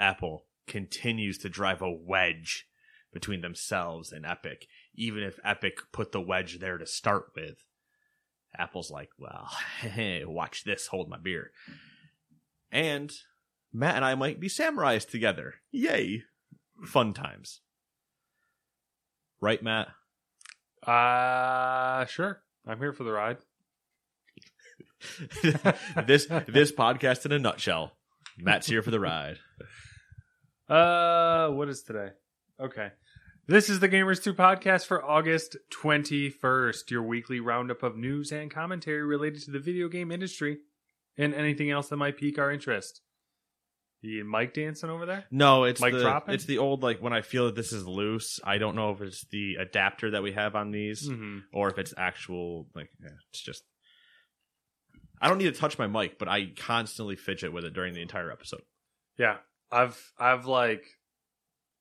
Apple 0.00 0.46
continues 0.66 1.38
to 1.38 1.48
drive 1.48 1.82
a 1.82 1.90
wedge 1.90 2.66
between 3.12 3.40
themselves 3.42 4.12
and 4.12 4.24
Epic, 4.24 4.66
even 4.94 5.22
if 5.22 5.38
Epic 5.44 5.78
put 5.92 6.12
the 6.12 6.20
wedge 6.20 6.58
there 6.58 6.78
to 6.78 6.86
start 6.86 7.26
with. 7.36 7.64
Apple's 8.56 8.90
like, 8.90 9.10
well, 9.18 9.48
hey, 9.80 10.24
watch 10.24 10.64
this, 10.64 10.88
hold 10.88 11.08
my 11.08 11.18
beer. 11.18 11.50
And 12.72 13.12
Matt 13.72 13.96
and 13.96 14.04
I 14.04 14.14
might 14.14 14.40
be 14.40 14.48
samurais 14.48 15.08
together. 15.08 15.54
Yay. 15.70 16.24
Fun 16.86 17.12
times. 17.12 17.60
Right, 19.40 19.62
Matt? 19.62 19.88
Uh 20.86 22.06
sure. 22.06 22.42
I'm 22.66 22.78
here 22.78 22.92
for 22.92 23.04
the 23.04 23.12
ride. 23.12 23.38
this 26.06 26.26
this 26.46 26.72
podcast 26.72 27.26
in 27.26 27.32
a 27.32 27.38
nutshell. 27.38 27.92
Matt's 28.38 28.66
here 28.66 28.82
for 28.82 28.90
the 28.90 29.00
ride. 29.00 29.38
Uh 30.70 31.48
what 31.50 31.68
is 31.68 31.82
today? 31.82 32.10
Okay. 32.60 32.92
This 33.48 33.68
is 33.68 33.80
the 33.80 33.88
Gamers 33.88 34.22
2 34.22 34.34
podcast 34.34 34.86
for 34.86 35.04
August 35.04 35.56
21st, 35.82 36.90
your 36.90 37.02
weekly 37.02 37.40
roundup 37.40 37.82
of 37.82 37.96
news 37.96 38.30
and 38.30 38.48
commentary 38.50 39.02
related 39.02 39.42
to 39.42 39.50
the 39.50 39.58
video 39.58 39.88
game 39.88 40.12
industry 40.12 40.58
and 41.18 41.34
anything 41.34 41.70
else 41.70 41.88
that 41.88 41.96
might 41.96 42.16
pique 42.16 42.38
our 42.38 42.52
interest. 42.52 43.00
You 44.02 44.24
mic 44.24 44.54
dancing 44.54 44.88
over 44.90 45.04
there? 45.04 45.24
No, 45.32 45.64
it's 45.64 45.80
Mic 45.80 45.92
the 45.92 46.02
dropping? 46.02 46.34
it's 46.34 46.44
the 46.44 46.58
old 46.58 46.84
like 46.84 47.02
when 47.02 47.12
I 47.12 47.22
feel 47.22 47.46
that 47.46 47.56
this 47.56 47.72
is 47.72 47.84
loose. 47.84 48.38
I 48.44 48.58
don't 48.58 48.76
know 48.76 48.92
if 48.92 49.00
it's 49.00 49.26
the 49.32 49.56
adapter 49.56 50.12
that 50.12 50.22
we 50.22 50.32
have 50.32 50.54
on 50.54 50.70
these 50.70 51.08
Mm-hmm. 51.08 51.38
or 51.52 51.68
if 51.68 51.78
it's 51.78 51.92
actual 51.98 52.68
like 52.76 52.90
yeah, 53.02 53.10
it's 53.30 53.42
just. 53.42 53.64
I 55.20 55.28
don't 55.28 55.36
need 55.38 55.52
to 55.52 55.60
touch 55.60 55.78
my 55.78 55.86
mic, 55.88 56.18
but 56.18 56.28
I 56.28 56.52
constantly 56.56 57.16
fidget 57.16 57.52
with 57.52 57.64
it 57.64 57.74
during 57.74 57.92
the 57.92 58.00
entire 58.00 58.30
episode. 58.30 58.62
Yeah. 59.18 59.36
I've 59.72 60.12
I've 60.18 60.46
like 60.46 60.84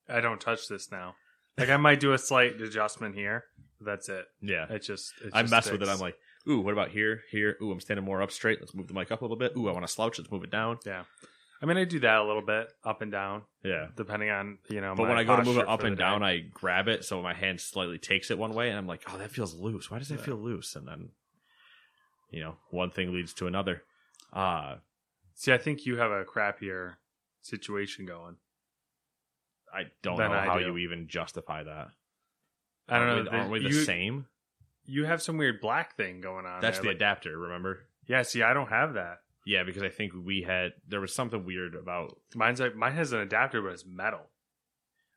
I 0.07 0.21
don't 0.21 0.39
touch 0.41 0.67
this 0.67 0.91
now. 0.91 1.15
Like 1.57 1.69
I 1.69 1.77
might 1.77 1.99
do 1.99 2.13
a 2.13 2.17
slight 2.17 2.59
adjustment 2.61 3.15
here. 3.15 3.45
But 3.79 3.85
that's 3.85 4.09
it. 4.09 4.25
Yeah, 4.41 4.65
It 4.71 4.79
just 4.79 5.13
it 5.23 5.31
I 5.33 5.41
just 5.41 5.51
mess 5.51 5.71
with 5.71 5.81
it. 5.81 5.87
I'm 5.89 5.99
like, 5.99 6.17
ooh, 6.49 6.59
what 6.59 6.73
about 6.73 6.89
here? 6.89 7.21
Here, 7.31 7.55
ooh, 7.61 7.71
I'm 7.71 7.79
standing 7.79 8.05
more 8.05 8.21
up 8.21 8.31
straight. 8.31 8.59
Let's 8.59 8.73
move 8.75 8.87
the 8.87 8.93
mic 8.93 9.11
up 9.11 9.21
a 9.21 9.23
little 9.23 9.37
bit. 9.37 9.53
Ooh, 9.57 9.69
I 9.69 9.71
want 9.71 9.85
to 9.85 9.91
slouch. 9.91 10.17
Let's 10.19 10.31
move 10.31 10.43
it 10.43 10.51
down. 10.51 10.79
Yeah. 10.85 11.03
I 11.61 11.65
mean 11.65 11.77
I 11.77 11.83
do 11.83 11.99
that 11.99 12.19
a 12.19 12.23
little 12.23 12.41
bit 12.41 12.71
up 12.85 13.01
and 13.01 13.11
down, 13.11 13.43
Yeah. 13.63 13.87
depending 13.97 14.29
on, 14.29 14.59
you 14.69 14.79
know, 14.79 14.95
But 14.95 15.09
when 15.09 15.17
I 15.17 15.23
go 15.25 15.35
to 15.35 15.43
move 15.43 15.57
it 15.57 15.67
up 15.67 15.83
and 15.83 15.97
down, 15.97 16.21
day. 16.21 16.25
I 16.25 16.39
grab 16.39 16.87
it 16.87 17.03
so 17.03 17.21
my 17.21 17.33
hand 17.33 17.59
slightly 17.59 17.97
takes 17.97 18.31
it 18.31 18.37
one 18.37 18.53
way, 18.53 18.69
and 18.69 18.77
I'm 18.77 18.87
like, 18.87 19.01
oh, 19.07 19.17
that 19.17 19.31
feels 19.31 19.53
loose. 19.55 19.91
Why 19.91 19.99
does 19.99 20.07
that 20.07 20.19
Yeah. 20.19 20.25
feel 20.25 20.37
loose? 20.37 20.75
And 20.77 20.87
then, 20.87 21.09
you 22.31 22.39
know, 22.41 22.55
one 22.69 22.91
thing 22.91 23.13
leads 23.13 23.33
to 23.35 23.47
another. 23.47 23.83
Uh 24.31 24.75
See, 25.35 25.51
I 25.53 25.57
think 25.57 25.85
you 25.85 25.97
have 25.97 26.11
a 26.11 26.23
crappier 26.25 26.95
situation 27.41 28.05
going. 28.05 28.35
I 29.73 29.83
don't 30.01 30.17
know 30.17 30.31
I 30.31 30.45
how 30.45 30.57
do. 30.59 30.65
you 30.65 30.77
even 30.79 31.07
justify 31.07 31.63
that. 31.63 31.89
I 32.87 32.97
don't 32.99 33.07
know. 33.07 33.13
Aren't 33.17 33.31
we, 33.31 33.37
aren't 33.37 33.51
we 33.51 33.59
the 33.63 33.69
you, 33.69 33.83
same? 33.83 34.25
You 34.85 35.05
have 35.05 35.21
some 35.21 35.37
weird 35.37 35.61
black 35.61 35.95
thing 35.95 36.21
going 36.21 36.45
on. 36.47 36.61
That's 36.61 36.77
there, 36.77 36.83
the 36.83 36.87
like- 36.89 36.95
adapter. 36.97 37.37
Remember? 37.37 37.81
Yeah. 38.07 38.23
See, 38.23 38.41
I 38.41 38.53
don't 38.53 38.69
have 38.69 38.95
that. 38.95 39.19
Yeah, 39.45 39.63
because 39.63 39.83
I 39.83 39.89
think 39.89 40.13
we 40.15 40.41
had 40.41 40.73
there 40.87 40.99
was 41.01 41.13
something 41.13 41.45
weird 41.45 41.75
about. 41.75 42.17
Mine's 42.35 42.59
like 42.59 42.75
mine 42.75 42.93
has 42.93 43.11
an 43.13 43.19
adapter, 43.19 43.61
but 43.61 43.73
it's 43.73 43.85
metal. 43.85 44.21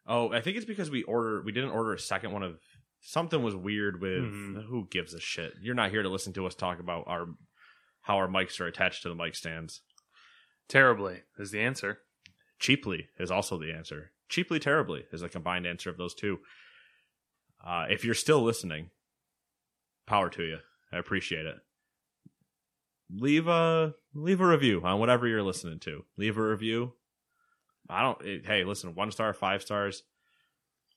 Oh, 0.06 0.32
I 0.32 0.40
think 0.40 0.56
it's 0.56 0.66
because 0.66 0.90
we 0.90 1.02
order 1.04 1.42
we 1.42 1.52
didn't 1.52 1.70
order 1.70 1.92
a 1.94 1.98
second 1.98 2.32
one 2.32 2.42
of 2.42 2.58
something 3.00 3.42
was 3.42 3.56
weird 3.56 4.00
with 4.00 4.22
Mhm. 4.22 4.64
who 4.66 4.86
gives 4.90 5.12
a 5.14 5.20
shit. 5.20 5.54
You're 5.60 5.74
not 5.74 5.90
here 5.90 6.02
to 6.02 6.08
listen 6.08 6.32
to 6.34 6.46
us 6.46 6.54
talk 6.54 6.78
about 6.78 7.04
our 7.06 7.26
how 8.02 8.16
our 8.16 8.28
mics 8.28 8.60
are 8.60 8.66
attached 8.66 9.02
to 9.02 9.08
the 9.08 9.14
mic 9.14 9.34
stands. 9.34 9.82
Terribly 10.68 11.22
is 11.38 11.50
the 11.50 11.60
answer. 11.60 12.00
Cheaply 12.62 13.08
is 13.18 13.32
also 13.32 13.58
the 13.58 13.72
answer. 13.72 14.12
Cheaply, 14.28 14.60
terribly 14.60 15.04
is 15.12 15.20
a 15.20 15.28
combined 15.28 15.66
answer 15.66 15.90
of 15.90 15.96
those 15.96 16.14
two. 16.14 16.38
Uh, 17.64 17.86
if 17.90 18.04
you're 18.04 18.14
still 18.14 18.40
listening, 18.40 18.90
power 20.06 20.30
to 20.30 20.44
you. 20.44 20.58
I 20.92 20.98
appreciate 20.98 21.44
it. 21.44 21.56
Leave 23.10 23.48
a 23.48 23.94
leave 24.14 24.40
a 24.40 24.46
review 24.46 24.80
on 24.84 25.00
whatever 25.00 25.26
you're 25.26 25.42
listening 25.42 25.80
to. 25.80 26.04
Leave 26.16 26.38
a 26.38 26.42
review. 26.42 26.92
I 27.90 28.00
don't. 28.02 28.22
It, 28.22 28.46
hey, 28.46 28.62
listen, 28.62 28.94
one 28.94 29.10
star, 29.10 29.34
five 29.34 29.60
stars, 29.62 30.04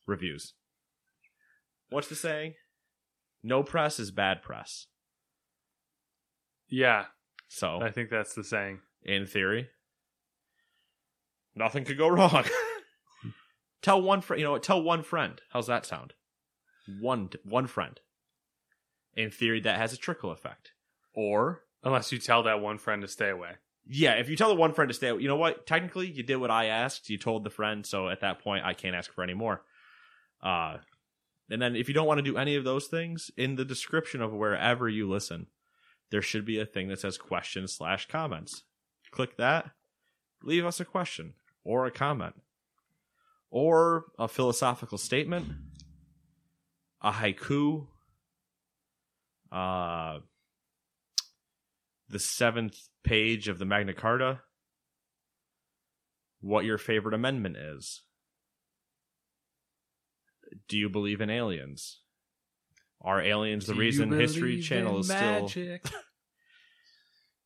reviews. 0.06 0.54
What's 1.90 2.10
the 2.10 2.16
saying? 2.16 2.54
No 3.42 3.64
press 3.64 4.00
is 4.00 4.12
bad 4.12 4.44
press. 4.44 4.86
Yeah, 6.68 7.06
So, 7.48 7.82
I 7.82 7.90
think 7.90 8.12
that's 8.12 8.36
the 8.36 8.44
saying. 8.44 8.82
in 9.04 9.26
theory, 9.26 9.70
nothing 11.56 11.86
could 11.86 11.98
go 11.98 12.08
wrong. 12.08 12.46
tell 13.82 14.02
one 14.02 14.22
friend, 14.22 14.40
you 14.40 14.46
know 14.46 14.52
what? 14.52 14.64
Tell 14.64 14.82
one 14.82 15.04
friend. 15.04 15.42
How's 15.52 15.68
that 15.68 15.86
sound? 15.86 16.14
One 17.00 17.30
one 17.44 17.68
friend. 17.68 18.00
In 19.16 19.32
theory, 19.32 19.62
that 19.62 19.78
has 19.78 19.94
a 19.94 19.98
trickle 19.98 20.32
effect. 20.32 20.72
Or 21.14 21.62
Unless 21.84 22.12
you 22.12 22.18
tell 22.18 22.44
that 22.44 22.62
one 22.62 22.78
friend 22.78 23.02
to 23.04 23.08
stay 23.08 23.30
away. 23.30 23.52
yeah, 23.88 24.14
if 24.14 24.28
you 24.28 24.36
tell 24.36 24.50
the 24.50 24.56
one 24.56 24.74
friend 24.74 24.90
to 24.90 24.94
stay, 24.94 25.10
away. 25.10 25.22
you 25.22 25.28
know 25.28 25.36
what? 25.36 25.68
Technically, 25.68 26.10
you 26.10 26.24
did 26.24 26.38
what 26.38 26.52
I 26.52 26.66
asked. 26.66 27.10
You 27.10 27.18
told 27.18 27.44
the 27.44 27.50
friend, 27.52 27.86
so 27.86 28.10
at 28.10 28.22
that 28.22 28.40
point, 28.44 28.66
I 28.66 28.74
can't 28.74 28.96
ask 28.96 29.14
for 29.14 29.24
any 29.24 29.36
more. 29.36 29.62
Uh, 30.42 30.78
and 31.50 31.62
then 31.62 31.76
if 31.76 31.88
you 31.88 31.94
don't 31.94 32.08
want 32.08 32.18
to 32.18 32.24
do 32.24 32.38
any 32.38 32.56
of 32.56 32.64
those 32.64 32.88
things, 32.88 33.30
in 33.38 33.56
the 33.56 33.66
description 33.66 34.22
of 34.22 34.34
wherever 34.34 34.90
you 34.90 35.08
listen, 35.08 35.48
there 36.10 36.22
should 36.24 36.46
be 36.46 36.60
a 36.60 36.66
thing 36.66 36.88
that 36.90 37.00
says 37.00 37.18
questions 37.18 37.74
slash 37.74 38.08
comments. 38.08 38.64
Click 39.12 39.38
that. 39.38 39.70
Leave 40.44 40.66
us 40.66 40.80
a 40.80 40.86
question 40.86 41.34
or 41.66 41.86
a 41.86 41.92
comment 41.92 42.36
or 43.50 44.06
a 44.18 44.28
philosophical 44.28 44.98
statement, 44.98 45.48
a 47.02 47.12
haiku, 47.12 47.88
uh, 49.52 50.20
the 52.10 52.20
seventh 52.20 52.78
page 53.04 53.48
of 53.48 53.60
the 53.60 53.66
Magna 53.66 53.94
Carta, 53.94 54.42
what 56.42 56.66
your 56.66 56.78
favorite 56.78 57.16
amendment 57.16 57.58
is. 57.58 58.02
Do 60.68 60.78
you 60.78 60.90
believe 60.90 61.22
in 61.22 61.30
aliens? 61.30 62.02
Are 63.02 63.22
aliens 63.22 63.66
the 63.66 63.74
Do 63.74 63.80
reason 63.80 64.12
History 64.12 64.62
Channel 64.62 65.00
is 65.00 65.08
still 65.08 65.48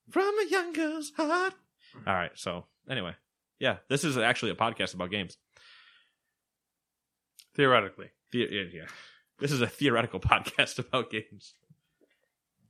from 0.09 0.39
a 0.39 0.47
young 0.49 0.73
girl's 0.73 1.11
heart? 1.15 1.53
All 2.05 2.13
right, 2.13 2.31
so 2.35 2.65
anyway, 2.89 3.13
yeah, 3.59 3.77
this 3.89 4.03
is 4.03 4.17
actually 4.17 4.51
a 4.51 4.55
podcast 4.55 4.93
about 4.93 5.11
games. 5.11 5.37
Theoretically. 7.55 8.09
The- 8.31 8.47
yeah, 8.51 8.63
yeah. 8.73 8.85
This 9.39 9.51
is 9.51 9.61
a 9.61 9.67
theoretical 9.67 10.19
podcast 10.19 10.79
about 10.79 11.09
games. 11.11 11.53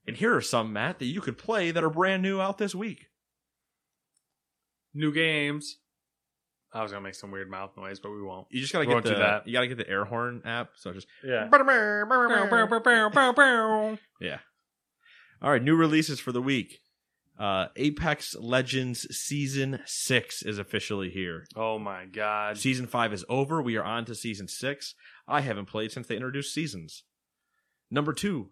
And 0.07 0.15
here 0.17 0.35
are 0.35 0.41
some, 0.41 0.73
Matt, 0.73 0.99
that 0.99 1.05
you 1.05 1.21
could 1.21 1.37
play 1.37 1.71
that 1.71 1.83
are 1.83 1.89
brand 1.89 2.23
new 2.23 2.39
out 2.41 2.57
this 2.57 2.73
week. 2.73 3.07
New 4.93 5.13
games. 5.13 5.77
I 6.71 6.83
was 6.83 6.91
gonna 6.91 7.03
make 7.03 7.15
some 7.15 7.31
weird 7.31 7.49
mouth 7.49 7.71
noise, 7.75 7.99
but 7.99 8.11
we 8.11 8.21
won't. 8.21 8.47
You 8.51 8.61
just 8.61 8.71
gotta 8.71 8.87
We 8.87 8.93
get 8.93 9.03
the 9.03 9.15
that. 9.15 9.47
you 9.47 9.53
gotta 9.53 9.67
get 9.67 9.77
the 9.77 9.89
air 9.89 10.05
horn 10.05 10.41
app. 10.45 10.71
So 10.75 10.93
just 10.93 11.07
Yeah. 11.23 11.47
yeah. 14.21 14.37
All 15.41 15.49
right, 15.51 15.63
new 15.63 15.75
releases 15.75 16.19
for 16.19 16.31
the 16.31 16.41
week. 16.41 16.79
Uh, 17.39 17.67
Apex 17.77 18.35
Legends 18.35 19.07
Season 19.15 19.79
6 19.85 20.41
is 20.41 20.59
officially 20.59 21.09
here. 21.09 21.45
Oh 21.55 21.79
my 21.79 22.05
god. 22.05 22.57
Season 22.57 22.85
5 22.85 23.13
is 23.13 23.25
over. 23.29 23.61
We 23.61 23.77
are 23.77 23.83
on 23.83 24.03
to 24.05 24.15
Season 24.15 24.49
6. 24.49 24.93
I 25.25 25.39
haven't 25.39 25.67
played 25.67 25.93
since 25.93 26.07
they 26.07 26.15
introduced 26.15 26.53
seasons. 26.53 27.03
Number 27.89 28.11
2, 28.11 28.49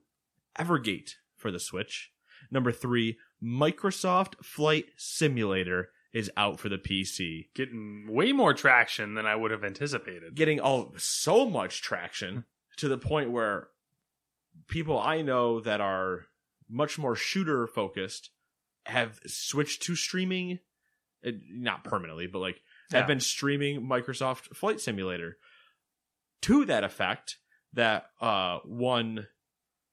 Evergate 0.57 1.11
for 1.35 1.51
the 1.51 1.59
Switch. 1.59 2.11
Number 2.49 2.71
3, 2.71 3.17
Microsoft 3.43 4.43
Flight 4.43 4.85
Simulator 4.95 5.89
is 6.13 6.31
out 6.37 6.59
for 6.59 6.69
the 6.69 6.77
PC. 6.77 7.49
Getting 7.53 8.07
way 8.09 8.31
more 8.31 8.53
traction 8.53 9.15
than 9.15 9.25
I 9.25 9.35
would 9.35 9.51
have 9.51 9.65
anticipated. 9.65 10.33
Getting 10.33 10.61
all 10.61 10.93
so 10.97 11.47
much 11.49 11.81
traction 11.81 12.45
to 12.77 12.87
the 12.87 12.97
point 12.97 13.31
where 13.31 13.67
people 14.67 14.97
I 14.97 15.21
know 15.21 15.59
that 15.59 15.81
are 15.81 16.27
much 16.69 16.97
more 16.97 17.15
shooter 17.15 17.67
focused 17.67 18.29
have 18.87 19.19
switched 19.25 19.83
to 19.83 19.95
streaming 19.95 20.59
uh, 21.25 21.31
not 21.49 21.83
permanently 21.83 22.27
but 22.27 22.39
like 22.39 22.61
Yeah. 22.91 22.99
have 22.99 23.07
been 23.07 23.19
streaming 23.19 23.81
Microsoft 23.81 24.55
Flight 24.55 24.79
Simulator 24.79 25.37
to 26.43 26.65
that 26.65 26.83
effect 26.83 27.37
that 27.73 28.05
uh 28.21 28.59
one 28.63 29.27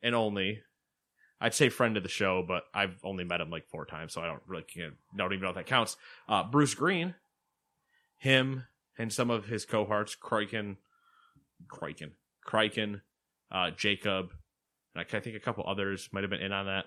and 0.02 0.14
only 0.14 0.62
I'd 1.40 1.54
say 1.54 1.68
friend 1.68 1.96
of 1.96 2.02
the 2.02 2.08
show 2.08 2.44
but 2.46 2.64
I've 2.72 2.98
only 3.02 3.24
met 3.24 3.40
him 3.40 3.50
like 3.50 3.66
four 3.68 3.84
times 3.84 4.12
so 4.12 4.20
I 4.22 4.26
don't 4.26 4.42
really 4.46 4.62
can't, 4.62 4.94
don't 5.16 5.32
even 5.32 5.42
know 5.42 5.48
if 5.50 5.56
that 5.56 5.66
counts 5.66 5.96
uh 6.28 6.44
Bruce 6.44 6.74
Greene 6.74 7.14
him 8.18 8.64
and 8.96 9.12
some 9.12 9.30
of 9.30 9.46
his 9.46 9.64
cohorts 9.64 10.16
Kroiken 10.16 10.76
Kroiken 11.68 12.12
Kriken 12.46 13.00
uh 13.50 13.70
Jacob 13.70 14.30
and 14.94 15.04
I 15.12 15.20
think 15.20 15.34
a 15.36 15.40
couple 15.40 15.64
others 15.66 16.08
might 16.12 16.22
have 16.22 16.30
been 16.30 16.40
in 16.40 16.52
on 16.52 16.66
that 16.66 16.84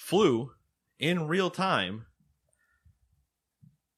flew 0.00 0.52
in 0.98 1.28
real 1.28 1.50
time 1.50 2.06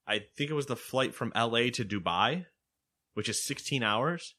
I 0.05 0.19
think 0.35 0.51
it 0.51 0.53
was 0.53 0.65
the 0.65 0.75
flight 0.75 1.15
from 1.15 1.31
LA 1.33 1.69
to 1.73 1.85
Dubai, 1.85 2.45
which 3.13 3.29
is 3.29 3.41
16 3.41 3.83
hours. 3.83 4.35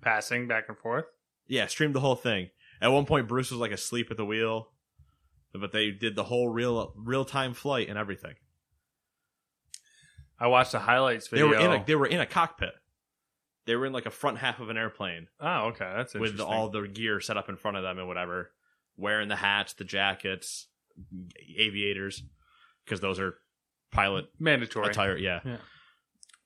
Passing 0.00 0.48
back 0.48 0.64
and 0.68 0.78
forth. 0.78 1.04
Yeah, 1.46 1.66
streamed 1.66 1.94
the 1.94 2.00
whole 2.00 2.16
thing. 2.16 2.48
At 2.80 2.88
one 2.88 3.04
point, 3.04 3.28
Bruce 3.28 3.50
was 3.50 3.60
like 3.60 3.70
asleep 3.70 4.10
at 4.10 4.16
the 4.16 4.24
wheel, 4.24 4.70
but 5.52 5.72
they 5.72 5.90
did 5.90 6.16
the 6.16 6.24
whole 6.24 6.48
real 6.48 6.94
real 6.96 7.26
time 7.26 7.52
flight 7.52 7.88
and 7.88 7.98
everything. 7.98 8.34
I 10.40 10.46
watched 10.46 10.72
the 10.72 10.80
highlights 10.80 11.28
video. 11.28 11.50
They 11.50 11.56
were 11.56 11.64
in 11.64 11.80
a 11.80 11.84
they 11.84 11.94
were 11.94 12.06
in 12.06 12.20
a 12.20 12.26
cockpit. 12.26 12.72
They 13.66 13.76
were 13.76 13.86
in 13.86 13.92
like 13.92 14.06
a 14.06 14.10
front 14.10 14.38
half 14.38 14.58
of 14.60 14.68
an 14.68 14.76
airplane 14.76 15.28
oh, 15.40 15.66
okay, 15.68 15.92
that's 15.96 16.14
with 16.14 16.40
all 16.40 16.70
the 16.70 16.88
gear 16.88 17.20
set 17.20 17.36
up 17.36 17.48
in 17.48 17.56
front 17.56 17.76
of 17.76 17.82
them 17.82 17.98
and 17.98 18.08
whatever, 18.08 18.52
wearing 18.96 19.28
the 19.28 19.36
hats, 19.36 19.74
the 19.74 19.84
jackets, 19.84 20.66
aviators, 21.56 22.22
because 22.84 23.00
those 23.00 23.18
are 23.20 23.34
pilot 23.92 24.26
mandatory. 24.38 24.88
attire. 24.88 25.16
Yeah, 25.16 25.40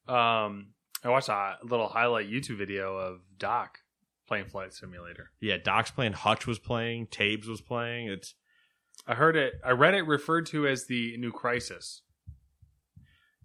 Um, 0.06 0.68
I 1.04 1.08
watched 1.10 1.28
a 1.28 1.56
little 1.62 1.88
highlight 1.88 2.28
YouTube 2.30 2.58
video 2.58 2.96
of 2.96 3.20
Doc 3.38 3.78
playing 4.26 4.46
Flight 4.46 4.72
Simulator. 4.74 5.30
yeah. 5.40 5.56
Doc's 5.62 5.90
playing, 5.90 6.12
Hutch 6.12 6.46
was 6.46 6.58
playing, 6.58 7.06
Tabes 7.06 7.48
was 7.48 7.60
playing. 7.60 8.08
It's 8.08 8.34
I 9.06 9.14
heard 9.14 9.36
it. 9.36 9.54
I 9.64 9.70
read 9.70 9.94
it 9.94 10.02
referred 10.02 10.46
to 10.46 10.66
as 10.66 10.86
the 10.86 11.16
new 11.16 11.32
Crysis. 11.32 12.00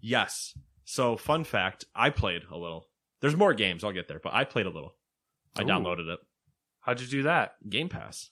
Yes. 0.00 0.56
So, 0.84 1.16
fun 1.16 1.44
fact, 1.44 1.86
I 1.94 2.10
played 2.10 2.42
a 2.50 2.56
little. 2.58 2.88
There's 3.20 3.36
more 3.36 3.54
games, 3.54 3.82
I'll 3.84 3.92
get 3.92 4.06
there, 4.08 4.20
but 4.22 4.34
I 4.34 4.44
played 4.44 4.66
a 4.66 4.70
little. 4.70 4.96
I 5.56 5.62
Ooh. 5.62 5.66
downloaded 5.66 6.12
it. 6.12 6.18
How'd 6.80 7.00
you 7.00 7.06
do 7.06 7.22
that? 7.22 7.52
Game 7.70 7.88
Pass. 7.88 8.30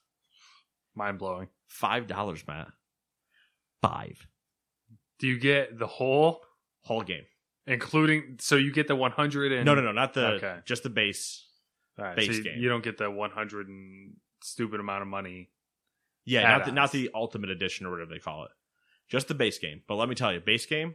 Mind 0.94 1.18
blowing. 1.18 1.48
$5, 1.80 2.46
Matt. 2.46 2.68
5. 3.82 4.26
Do 5.18 5.26
you 5.26 5.38
get 5.38 5.78
the 5.78 5.86
whole, 5.86 6.42
Whole 6.82 7.02
game. 7.02 7.24
including? 7.66 8.36
So 8.40 8.56
you 8.56 8.72
get 8.72 8.88
the 8.88 8.96
100 8.96 9.52
and 9.52 9.64
No, 9.64 9.74
no, 9.74 9.80
no, 9.82 9.92
not 9.92 10.14
the 10.14 10.26
Okay. 10.34 10.58
just 10.64 10.82
the 10.82 10.90
base. 10.90 11.46
Right, 11.98 12.16
base 12.16 12.26
so 12.26 12.32
you, 12.32 12.42
game. 12.44 12.58
you 12.58 12.68
don't 12.68 12.82
get 12.82 12.98
the 12.98 13.10
100 13.10 13.68
and 13.68 14.14
stupid 14.42 14.80
amount 14.80 15.02
of 15.02 15.08
money. 15.08 15.50
Yeah, 16.24 16.42
not 16.56 16.64
the, 16.66 16.72
not 16.72 16.92
the 16.92 17.10
ultimate 17.14 17.50
edition 17.50 17.86
or 17.86 17.90
whatever 17.90 18.10
they 18.12 18.18
call 18.20 18.44
it. 18.44 18.50
Just 19.08 19.28
the 19.28 19.34
base 19.34 19.58
game. 19.58 19.82
But 19.86 19.96
let 19.96 20.08
me 20.08 20.14
tell 20.14 20.32
you, 20.32 20.40
base 20.40 20.66
game 20.66 20.94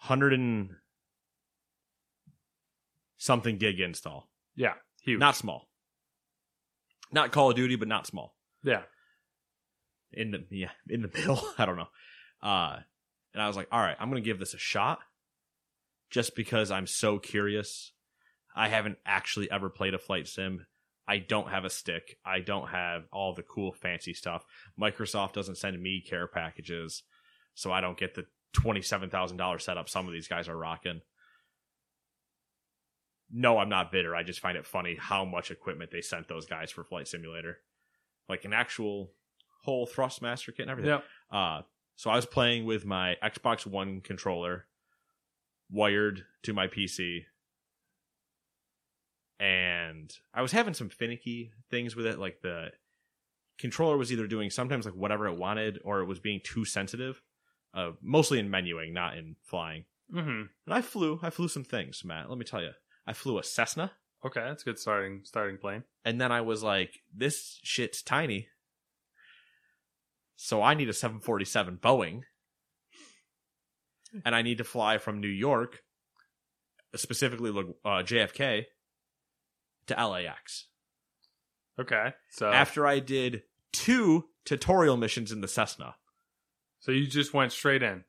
100 0.00 0.32
and 0.32 0.70
something 3.16 3.58
gig 3.58 3.80
install. 3.80 4.28
Yeah, 4.56 4.74
huge. 5.02 5.18
Not 5.20 5.36
small. 5.36 5.68
Not 7.14 7.32
Call 7.32 7.50
of 7.50 7.56
Duty, 7.56 7.76
but 7.76 7.88
not 7.88 8.06
small. 8.06 8.34
yeah. 8.62 8.82
in 10.12 10.30
the 10.32 10.44
yeah 10.50 10.70
in 10.88 11.00
the 11.02 11.08
middle. 11.14 11.40
I 11.58 11.64
don't 11.64 11.76
know. 11.76 11.88
Uh 12.42 12.78
and 13.32 13.42
i 13.42 13.46
was 13.48 13.56
like 13.56 13.66
all 13.72 13.80
right 13.80 13.96
i'm 13.98 14.08
gonna 14.10 14.20
give 14.20 14.38
this 14.38 14.54
a 14.54 14.58
shot 14.58 15.00
just 16.10 16.36
because 16.36 16.70
i'm 16.70 16.86
so 16.86 17.18
curious. 17.18 17.92
I 18.54 18.68
haven't 18.68 18.98
actually 19.04 19.50
ever 19.50 19.68
played 19.70 19.94
a 19.94 19.98
flight 19.98 20.28
sim. 20.28 20.66
I 21.08 21.18
don't 21.18 21.48
have 21.50 21.64
a 21.64 21.70
stick. 21.70 22.16
I 22.24 22.38
don't 22.40 22.68
have 22.68 23.02
all 23.12 23.34
the 23.34 23.42
cool 23.42 23.72
fancy 23.72 24.14
stuff. 24.14 24.44
Microsoft 24.80 25.32
doesn't 25.32 25.58
send 25.58 25.82
me 25.82 26.00
care 26.00 26.26
packages 26.28 27.02
so 27.54 27.72
i 27.72 27.80
don't 27.80 27.98
get 27.98 28.14
the 28.14 28.24
$27000 28.56 29.60
setup 29.60 29.88
some 29.88 30.06
of 30.06 30.12
these 30.12 30.28
guys 30.28 30.48
are 30.48 30.56
rocking 30.56 31.00
no 33.36 33.58
i'm 33.58 33.68
not 33.68 33.90
bitter 33.92 34.14
i 34.14 34.22
just 34.22 34.38
find 34.40 34.56
it 34.56 34.64
funny 34.64 34.96
how 34.98 35.24
much 35.24 35.50
equipment 35.50 35.90
they 35.90 36.00
sent 36.00 36.28
those 36.28 36.46
guys 36.46 36.70
for 36.70 36.84
flight 36.84 37.08
simulator 37.08 37.58
like 38.28 38.44
an 38.44 38.52
actual 38.52 39.10
whole 39.64 39.86
thrustmaster 39.86 40.46
kit 40.48 40.60
and 40.60 40.70
everything 40.70 40.90
Yep. 40.92 41.04
uh, 41.32 41.60
so 41.96 42.10
I 42.10 42.16
was 42.16 42.26
playing 42.26 42.64
with 42.64 42.84
my 42.84 43.14
Xbox 43.22 43.64
One 43.66 44.00
controller 44.00 44.66
wired 45.70 46.24
to 46.42 46.52
my 46.52 46.66
PC, 46.66 47.20
and 49.38 50.12
I 50.32 50.42
was 50.42 50.52
having 50.52 50.74
some 50.74 50.88
finicky 50.88 51.52
things 51.70 51.96
with 51.96 52.06
it. 52.06 52.18
Like 52.18 52.40
the 52.42 52.68
controller 53.58 53.96
was 53.96 54.12
either 54.12 54.26
doing 54.26 54.50
sometimes 54.50 54.84
like 54.86 54.94
whatever 54.94 55.26
it 55.26 55.36
wanted, 55.38 55.80
or 55.84 56.00
it 56.00 56.06
was 56.06 56.18
being 56.20 56.40
too 56.42 56.64
sensitive. 56.64 57.22
Uh, 57.72 57.92
mostly 58.00 58.38
in 58.38 58.48
menuing, 58.48 58.92
not 58.92 59.16
in 59.16 59.34
flying. 59.42 59.84
Mm-hmm. 60.14 60.28
And 60.66 60.74
I 60.74 60.80
flew, 60.80 61.18
I 61.22 61.30
flew 61.30 61.48
some 61.48 61.64
things, 61.64 62.02
Matt. 62.04 62.28
Let 62.28 62.38
me 62.38 62.44
tell 62.44 62.62
you, 62.62 62.70
I 63.06 63.12
flew 63.12 63.38
a 63.38 63.42
Cessna, 63.44 63.92
Okay, 64.24 64.40
that's 64.40 64.62
a 64.62 64.64
good 64.64 64.78
starting 64.78 65.20
starting 65.24 65.58
plane. 65.58 65.84
and 66.04 66.18
then 66.20 66.32
I 66.32 66.40
was 66.40 66.62
like, 66.62 67.00
this 67.14 67.58
shit's 67.62 68.02
tiny. 68.02 68.48
So 70.36 70.62
I 70.62 70.74
need 70.74 70.88
a 70.88 70.92
747 70.92 71.78
Boeing. 71.82 72.22
And 74.24 74.34
I 74.34 74.42
need 74.42 74.58
to 74.58 74.64
fly 74.64 74.98
from 74.98 75.20
New 75.20 75.26
York, 75.28 75.82
specifically 76.94 77.50
uh, 77.84 78.02
JFK, 78.02 78.66
to 79.88 80.06
LAX. 80.06 80.68
Okay, 81.80 82.12
so 82.30 82.52
After 82.52 82.86
I 82.86 83.00
did 83.00 83.42
two 83.72 84.26
tutorial 84.44 84.96
missions 84.96 85.32
in 85.32 85.40
the 85.40 85.48
Cessna, 85.48 85.96
so 86.78 86.92
you 86.92 87.08
just 87.08 87.34
went 87.34 87.50
straight 87.50 87.82
in. 87.82 88.04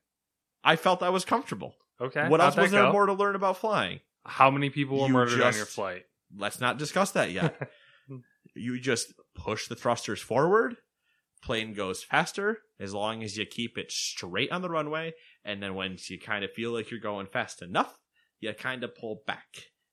I 0.62 0.76
felt 0.76 1.02
I 1.02 1.08
was 1.08 1.24
comfortable. 1.24 1.74
Okay, 2.00 2.28
what 2.28 2.40
else 2.40 2.56
was 2.56 2.70
there 2.70 2.82
go? 2.84 2.92
more 2.92 3.06
to 3.06 3.12
learn 3.12 3.34
about 3.34 3.56
flying? 3.56 3.98
How 4.26 4.50
many 4.50 4.70
people 4.70 5.00
were 5.00 5.06
You 5.06 5.12
murdered 5.12 5.40
on 5.40 5.54
your 5.54 5.66
flight? 5.66 6.04
Let's 6.36 6.60
not 6.60 6.78
discuss 6.78 7.12
that 7.12 7.30
yet. 7.30 7.70
you 8.54 8.78
just 8.80 9.12
push 9.34 9.68
the 9.68 9.76
thrusters 9.76 10.20
forward. 10.20 10.76
Plane 11.42 11.74
goes 11.74 12.02
faster 12.02 12.58
as 12.80 12.92
long 12.92 13.22
as 13.22 13.36
you 13.36 13.46
keep 13.46 13.78
it 13.78 13.92
straight 13.92 14.50
on 14.50 14.62
the 14.62 14.68
runway. 14.68 15.14
And 15.44 15.62
then 15.62 15.74
once 15.74 16.10
you 16.10 16.18
kind 16.18 16.44
of 16.44 16.52
feel 16.52 16.72
like 16.72 16.90
you're 16.90 17.00
going 17.00 17.26
fast 17.26 17.62
enough, 17.62 18.00
you 18.40 18.52
kind 18.52 18.82
of 18.82 18.96
pull 18.96 19.22
back. 19.26 19.46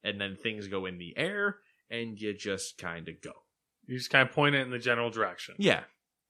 And 0.03 0.19
then 0.19 0.35
things 0.35 0.67
go 0.67 0.85
in 0.85 0.97
the 0.97 1.13
air 1.17 1.57
and 1.89 2.19
you 2.19 2.33
just 2.33 2.77
kind 2.77 3.07
of 3.07 3.21
go. 3.21 3.31
You 3.85 3.97
just 3.97 4.09
kind 4.09 4.27
of 4.27 4.33
point 4.33 4.55
it 4.55 4.61
in 4.61 4.71
the 4.71 4.79
general 4.79 5.09
direction. 5.09 5.55
Yeah. 5.57 5.81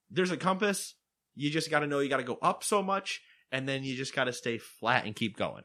There's 0.09 0.31
a 0.31 0.37
compass. 0.37 0.95
You 1.35 1.49
just 1.49 1.71
got 1.71 1.79
to 1.79 1.87
know 1.87 1.99
you 1.99 2.09
got 2.09 2.17
to 2.17 2.23
go 2.23 2.37
up 2.41 2.63
so 2.63 2.83
much. 2.83 3.21
And 3.51 3.67
then 3.67 3.83
you 3.83 3.95
just 3.95 4.15
got 4.15 4.25
to 4.25 4.33
stay 4.33 4.57
flat 4.57 5.05
and 5.05 5.15
keep 5.15 5.37
going. 5.37 5.63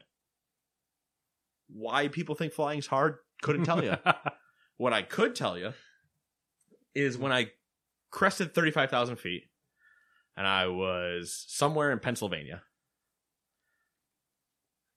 Why 1.71 2.07
people 2.07 2.35
think 2.35 2.53
flying's 2.53 2.87
hard, 2.87 3.17
couldn't 3.41 3.65
tell 3.65 3.83
you. 3.83 3.95
What 4.77 4.93
I 4.93 5.01
could 5.01 5.35
tell 5.35 5.57
you 5.57 5.73
is 6.95 7.17
when 7.17 7.33
I 7.33 7.51
crested 8.11 8.55
35,000 8.55 9.17
feet 9.17 9.43
and 10.37 10.47
I 10.47 10.67
was 10.67 11.43
somewhere 11.49 11.91
in 11.91 11.99
Pennsylvania 11.99 12.61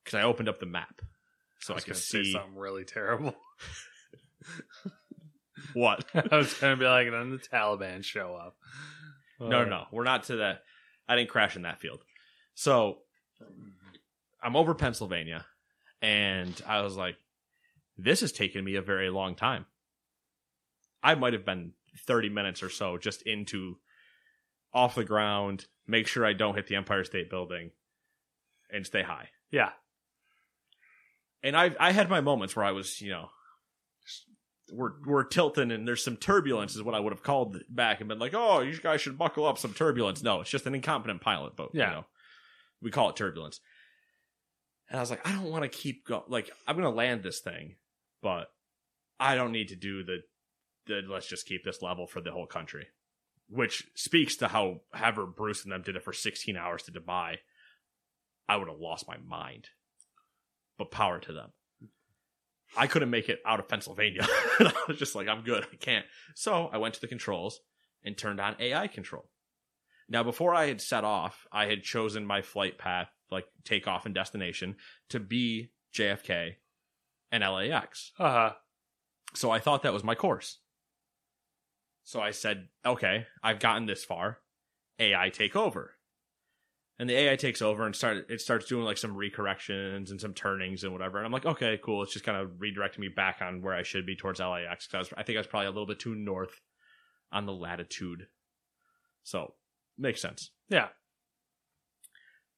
because 0.05 0.19
I 0.21 0.23
opened 0.23 0.49
up 0.49 0.61
the 0.61 0.67
map 0.67 1.03
so 1.59 1.75
I, 1.75 1.77
was 1.77 1.85
could 1.85 1.97
see 1.97 2.31
something 2.31 2.57
really 2.57 2.85
terrible. 2.85 3.35
what. 5.75 6.05
I 6.15 6.37
was 6.37 6.55
gonna 6.55 6.77
be 6.77 6.85
like, 6.85 7.11
then 7.11 7.31
the 7.31 7.39
Taliban 7.39 8.05
show 8.05 8.35
up. 8.35 8.57
no, 9.41 9.49
no, 9.49 9.65
no, 9.65 9.85
we're 9.91 10.05
not 10.05 10.25
to 10.25 10.37
that. 10.37 10.63
I 11.09 11.17
didn't 11.17 11.31
crash 11.31 11.57
in 11.57 11.63
that 11.63 11.81
field. 11.81 12.05
So 12.55 12.99
I'm 14.43 14.55
over 14.57 14.75
Pennsylvania 14.75 15.45
and 16.03 16.61
I 16.67 16.83
was 16.83 16.97
like, 16.97 17.17
this 17.97 18.21
has 18.21 18.33
taken 18.33 18.65
me 18.65 18.75
a 18.77 18.83
very 18.83 19.09
long 19.09 19.35
time. 19.37 19.65
I 21.03 21.15
might 21.15 21.33
have 21.33 21.45
been 21.47 21.73
30 22.07 22.29
minutes 22.29 22.63
or 22.63 22.69
so 22.71 22.99
just 22.99 23.23
into 23.23 23.79
off 24.75 24.95
the 24.95 25.05
ground, 25.05 25.67
make 25.87 26.07
sure 26.07 26.25
I 26.27 26.33
don't 26.33 26.55
hit 26.55 26.67
the 26.67 26.77
Empire 26.77 27.05
State 27.05 27.31
Building, 27.31 27.71
and 28.71 28.85
stay 28.87 29.03
high. 29.03 29.29
Yeah. 29.51 29.71
And 31.43 31.57
I 31.57 31.75
I 31.79 31.93
had 31.93 32.09
my 32.09 32.21
moments 32.21 32.55
where 32.57 32.65
I 32.65 32.73
was, 32.73 33.01
you 33.01 33.11
know, 33.11 33.29
we're 34.73 34.93
we're 35.05 35.25
tilting 35.25 35.71
and 35.71 35.87
there's 35.87 36.03
some 36.05 36.17
turbulence 36.17 36.75
is 36.75 36.83
what 36.83 36.95
I 36.95 37.01
would 37.01 37.13
have 37.13 37.23
called 37.23 37.59
back 37.69 38.01
and 38.01 38.09
been 38.09 38.19
like, 38.19 38.33
oh, 38.35 38.61
you 38.61 38.79
guys 38.79 39.01
should 39.01 39.19
buckle 39.19 39.45
up 39.47 39.59
some 39.59 39.75
turbulence. 39.75 40.23
No, 40.23 40.41
it's 40.41 40.51
just 40.51 40.67
an 40.67 40.75
incompetent 40.75 41.21
pilot, 41.21 41.55
but 41.57 41.71
Yeah. 41.75 41.89
you 41.89 41.95
know, 41.97 42.05
we 42.81 42.91
call 42.91 43.11
it 43.11 43.17
turbulence. 43.17 43.61
And 44.93 44.99
I 44.99 45.03
was 45.03 45.11
like, 45.11 45.27
I 45.27 45.33
don't 45.33 45.51
want 45.51 45.63
to 45.63 45.71
keep 45.71 46.07
going. 46.07 46.25
Like, 46.29 46.51
I'm 46.69 46.77
gonna 46.77 46.91
land 46.91 47.23
this 47.23 47.41
thing, 47.41 47.77
but 48.23 48.49
I 49.19 49.35
don't 49.35 49.51
need 49.51 49.69
to 49.69 49.77
do 49.77 50.05
the 50.05 50.19
the 50.87 51.01
let's 51.09 51.27
just 51.27 51.47
keep 51.47 51.65
this 51.65 51.81
level 51.81 52.07
for 52.07 52.21
the 52.21 52.31
whole 52.31 52.47
country, 52.47 52.89
which 53.49 53.89
speaks 53.95 54.37
to 54.37 54.49
how 54.49 54.83
however 54.93 55.25
Bruce 55.25 55.65
and 55.65 55.73
them 55.73 55.81
did 55.81 55.97
it 55.97 56.05
for 56.05 56.13
16 56.13 56.59
hours 56.59 56.83
to 56.83 56.93
Dubai. 56.93 57.37
I 58.47 58.57
would 58.57 58.69
have 58.69 58.79
lost 58.79 59.09
my 59.09 59.17
mind. 59.17 59.69
But 60.77 60.91
power 60.91 61.19
to 61.21 61.33
them. 61.33 61.53
I 62.77 62.87
couldn't 62.87 63.11
make 63.11 63.31
it 63.31 63.41
out 63.47 63.61
of 63.61 63.69
Pennsylvania. 63.69 64.27
I 64.29 64.73
was 64.89 64.99
just 64.99 65.15
like, 65.15 65.29
I'm 65.29 65.43
good. 65.43 65.65
I 65.73 65.77
can't. 65.77 66.05
So 66.35 66.69
I 66.71 66.77
went 66.79 66.95
to 66.95 67.01
the 67.01 67.09
controls 67.09 67.61
and 68.05 68.17
turned 68.17 68.41
on 68.41 68.57
AI 68.59 68.89
control. 68.89 69.31
Now, 70.09 70.23
before 70.23 70.55
I 70.55 70.67
had 70.67 70.81
set 70.81 71.05
off, 71.05 71.47
I 71.53 71.67
had 71.67 71.83
chosen 71.83 72.27
my 72.27 72.43
flight 72.43 72.79
path, 72.79 73.09
like 73.33 73.47
takeoff 73.65 74.07
and 74.07 74.15
destination, 74.15 74.77
to 75.09 75.19
be 75.21 75.73
JFK 75.95 76.57
and 77.31 77.43
LAX. 77.43 78.13
Uh 78.19 78.31
huh. 78.31 78.53
So 79.35 79.51
I 79.51 79.59
thought 79.59 79.83
that 79.83 79.93
was 79.93 80.05
my 80.05 80.15
course. 80.15 80.59
So 82.05 82.21
I 82.21 82.31
said, 82.33 82.69
okay, 82.85 83.27
I've 83.43 83.61
gotten 83.61 83.87
this 83.87 84.05
far. 84.05 84.39
AI 84.99 85.31
take 85.31 85.57
over. 85.57 85.97
And 86.99 87.09
the 87.09 87.17
AI 87.17 87.37
takes 87.37 87.63
over 87.63 87.85
and 87.85 87.97
start 87.97 88.27
it 88.29 88.41
starts 88.41 88.67
doing 88.67 88.85
like 88.85 88.99
some 88.99 89.17
recorrections 89.17 90.11
and 90.11 90.21
some 90.21 90.35
turnings 90.35 90.85
and 90.85 90.93
whatever. 90.93 91.19
And 91.19 91.27
I'm 91.27 91.33
like, 91.33 91.47
okay, 91.47 91.81
cool. 91.83 92.03
It's 92.03 92.13
just 92.13 92.25
kind 92.25 92.39
of 92.39 92.51
redirecting 92.59 92.99
me 92.99 93.09
back 93.09 93.39
on 93.41 93.63
where 93.63 93.75
I 93.75 93.83
should 93.83 94.07
be 94.07 94.15
towards 94.15 94.41
LAX. 94.41 94.87
'cause 94.87 95.11
I, 95.17 95.21
I 95.21 95.23
think 95.25 95.37
I 95.37 95.41
was 95.41 95.47
probably 95.47 95.67
a 95.67 95.71
little 95.71 95.87
bit 95.87 95.99
too 95.99 96.15
north 96.15 96.61
on 97.33 97.47
the 97.47 97.53
latitude. 97.53 98.29
So 99.25 99.55
makes 99.99 100.21
sense. 100.21 100.51
Yeah. 100.69 100.89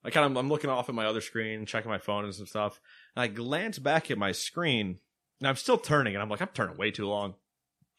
I 0.04 0.10
kind 0.10 0.26
of 0.30 0.36
I'm 0.36 0.48
looking 0.48 0.70
off 0.70 0.88
at 0.88 0.94
my 0.94 1.06
other 1.06 1.20
screen, 1.20 1.64
checking 1.66 1.90
my 1.90 1.98
phone 1.98 2.24
and 2.24 2.34
some 2.34 2.46
stuff. 2.46 2.80
And 3.16 3.22
I 3.22 3.26
glance 3.28 3.78
back 3.78 4.10
at 4.10 4.18
my 4.18 4.32
screen, 4.32 4.98
and 5.40 5.48
I'm 5.48 5.56
still 5.56 5.78
turning, 5.78 6.14
and 6.14 6.22
I'm 6.22 6.28
like, 6.28 6.42
I'm 6.42 6.48
turning 6.48 6.76
way 6.76 6.90
too 6.90 7.06
long. 7.06 7.34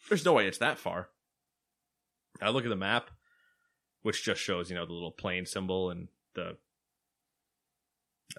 There's 0.10 0.24
no 0.26 0.34
way 0.34 0.48
it's 0.48 0.60
that 0.60 0.78
far. 0.78 1.10
I 2.42 2.50
look 2.50 2.64
at 2.66 2.70
the 2.70 2.76
map, 2.76 3.10
which 4.04 4.24
just 4.24 4.42
shows 4.42 4.70
you 4.70 4.76
know 4.76 4.86
the 4.86 4.94
little 4.94 5.12
plane 5.12 5.46
symbol 5.46 5.90
and 5.90 6.10
the 6.36 6.58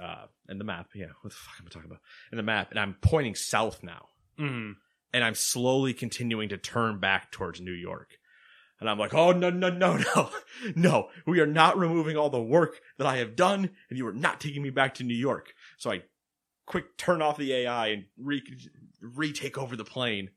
uh 0.00 0.26
and 0.48 0.60
the 0.60 0.64
map. 0.64 0.88
Yeah, 0.94 1.06
what 1.22 1.30
the 1.30 1.36
fuck 1.36 1.54
am 1.60 1.66
I 1.66 1.70
talking 1.70 1.90
about? 1.90 2.02
And 2.30 2.38
the 2.38 2.42
map, 2.44 2.70
and 2.70 2.78
I'm 2.78 2.96
pointing 3.00 3.34
south 3.34 3.82
now 3.82 4.06
Mm. 4.38 4.74
and 5.14 5.24
I'm 5.24 5.34
slowly 5.34 5.94
continuing 5.94 6.50
to 6.50 6.58
turn 6.58 7.00
back 7.00 7.32
towards 7.32 7.58
New 7.60 7.72
York. 7.72 8.18
And 8.80 8.90
I'm 8.90 8.98
like, 8.98 9.14
oh, 9.14 9.32
no, 9.32 9.50
no, 9.50 9.70
no, 9.70 9.96
no, 10.16 10.30
no, 10.74 11.08
we 11.26 11.40
are 11.40 11.46
not 11.46 11.78
removing 11.78 12.16
all 12.16 12.30
the 12.30 12.42
work 12.42 12.80
that 12.98 13.06
I 13.06 13.18
have 13.18 13.36
done, 13.36 13.70
and 13.88 13.98
you 13.98 14.06
are 14.06 14.12
not 14.12 14.40
taking 14.40 14.62
me 14.62 14.70
back 14.70 14.94
to 14.94 15.04
New 15.04 15.14
York. 15.14 15.54
So 15.78 15.90
I 15.90 16.02
quick 16.66 16.96
turn 16.98 17.22
off 17.22 17.38
the 17.38 17.52
AI 17.52 17.88
and 17.88 18.04
re- 18.18 18.42
retake 19.00 19.56
over 19.56 19.76
the 19.76 19.84
plane. 19.84 20.30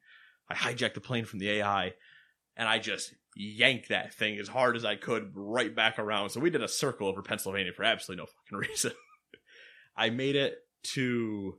I 0.50 0.55
hijack 0.55 0.93
the 0.93 1.01
plane 1.01 1.25
from 1.25 1.39
the 1.39 1.50
AI, 1.50 1.93
and 2.55 2.67
I 2.67 2.79
just 2.79 3.13
yank 3.36 3.88
that 3.88 4.13
thing 4.13 4.38
as 4.39 4.48
hard 4.48 4.75
as 4.75 4.86
I 4.86 4.96
could 4.96 5.31
right 5.34 5.74
back 5.75 6.00
around. 6.00 6.29
So 6.29 6.39
we 6.39 6.50
did 6.50 6.63
a 6.63 6.67
circle 6.67 7.08
over 7.08 7.22
Pennsylvania 7.22 7.74
for 7.74 7.84
absolutely 7.84 8.24
no 8.24 8.27
fucking 8.27 8.69
reason. 8.69 8.91
I 9.96 10.10
made 10.10 10.36
it 10.36 10.55
to 10.93 11.55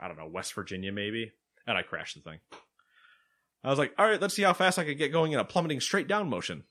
I 0.00 0.08
don't 0.08 0.16
know, 0.16 0.28
West 0.28 0.54
Virginia 0.54 0.92
maybe, 0.92 1.32
and 1.66 1.76
I 1.76 1.82
crashed 1.82 2.16
the 2.16 2.22
thing. 2.22 2.38
I 3.62 3.68
was 3.70 3.78
like, 3.78 3.92
all 3.98 4.06
right, 4.06 4.20
let's 4.20 4.34
see 4.34 4.42
how 4.42 4.52
fast 4.54 4.78
I 4.78 4.84
could 4.84 4.98
get 4.98 5.12
going 5.12 5.32
in 5.32 5.38
a 5.38 5.44
plummeting 5.44 5.80
straight 5.80 6.08
down 6.08 6.28
motion. 6.30 6.64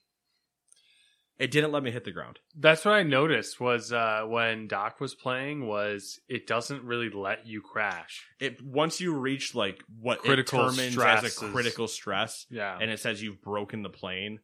It 1.38 1.52
didn't 1.52 1.72
let 1.72 1.84
me 1.84 1.92
hit 1.92 2.04
the 2.04 2.12
ground. 2.12 2.40
That's 2.54 2.84
what 2.84 2.96
I 2.96 3.04
noticed 3.04 3.62
was 3.62 3.94
uh, 3.94 4.24
when 4.28 4.68
Doc 4.68 5.00
was 5.00 5.16
playing 5.16 5.66
was 5.68 6.20
it 6.28 6.48
doesn't 6.48 6.84
really 6.84 7.10
let 7.10 7.48
you 7.48 7.62
crash. 7.62 8.26
It 8.42 8.62
once 8.62 9.00
you 9.00 9.14
reach 9.14 9.56
like 9.56 9.82
what 10.02 10.20
Critical 10.20 10.60
it 10.66 10.72
determines 10.72 10.94
stress 10.94 11.24
as 11.24 11.42
a 11.42 11.46
critical 11.52 11.88
stress, 11.88 12.46
Yeah. 12.50 12.78
and 12.82 12.92
it 12.92 13.00
says 13.00 13.24
you've 13.24 13.42
broken 13.42 13.84
the 13.84 13.90
plane, 13.90 14.40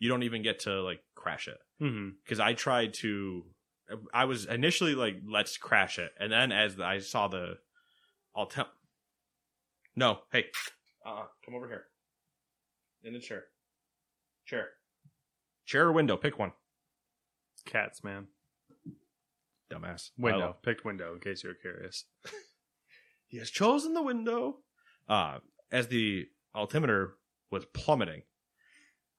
you 0.00 0.08
don't 0.08 0.24
even 0.24 0.42
get 0.42 0.60
to 0.60 0.82
like 0.82 1.00
crash 1.14 1.46
it. 1.46 1.58
hmm 1.78 2.08
Because 2.24 2.40
I 2.40 2.54
tried 2.54 2.94
to, 2.94 3.44
I 4.12 4.24
was 4.24 4.46
initially 4.46 4.96
like, 4.96 5.18
let's 5.28 5.56
crash 5.56 6.00
it, 6.00 6.10
and 6.18 6.32
then 6.32 6.50
as 6.50 6.80
I 6.80 6.98
saw 6.98 7.28
the, 7.28 7.58
I'll 8.34 8.46
tell. 8.46 8.66
No, 9.94 10.18
hey, 10.32 10.46
uh, 11.06 11.26
come 11.44 11.54
over 11.54 11.68
here. 11.68 11.84
In 13.02 13.12
the 13.12 13.18
chair. 13.18 13.44
Chair. 14.46 14.68
Chair 15.66 15.86
or 15.86 15.92
window? 15.92 16.16
Pick 16.16 16.38
one. 16.38 16.52
Cats, 17.64 18.02
man. 18.02 18.26
Dumbass. 19.70 20.10
Window. 20.18 20.56
Picked 20.62 20.84
window 20.84 21.14
in 21.14 21.20
case 21.20 21.44
you're 21.44 21.54
curious. 21.54 22.04
He 23.30 23.38
has 23.38 23.48
chosen 23.48 23.94
the 23.94 24.02
window. 24.02 24.56
Uh, 25.08 25.38
as 25.70 25.86
the 25.86 26.26
altimeter 26.52 27.14
was 27.48 27.64
plummeting, 27.64 28.22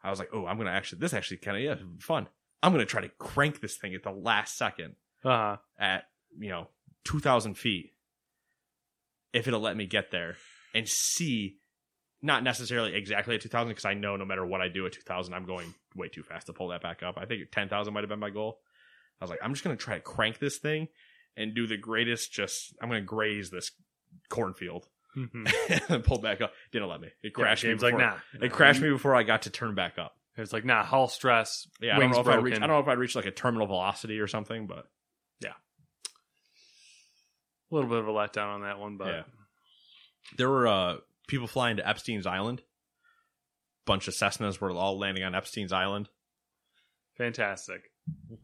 I 0.04 0.10
was 0.10 0.20
like, 0.20 0.28
oh, 0.34 0.46
I'm 0.46 0.58
going 0.58 0.68
to 0.68 0.74
actually, 0.74 1.00
this 1.00 1.14
actually 1.14 1.38
kind 1.38 1.56
of, 1.56 1.64
yeah, 1.64 1.76
fun. 2.00 2.28
I'm 2.62 2.74
going 2.74 2.86
to 2.86 2.90
try 2.92 3.02
to 3.02 3.08
crank 3.08 3.62
this 3.62 3.78
thing 3.78 3.96
at 3.96 4.04
the 4.04 4.12
last 4.12 4.58
second 4.58 4.96
Uh 5.24 5.56
at, 5.80 6.10
you 6.38 6.50
know, 6.50 6.68
2,000 7.06 7.56
feet. 7.56 7.94
If 9.32 9.48
it'll 9.48 9.62
let 9.62 9.78
me 9.78 9.86
get 9.86 10.12
there 10.12 10.36
and 10.76 10.90
see, 10.90 11.60
not 12.22 12.44
necessarily 12.44 12.94
exactly 12.96 13.36
at 13.36 13.42
2,000, 13.42 13.70
because 13.70 13.86
I 13.86 13.94
know 13.94 14.16
no 14.16 14.26
matter 14.26 14.46
what 14.46 14.62
I 14.62 14.68
do 14.68 14.86
at 14.86 14.94
2,000, 14.94 15.34
I'm 15.34 15.46
going 15.46 15.74
way 15.96 16.08
too 16.08 16.24
fast 16.24 16.48
to 16.48 16.54
pull 16.54 16.68
that 16.70 16.82
back 16.82 17.02
up. 17.04 17.18
I 17.18 17.26
think 17.26 17.50
10,000 17.52 17.94
might 17.94 18.02
have 18.02 18.10
been 18.10 18.20
my 18.20 18.30
goal. 18.30 18.60
I 19.20 19.24
was 19.24 19.30
like, 19.30 19.40
I'm 19.44 19.54
just 19.54 19.64
going 19.64 19.76
to 19.76 19.84
try 19.84 19.96
to 19.96 20.02
crank 20.02 20.40
this 20.40 20.58
thing 20.58 20.88
and 21.38 21.54
do 21.56 21.66
the 21.68 21.78
greatest, 21.78 22.32
just, 22.32 22.76
I'm 22.82 22.90
going 22.90 23.02
to 23.02 23.06
graze 23.06 23.50
this 23.50 23.72
cornfield 24.30 24.88
hmm 25.14 25.46
and 25.90 26.04
pull 26.06 26.20
back 26.20 26.40
up. 26.42 26.54
Didn't 26.72 26.88
let 26.88 27.02
me. 27.02 27.10
It 27.22 27.34
crashed 27.34 27.64
me. 27.66 27.72
James 27.72 27.84
like 27.84 27.98
nah. 27.98 28.16
It 28.42 28.52
crashed 28.52 28.82
me 28.82 28.90
before 28.90 29.14
I 29.14 29.24
got 29.24 29.42
to 29.42 29.50
turn 29.50 29.76
back 29.76 29.98
up. 30.00 30.16
It's 30.38 30.54
like 30.54 30.64
nah. 30.64 30.84
Hull 30.84 31.10
stress. 31.10 31.68
Yeah, 31.82 31.98
I 31.98 32.00
don't 32.00 32.12
know 32.12 32.20
if 32.22 32.28
I 32.28 32.32
broken. 32.32 32.44
reached. 32.46 32.58
I 32.62 32.68
don't 32.68 32.78
know 32.78 32.82
if 32.82 32.88
I 32.88 32.94
reached 32.94 33.16
like 33.18 33.26
a 33.26 33.32
terminal 33.32 33.68
velocity 33.68 34.20
or 34.20 34.28
something, 34.28 34.68
but 34.68 34.88
yeah. 35.42 35.50
A 37.72 37.76
little 37.76 37.90
bit 37.90 38.00
of 38.00 38.08
a 38.08 38.12
letdown 38.12 38.48
on 38.56 38.62
that 38.62 38.80
one, 38.80 38.96
but 38.98 39.08
Yeah. 39.08 39.24
there 40.38 40.50
were 40.50 40.68
uh, 40.68 40.96
people 41.32 41.48
flying 41.48 41.78
to 41.78 41.88
Epstein's 41.88 42.28
Island. 42.28 42.62
Bunch 43.86 44.08
of 44.10 44.14
Cessnas 44.14 44.60
were 44.60 44.70
all 44.72 45.00
landing 45.00 45.24
on 45.24 45.34
Epstein's 45.34 45.72
Island, 45.72 46.10
fantastic. 47.18 47.82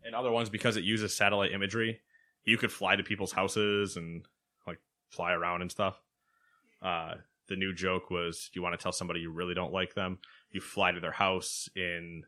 and 0.03 0.15
other 0.15 0.31
ones 0.31 0.49
because 0.49 0.77
it 0.77 0.83
uses 0.83 1.15
satellite 1.15 1.51
imagery. 1.51 1.99
You 2.45 2.57
could 2.57 2.71
fly 2.71 2.95
to 2.95 3.03
people's 3.03 3.33
houses 3.33 3.97
and 3.97 4.25
like 4.65 4.79
fly 5.09 5.33
around 5.33 5.61
and 5.61 5.69
stuff. 5.69 6.01
Uh, 6.81 7.15
the 7.49 7.57
new 7.57 7.73
joke 7.73 8.09
was: 8.09 8.49
you 8.53 8.63
want 8.63 8.73
to 8.73 8.81
tell 8.81 8.93
somebody 8.93 9.19
you 9.19 9.31
really 9.31 9.53
don't 9.53 9.73
like 9.73 9.93
them, 9.93 10.19
you 10.49 10.61
fly 10.61 10.91
to 10.91 10.99
their 11.01 11.11
house 11.11 11.69
in 11.75 12.23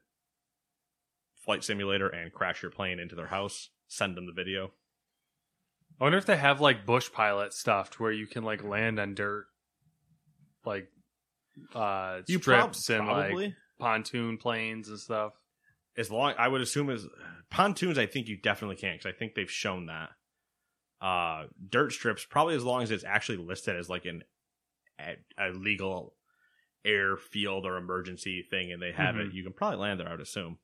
flight 1.35 1.63
simulator 1.63 2.09
and 2.09 2.33
crash 2.33 2.61
your 2.61 2.71
plane 2.71 2.99
into 2.99 3.15
their 3.15 3.27
house. 3.27 3.69
Send 3.87 4.15
them 4.15 4.27
the 4.27 4.33
video. 4.33 4.71
I 5.99 6.03
wonder 6.03 6.17
if 6.17 6.25
they 6.25 6.37
have 6.37 6.61
like 6.61 6.85
bush 6.85 7.09
pilot 7.11 7.53
stuff 7.53 7.91
to 7.91 8.03
where 8.03 8.11
you 8.11 8.27
can 8.27 8.43
like 8.43 8.63
land 8.63 8.99
on 8.99 9.15
dirt, 9.15 9.47
like 10.69 10.87
uh 11.75 12.21
You 12.27 12.39
strips 12.39 12.85
prob- 12.87 12.99
and 12.99 13.07
probably. 13.09 13.45
like 13.47 13.53
pontoon 13.79 14.37
planes 14.37 14.87
and 14.89 14.99
stuff. 14.99 15.33
as 15.97 16.09
long 16.11 16.33
I 16.37 16.47
would 16.47 16.61
assume 16.61 16.89
as 16.89 17.05
pontoons, 17.49 17.97
I 17.97 18.05
think 18.05 18.27
you 18.27 18.37
definitely 18.37 18.75
can 18.77 18.93
because 18.95 19.11
I 19.13 19.17
think 19.17 19.35
they've 19.35 19.51
shown 19.51 19.87
that. 19.87 20.09
Uh, 21.01 21.45
dirt 21.69 21.93
strips 21.93 22.25
probably 22.25 22.55
as 22.55 22.63
long 22.63 22.83
as 22.83 22.91
it's 22.91 23.05
actually 23.05 23.37
listed 23.37 23.75
as 23.77 23.89
like 23.89 24.05
an 24.05 24.23
a, 24.99 25.15
a 25.37 25.49
legal 25.51 26.13
airfield 26.85 27.65
or 27.65 27.77
emergency 27.77 28.45
thing, 28.49 28.71
and 28.71 28.81
they 28.81 28.91
have 28.91 29.15
it, 29.17 29.33
you 29.33 29.43
can 29.43 29.53
probably 29.53 29.77
land 29.79 29.99
there. 29.99 30.07
I 30.07 30.11
would 30.11 30.19
assume. 30.21 30.57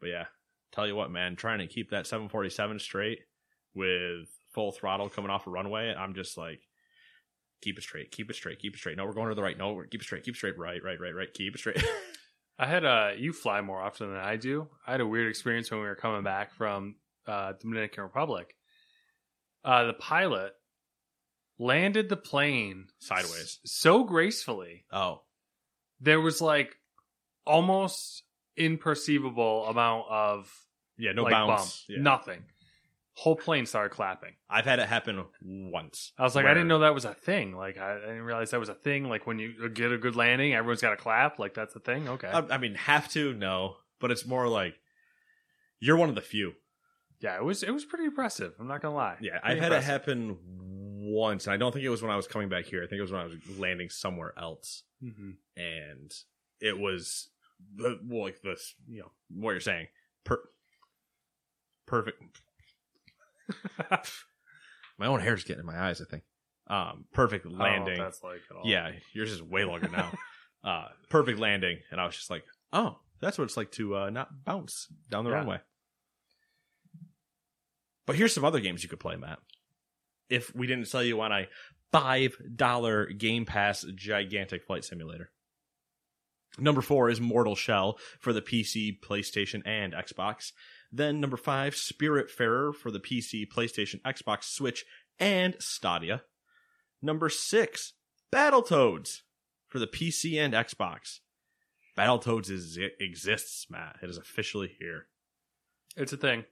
But 0.00 0.08
yeah, 0.10 0.24
tell 0.72 0.86
you 0.86 0.96
what, 0.96 1.10
man, 1.10 1.36
trying 1.36 1.60
to 1.60 1.66
keep 1.66 1.90
that 1.90 2.06
747 2.06 2.78
straight 2.80 3.20
with 3.74 4.26
full 4.52 4.72
throttle 4.72 5.08
coming 5.08 5.30
off 5.30 5.46
a 5.46 5.50
runway, 5.50 5.94
I'm 5.96 6.14
just 6.14 6.36
like. 6.36 6.60
Keep 7.64 7.78
it 7.78 7.82
straight. 7.82 8.10
Keep 8.10 8.30
it 8.30 8.36
straight. 8.36 8.58
Keep 8.60 8.74
it 8.74 8.78
straight. 8.78 8.96
No, 8.96 9.06
we're 9.06 9.12
going 9.12 9.30
to 9.30 9.34
the 9.34 9.42
right. 9.42 9.56
No, 9.58 9.82
keep 9.90 10.00
it 10.02 10.04
straight. 10.04 10.22
Keep 10.22 10.34
it 10.34 10.36
straight. 10.36 10.58
Right, 10.58 10.82
right, 10.84 11.00
right, 11.00 11.14
right. 11.14 11.32
Keep 11.32 11.54
it 11.54 11.58
straight. 11.58 11.82
I 12.58 12.66
had 12.66 12.84
a 12.84 13.14
you 13.18 13.32
fly 13.32 13.60
more 13.62 13.80
often 13.80 14.10
than 14.10 14.20
I 14.20 14.36
do. 14.36 14.68
I 14.86 14.92
had 14.92 15.00
a 15.00 15.06
weird 15.06 15.28
experience 15.28 15.70
when 15.70 15.80
we 15.80 15.86
were 15.86 15.96
coming 15.96 16.22
back 16.22 16.52
from 16.54 16.96
uh, 17.26 17.54
Dominican 17.60 18.04
Republic. 18.04 18.54
Uh, 19.64 19.84
the 19.84 19.92
pilot 19.94 20.52
landed 21.58 22.08
the 22.08 22.16
plane 22.16 22.86
Sideways. 23.00 23.58
s- 23.64 23.72
so 23.72 24.04
gracefully. 24.04 24.84
Oh, 24.92 25.22
There 26.00 26.20
was 26.20 26.40
like 26.42 26.76
almost 27.46 28.22
imperceivable 28.58 29.68
amount 29.70 30.06
of 30.10 30.52
Yeah, 30.98 31.12
no 31.12 31.22
like, 31.24 31.32
bounce. 31.32 31.60
bump. 31.60 31.70
Yeah. 31.88 32.02
Nothing. 32.02 32.42
Whole 33.16 33.36
plane 33.36 33.64
started 33.64 33.90
clapping. 33.94 34.32
I've 34.50 34.64
had 34.64 34.80
it 34.80 34.88
happen 34.88 35.24
once. 35.42 36.12
I 36.18 36.24
was 36.24 36.34
like, 36.34 36.46
I 36.46 36.54
didn't 36.54 36.66
know 36.68 36.80
that 36.80 36.94
was 36.94 37.04
a 37.04 37.14
thing. 37.14 37.54
Like, 37.56 37.78
I, 37.78 37.94
didn't 38.00 38.22
realize 38.22 38.50
that 38.50 38.58
was 38.58 38.68
a 38.68 38.74
thing. 38.74 39.08
Like, 39.08 39.24
when 39.26 39.38
you 39.38 39.68
get 39.68 39.92
a 39.92 39.98
good 39.98 40.16
landing, 40.16 40.52
everyone's 40.52 40.80
got 40.80 40.90
to 40.90 40.96
clap. 40.96 41.38
Like, 41.38 41.54
that's 41.54 41.76
a 41.76 41.80
thing. 41.80 42.08
Okay. 42.08 42.26
I, 42.26 42.40
I 42.50 42.58
mean, 42.58 42.74
have 42.74 43.08
to 43.10 43.32
no, 43.32 43.76
but 44.00 44.10
it's 44.10 44.26
more 44.26 44.48
like 44.48 44.74
you're 45.78 45.96
one 45.96 46.08
of 46.08 46.16
the 46.16 46.20
few. 46.22 46.54
yeah, 47.20 47.36
it 47.36 47.44
was 47.44 47.62
it 47.62 47.70
was 47.72 47.84
pretty 47.84 48.04
impressive. 48.04 48.52
I'm 48.58 48.66
not 48.66 48.82
gonna 48.82 48.96
lie. 48.96 49.16
Yeah, 49.20 49.38
Pretty 49.38 49.56
I've 49.56 49.62
had 49.62 49.72
it 49.72 49.84
happen 49.84 50.36
once, 51.06 51.46
and 51.46 51.54
I 51.54 51.56
don't 51.56 51.70
think 51.72 51.84
it 51.84 51.90
was 51.90 52.02
when 52.02 52.10
I 52.10 52.16
was 52.16 52.26
coming 52.26 52.48
back 52.48 52.64
here. 52.64 52.82
I 52.82 52.86
think 52.88 52.98
it 52.98 53.02
was 53.02 53.12
when 53.12 53.20
I 53.20 53.24
was 53.26 53.34
landing 53.58 53.90
somewhere 53.90 54.34
else, 54.36 54.82
Mhm. 55.02 55.36
and 55.56 56.12
it 56.60 56.78
was 56.78 57.28
the 57.76 58.00
well, 58.04 58.22
like 58.22 58.40
this. 58.42 58.74
You 58.88 59.02
know 59.02 59.10
what 59.30 59.52
you're 59.52 59.60
saying. 59.60 59.86
Per- 60.24 60.48
perfect. 61.86 62.22
My 64.98 65.06
own 65.06 65.20
hair's 65.20 65.44
getting 65.44 65.60
in 65.60 65.66
my 65.66 65.78
eyes. 65.78 66.00
I 66.00 66.04
think. 66.04 66.22
Um, 66.66 67.04
perfect 67.12 67.44
I 67.46 67.48
don't 67.48 67.58
know 67.58 67.64
what 67.64 67.70
landing. 67.70 67.98
that's 67.98 68.22
like 68.22 68.40
at 68.50 68.56
all. 68.56 68.62
Yeah, 68.64 68.92
yours 69.12 69.30
is 69.32 69.42
way 69.42 69.64
longer 69.64 69.88
now. 69.88 70.12
uh, 70.64 70.86
perfect 71.10 71.38
landing, 71.38 71.78
and 71.90 72.00
I 72.00 72.06
was 72.06 72.14
just 72.16 72.30
like, 72.30 72.44
oh, 72.72 72.98
that's 73.20 73.36
what 73.36 73.44
it's 73.44 73.56
like 73.56 73.70
to 73.72 73.96
uh, 73.96 74.10
not 74.10 74.44
bounce 74.44 74.86
down 75.10 75.24
the 75.24 75.30
Yeah. 75.30 75.36
runway. 75.36 75.58
But 78.06 78.16
here's 78.16 78.32
some 78.34 78.44
other 78.44 78.60
games 78.60 78.82
you 78.82 78.88
could 78.88 79.00
play, 79.00 79.16
Matt. 79.16 79.38
If 80.30 80.54
we 80.54 80.66
didn't 80.66 80.88
sell 80.88 81.02
you 81.02 81.20
on 81.20 81.32
a 81.32 81.48
five 81.92 82.36
dollar 82.54 83.06
Game 83.06 83.44
Pass 83.44 83.84
gigantic 83.94 84.64
flight 84.64 84.84
simulator. 84.84 85.30
Number 86.58 86.82
four 86.82 87.10
is 87.10 87.20
Mortal 87.20 87.56
Shell 87.56 87.98
for 88.20 88.32
the 88.32 88.40
PC, 88.42 89.00
PlayStation, 89.00 89.62
and 89.66 89.92
Xbox. 89.92 90.52
Then 90.96 91.20
number 91.20 91.36
five, 91.36 91.74
Spiritfarer 91.74 92.72
for 92.72 92.92
the 92.92 93.00
PC, 93.00 93.48
PlayStation, 93.48 94.00
Xbox, 94.02 94.44
Switch, 94.44 94.84
and 95.18 95.56
Stadia. 95.58 96.22
Number 97.02 97.28
six, 97.28 97.94
Battletoads 98.32 99.22
for 99.66 99.80
the 99.80 99.88
PC 99.88 100.38
and 100.38 100.54
Xbox. 100.54 101.18
Battletoads 101.98 102.48
is, 102.48 102.78
exists, 103.00 103.66
Matt. 103.68 103.96
It 104.02 104.08
is 104.08 104.18
officially 104.18 104.76
here. 104.78 105.06
it's 105.96 106.12
a 106.12 106.16
thing. 106.16 106.44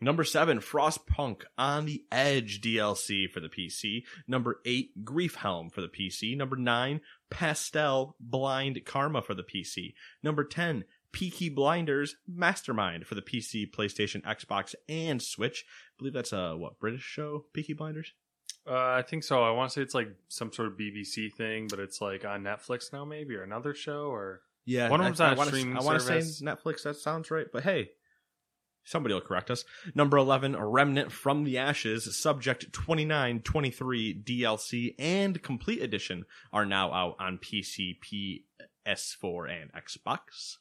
Number 0.00 0.24
seven, 0.24 0.58
Frostpunk 0.58 1.42
on 1.56 1.86
the 1.86 2.04
Edge 2.10 2.60
DLC 2.60 3.30
for 3.30 3.38
the 3.38 3.48
PC. 3.48 4.02
Number 4.26 4.60
eight, 4.64 5.04
Griefhelm 5.04 5.72
for 5.72 5.82
the 5.82 5.88
PC. 5.88 6.36
Number 6.36 6.56
nine, 6.56 7.00
Pastel 7.30 8.16
Blind 8.18 8.84
Karma 8.84 9.22
for 9.22 9.34
the 9.34 9.44
PC. 9.44 9.94
Number 10.20 10.42
10, 10.42 10.84
Peaky 11.14 11.48
Blinders 11.48 12.16
Mastermind 12.26 13.06
for 13.06 13.14
the 13.14 13.22
PC, 13.22 13.70
PlayStation, 13.70 14.20
Xbox, 14.22 14.74
and 14.88 15.22
Switch. 15.22 15.64
I 15.68 15.92
believe 15.98 16.12
that's 16.12 16.32
a, 16.32 16.56
what, 16.56 16.78
British 16.80 17.02
show? 17.02 17.44
Peaky 17.54 17.72
Blinders? 17.72 18.12
Uh, 18.68 18.74
I 18.74 19.02
think 19.02 19.22
so. 19.24 19.42
I 19.42 19.50
want 19.52 19.70
to 19.70 19.74
say 19.74 19.82
it's 19.82 19.94
like 19.94 20.08
some 20.28 20.52
sort 20.52 20.68
of 20.68 20.74
BBC 20.78 21.32
thing, 21.32 21.68
but 21.68 21.78
it's 21.78 22.00
like 22.00 22.24
on 22.24 22.42
Netflix 22.42 22.92
now, 22.92 23.04
maybe 23.04 23.34
or 23.36 23.42
another 23.42 23.74
show 23.74 24.06
or 24.06 24.40
Yeah, 24.64 24.88
One 24.88 25.00
of 25.00 25.06
them's 25.06 25.20
on 25.20 25.34
a 25.34 25.36
wanna- 25.36 25.50
streaming 25.50 25.76
I 25.76 25.82
want 25.82 26.00
to 26.00 26.22
say. 26.22 26.44
Netflix. 26.44 26.82
That 26.82 26.96
sounds 26.96 27.30
right, 27.30 27.46
but 27.52 27.62
hey, 27.62 27.90
somebody 28.84 29.12
will 29.14 29.20
correct 29.20 29.50
us. 29.50 29.64
Number 29.94 30.16
eleven, 30.16 30.54
a 30.54 30.66
remnant 30.66 31.12
from 31.12 31.44
the 31.44 31.58
ashes. 31.58 32.16
Subject 32.18 32.72
twenty 32.72 33.04
nine 33.04 33.40
twenty 33.40 33.70
three 33.70 34.14
DLC 34.18 34.94
and 34.98 35.42
complete 35.42 35.82
edition 35.82 36.24
are 36.52 36.64
now 36.66 36.90
out 36.92 37.16
on 37.20 37.38
PC, 37.38 37.98
PS4, 38.86 39.62
and 39.62 39.70
Xbox. 39.74 40.56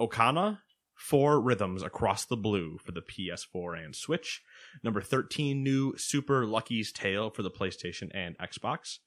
Aokana. 0.00 0.58
Four 0.94 1.40
rhythms 1.40 1.82
across 1.82 2.26
the 2.26 2.36
blue 2.36 2.76
for 2.76 2.92
the 2.92 3.00
PS4 3.00 3.82
and 3.82 3.96
Switch. 3.96 4.42
Number 4.84 5.00
13, 5.00 5.62
new 5.62 5.94
Super 5.96 6.44
Lucky's 6.44 6.92
Tale 6.92 7.30
for 7.30 7.42
the 7.42 7.50
PlayStation 7.50 8.10
and 8.12 8.36
Xbox. 8.36 8.98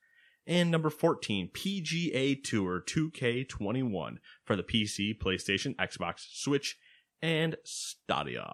And 0.47 0.71
number 0.71 0.89
14, 0.89 1.51
PGA 1.53 2.43
Tour 2.43 2.81
2K21 2.85 4.17
for 4.43 4.55
the 4.55 4.63
PC, 4.63 5.17
PlayStation, 5.17 5.75
Xbox, 5.75 6.25
Switch, 6.33 6.77
and 7.21 7.55
Stadia. 7.63 8.51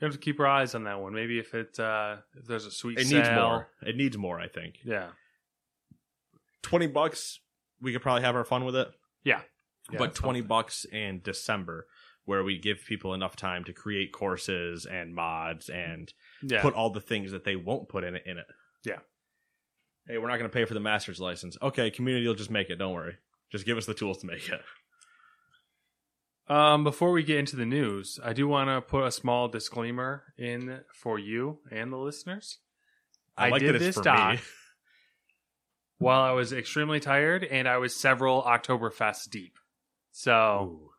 you 0.00 0.06
have 0.06 0.12
to 0.12 0.18
keep 0.18 0.38
our 0.38 0.46
eyes 0.46 0.74
on 0.76 0.84
that 0.84 1.00
one. 1.00 1.12
Maybe 1.12 1.38
if 1.40 1.54
it 1.54 1.78
uh 1.80 2.16
if 2.34 2.46
there's 2.46 2.64
a 2.64 2.70
sweet 2.70 2.98
It 2.98 3.08
needs 3.08 3.28
more. 3.28 3.68
It 3.84 3.96
needs 3.96 4.16
more, 4.16 4.40
I 4.40 4.46
think. 4.48 4.78
Yeah. 4.84 5.08
20 6.62 6.86
bucks, 6.86 7.40
we 7.80 7.92
could 7.92 8.02
probably 8.02 8.22
have 8.22 8.36
our 8.36 8.44
fun 8.44 8.64
with 8.64 8.76
it. 8.76 8.88
Yeah. 9.24 9.40
Yeah, 9.90 9.98
but 9.98 10.14
20 10.14 10.40
something. 10.40 10.48
bucks 10.48 10.84
in 10.84 11.20
December, 11.24 11.86
where 12.24 12.44
we 12.44 12.58
give 12.58 12.84
people 12.86 13.14
enough 13.14 13.34
time 13.36 13.64
to 13.64 13.72
create 13.72 14.12
courses 14.12 14.86
and 14.86 15.14
mods 15.14 15.68
and 15.68 16.12
Yeah. 16.42 16.62
put 16.62 16.74
all 16.74 16.90
the 16.90 17.00
things 17.00 17.32
that 17.32 17.44
they 17.44 17.56
won't 17.56 17.88
put 17.88 18.04
in 18.04 18.14
it 18.14 18.22
in 18.26 18.38
it. 18.38 18.46
Yeah. 18.84 19.00
Hey, 20.06 20.18
we're 20.18 20.28
not 20.28 20.38
going 20.38 20.50
to 20.50 20.54
pay 20.54 20.64
for 20.64 20.74
the 20.74 20.80
master's 20.80 21.20
license. 21.20 21.56
Okay, 21.62 21.90
community 21.90 22.26
will 22.26 22.34
just 22.34 22.50
make 22.50 22.70
it. 22.70 22.76
Don't 22.76 22.92
worry. 22.94 23.16
Just 23.50 23.66
give 23.66 23.76
us 23.78 23.86
the 23.86 23.94
tools 23.94 24.18
to 24.18 24.26
make 24.26 24.48
it. 24.48 24.60
Um, 26.48 26.84
before 26.84 27.12
we 27.12 27.22
get 27.22 27.38
into 27.38 27.56
the 27.56 27.64
news, 27.66 28.18
I 28.22 28.32
do 28.32 28.48
want 28.48 28.68
to 28.68 28.80
put 28.80 29.04
a 29.04 29.12
small 29.12 29.48
disclaimer 29.48 30.24
in 30.36 30.80
for 30.92 31.18
you 31.18 31.60
and 31.70 31.92
the 31.92 31.96
listeners. 31.98 32.58
I 33.36 33.48
like 33.48 33.60
did 33.60 33.78
this 33.80 33.96
doc 33.96 34.34
me. 34.34 34.40
while 35.98 36.20
I 36.22 36.32
was 36.32 36.52
extremely 36.52 36.98
tired 37.00 37.44
and 37.44 37.68
I 37.68 37.78
was 37.78 37.94
several 37.94 38.42
Oktoberfests 38.42 39.30
deep. 39.30 39.56
So 40.12 40.92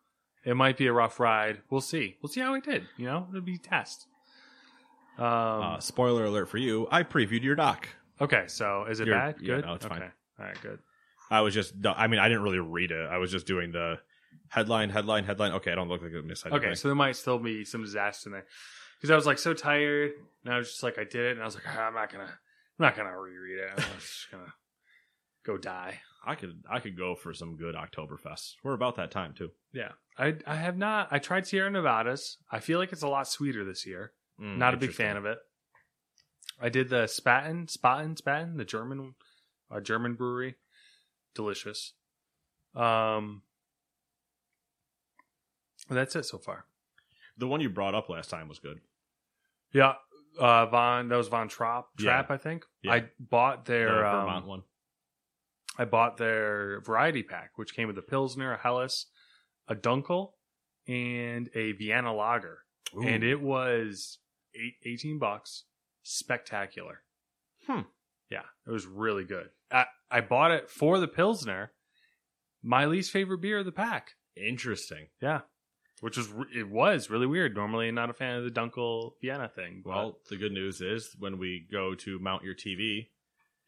it 0.44 0.56
might 0.56 0.76
be 0.78 0.88
a 0.88 0.94
rough 0.94 1.20
ride. 1.20 1.62
We'll 1.70 1.82
see. 1.82 2.18
We'll 2.22 2.30
see 2.32 2.42
how 2.42 2.54
we 2.54 2.62
did. 2.62 2.88
You 2.98 3.06
know, 3.06 3.28
it'll 3.30 3.42
be 3.42 3.56
a 3.56 3.58
test. 3.58 4.08
Um, 5.18 5.26
Uh, 5.26 5.80
spoiler 5.80 6.26
alert 6.26 6.50
for 6.50 6.58
you. 6.58 6.88
I 6.92 7.04
previewed 7.04 7.44
your 7.44 7.56
doc. 7.56 7.88
okay, 8.20 8.46
so 8.48 8.86
is 8.86 9.00
it 9.00 9.08
bad? 9.08 9.36
yeah, 9.40 9.56
Good. 9.58 9.66
no, 9.66 9.74
it's 9.76 9.86
okay. 9.86 9.96
fine. 9.96 10.12
All 10.40 10.46
right, 10.46 10.62
good. 10.62 10.80
I 11.30 11.42
was 11.42 11.54
just, 11.54 11.74
I 11.86 12.08
mean, 12.08 12.20
I 12.20 12.28
didn't 12.28 12.44
really 12.44 12.60
read 12.60 12.92
it. 12.92 13.08
I 13.10 13.18
was 13.18 13.32
just 13.32 13.46
doing 13.48 13.72
the 13.72 14.00
headline, 14.50 14.90
headline, 14.90 15.24
headline. 15.24 15.52
Okay, 15.54 15.72
I 15.72 15.76
don't 15.76 15.88
look 15.88 16.02
like 16.02 16.12
a 16.14 16.22
missed 16.22 16.46
Okay, 16.46 16.74
so 16.76 16.88
there 16.88 16.96
might 16.96 17.16
still 17.16 17.38
be 17.40 17.64
some 17.64 17.84
disaster 17.84 18.30
in 18.30 18.34
there 18.34 18.46
because 18.98 19.12
I 19.12 19.16
was 19.16 19.26
like 19.26 19.38
so 19.40 19.54
tired, 19.54 20.12
and 20.44 20.54
I 20.54 20.58
was 20.58 20.70
just 20.70 20.84
like, 20.84 20.98
I 20.98 21.04
did 21.04 21.26
it, 21.28 21.32
and 21.34 21.42
I 21.42 21.46
was 21.46 21.56
like, 21.56 21.64
"Ah, 21.68 21.88
I'm 21.88 21.94
not 21.94 22.12
gonna, 22.12 22.24
I'm 22.26 22.30
not 22.80 22.96
gonna 22.96 23.18
reread 23.18 23.60
it. 23.60 23.70
I'm 23.78 23.84
just 24.00 24.32
gonna 24.32 24.54
go 25.46 25.58
die. 25.58 26.00
I 26.26 26.36
could, 26.36 26.64
I 26.70 26.80
could 26.80 26.98
go 26.98 27.16
for 27.16 27.34
some 27.34 27.58
good 27.58 27.76
Oktoberfest. 27.76 28.54
We're 28.64 28.74
about 28.74 28.96
that 28.96 29.12
time 29.12 29.34
too. 29.34 29.52
Yeah, 29.74 29.92
I, 30.18 30.36
I 30.48 30.56
have 30.56 30.78
not. 30.78 31.10
I 31.12 31.20
tried 31.20 31.46
Sierra 31.48 31.70
Nevadas. 31.70 32.38
I 32.52 32.60
feel 32.60 32.80
like 32.80 32.94
it's 32.94 33.02
a 33.02 33.08
lot 33.08 33.28
sweeter 33.28 33.66
this 33.66 33.86
year. 33.86 34.14
Mm, 34.42 34.58
not 34.58 34.74
a 34.74 34.78
big 34.78 34.94
fan 34.94 35.18
of 35.18 35.26
it. 35.26 35.40
I 36.62 36.70
did 36.70 36.90
the 36.90 37.04
Spaten, 37.06 37.66
Spaten, 37.70 38.16
Spaten, 38.20 38.58
the 38.58 38.64
German, 38.66 39.16
uh, 39.70 39.82
German 39.82 40.14
brewery, 40.14 40.56
delicious. 41.36 41.94
Um, 42.76 43.42
that's 45.90 46.16
it 46.16 46.24
so 46.26 46.38
far. 46.38 46.66
The 47.38 47.48
one 47.48 47.60
you 47.60 47.70
brought 47.70 47.96
up 47.96 48.10
last 48.10 48.30
time 48.30 48.48
was 48.48 48.60
good. 48.60 48.80
Yeah, 49.74 49.96
uh, 50.40 50.68
Von 50.68 51.10
that 51.10 51.18
was 51.18 51.28
Von 51.28 51.48
Trapp, 51.50 51.88
Yeah. 52.00 52.04
Trap, 52.06 52.32
I 52.32 52.38
think. 52.38 52.66
Yeah. 52.82 52.94
I 52.94 53.04
bought 53.20 53.66
The 53.66 53.74
their 53.74 54.06
um, 54.06 54.22
Vermont 54.22 54.48
one. 54.48 54.64
I 55.78 55.86
bought 55.86 56.18
their 56.18 56.82
variety 56.82 57.24
pack, 57.24 57.52
which 57.56 57.76
came 57.76 57.88
with 57.88 57.98
a 57.98 58.02
Pilsner, 58.04 58.54
a 58.54 58.58
Helles, 58.58 59.08
a 59.68 59.76
Dunkel, 59.76 60.32
and 60.88 61.50
a 61.56 61.72
Vienna 61.74 62.14
Lager. 62.14 62.60
And 62.96 63.24
it 63.24 63.42
was 63.42 64.20
eight, 64.56 64.76
18 64.86 65.18
bucks. 65.18 65.64
Spectacular. 66.04 67.00
Hmm. 67.68 67.82
Yeah, 68.30 68.44
it 68.68 68.72
was 68.72 68.86
really 68.86 69.24
good. 69.24 69.50
I, 69.72 69.86
I 70.12 70.22
bought 70.22 70.52
it 70.52 70.70
for 70.70 71.00
the 71.00 71.08
Pilsner, 71.08 71.72
my 72.62 72.86
least 72.86 73.12
favorite 73.12 73.40
beer 73.42 73.60
of 73.60 73.66
the 73.66 73.72
pack. 73.72 74.12
interesting. 74.38 75.08
Yeah. 75.22 75.42
Which 76.02 76.18
was 76.18 76.28
it 76.54 76.70
was 76.70 77.10
really 77.10 77.26
weird. 77.28 77.56
Normally, 77.56 77.90
not 77.92 78.10
a 78.10 78.14
fan 78.14 78.36
of 78.38 78.44
the 78.44 78.52
Dunkel 78.52 79.12
Vienna 79.22 79.48
thing. 79.48 79.82
but- 79.86 79.90
Well, 79.92 80.20
the 80.30 80.36
good 80.38 80.52
news 80.52 80.82
is 80.82 81.16
when 81.18 81.38
we 81.38 81.66
go 81.72 81.96
to 81.96 82.20
mount 82.20 82.44
your 82.44 82.56
TV, 82.56 83.08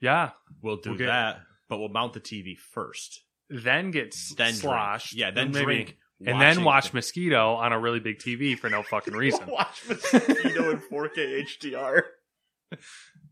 yeah. 0.01 0.31
we'll 0.61 0.75
do 0.77 0.89
We'll 0.91 0.99
get- 0.99 1.05
that, 1.07 1.39
but 1.69 1.79
we'll 1.79 1.89
mount 1.89 2.13
the 2.13 2.19
TV 2.19 2.57
first. 2.57 3.21
Then 3.49 3.91
get 3.91 4.15
Then 4.37 4.53
sloshed. 4.53 5.11
drink. 5.11 5.19
Yeah, 5.19 5.31
then 5.31 5.51
maybe- 5.51 5.63
drink. 5.65 5.97
and 6.25 6.41
then 6.41 6.63
watch 6.63 6.91
the- 6.91 6.97
Mosquito 6.97 7.55
on 7.55 7.73
a 7.73 7.79
really 7.79 7.99
big 7.99 8.19
TV 8.19 8.57
for 8.57 8.69
no 8.69 8.81
fucking 8.83 9.13
reason. 9.17 9.47
watch 9.47 9.81
Mosquito 9.89 10.71
in 10.71 10.79
4K 10.79 11.45
HDR. 11.61 12.01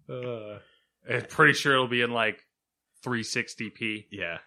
uh, 0.09 0.59
I'm 1.09 1.25
pretty 1.29 1.53
sure 1.53 1.73
it'll 1.73 1.87
be 1.87 2.01
in 2.01 2.11
like 2.11 2.39
360p. 3.05 4.05
Yeah. 4.11 4.37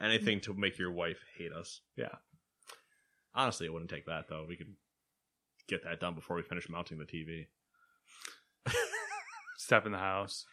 Anything 0.00 0.40
to 0.42 0.54
make 0.54 0.78
your 0.78 0.92
wife 0.92 1.18
hate 1.36 1.52
us. 1.52 1.80
Yeah. 1.96 2.14
Honestly, 3.34 3.66
it 3.66 3.72
wouldn't 3.72 3.90
take 3.90 4.06
that 4.06 4.28
though. 4.28 4.44
We 4.48 4.56
could 4.56 4.74
get 5.68 5.84
that 5.84 6.00
done 6.00 6.14
before 6.14 6.36
we 6.36 6.42
finish 6.42 6.68
mounting 6.68 6.98
the 6.98 7.04
TV. 7.04 7.46
Step 9.56 9.86
in 9.86 9.92
the 9.92 9.98
house. 9.98 10.44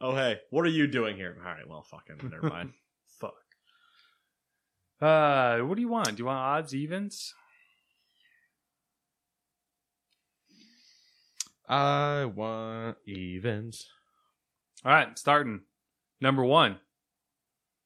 Oh 0.00 0.14
hey, 0.14 0.40
what 0.50 0.64
are 0.64 0.70
you 0.70 0.86
doing 0.86 1.16
here? 1.16 1.36
All 1.38 1.52
right, 1.52 1.68
well, 1.68 1.82
fucking 1.82 2.30
never 2.30 2.48
mind. 2.48 2.72
Fuck. 3.20 3.34
Uh, 5.00 5.58
what 5.58 5.74
do 5.76 5.82
you 5.82 5.88
want? 5.88 6.08
Do 6.08 6.16
you 6.18 6.24
want 6.26 6.38
odds, 6.38 6.74
evens? 6.74 7.34
I 11.68 12.24
want 12.24 12.96
evens. 13.06 13.86
All 14.84 14.92
right, 14.92 15.18
starting. 15.18 15.60
Number 16.20 16.44
one. 16.44 16.80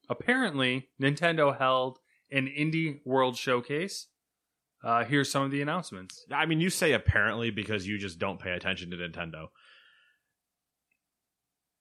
Apparently, 0.08 0.88
Nintendo 1.00 1.56
held 1.56 1.98
an 2.30 2.46
Indie 2.46 3.00
World 3.04 3.36
Showcase. 3.36 4.06
Uh, 4.82 5.04
here's 5.04 5.30
some 5.30 5.42
of 5.42 5.50
the 5.50 5.62
announcements. 5.62 6.24
I 6.30 6.46
mean, 6.46 6.60
you 6.60 6.70
say 6.70 6.92
apparently 6.92 7.50
because 7.50 7.86
you 7.86 7.98
just 7.98 8.18
don't 8.18 8.40
pay 8.40 8.52
attention 8.52 8.90
to 8.90 8.96
Nintendo. 8.96 9.48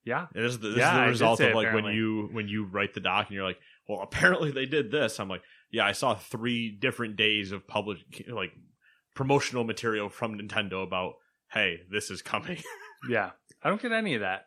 Yeah. 0.05 0.27
This 0.33 0.51
is 0.53 0.59
the, 0.59 0.69
this 0.69 0.77
Yeah, 0.79 0.95
is 0.95 0.99
the 1.05 1.09
result 1.25 1.39
of 1.39 1.53
like 1.55 1.67
apparently. 1.67 1.83
when 1.83 1.95
you 1.95 2.29
when 2.31 2.47
you 2.47 2.65
write 2.65 2.93
the 2.93 2.99
doc 2.99 3.27
and 3.27 3.35
you're 3.35 3.45
like, 3.45 3.59
well, 3.87 4.01
apparently 4.01 4.51
they 4.51 4.65
did 4.65 4.91
this. 4.91 5.19
I'm 5.19 5.29
like, 5.29 5.43
yeah, 5.71 5.85
I 5.85 5.91
saw 5.93 6.15
three 6.15 6.69
different 6.71 7.15
days 7.15 7.51
of 7.51 7.67
public 7.67 7.99
like 8.29 8.51
promotional 9.15 9.63
material 9.63 10.09
from 10.09 10.37
Nintendo 10.39 10.83
about, 10.83 11.13
hey, 11.51 11.81
this 11.91 12.09
is 12.11 12.21
coming. 12.21 12.57
Yeah. 13.09 13.31
I 13.61 13.67
don't 13.69 13.81
get 13.81 13.91
any 13.91 14.15
of 14.15 14.21
that. 14.21 14.45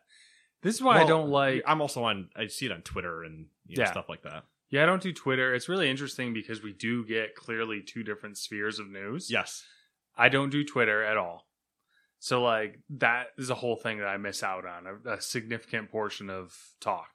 This 0.63 0.73
is 0.73 0.81
why 0.81 0.99
I 0.99 1.05
don't 1.05 1.29
like. 1.29 1.61
I'm 1.67 1.79
also 1.79 2.03
on. 2.05 2.29
I 2.35 2.47
see 2.47 2.65
it 2.65 2.71
on 2.71 2.81
Twitter 2.81 3.23
and 3.23 3.45
you 3.67 3.77
know, 3.77 3.83
Yeah. 3.83 3.91
stuff 3.91 4.09
like 4.09 4.23
that. 4.23 4.45
Yeah, 4.71 4.81
I 4.81 4.85
don't 4.87 5.01
do 5.01 5.13
Twitter. 5.13 5.53
It's 5.53 5.69
really 5.69 5.89
interesting 5.89 6.33
because 6.33 6.63
we 6.63 6.73
do 6.73 7.05
get 7.05 7.35
clearly 7.35 7.81
two 7.83 8.01
different 8.03 8.35
spheres 8.37 8.79
of 8.79 8.89
news. 8.89 9.29
Yes. 9.31 9.63
I 10.17 10.29
don't 10.29 10.49
do 10.49 10.63
Twitter 10.63 11.03
at 11.03 11.17
all. 11.17 11.46
So 12.19 12.41
like 12.41 12.79
that 12.89 13.27
is 13.37 13.49
a 13.49 13.55
whole 13.55 13.75
thing 13.75 13.99
that 13.99 14.07
I 14.07 14.17
miss 14.17 14.41
out 14.43 14.65
on, 14.65 14.85
a, 14.87 15.13
a 15.15 15.21
significant 15.21 15.91
portion 15.91 16.29
of 16.29 16.57
talk. 16.79 17.09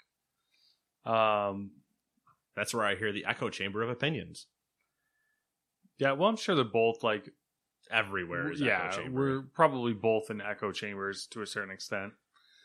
Um 1.05 1.73
That's 2.55 2.73
where 2.75 2.85
I 2.85 2.95
hear 2.95 3.13
the 3.13 3.25
echo 3.25 3.49
chamber 3.51 3.83
of 3.83 3.91
opinions. 3.91 4.47
yeah, 5.99 6.13
well 6.13 6.29
I'm 6.29 6.37
sure 6.37 6.55
they're 6.55 6.65
both 6.65 7.03
like 7.03 7.29
Everywhere 7.91 8.53
is 8.53 8.61
yeah, 8.61 8.97
we're 9.11 9.43
probably 9.43 9.93
both 9.93 10.31
in 10.31 10.41
echo 10.41 10.73
chambers 10.73 11.27
to 11.33 11.43
a 11.43 11.47
certain 11.47 11.71
extent. 11.75 12.15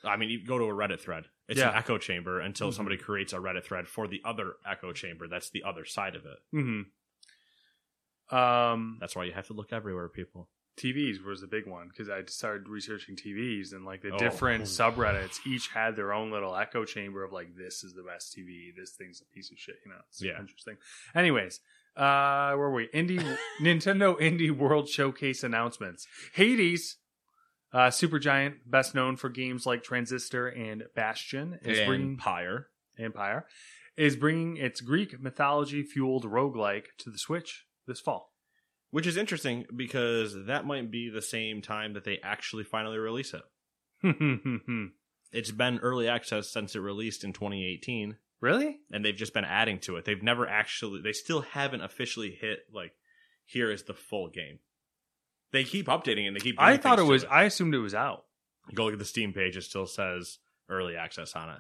I 0.06 0.16
mean, 0.16 0.30
you 0.30 0.46
go 0.46 0.58
to 0.58 0.66
a 0.66 0.74
Reddit 0.74 1.02
thread. 1.02 1.26
It's 1.50 1.60
Yeah. 1.60 1.72
an 1.72 1.76
echo 1.76 1.98
chamber 1.98 2.40
until 2.40 2.70
Mhm. 2.70 2.74
somebody 2.76 2.98
creates 2.98 3.34
a 3.34 3.38
Reddit 3.38 3.64
thread 3.66 3.88
for 3.90 4.08
the 4.08 4.22
other 4.24 4.54
echo 4.66 4.94
chamber. 4.94 5.28
That's 5.28 5.50
the 5.50 5.64
other 5.64 5.84
side 5.84 6.16
of 6.16 6.26
it. 6.26 6.38
Mm-hmm. 6.56 8.36
Um, 8.36 8.98
That's 9.02 9.16
why 9.18 9.24
you 9.26 9.34
have 9.34 9.48
to 9.48 9.54
look 9.54 9.74
everywhere, 9.74 10.08
people. 10.08 10.50
TVs 10.78 11.24
was 11.24 11.42
the 11.42 11.48
big 11.48 11.66
one 11.68 11.88
because 11.88 12.08
I 12.10 12.24
started 12.26 12.70
researching 12.70 13.16
TVs 13.16 13.74
and 13.74 13.84
like 13.84 14.02
the 14.02 14.12
Oh. 14.14 14.18
different 14.18 14.66
subreddits 14.66 15.40
each 15.46 15.70
had 15.70 15.96
their 15.96 16.14
own 16.14 16.32
little 16.32 16.56
echo 16.56 16.86
chamber 16.86 17.24
of 17.24 17.32
like 17.32 17.56
this 17.56 17.84
is 17.84 17.94
the 17.94 18.04
best 18.04 18.36
TV, 18.38 18.72
this 18.76 18.92
thing's 18.92 19.20
a 19.22 19.26
piece 19.34 19.52
of 19.52 19.58
shit. 19.58 19.78
You 19.86 19.92
know, 19.92 19.98
it's 20.10 20.22
Yeah. 20.22 20.40
interesting. 20.40 20.78
Anyways, 21.16 21.60
uh, 21.96 22.50
where 22.56 22.70
were 22.70 22.74
we? 22.74 22.88
Indie 22.90 23.38
Nintendo 23.60 24.20
Indie 24.20 24.52
World 24.52 24.88
Showcase 24.88 25.44
announcements. 25.44 26.08
Hades, 26.34 26.98
uh, 27.74 27.88
Supergiant, 27.88 28.58
best 28.68 28.94
known 28.94 29.16
for 29.18 29.30
games 29.30 29.66
like 29.66 29.82
Transistor 29.84 30.48
and 30.48 30.84
Bastion, 30.96 31.60
is 31.64 31.86
bringing 31.88 32.12
Empire. 32.12 32.70
Empire, 33.00 33.48
is 33.96 34.16
bringing 34.16 34.58
its 34.58 34.80
Greek 34.82 35.20
mythology 35.20 35.82
fueled 35.84 36.24
roguelike 36.26 36.86
to 37.00 37.10
the 37.10 37.18
Switch 37.18 37.66
this 37.88 38.00
fall. 38.00 38.32
Which 38.92 39.08
is 39.08 39.18
interesting 39.18 39.66
because 39.76 40.36
that 40.46 40.66
might 40.66 40.90
be 40.90 41.10
the 41.10 41.22
same 41.22 41.62
time 41.62 41.94
that 41.94 42.06
they 42.06 42.20
actually 42.24 42.64
finally 42.64 42.98
release 42.98 43.34
it. 43.34 43.42
It's 45.32 45.52
been 45.52 45.80
early 45.80 46.08
access 46.08 46.50
since 46.50 46.76
it 46.76 46.80
released 46.80 47.24
in 47.26 47.34
2018, 47.34 48.16
really? 48.40 48.78
and 48.92 49.04
they've 49.04 49.16
just 49.16 49.34
been 49.34 49.44
adding 49.44 49.80
to 49.80 49.98
it. 49.98 50.06
They've 50.06 50.24
never 50.24 50.48
actually, 50.48 51.02
they 51.02 51.12
still 51.12 51.42
haven't 51.42 51.82
officially 51.82 52.32
hit, 52.32 52.60
like, 52.74 52.94
here 53.46 53.70
is 53.70 53.84
the 53.84 53.94
full 53.94 54.30
game. 54.30 54.60
They 55.52 55.64
keep 55.64 55.88
updating 55.88 56.24
it 56.24 56.28
and 56.28 56.36
they 56.36 56.40
keep 56.42 56.56
I 56.60 56.78
thought 56.78 57.00
it 57.00 57.04
was. 57.04 57.26
I 57.26 57.44
assumed 57.44 57.74
it 57.74 57.80
was 57.80 57.96
out. 57.96 58.26
go 58.74 58.86
look 58.86 58.94
at 58.94 59.00
the 59.00 59.06
Steam 59.06 59.34
page, 59.34 59.56
it 59.58 59.64
still 59.64 59.86
says 59.86 60.40
early 60.70 60.96
access 60.96 61.36
on 61.36 61.50
it. 61.50 61.60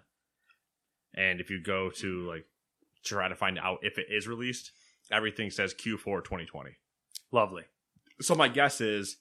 And 1.16 1.40
if 1.40 1.50
you 1.50 1.62
go 1.62 1.90
to 1.90 2.28
like 2.28 2.46
try 3.04 3.28
to 3.28 3.36
find 3.36 3.58
out 3.58 3.80
if 3.82 3.98
it 3.98 4.08
is 4.10 4.28
released, 4.28 4.72
everything 5.12 5.50
says 5.50 5.74
Q4 5.74 6.24
2020. 6.24 6.72
Lovely. 7.32 7.64
So 8.22 8.36
my 8.36 8.48
guess 8.48 8.82
is 8.82 9.18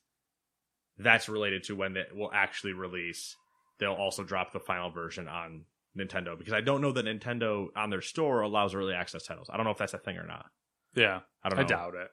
that's 0.98 1.28
related 1.28 1.64
to 1.64 1.76
when 1.76 1.96
it 1.96 2.14
will 2.14 2.30
actually 2.32 2.72
release. 2.72 3.36
They'll 3.78 3.92
also 3.92 4.22
drop 4.24 4.52
the 4.52 4.60
final 4.60 4.90
version 4.90 5.28
on 5.28 5.64
Nintendo 5.96 6.38
because 6.38 6.52
I 6.54 6.60
don't 6.60 6.80
know 6.80 6.92
that 6.92 7.04
Nintendo 7.04 7.68
on 7.76 7.90
their 7.90 8.00
store 8.00 8.40
allows 8.40 8.74
early 8.74 8.94
access 8.94 9.24
titles. 9.24 9.48
I 9.50 9.56
don't 9.56 9.64
know 9.64 9.72
if 9.72 9.78
that's 9.78 9.94
a 9.94 9.98
thing 9.98 10.16
or 10.16 10.26
not. 10.26 10.46
Yeah, 10.94 11.20
I 11.42 11.48
don't 11.48 11.58
I 11.58 11.64
doubt 11.64 11.94
it. 11.94 12.08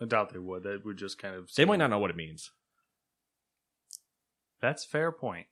I 0.00 0.04
doubt 0.04 0.32
they 0.32 0.38
would. 0.38 0.62
They 0.62 0.76
would 0.76 0.96
just 0.96 1.18
kind 1.18 1.34
of. 1.34 1.50
They 1.56 1.64
might 1.64 1.76
not 1.76 1.90
know 1.90 1.98
what 1.98 2.10
it 2.10 2.16
means. 2.16 2.52
That's 4.60 4.84
fair 4.84 5.10
point. 5.10 5.46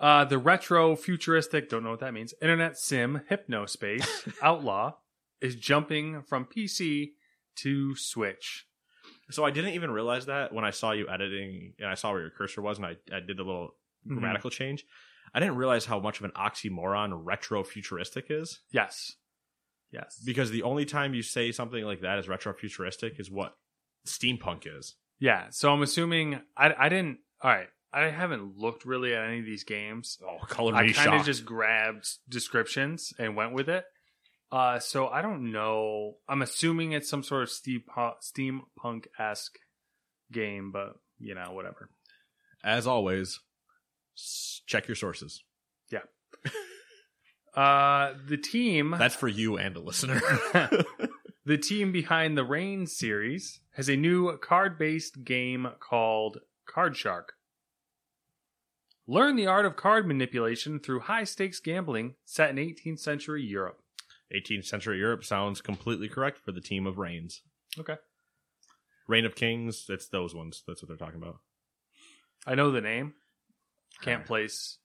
Uh, 0.00 0.24
the 0.24 0.38
retro 0.38 0.94
futuristic, 0.94 1.68
don't 1.68 1.82
know 1.82 1.90
what 1.90 2.00
that 2.00 2.14
means. 2.14 2.32
Internet 2.40 2.78
sim 2.78 3.22
Hypnospace 3.30 4.32
Outlaw 4.42 4.92
is 5.40 5.56
jumping 5.56 6.22
from 6.22 6.44
PC 6.44 7.12
to 7.56 7.96
Switch. 7.96 8.66
So 9.30 9.44
I 9.44 9.50
didn't 9.50 9.74
even 9.74 9.90
realize 9.90 10.26
that 10.26 10.52
when 10.52 10.64
I 10.64 10.70
saw 10.70 10.92
you 10.92 11.08
editing 11.08 11.74
and 11.78 11.88
I 11.88 11.94
saw 11.94 12.12
where 12.12 12.20
your 12.22 12.30
cursor 12.30 12.62
was 12.62 12.78
and 12.78 12.86
I, 12.86 12.96
I 13.12 13.20
did 13.20 13.36
the 13.36 13.42
little 13.44 13.74
Mhm. 14.06 14.14
grammatical 14.18 14.50
change. 14.50 14.84
I 15.34 15.40
didn't 15.40 15.56
realize 15.56 15.84
how 15.84 16.00
much 16.00 16.18
of 16.20 16.24
an 16.24 16.30
oxymoron 16.32 17.10
retro 17.24 17.62
futuristic 17.64 18.26
is 18.30 18.60
Yes. 18.70 19.16
Yes. 19.90 20.20
because 20.24 20.50
the 20.50 20.62
only 20.62 20.84
time 20.86 21.14
you 21.14 21.22
say 21.22 21.52
something 21.52 21.84
like 21.84 22.00
that 22.00 22.18
is 22.18 22.28
retro 22.28 22.52
futuristic 22.54 23.18
is 23.20 23.30
what 23.30 23.56
steampunk 24.06 24.66
is. 24.66 24.94
yeah. 25.18 25.48
So 25.50 25.72
I'm 25.72 25.82
assuming 25.82 26.40
I 26.56 26.74
I 26.78 26.88
didn't. 26.88 27.18
All 27.42 27.50
right. 27.50 27.68
I 27.92 28.08
haven't 28.10 28.56
looked 28.58 28.84
really 28.84 29.14
at 29.14 29.24
any 29.24 29.38
of 29.40 29.46
these 29.46 29.64
games. 29.64 30.18
Oh, 30.22 30.38
color 30.46 30.72
me 30.72 30.90
I 30.90 30.92
kind 30.92 31.14
of 31.14 31.24
just 31.24 31.44
grabbed 31.44 32.06
descriptions 32.28 33.12
and 33.18 33.34
went 33.36 33.52
with 33.52 33.68
it. 33.68 33.84
Uh, 34.50 34.78
so 34.78 35.08
I 35.08 35.20
don't 35.20 35.52
know. 35.52 36.14
I'm 36.28 36.42
assuming 36.42 36.92
it's 36.92 37.08
some 37.08 37.22
sort 37.22 37.42
of 37.42 37.50
steampunk 37.50 39.06
esque 39.18 39.58
game, 40.32 40.72
but 40.72 40.94
you 41.18 41.34
know, 41.34 41.52
whatever. 41.52 41.90
As 42.64 42.86
always, 42.86 43.40
check 44.66 44.88
your 44.88 44.94
sources. 44.94 45.42
Yeah. 45.90 46.00
uh, 47.60 48.14
the 48.26 48.36
team, 48.36 48.94
That's 48.98 49.14
for 49.14 49.28
you 49.28 49.58
and 49.58 49.76
a 49.76 49.80
listener. 49.80 50.20
the 51.44 51.58
team 51.58 51.92
behind 51.92 52.36
the 52.36 52.44
Rain 52.44 52.86
series, 52.86 53.60
has 53.74 53.88
a 53.88 53.96
new 53.96 54.36
card-based 54.38 55.24
game 55.24 55.68
called 55.78 56.38
Card 56.66 56.96
Shark. 56.96 57.34
Learn 59.06 59.36
the 59.36 59.46
art 59.46 59.64
of 59.64 59.76
card 59.76 60.06
manipulation 60.06 60.80
through 60.80 61.00
high-stakes 61.00 61.60
gambling 61.60 62.14
set 62.24 62.50
in 62.50 62.56
18th 62.56 62.98
century 62.98 63.42
Europe. 63.42 63.80
18th 64.34 64.66
century 64.66 64.98
Europe 64.98 65.24
sounds 65.24 65.60
completely 65.60 66.08
correct 66.08 66.38
for 66.38 66.52
the 66.52 66.60
team 66.60 66.86
of 66.86 66.98
Reigns. 66.98 67.42
Okay. 67.78 67.96
Reign 69.06 69.24
of 69.24 69.34
Kings, 69.34 69.86
it's 69.88 70.08
those 70.08 70.34
ones. 70.34 70.62
That's 70.66 70.82
what 70.82 70.88
they're 70.88 70.96
talking 70.96 71.22
about. 71.22 71.38
I 72.46 72.54
know 72.54 72.70
the 72.70 72.80
name. 72.80 73.14
Can't 74.02 74.26
place 74.26 74.78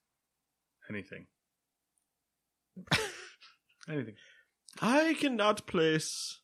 anything. 0.90 1.28
anything. 3.90 4.16
I 4.82 5.16
cannot 5.20 5.68
place 5.68 6.40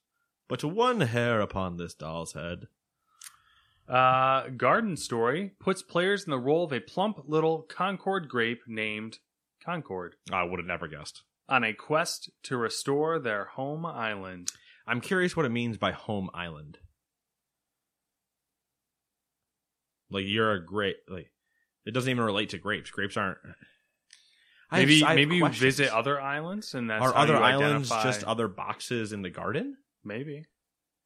but 0.50 0.64
one 0.64 1.00
hair 1.02 1.40
upon 1.40 1.78
this 1.78 1.94
doll's 1.94 2.34
head. 2.34 2.68
Uh, 3.88 4.50
Garden 4.50 4.98
Story 4.98 5.52
puts 5.60 5.82
players 5.82 6.26
in 6.26 6.32
the 6.32 6.40
role 6.40 6.66
of 6.66 6.74
a 6.74 6.80
plump 6.80 7.24
little 7.28 7.62
Concord 7.62 8.28
grape 8.28 8.62
named 8.68 9.20
Concord 9.64 10.16
I 10.32 10.44
would 10.44 10.60
have 10.60 10.68
never 10.68 10.88
guessed. 10.88 11.24
On 11.50 11.64
a 11.64 11.74
quest 11.74 12.30
to 12.44 12.58
restore 12.58 13.20
their 13.20 13.46
home 13.46 13.86
island. 13.86 14.52
I'm 14.88 15.02
curious 15.02 15.36
what 15.36 15.46
it 15.46 15.50
means 15.50 15.78
by 15.78 15.92
home 15.92 16.30
island. 16.34 16.78
Like 20.10 20.26
you're 20.28 20.54
a 20.54 20.66
grape. 20.66 20.98
Like 21.08 21.32
it 21.86 21.92
doesn't 21.94 22.10
even 22.10 22.24
relate 22.24 22.50
to 22.50 22.58
grapes. 22.58 22.90
Grapes 22.90 23.18
aren't. 23.18 23.38
I 24.72 24.80
Maybe 24.80 25.00
have 25.02 25.16
maybe 25.16 25.36
you 25.36 25.42
questions. 25.42 25.62
visit 25.64 25.90
other 25.92 26.22
islands 26.22 26.74
and 26.76 26.90
that's 26.90 27.04
Are 27.04 27.14
how 27.14 27.22
other 27.24 27.34
you 27.34 27.40
islands 27.40 27.92
identify- 27.92 28.04
just 28.04 28.24
other 28.24 28.48
boxes 28.48 29.14
in 29.14 29.22
the 29.22 29.30
garden? 29.30 29.78
maybe. 30.04 30.46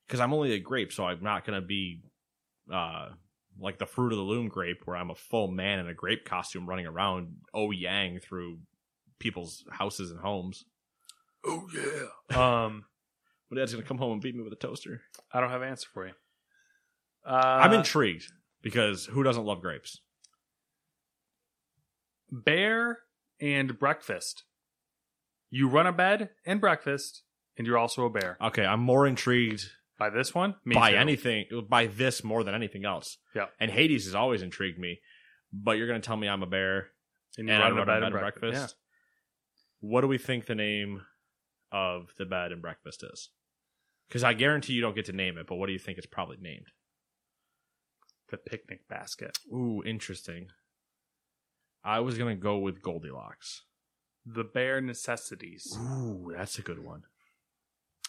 Because 0.08 0.20
I'm 0.20 0.34
only 0.34 0.52
a 0.54 0.60
grape, 0.60 0.92
so 0.92 1.06
I'm 1.06 1.24
not 1.24 1.46
gonna 1.46 1.62
be 1.62 2.02
uh 2.72 3.10
like 3.60 3.78
the 3.80 3.86
fruit 3.86 4.12
of 4.12 4.18
the 4.18 4.24
loom 4.24 4.48
grape, 4.50 4.82
where 4.86 4.98
I'm 4.98 5.12
a 5.12 5.16
full 5.16 5.48
man 5.48 5.80
in 5.80 5.88
a 5.88 5.94
grape 5.94 6.26
costume 6.26 6.68
running 6.68 6.88
around 6.88 7.36
oh 7.54 7.72
yang 7.72 8.20
through 8.20 8.60
people's 9.24 9.64
houses 9.72 10.12
and 10.12 10.20
homes. 10.20 10.66
Oh 11.46 11.68
yeah. 11.74 12.38
Um, 12.66 12.86
But 13.50 13.58
dad's 13.60 13.72
gonna 13.74 13.86
come 13.86 13.98
home 14.00 14.14
and 14.14 14.22
beat 14.22 14.36
me 14.36 14.42
with 14.44 14.54
a 14.54 14.56
toaster. 14.56 15.02
I 15.32 15.40
don't 15.40 15.50
have 15.52 15.62
an 15.62 15.70
answer 15.70 15.88
for 15.94 16.08
you. 16.08 16.14
Uh, 17.26 17.30
I'm 17.62 17.74
intrigued 17.74 18.32
because 18.64 19.06
who 19.06 19.22
doesn't 19.24 19.46
love 19.46 19.62
grapes? 19.62 20.00
Bear 22.32 23.00
and 23.40 23.78
breakfast. 23.78 24.44
You 25.52 25.68
run 25.68 25.86
a 25.86 25.92
bed 25.92 26.30
and 26.46 26.60
breakfast 26.60 27.24
and 27.58 27.68
you're 27.68 27.78
also 27.78 28.06
a 28.06 28.10
bear. 28.10 28.38
Okay, 28.42 28.66
I'm 28.66 28.80
more 28.80 29.06
intrigued 29.06 29.70
By 30.00 30.10
this 30.10 30.34
one, 30.34 30.56
Me 30.66 30.74
by 30.74 30.92
too. 30.92 30.98
anything 30.98 31.46
by 31.70 31.86
this 31.86 32.24
more 32.24 32.44
than 32.44 32.56
anything 32.56 32.86
else. 32.86 33.20
Yeah. 33.36 33.46
And 33.60 33.70
Hades 33.70 34.06
has 34.06 34.16
always 34.16 34.42
intrigued 34.42 34.80
me. 34.80 35.00
But 35.52 35.78
you're 35.78 35.86
gonna 35.88 36.00
tell 36.00 36.18
me 36.18 36.28
I'm 36.28 36.42
a 36.42 36.48
bear 36.48 36.88
and 37.38 37.48
and, 37.50 37.60
you 37.60 37.64
I 37.64 37.70
run 37.70 37.74
run 37.76 37.84
a 37.84 37.86
bed, 37.86 37.92
a 37.92 37.94
and 37.94 38.02
bed 38.02 38.06
and 38.06 38.14
breakfast. 38.20 38.42
breakfast. 38.42 38.76
What 39.84 40.00
do 40.00 40.08
we 40.08 40.18
think 40.18 40.46
the 40.46 40.56
name 40.56 41.02
of 41.70 42.14
the 42.18 42.24
bed 42.24 42.54
and 42.54 42.62
breakfast 42.62 43.04
is? 43.04 43.32
Because 44.08 44.24
I 44.24 44.34
guarantee 44.34 44.72
you 44.72 44.80
don't 44.82 44.96
get 44.96 45.04
to 45.08 45.12
name 45.12 45.38
it, 45.38 45.46
but 45.46 45.56
what 45.56 45.68
do 45.68 45.74
you 45.74 45.80
think 45.80 45.98
it's 45.98 46.08
probably 46.08 46.38
named? 46.40 46.68
The 48.32 48.38
picnic 48.38 48.88
basket, 48.88 49.38
Ooh, 49.54 49.84
interesting. 49.86 50.48
I 51.84 52.00
was 52.00 52.18
gonna 52.18 52.38
go 52.38 52.58
with 52.60 52.82
Goldilocks. 52.82 53.64
the 54.26 54.46
bare 54.46 54.80
necessities. 54.80 55.68
Ooh, 55.78 56.32
that's 56.34 56.58
a 56.58 56.62
good 56.62 56.80
one. 56.80 57.02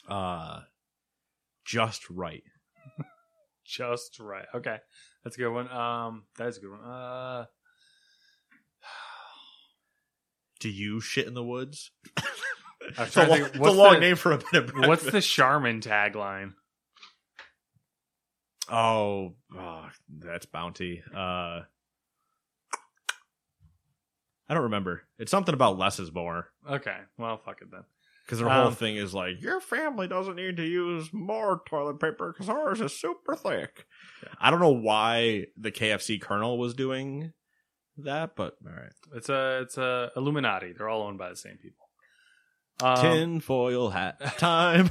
Uh 0.08 0.60
just 1.66 2.08
right. 2.08 2.44
Just 3.66 4.20
right. 4.20 4.44
Okay, 4.54 4.76
that's 5.24 5.36
a 5.36 5.38
good 5.40 5.50
one. 5.52 5.68
Um, 5.72 6.24
that's 6.36 6.58
a 6.58 6.60
good 6.60 6.70
one. 6.70 6.80
Uh, 6.84 7.46
Do 10.64 10.70
you 10.70 10.98
shit 10.98 11.26
in 11.26 11.34
the 11.34 11.44
woods? 11.44 11.90
It's 12.98 13.16
a 13.16 13.20
long, 13.26 13.38
think, 13.38 13.48
it's 13.48 13.66
a 13.66 13.70
long 13.70 13.94
the- 13.94 14.00
name 14.00 14.16
for 14.16 14.32
a 14.32 14.38
bed 14.38 14.54
of 14.54 14.72
what's 14.74 15.04
the 15.04 15.20
Charmin 15.22 15.80
tagline? 15.80 16.52
Oh, 18.70 19.34
oh, 19.56 19.88
that's 20.18 20.46
bounty. 20.46 21.02
Uh 21.14 21.60
I 24.48 24.52
don't 24.54 24.64
remember. 24.64 25.02
It's 25.18 25.30
something 25.30 25.54
about 25.54 25.78
less 25.78 25.98
is 25.98 26.12
more. 26.12 26.48
Okay, 26.70 26.96
well, 27.16 27.38
fuck 27.38 27.62
it 27.62 27.70
then. 27.70 27.84
Because 28.26 28.38
their 28.40 28.48
whole 28.50 28.66
Um, 28.68 28.74
thing 28.74 28.96
is 28.96 29.14
like, 29.14 29.40
your 29.40 29.60
family 29.60 30.06
doesn't 30.08 30.36
need 30.36 30.56
to 30.58 30.64
use 30.66 31.10
more 31.12 31.62
toilet 31.66 32.00
paper 32.00 32.32
because 32.32 32.48
ours 32.50 32.80
is 32.82 32.98
super 32.98 33.34
thick. 33.36 33.86
I 34.38 34.50
don't 34.50 34.60
know 34.60 34.68
why 34.74 35.46
the 35.58 35.70
KFC 35.72 36.20
Colonel 36.20 36.58
was 36.58 36.74
doing 36.74 37.32
that, 37.98 38.36
but 38.36 38.56
all 38.66 38.72
right. 38.72 38.92
It's 39.14 39.28
a 39.28 39.60
it's 39.62 39.78
a 39.78 40.10
Illuminati. 40.16 40.72
They're 40.72 40.88
all 40.88 41.02
owned 41.02 41.18
by 41.18 41.30
the 41.30 41.36
same 41.36 41.56
people. 41.56 41.86
Um, 42.82 42.96
Tin 43.00 43.40
foil 43.40 43.90
hat 43.90 44.20
time. 44.38 44.90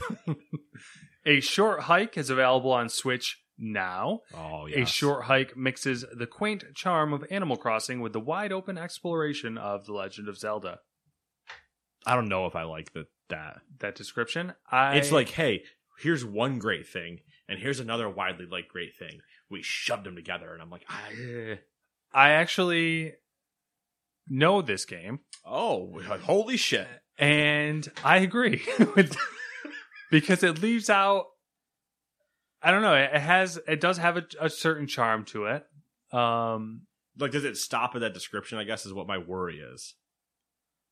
A 1.26 1.40
short 1.42 1.82
hike 1.82 2.18
is 2.18 2.30
available 2.30 2.72
on 2.72 2.90
Switch 2.90 3.40
now. 3.58 4.22
oh, 4.36 4.68
A 4.74 4.86
short 4.86 5.26
hike 5.26 5.56
mixes 5.56 6.06
the 6.14 6.28
quaint 6.28 6.64
charm 6.76 7.14
of 7.14 7.26
Animal 7.30 7.58
Crossing 7.58 8.02
with 8.02 8.14
the 8.14 8.20
wide 8.20 8.52
open 8.52 8.78
exploration 8.78 9.58
of 9.58 9.86
The 9.86 9.94
Legend 9.94 10.28
of 10.28 10.38
Zelda. 10.38 10.80
I 12.06 12.16
don't 12.16 12.28
know 12.28 12.46
if 12.46 12.56
I 12.56 12.64
like 12.64 12.94
the, 12.94 13.06
that. 13.30 13.62
That 13.80 13.96
description, 13.96 14.54
I 14.70 14.96
It's 14.98 15.12
like, 15.12 15.30
hey, 15.30 15.64
here's 16.00 16.26
one 16.26 16.60
great 16.60 16.88
thing, 16.88 17.20
and 17.48 17.60
here's 17.60 17.80
another 17.80 18.10
widely 18.10 18.46
liked 18.46 18.70
great 18.70 18.96
thing. 18.98 19.20
We 19.50 19.62
shoved 19.62 20.04
them 20.06 20.16
together, 20.16 20.52
and 20.54 20.62
I'm 20.62 20.70
like, 20.70 20.86
I, 20.90 21.60
I 22.14 22.32
actually 22.32 23.14
know 24.28 24.62
this 24.62 24.86
game, 24.86 25.20
oh, 25.46 26.00
holy 26.24 26.58
shit. 26.58 26.88
and 27.18 27.88
I 28.04 28.18
agree 28.18 28.62
with 28.96 29.16
because 30.12 30.44
it 30.44 30.62
leaves 30.62 30.90
out. 30.90 31.26
I 32.62 32.72
don't 32.72 32.82
know. 32.82 32.94
It 32.96 33.12
has 33.14 33.60
it 33.68 33.82
does 33.82 33.98
have 33.98 34.18
a, 34.18 34.24
a 34.40 34.50
certain 34.50 34.88
charm 34.88 35.26
to 35.26 35.46
it. 35.48 35.66
Um, 36.18 36.84
Like, 37.20 37.32
does 37.32 37.44
it 37.44 37.58
stop 37.58 37.96
at 37.96 38.02
that 38.02 38.14
description? 38.14 38.58
I 38.58 38.64
guess 38.64 38.86
is 38.86 38.94
what 38.94 39.08
my 39.08 39.18
worry 39.18 39.60
is. 39.60 39.96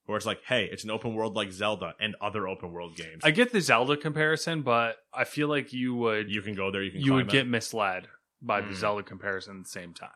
Where 0.06 0.18
it's 0.18 0.26
like, 0.26 0.42
hey, 0.46 0.68
it's 0.70 0.84
an 0.84 0.90
open 0.90 1.14
world 1.14 1.36
like 1.36 1.52
Zelda 1.52 1.94
and 2.00 2.16
other 2.20 2.48
open 2.48 2.72
world 2.74 2.98
games. 2.98 3.22
I 3.24 3.30
get 3.32 3.54
the 3.54 3.62
Zelda 3.62 3.96
comparison, 3.96 4.64
but 4.64 4.98
I 5.14 5.24
feel 5.24 5.48
like 5.48 5.72
you 5.72 5.96
would 5.96 6.30
you 6.30 6.42
can 6.42 6.56
go 6.56 6.72
there, 6.72 6.82
you 6.84 6.92
can 6.92 7.02
you 7.02 7.14
would 7.14 7.30
climb 7.30 7.44
get 7.44 7.48
misled 7.48 8.08
by 8.42 8.60
the 8.62 8.68
Mm. 8.70 8.76
Zelda 8.76 9.04
comparison 9.04 9.58
at 9.60 9.64
the 9.64 9.70
same 9.70 9.94
time. 9.94 10.10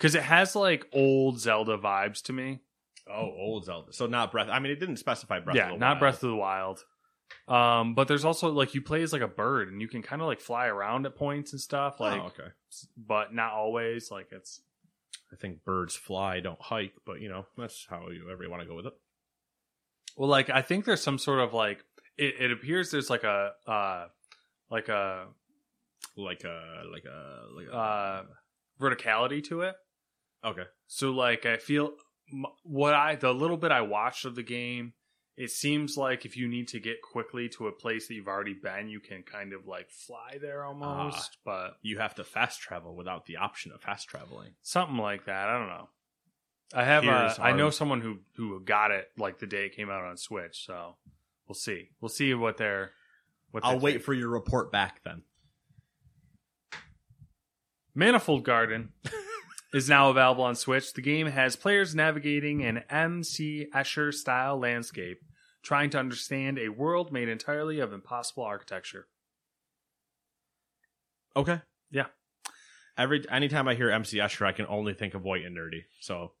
Because 0.00 0.14
it 0.14 0.22
has 0.22 0.56
like 0.56 0.86
old 0.94 1.38
Zelda 1.38 1.76
vibes 1.76 2.22
to 2.22 2.32
me. 2.32 2.60
Oh, 3.06 3.30
old 3.36 3.66
Zelda. 3.66 3.92
So 3.92 4.06
not 4.06 4.32
Breath. 4.32 4.48
I 4.50 4.58
mean, 4.58 4.72
it 4.72 4.80
didn't 4.80 4.96
specify 4.96 5.40
Breath 5.40 5.56
yeah, 5.56 5.66
of 5.66 5.72
the 5.74 5.78
not 5.78 5.88
Wild. 5.88 5.98
Breath 5.98 6.22
of 6.22 6.30
the 6.30 6.36
Wild. 6.36 6.84
Um, 7.46 7.94
but 7.94 8.08
there's 8.08 8.24
also 8.24 8.50
like 8.50 8.74
you 8.74 8.80
play 8.80 9.02
as 9.02 9.12
like 9.12 9.20
a 9.20 9.28
bird 9.28 9.68
and 9.68 9.80
you 9.82 9.88
can 9.88 10.00
kind 10.00 10.22
of 10.22 10.26
like 10.28 10.40
fly 10.40 10.66
around 10.68 11.04
at 11.04 11.16
points 11.16 11.52
and 11.52 11.60
stuff. 11.60 12.00
Like, 12.00 12.18
oh, 12.18 12.26
okay. 12.26 12.48
but 12.96 13.34
not 13.34 13.52
always. 13.52 14.10
Like 14.10 14.28
it's 14.32 14.62
I 15.30 15.36
think 15.36 15.64
birds 15.64 15.94
fly, 15.94 16.40
don't 16.40 16.60
hike, 16.60 16.94
but 17.04 17.20
you 17.20 17.28
know, 17.28 17.44
that's 17.58 17.86
how 17.88 18.08
you 18.08 18.30
ever 18.32 18.48
want 18.48 18.62
to 18.62 18.68
go 18.68 18.76
with 18.76 18.86
it. 18.86 18.94
well, 20.16 20.30
like 20.30 20.48
I 20.48 20.62
think 20.62 20.86
there's 20.86 21.02
some 21.02 21.18
sort 21.18 21.40
of 21.40 21.52
like 21.52 21.84
it, 22.16 22.36
it 22.40 22.52
appears 22.52 22.90
there's 22.90 23.10
like 23.10 23.24
a 23.24 23.50
uh 23.66 24.06
like 24.70 24.88
a 24.88 25.26
Like 26.16 26.44
a, 26.44 26.82
like 26.90 27.04
a, 27.04 27.42
like 27.54 27.66
a. 27.66 27.76
uh 27.76 28.22
verticality 28.80 29.44
to 29.44 29.60
it. 29.62 29.76
Okay. 30.44 30.64
So 30.86 31.10
like 31.10 31.46
I 31.46 31.56
feel 31.56 31.92
what 32.62 32.94
I 32.94 33.16
the 33.16 33.32
little 33.32 33.56
bit 33.56 33.72
I 33.72 33.80
watched 33.82 34.24
of 34.24 34.34
the 34.34 34.42
game, 34.42 34.92
it 35.36 35.50
seems 35.50 35.96
like 35.96 36.24
if 36.24 36.36
you 36.36 36.48
need 36.48 36.68
to 36.68 36.80
get 36.80 37.02
quickly 37.02 37.48
to 37.50 37.66
a 37.66 37.72
place 37.72 38.08
that 38.08 38.14
you've 38.14 38.28
already 38.28 38.54
been, 38.54 38.88
you 38.88 39.00
can 39.00 39.22
kind 39.22 39.52
of 39.52 39.66
like 39.66 39.90
fly 39.90 40.38
there 40.40 40.64
almost, 40.64 41.38
but 41.44 41.76
You 41.82 41.98
have 41.98 42.14
to 42.16 42.24
fast 42.24 42.60
travel 42.60 42.94
without 42.94 43.26
the 43.26 43.36
option 43.36 43.72
of 43.72 43.80
fast 43.80 44.08
traveling. 44.08 44.50
something 44.62 44.98
like 44.98 45.24
that. 45.26 45.48
I 45.48 45.58
don't 45.58 45.68
know. 45.68 45.88
I 46.72 46.84
have 46.84 47.02
Here's 47.02 47.38
uh, 47.38 47.42
I 47.42 47.52
know 47.52 47.70
someone 47.70 48.00
who 48.00 48.18
who 48.36 48.60
got 48.60 48.92
it 48.92 49.08
like 49.18 49.38
the 49.38 49.46
day 49.46 49.66
it 49.66 49.74
came 49.74 49.90
out 49.90 50.04
on 50.04 50.16
Switch, 50.16 50.64
so 50.66 50.96
we'll 51.48 51.54
see. 51.56 51.88
We'll 52.00 52.10
see 52.10 52.32
what 52.34 52.58
they're 52.58 52.92
what 53.50 53.64
I'll 53.64 53.80
wait 53.80 54.04
for 54.04 54.14
your 54.14 54.28
report 54.28 54.70
back 54.70 55.00
then. 55.04 55.22
Manifold 57.94 58.44
Garden 58.44 58.92
is 59.72 59.88
now 59.88 60.10
available 60.10 60.44
on 60.44 60.54
Switch. 60.54 60.92
The 60.92 61.02
game 61.02 61.26
has 61.28 61.56
players 61.56 61.94
navigating 61.94 62.64
an 62.64 62.82
MC 62.90 63.66
Escher 63.74 64.12
style 64.12 64.58
landscape, 64.58 65.20
trying 65.62 65.90
to 65.90 65.98
understand 65.98 66.58
a 66.58 66.68
world 66.70 67.12
made 67.12 67.28
entirely 67.28 67.80
of 67.80 67.92
impossible 67.92 68.44
architecture. 68.44 69.06
Okay. 71.36 71.60
Yeah. 71.90 72.06
Every 72.98 73.24
anytime 73.30 73.68
I 73.68 73.74
hear 73.74 73.90
MC 73.90 74.18
Escher, 74.18 74.46
I 74.46 74.52
can 74.52 74.66
only 74.66 74.94
think 74.94 75.14
of 75.14 75.22
White 75.22 75.44
and 75.44 75.56
Nerdy. 75.56 75.84
So 76.00 76.32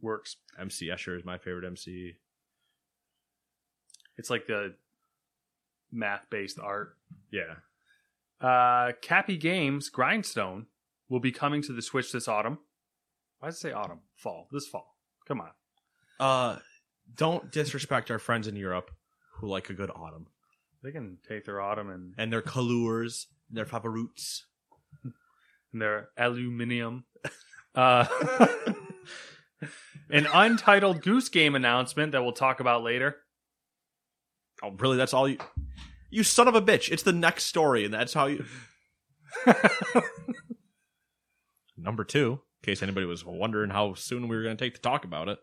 Works. 0.00 0.36
MC 0.58 0.88
Escher 0.88 1.16
is 1.16 1.24
my 1.24 1.38
favorite 1.38 1.64
MC. 1.66 2.14
It's 4.18 4.30
like 4.30 4.46
the 4.46 4.74
math 5.92 6.28
based 6.30 6.58
art. 6.58 6.96
Yeah. 7.30 7.54
Uh, 8.40 8.92
Capy 9.00 9.38
Games 9.38 9.88
Grindstone 9.88 10.66
will 11.08 11.20
be 11.20 11.32
coming 11.32 11.62
to 11.62 11.72
the 11.72 11.82
Switch 11.82 12.12
this 12.12 12.28
autumn. 12.28 12.58
Why 13.38 13.48
does 13.48 13.56
it 13.56 13.60
say 13.60 13.72
autumn? 13.72 14.00
Fall. 14.16 14.48
This 14.50 14.66
fall. 14.66 14.96
Come 15.26 15.40
on. 15.40 15.50
Uh, 16.18 16.58
don't 17.14 17.50
disrespect 17.52 18.10
our 18.10 18.18
friends 18.18 18.48
in 18.48 18.56
Europe 18.56 18.90
who 19.34 19.48
like 19.48 19.68
a 19.68 19.74
good 19.74 19.90
autumn 19.90 20.26
They 20.82 20.90
can 20.92 21.18
take 21.28 21.44
their 21.44 21.60
autumn 21.60 21.90
and, 21.90 22.14
and 22.16 22.32
their 22.32 22.42
colors, 22.42 23.26
their 23.50 23.66
favorites. 23.66 24.46
and 25.72 25.82
their 25.82 26.08
aluminium. 26.16 27.04
Uh, 27.74 28.06
an 30.10 30.26
untitled 30.32 31.02
Goose 31.02 31.28
Game 31.28 31.54
announcement 31.54 32.12
that 32.12 32.22
we'll 32.22 32.32
talk 32.32 32.60
about 32.60 32.82
later. 32.82 33.16
Oh, 34.62 34.70
really? 34.78 34.96
That's 34.96 35.12
all 35.12 35.28
you? 35.28 35.36
You 36.08 36.22
son 36.22 36.48
of 36.48 36.54
a 36.54 36.62
bitch! 36.62 36.90
It's 36.90 37.02
the 37.02 37.12
next 37.12 37.44
story, 37.44 37.84
and 37.84 37.92
that's 37.92 38.14
how 38.14 38.28
you. 38.28 38.46
Number 41.76 42.04
two, 42.04 42.40
in 42.62 42.66
case 42.66 42.82
anybody 42.82 43.06
was 43.06 43.24
wondering 43.24 43.70
how 43.70 43.94
soon 43.94 44.28
we 44.28 44.36
were 44.36 44.42
going 44.42 44.56
to 44.56 44.64
take 44.64 44.74
to 44.74 44.80
talk 44.80 45.04
about 45.04 45.28
it. 45.28 45.38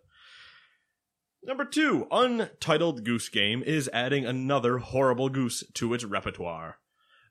Number 1.46 1.65
two, 1.65 2.08
Untitled 2.10 3.04
Goose 3.04 3.30
Game 3.30 3.63
is 3.63 3.89
adding 3.91 4.26
another 4.26 4.78
horrible 4.78 5.30
goose 5.30 5.63
to 5.74 5.93
its 5.93 6.06
repertoire. 6.06 6.78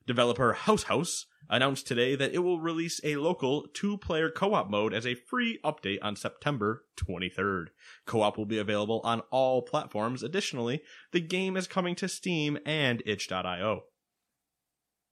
Developer 0.06 0.52
House 0.52 0.84
House 0.84 1.26
announced 1.48 1.86
today 1.86 2.14
that 2.16 2.34
it 2.34 2.40
will 2.40 2.60
release 2.60 3.00
a 3.04 3.16
local 3.16 3.66
two 3.72 3.96
player 3.98 4.30
co 4.30 4.54
op 4.54 4.70
mode 4.70 4.92
as 4.92 5.06
a 5.06 5.14
free 5.14 5.58
update 5.64 5.98
on 6.02 6.16
September 6.16 6.84
23rd. 6.96 7.66
Co 8.04 8.22
op 8.22 8.36
will 8.36 8.46
be 8.46 8.58
available 8.58 9.00
on 9.04 9.20
all 9.30 9.62
platforms. 9.62 10.22
Additionally, 10.22 10.82
the 11.12 11.20
game 11.20 11.56
is 11.56 11.66
coming 11.66 11.94
to 11.94 12.08
Steam 12.08 12.58
and 12.66 13.02
itch.io. 13.06 13.84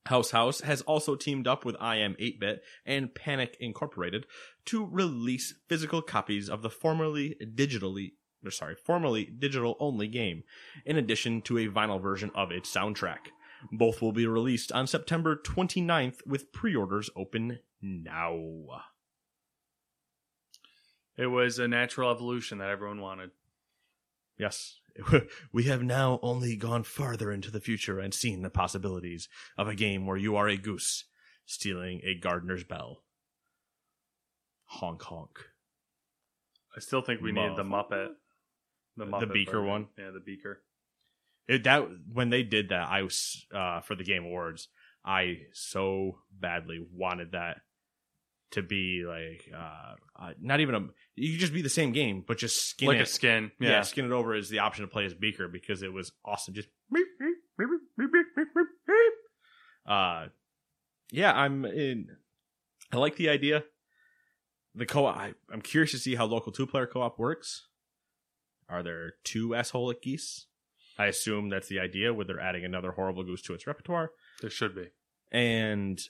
House 0.06 0.30
House 0.30 0.60
has 0.62 0.80
also 0.82 1.14
teamed 1.14 1.46
up 1.46 1.64
with 1.64 1.76
iam8bit 1.76 2.58
and 2.86 3.14
Panic 3.14 3.56
Incorporated 3.60 4.26
to 4.66 4.84
release 4.84 5.54
physical 5.68 6.02
copies 6.02 6.48
of 6.48 6.62
the 6.62 6.70
formerly 6.70 7.36
digitally 7.54 8.12
or 8.44 8.50
sorry, 8.50 8.74
formerly 8.74 9.24
digital 9.24 9.76
only 9.80 10.08
game, 10.08 10.42
in 10.84 10.96
addition 10.96 11.42
to 11.42 11.58
a 11.58 11.68
vinyl 11.68 12.00
version 12.00 12.30
of 12.34 12.50
its 12.50 12.74
soundtrack. 12.74 13.28
Both 13.70 14.00
will 14.00 14.12
be 14.12 14.26
released 14.26 14.72
on 14.72 14.86
September 14.86 15.36
29th 15.36 16.26
with 16.26 16.52
pre-orders 16.52 17.10
open 17.14 17.58
now. 17.82 18.38
It 21.16 21.26
was 21.26 21.58
a 21.58 21.68
natural 21.68 22.10
evolution 22.10 22.58
that 22.58 22.70
everyone 22.70 23.00
wanted. 23.00 23.30
Yes. 24.38 24.78
We 25.52 25.64
have 25.64 25.82
now 25.82 26.18
only 26.22 26.56
gone 26.56 26.84
farther 26.84 27.32
into 27.32 27.50
the 27.50 27.60
future 27.60 27.98
and 27.98 28.12
seen 28.14 28.42
the 28.42 28.50
possibilities 28.50 29.28
of 29.56 29.68
a 29.68 29.74
game 29.74 30.06
where 30.06 30.16
you 30.16 30.36
are 30.36 30.48
a 30.48 30.56
goose 30.56 31.04
stealing 31.46 32.00
a 32.04 32.14
gardener's 32.14 32.64
bell. 32.64 33.02
Honk 34.64 35.02
honk. 35.02 35.38
I 36.76 36.80
still 36.80 37.02
think 37.02 37.20
we 37.20 37.32
need 37.32 37.56
the 37.56 37.64
Muppet. 37.64 38.10
The 38.96 39.06
Muppet 39.06 39.32
beaker 39.32 39.52
version. 39.52 39.68
one? 39.68 39.86
Yeah, 39.98 40.10
the 40.12 40.20
beaker. 40.20 40.62
It, 41.48 41.64
that 41.64 41.88
when 42.12 42.30
they 42.30 42.44
did 42.44 42.68
that, 42.68 42.88
I 42.88 43.02
was 43.02 43.44
uh, 43.52 43.80
for 43.80 43.96
the 43.96 44.04
Game 44.04 44.24
Awards. 44.24 44.68
I 45.04 45.38
so 45.52 46.18
badly 46.38 46.78
wanted 46.94 47.32
that 47.32 47.58
to 48.52 48.62
be 48.62 49.04
like 49.06 49.50
uh, 49.52 49.94
uh, 50.22 50.32
not 50.40 50.60
even 50.60 50.74
a. 50.74 50.80
You 51.20 51.32
could 51.32 51.40
just 51.40 51.52
be 51.52 51.60
the 51.60 51.68
same 51.68 51.92
game, 51.92 52.24
but 52.26 52.38
just 52.38 52.66
skin 52.70 52.88
like 52.88 52.96
it. 52.98 53.02
a 53.02 53.06
skin. 53.06 53.50
yeah. 53.60 53.70
Yeah. 53.70 53.82
skin 53.82 54.06
it 54.06 54.10
over 54.12 54.34
is 54.34 54.48
the 54.48 54.60
option 54.60 54.86
to 54.86 54.90
play 54.90 55.04
as 55.04 55.12
Beaker 55.12 55.48
because 55.48 55.82
it 55.82 55.92
was 55.92 56.12
awesome. 56.24 56.54
Just 56.54 56.68
uh, 59.86 60.28
yeah, 61.12 61.32
I'm 61.32 61.66
in. 61.66 62.06
I 62.90 62.96
like 62.96 63.16
the 63.16 63.28
idea. 63.28 63.64
The 64.74 64.86
co-op. 64.86 65.16
I, 65.16 65.34
I'm 65.52 65.60
curious 65.60 65.90
to 65.90 65.98
see 65.98 66.14
how 66.14 66.24
local 66.24 66.52
two-player 66.52 66.86
co-op 66.86 67.18
works. 67.18 67.66
Are 68.68 68.82
there 68.82 69.14
two 69.22 69.50
assholic 69.50 70.00
geese? 70.00 70.46
I 70.98 71.06
assume 71.06 71.50
that's 71.50 71.68
the 71.68 71.80
idea, 71.80 72.14
where 72.14 72.24
they're 72.24 72.40
adding 72.40 72.64
another 72.64 72.92
horrible 72.92 73.24
goose 73.24 73.42
to 73.42 73.54
its 73.54 73.66
repertoire. 73.66 74.10
There 74.40 74.50
should 74.50 74.74
be. 74.74 74.88
And 75.30 76.00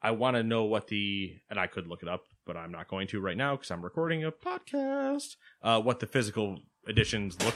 I 0.00 0.12
want 0.12 0.36
to 0.36 0.42
know 0.42 0.64
what 0.64 0.88
the 0.88 1.36
and 1.50 1.58
I 1.58 1.66
could 1.66 1.86
look 1.86 2.02
it 2.02 2.08
up, 2.08 2.24
but 2.46 2.56
I'm 2.56 2.72
not 2.72 2.88
going 2.88 3.06
to 3.08 3.20
right 3.20 3.36
now 3.36 3.56
because 3.56 3.70
I'm 3.70 3.82
recording 3.82 4.24
a 4.24 4.32
podcast. 4.32 5.36
Uh, 5.62 5.80
what 5.80 6.00
the 6.00 6.06
physical 6.06 6.58
editions 6.88 7.42
look. 7.44 7.54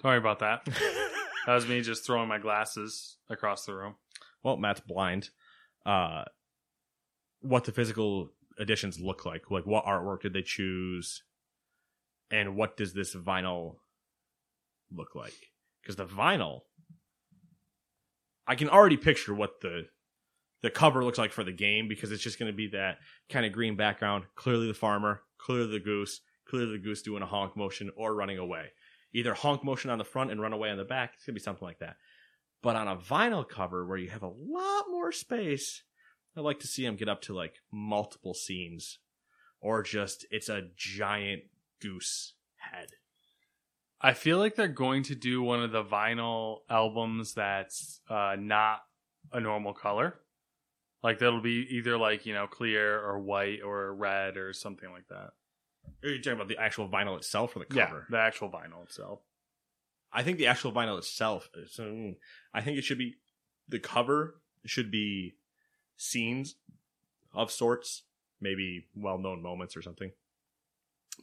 Sorry 0.00 0.18
about 0.18 0.40
that. 0.40 0.64
that 1.46 1.54
was 1.54 1.66
me 1.68 1.80
just 1.80 2.04
throwing 2.04 2.28
my 2.28 2.38
glasses 2.38 3.16
across 3.30 3.64
the 3.64 3.74
room. 3.74 3.94
well, 4.42 4.56
Matt's 4.56 4.80
blind. 4.80 5.30
Uh, 5.86 6.24
what 7.40 7.64
the 7.64 7.72
physical 7.72 8.30
editions 8.58 9.00
look 9.00 9.24
like? 9.24 9.50
Like, 9.50 9.66
what 9.66 9.84
artwork 9.84 10.22
did 10.22 10.32
they 10.32 10.42
choose? 10.42 11.22
And 12.30 12.56
what 12.56 12.76
does 12.76 12.94
this 12.94 13.14
vinyl 13.14 13.76
look 14.90 15.14
like? 15.14 15.34
Because 15.82 15.96
the 15.96 16.06
vinyl, 16.06 16.60
I 18.46 18.54
can 18.54 18.68
already 18.68 18.96
picture 18.96 19.34
what 19.34 19.60
the 19.60 19.86
the 20.62 20.70
cover 20.70 21.04
looks 21.04 21.18
like 21.18 21.32
for 21.32 21.44
the 21.44 21.52
game 21.52 21.88
because 21.88 22.12
it's 22.12 22.22
just 22.22 22.38
going 22.38 22.50
to 22.50 22.56
be 22.56 22.68
that 22.68 22.98
kind 23.28 23.44
of 23.44 23.52
green 23.52 23.76
background. 23.76 24.24
Clearly 24.36 24.68
the 24.68 24.74
farmer, 24.74 25.22
clearly 25.38 25.72
the 25.72 25.84
goose, 25.84 26.20
clearly 26.46 26.72
the 26.72 26.82
goose 26.82 27.02
doing 27.02 27.22
a 27.22 27.26
honk 27.26 27.56
motion 27.56 27.90
or 27.96 28.14
running 28.14 28.38
away. 28.38 28.72
Either 29.12 29.34
honk 29.34 29.64
motion 29.64 29.90
on 29.90 29.98
the 29.98 30.04
front 30.04 30.30
and 30.30 30.40
run 30.40 30.52
away 30.52 30.70
on 30.70 30.78
the 30.78 30.84
back. 30.84 31.12
It's 31.14 31.26
going 31.26 31.34
to 31.34 31.40
be 31.40 31.44
something 31.44 31.66
like 31.66 31.80
that. 31.80 31.96
But 32.62 32.76
on 32.76 32.88
a 32.88 32.96
vinyl 32.96 33.46
cover 33.46 33.84
where 33.84 33.98
you 33.98 34.10
have 34.10 34.22
a 34.22 34.28
lot 34.28 34.84
more 34.88 35.10
space, 35.10 35.82
I'd 36.36 36.42
like 36.42 36.60
to 36.60 36.68
see 36.68 36.84
them 36.84 36.96
get 36.96 37.08
up 37.08 37.22
to 37.22 37.34
like 37.34 37.56
multiple 37.72 38.34
scenes 38.34 38.98
or 39.60 39.82
just 39.82 40.26
it's 40.30 40.48
a 40.48 40.68
giant 40.76 41.42
goose 41.80 42.34
head. 42.56 42.88
I 44.00 44.14
feel 44.14 44.38
like 44.38 44.56
they're 44.56 44.68
going 44.68 45.04
to 45.04 45.14
do 45.14 45.42
one 45.42 45.62
of 45.62 45.72
the 45.72 45.84
vinyl 45.84 46.58
albums 46.68 47.34
that's 47.34 48.00
uh, 48.08 48.36
not 48.38 48.80
a 49.32 49.40
normal 49.40 49.74
color. 49.74 50.20
Like 51.02 51.18
that'll 51.18 51.40
be 51.40 51.66
either 51.70 51.96
like 51.98 52.26
you 52.26 52.34
know 52.34 52.46
clear 52.46 53.00
or 53.00 53.18
white 53.18 53.60
or 53.64 53.94
red 53.94 54.36
or 54.36 54.52
something 54.52 54.90
like 54.90 55.08
that. 55.08 55.30
Are 56.04 56.08
you 56.08 56.18
talking 56.18 56.34
about 56.34 56.48
the 56.48 56.58
actual 56.58 56.88
vinyl 56.88 57.16
itself 57.16 57.56
or 57.56 57.60
the 57.60 57.64
cover? 57.64 58.06
Yeah, 58.08 58.16
the 58.16 58.22
actual 58.22 58.50
vinyl 58.50 58.84
itself. 58.84 59.20
I 60.12 60.22
think 60.22 60.38
the 60.38 60.46
actual 60.46 60.72
vinyl 60.72 60.98
itself. 60.98 61.48
Is, 61.54 61.76
mm, 61.80 62.16
I 62.54 62.60
think 62.60 62.78
it 62.78 62.84
should 62.84 62.98
be 62.98 63.16
the 63.68 63.78
cover 63.78 64.40
should 64.64 64.90
be 64.90 65.34
scenes 65.96 66.54
of 67.34 67.50
sorts, 67.50 68.02
maybe 68.40 68.86
well-known 68.94 69.42
moments 69.42 69.76
or 69.76 69.82
something. 69.82 70.12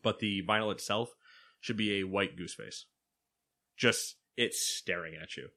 But 0.04 0.20
the 0.20 0.44
vinyl 0.44 0.72
itself 0.72 1.16
should 1.62 1.78
be 1.78 2.00
a 2.00 2.04
white 2.04 2.36
goose 2.36 2.54
face. 2.54 2.86
Just 3.78 4.16
it's 4.36 4.60
staring 4.60 5.16
at 5.22 5.38
you. 5.38 5.50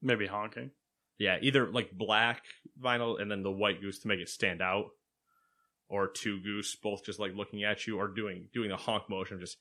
Maybe 0.00 0.26
honking. 0.26 0.72
Yeah, 1.18 1.38
either 1.40 1.70
like 1.70 1.92
black 1.92 2.42
vinyl 2.82 3.20
and 3.20 3.30
then 3.30 3.42
the 3.42 3.50
white 3.50 3.80
goose 3.80 4.00
to 4.00 4.08
make 4.08 4.20
it 4.20 4.28
stand 4.28 4.60
out, 4.60 4.86
or 5.88 6.08
two 6.08 6.40
goose 6.42 6.74
both 6.74 7.04
just 7.04 7.20
like 7.20 7.34
looking 7.34 7.64
at 7.64 7.86
you 7.86 7.98
or 7.98 8.08
doing 8.08 8.48
doing 8.52 8.70
a 8.70 8.76
honk 8.76 9.08
motion. 9.08 9.38
Just 9.38 9.56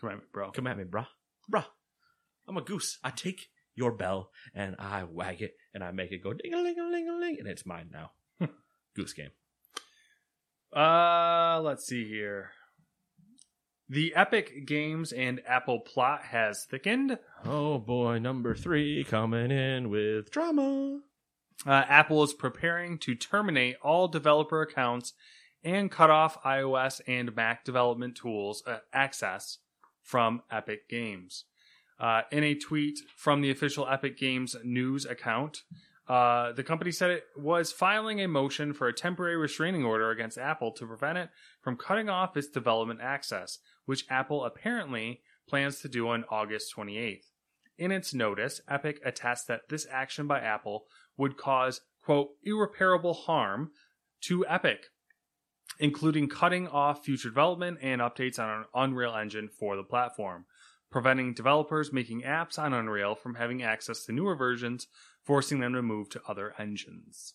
Come 0.00 0.10
at 0.10 0.16
me, 0.18 0.22
bro. 0.32 0.50
come 0.52 0.66
at 0.66 0.78
me, 0.78 0.84
bruh, 0.84 1.06
bruh. 1.50 1.64
I'm 2.46 2.56
a 2.56 2.62
goose. 2.62 2.98
I 3.02 3.10
take 3.10 3.48
your 3.74 3.92
bell 3.92 4.30
and 4.54 4.76
I 4.78 5.04
wag 5.04 5.42
it 5.42 5.54
and 5.74 5.82
I 5.82 5.90
make 5.92 6.12
it 6.12 6.22
go 6.22 6.32
ding 6.32 6.54
a 6.54 6.58
ling 6.58 6.78
a 6.78 6.84
ling 6.84 7.08
a 7.08 7.16
ling 7.16 7.36
and 7.38 7.48
it's 7.48 7.66
mine 7.66 7.90
now. 7.92 8.12
goose 8.96 9.12
game. 9.12 9.30
Uh, 10.74 11.60
let's 11.62 11.86
see 11.86 12.06
here. 12.08 12.50
The 13.90 14.14
Epic 14.14 14.66
Games 14.66 15.12
and 15.12 15.40
Apple 15.46 15.80
plot 15.80 16.22
has 16.24 16.64
thickened. 16.64 17.18
Oh 17.46 17.78
boy, 17.78 18.18
number 18.18 18.54
three 18.54 19.02
coming 19.04 19.50
in 19.50 19.88
with 19.88 20.30
drama. 20.30 21.00
Uh, 21.66 21.70
Apple 21.88 22.22
is 22.22 22.34
preparing 22.34 22.98
to 22.98 23.14
terminate 23.14 23.76
all 23.82 24.06
developer 24.06 24.60
accounts 24.60 25.14
and 25.64 25.90
cut 25.90 26.10
off 26.10 26.42
iOS 26.42 27.00
and 27.06 27.34
Mac 27.34 27.64
development 27.64 28.14
tools 28.14 28.62
uh, 28.66 28.78
access 28.92 29.58
from 30.02 30.42
Epic 30.50 30.88
Games. 30.88 31.44
Uh, 31.98 32.22
in 32.30 32.44
a 32.44 32.54
tweet 32.54 32.98
from 33.16 33.40
the 33.40 33.50
official 33.50 33.88
Epic 33.88 34.18
Games 34.18 34.54
news 34.62 35.04
account, 35.04 35.62
uh, 36.08 36.52
the 36.52 36.62
company 36.62 36.90
said 36.90 37.10
it 37.10 37.24
was 37.36 37.72
filing 37.72 38.20
a 38.20 38.28
motion 38.28 38.72
for 38.72 38.86
a 38.88 38.94
temporary 38.94 39.36
restraining 39.36 39.84
order 39.84 40.10
against 40.10 40.38
Apple 40.38 40.72
to 40.72 40.86
prevent 40.86 41.18
it 41.18 41.28
from 41.60 41.76
cutting 41.76 42.08
off 42.08 42.36
its 42.36 42.48
development 42.48 43.00
access, 43.02 43.58
which 43.88 44.04
Apple 44.10 44.44
apparently 44.44 45.22
plans 45.48 45.80
to 45.80 45.88
do 45.88 46.08
on 46.08 46.22
August 46.28 46.76
28th. 46.76 47.24
In 47.78 47.90
its 47.90 48.12
notice, 48.12 48.60
Epic 48.68 49.00
attests 49.02 49.46
that 49.46 49.62
this 49.70 49.86
action 49.90 50.26
by 50.26 50.40
Apple 50.40 50.84
would 51.16 51.38
cause, 51.38 51.80
quote, 52.04 52.32
irreparable 52.42 53.14
harm 53.14 53.70
to 54.24 54.46
Epic, 54.46 54.88
including 55.78 56.28
cutting 56.28 56.68
off 56.68 57.02
future 57.02 57.30
development 57.30 57.78
and 57.80 58.02
updates 58.02 58.38
on 58.38 58.66
Unreal 58.74 59.16
Engine 59.16 59.48
for 59.48 59.74
the 59.74 59.82
platform, 59.82 60.44
preventing 60.90 61.32
developers 61.32 61.90
making 61.90 62.20
apps 62.20 62.58
on 62.58 62.74
Unreal 62.74 63.14
from 63.14 63.36
having 63.36 63.62
access 63.62 64.04
to 64.04 64.12
newer 64.12 64.36
versions, 64.36 64.86
forcing 65.24 65.60
them 65.60 65.72
to 65.72 65.80
move 65.80 66.10
to 66.10 66.20
other 66.28 66.52
engines. 66.58 67.32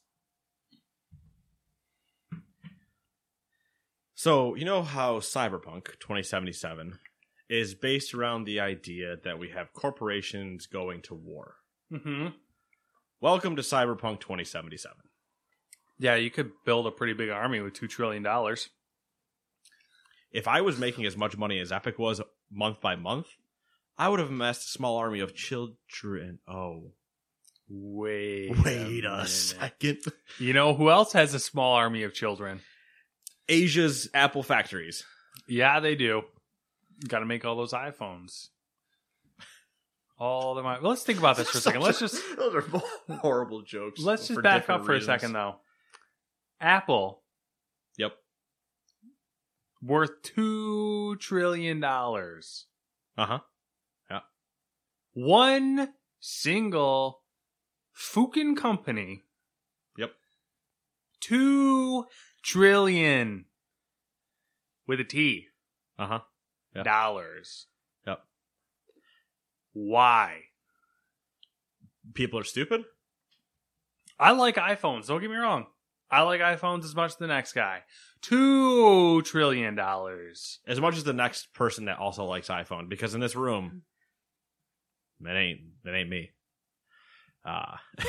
So, 4.23 4.55
you 4.55 4.63
know 4.63 4.83
how 4.83 5.19
Cyberpunk 5.19 5.99
2077 5.99 6.97
is 7.49 7.75
based 7.75 8.13
around 8.13 8.45
the 8.45 8.61
idea 8.61 9.17
that 9.25 9.37
we 9.37 9.49
have 9.49 9.73
corporations 9.73 10.65
going 10.65 11.01
to 11.01 11.13
war. 11.13 11.55
Mm-hmm. 11.91 12.27
Welcome 13.19 13.57
to 13.57 13.61
Cyberpunk 13.61 14.21
2077. 14.21 14.95
Yeah, 15.99 16.15
you 16.15 16.31
could 16.31 16.51
build 16.63 16.87
a 16.87 16.91
pretty 16.91 17.11
big 17.11 17.31
army 17.31 17.59
with 17.59 17.73
$2 17.73 17.89
trillion. 17.89 18.25
If 20.31 20.47
I 20.47 20.61
was 20.61 20.79
making 20.79 21.05
as 21.05 21.17
much 21.17 21.37
money 21.37 21.59
as 21.59 21.73
Epic 21.73 21.99
was 21.99 22.21
month 22.49 22.79
by 22.79 22.95
month, 22.95 23.27
I 23.97 24.07
would 24.07 24.21
have 24.21 24.29
amassed 24.29 24.69
a 24.69 24.71
small 24.71 24.95
army 24.95 25.19
of 25.19 25.35
children. 25.35 26.39
Oh, 26.47 26.93
Wait, 27.67 28.57
wait 28.63 29.03
a 29.03 29.09
minute. 29.09 29.27
second. 29.27 29.99
You 30.39 30.53
know 30.53 30.75
who 30.75 30.89
else 30.89 31.11
has 31.11 31.33
a 31.33 31.39
small 31.39 31.73
army 31.73 32.03
of 32.03 32.13
children? 32.13 32.61
Asia's 33.49 34.09
Apple 34.13 34.43
factories. 34.43 35.03
Yeah, 35.47 35.79
they 35.79 35.95
do. 35.95 36.23
Got 37.07 37.19
to 37.19 37.25
make 37.25 37.43
all 37.45 37.55
those 37.55 37.73
iPhones. 37.73 38.49
All 40.17 40.55
them. 40.55 40.65
i- 40.65 40.79
Let's 40.79 41.03
think 41.03 41.19
about 41.19 41.37
this 41.37 41.49
for 41.49 41.57
a 41.57 41.61
second. 41.61 41.81
Let's 41.81 41.99
just 41.99 42.21
Those 42.37 42.55
are 42.55 42.61
horrible 43.17 43.61
jokes. 43.63 43.99
let's 43.99 44.27
just 44.27 44.41
back 44.41 44.69
up 44.69 44.85
for 44.85 44.93
reasons. 44.93 45.09
a 45.09 45.11
second 45.11 45.33
though. 45.33 45.55
Apple 46.61 47.21
Yep. 47.97 48.13
worth 49.81 50.21
two 50.21 51.15
trillion 51.17 51.79
dollars. 51.79 52.67
Uh 53.17 53.25
huh. 53.25 53.39
Yeah. 54.09 54.19
One 55.13 55.89
single 56.19 57.21
fucking 57.91 58.55
company. 58.55 59.23
Yep. 59.97 60.11
Two 61.19 62.05
trillion 62.43 63.45
with 64.87 64.99
a 64.99 65.03
T 65.03 65.47
Uh 65.97 66.07
huh. 66.07 66.19
Yeah. 66.75 66.83
dollars. 66.83 67.67
Yep. 68.05 68.19
Why? 69.73 70.41
People 72.13 72.39
are 72.39 72.43
stupid. 72.43 72.83
I 74.19 74.31
like 74.31 74.55
iPhones. 74.55 75.07
Don't 75.07 75.21
get 75.21 75.29
me 75.29 75.35
wrong. 75.37 75.65
I 76.11 76.21
like 76.21 76.41
iPhones 76.41 76.83
as 76.83 76.95
much 76.95 77.11
as 77.11 77.17
the 77.17 77.27
next 77.27 77.53
guy. 77.53 77.81
Two 78.21 79.21
trillion 79.23 79.73
dollars. 79.75 80.59
As 80.67 80.79
much 80.79 80.95
as 80.95 81.03
the 81.03 81.13
next 81.13 81.53
person 81.53 81.85
that 81.85 81.97
also 81.97 82.25
likes 82.25 82.49
iPhone, 82.49 82.87
because 82.89 83.15
in 83.15 83.21
this 83.21 83.35
room, 83.35 83.81
that 85.21 85.35
ain't 85.35 85.61
that 85.83 85.95
ain't 85.95 86.09
me. 86.09 86.31
Uh 87.43 87.77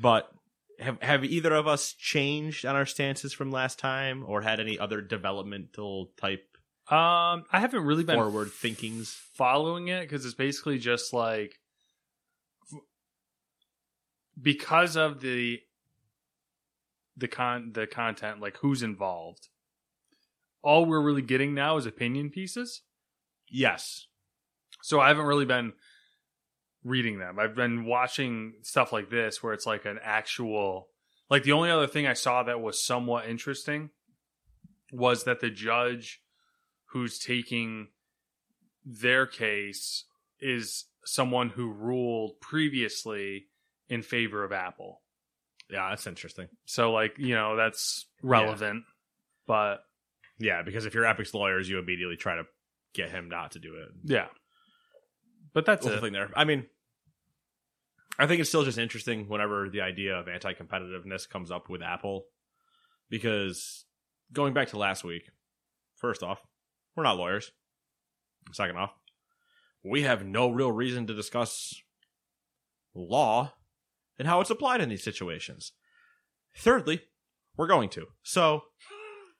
but 0.00 0.30
have 0.78 1.00
have 1.02 1.24
either 1.24 1.52
of 1.54 1.66
us 1.66 1.92
changed 1.92 2.64
on 2.64 2.76
our 2.76 2.86
stances 2.86 3.32
from 3.32 3.50
last 3.50 3.78
time, 3.78 4.24
or 4.26 4.42
had 4.42 4.60
any 4.60 4.78
other 4.78 5.00
developmental 5.00 6.10
type 6.16 6.44
Um, 6.90 7.44
I 7.52 7.60
haven't 7.60 7.84
really 7.84 8.04
been 8.04 8.16
forward 8.16 8.50
thinkings? 8.50 9.10
following 9.34 9.88
it 9.88 10.02
because 10.02 10.24
it's 10.24 10.34
basically 10.34 10.78
just 10.78 11.12
like 11.12 11.58
because 14.40 14.96
of 14.96 15.20
the 15.20 15.60
the 17.16 17.28
con 17.28 17.72
the 17.74 17.86
content 17.86 18.40
like 18.40 18.56
who's 18.58 18.82
involved 18.82 19.48
all 20.62 20.84
we're 20.86 21.00
really 21.02 21.22
getting 21.22 21.54
now 21.54 21.76
is 21.76 21.86
opinion 21.86 22.30
pieces 22.30 22.82
Yes, 23.50 24.06
so 24.82 25.00
i 25.00 25.08
haven't 25.08 25.24
really 25.26 25.44
been 25.46 25.72
reading 26.88 27.18
them 27.18 27.38
i've 27.38 27.54
been 27.54 27.84
watching 27.84 28.54
stuff 28.62 28.92
like 28.92 29.10
this 29.10 29.42
where 29.42 29.52
it's 29.52 29.66
like 29.66 29.84
an 29.84 29.98
actual 30.02 30.88
like 31.30 31.42
the 31.42 31.52
only 31.52 31.70
other 31.70 31.86
thing 31.86 32.06
i 32.06 32.12
saw 32.14 32.42
that 32.42 32.60
was 32.60 32.82
somewhat 32.84 33.28
interesting 33.28 33.90
was 34.92 35.24
that 35.24 35.40
the 35.40 35.50
judge 35.50 36.22
who's 36.92 37.18
taking 37.18 37.88
their 38.84 39.26
case 39.26 40.04
is 40.40 40.84
someone 41.04 41.50
who 41.50 41.70
ruled 41.70 42.40
previously 42.40 43.46
in 43.88 44.02
favor 44.02 44.44
of 44.44 44.52
Apple. 44.52 45.02
yeah, 45.70 45.90
that's 45.90 46.06
interesting. 46.06 46.48
So 46.64 46.92
like, 46.92 47.18
you 47.18 47.34
know, 47.34 47.56
that's 47.56 48.06
relevant. 48.22 48.84
But 49.46 49.84
Yeah, 50.38 50.62
because 50.62 50.86
if 50.86 50.94
you're 50.94 51.04
Epic's 51.04 51.34
lawyers, 51.34 51.68
you 51.68 51.78
immediately 51.78 52.16
try 52.16 52.36
to 52.36 52.44
get 52.94 53.10
him 53.10 53.28
not 53.28 53.52
to 53.52 53.58
do 53.58 53.74
it. 53.76 53.88
yeah. 54.04 54.26
But 55.54 55.66
that's 55.66 55.84
That's 55.84 55.96
the 55.96 56.00
thing 56.02 56.12
there. 56.12 56.30
I 56.36 56.44
mean, 56.44 56.66
I 58.18 58.26
think 58.26 58.40
it's 58.40 58.48
still 58.48 58.64
just 58.64 58.78
interesting 58.78 59.28
whenever 59.28 59.68
the 59.68 59.80
idea 59.80 60.16
of 60.16 60.28
anti 60.28 60.52
competitiveness 60.52 61.28
comes 61.28 61.50
up 61.50 61.68
with 61.68 61.82
Apple. 61.82 62.24
Because 63.10 63.84
going 64.32 64.52
back 64.52 64.68
to 64.68 64.78
last 64.78 65.04
week, 65.04 65.30
first 65.96 66.22
off, 66.22 66.42
we're 66.96 67.04
not 67.04 67.16
lawyers. 67.16 67.52
Second 68.52 68.76
off, 68.76 68.92
we 69.84 70.02
have 70.02 70.24
no 70.24 70.50
real 70.50 70.72
reason 70.72 71.06
to 71.06 71.14
discuss 71.14 71.74
law 72.94 73.52
and 74.18 74.26
how 74.26 74.40
it's 74.40 74.50
applied 74.50 74.80
in 74.80 74.88
these 74.88 75.04
situations. 75.04 75.72
Thirdly, 76.56 77.02
we're 77.56 77.66
going 77.66 77.88
to. 77.90 78.06
So, 78.22 78.62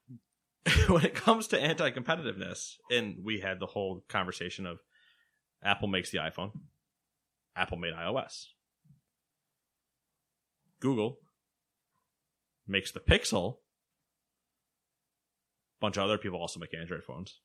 when 0.88 1.04
it 1.04 1.14
comes 1.14 1.48
to 1.48 1.60
anti 1.60 1.90
competitiveness, 1.90 2.74
and 2.90 3.16
we 3.24 3.40
had 3.40 3.60
the 3.60 3.66
whole 3.66 4.04
conversation 4.08 4.66
of 4.66 4.78
Apple 5.62 5.88
makes 5.88 6.10
the 6.10 6.18
iPhone, 6.18 6.52
Apple 7.56 7.78
made 7.78 7.94
iOS. 7.94 8.46
Google 10.80 11.18
makes 12.66 12.92
the 12.92 13.00
Pixel. 13.00 13.58
A 15.78 15.80
bunch 15.80 15.96
of 15.96 16.04
other 16.04 16.18
people 16.18 16.40
also 16.40 16.60
make 16.60 16.74
Android 16.74 17.04
phones. 17.04 17.40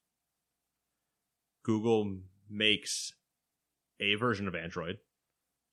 Google 1.63 2.17
makes 2.49 3.13
a 3.99 4.15
version 4.15 4.47
of 4.47 4.55
Android. 4.55 4.97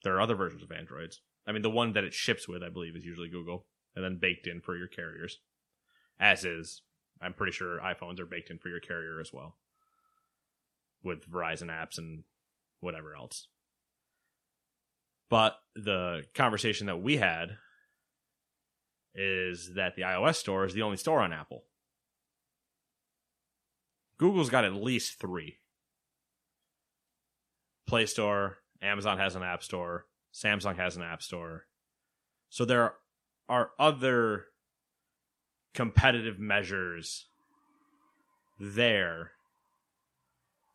There 0.05 0.15
are 0.15 0.21
other 0.21 0.35
versions 0.35 0.63
of 0.63 0.73
Androids. 0.73 1.21
I 1.47 1.53
mean, 1.53 1.63
the 1.63 1.71
one 1.71 1.95
that 1.95 2.05
it 2.05 2.15
ships 2.15 2.47
with, 2.47 2.63
I 2.63 2.69
believe, 2.69 2.97
is 2.97 3.05
usually 3.05 3.29
Google, 3.29 3.67
and 3.95 4.05
then 4.05 4.19
baked 4.21 4.47
in 4.47 4.61
for 4.61 4.77
your 4.77 4.87
carriers. 4.87 5.39
As 6.19 6.45
is, 6.45 6.83
I'm 7.21 7.35
pretty 7.35 7.53
sure 7.53 7.81
iPhones 7.81 8.21
are 8.21 8.27
baked 8.27 8.51
in 8.51 8.59
for 8.59 8.69
your 8.69 8.81
carrier 8.81 9.21
as 9.21 9.33
well, 9.33 9.57
with 11.03 11.31
Verizon 11.31 11.69
apps 11.69 11.99
and 11.99 12.25
whatever 12.81 13.15
else. 13.15 13.49
But 15.31 15.57
the 15.77 16.25
conversation 16.35 16.89
that 16.89 17.01
we 17.01 17.17
had 17.17 17.57
is 19.15 19.75
that 19.77 19.95
the 19.97 20.03
iOS 20.03 20.37
store 20.37 20.65
is 20.65 20.75
the 20.75 20.83
only 20.83 20.97
store 20.97 21.21
on 21.21 21.33
Apple. 21.33 21.65
Google's 24.19 24.51
got 24.51 24.65
at 24.65 24.75
least 24.75 25.19
three 25.19 25.57
Play 27.87 28.07
Store, 28.07 28.59
Amazon 28.83 29.19
has 29.19 29.35
an 29.35 29.43
app 29.43 29.63
store, 29.63 30.07
Samsung 30.35 30.77
has 30.77 30.97
an 30.97 31.03
app 31.03 31.23
store. 31.23 31.67
So 32.49 32.65
there 32.65 32.95
are 33.49 33.71
other 33.79 34.47
competitive 35.75 36.39
measures 36.39 37.27
there 38.61 39.33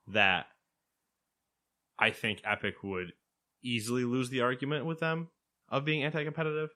that 0.08 0.48
I 2.00 2.10
think 2.12 2.42
Epic 2.44 2.84
would 2.84 3.14
easily 3.66 4.04
lose 4.04 4.30
the 4.30 4.42
argument 4.42 4.86
with 4.86 5.00
them 5.00 5.30
of 5.70 5.84
being 5.86 6.04
anti-competitive 6.04 6.70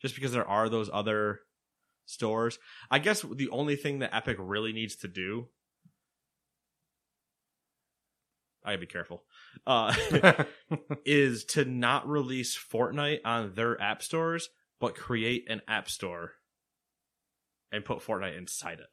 just 0.00 0.14
because 0.14 0.32
there 0.32 0.48
are 0.48 0.68
those 0.68 0.90
other 0.92 1.40
stores. 2.06 2.58
I 2.90 2.98
guess 2.98 3.22
the 3.22 3.48
only 3.50 3.76
thing 3.76 4.00
that 4.00 4.14
Epic 4.14 4.36
really 4.40 4.72
needs 4.72 4.96
to 4.96 5.08
do 5.08 5.48
I 8.64 8.70
gotta 8.70 8.78
be 8.78 8.86
careful. 8.86 9.24
Uh, 9.66 9.92
is 11.04 11.44
to 11.46 11.64
not 11.64 12.08
release 12.08 12.56
Fortnite 12.56 13.18
on 13.24 13.54
their 13.54 13.80
app 13.80 14.04
stores, 14.04 14.48
but 14.78 14.94
create 14.94 15.46
an 15.50 15.62
app 15.66 15.90
store 15.90 16.34
and 17.72 17.84
put 17.84 17.98
Fortnite 17.98 18.38
inside 18.38 18.78
it. 18.80 18.86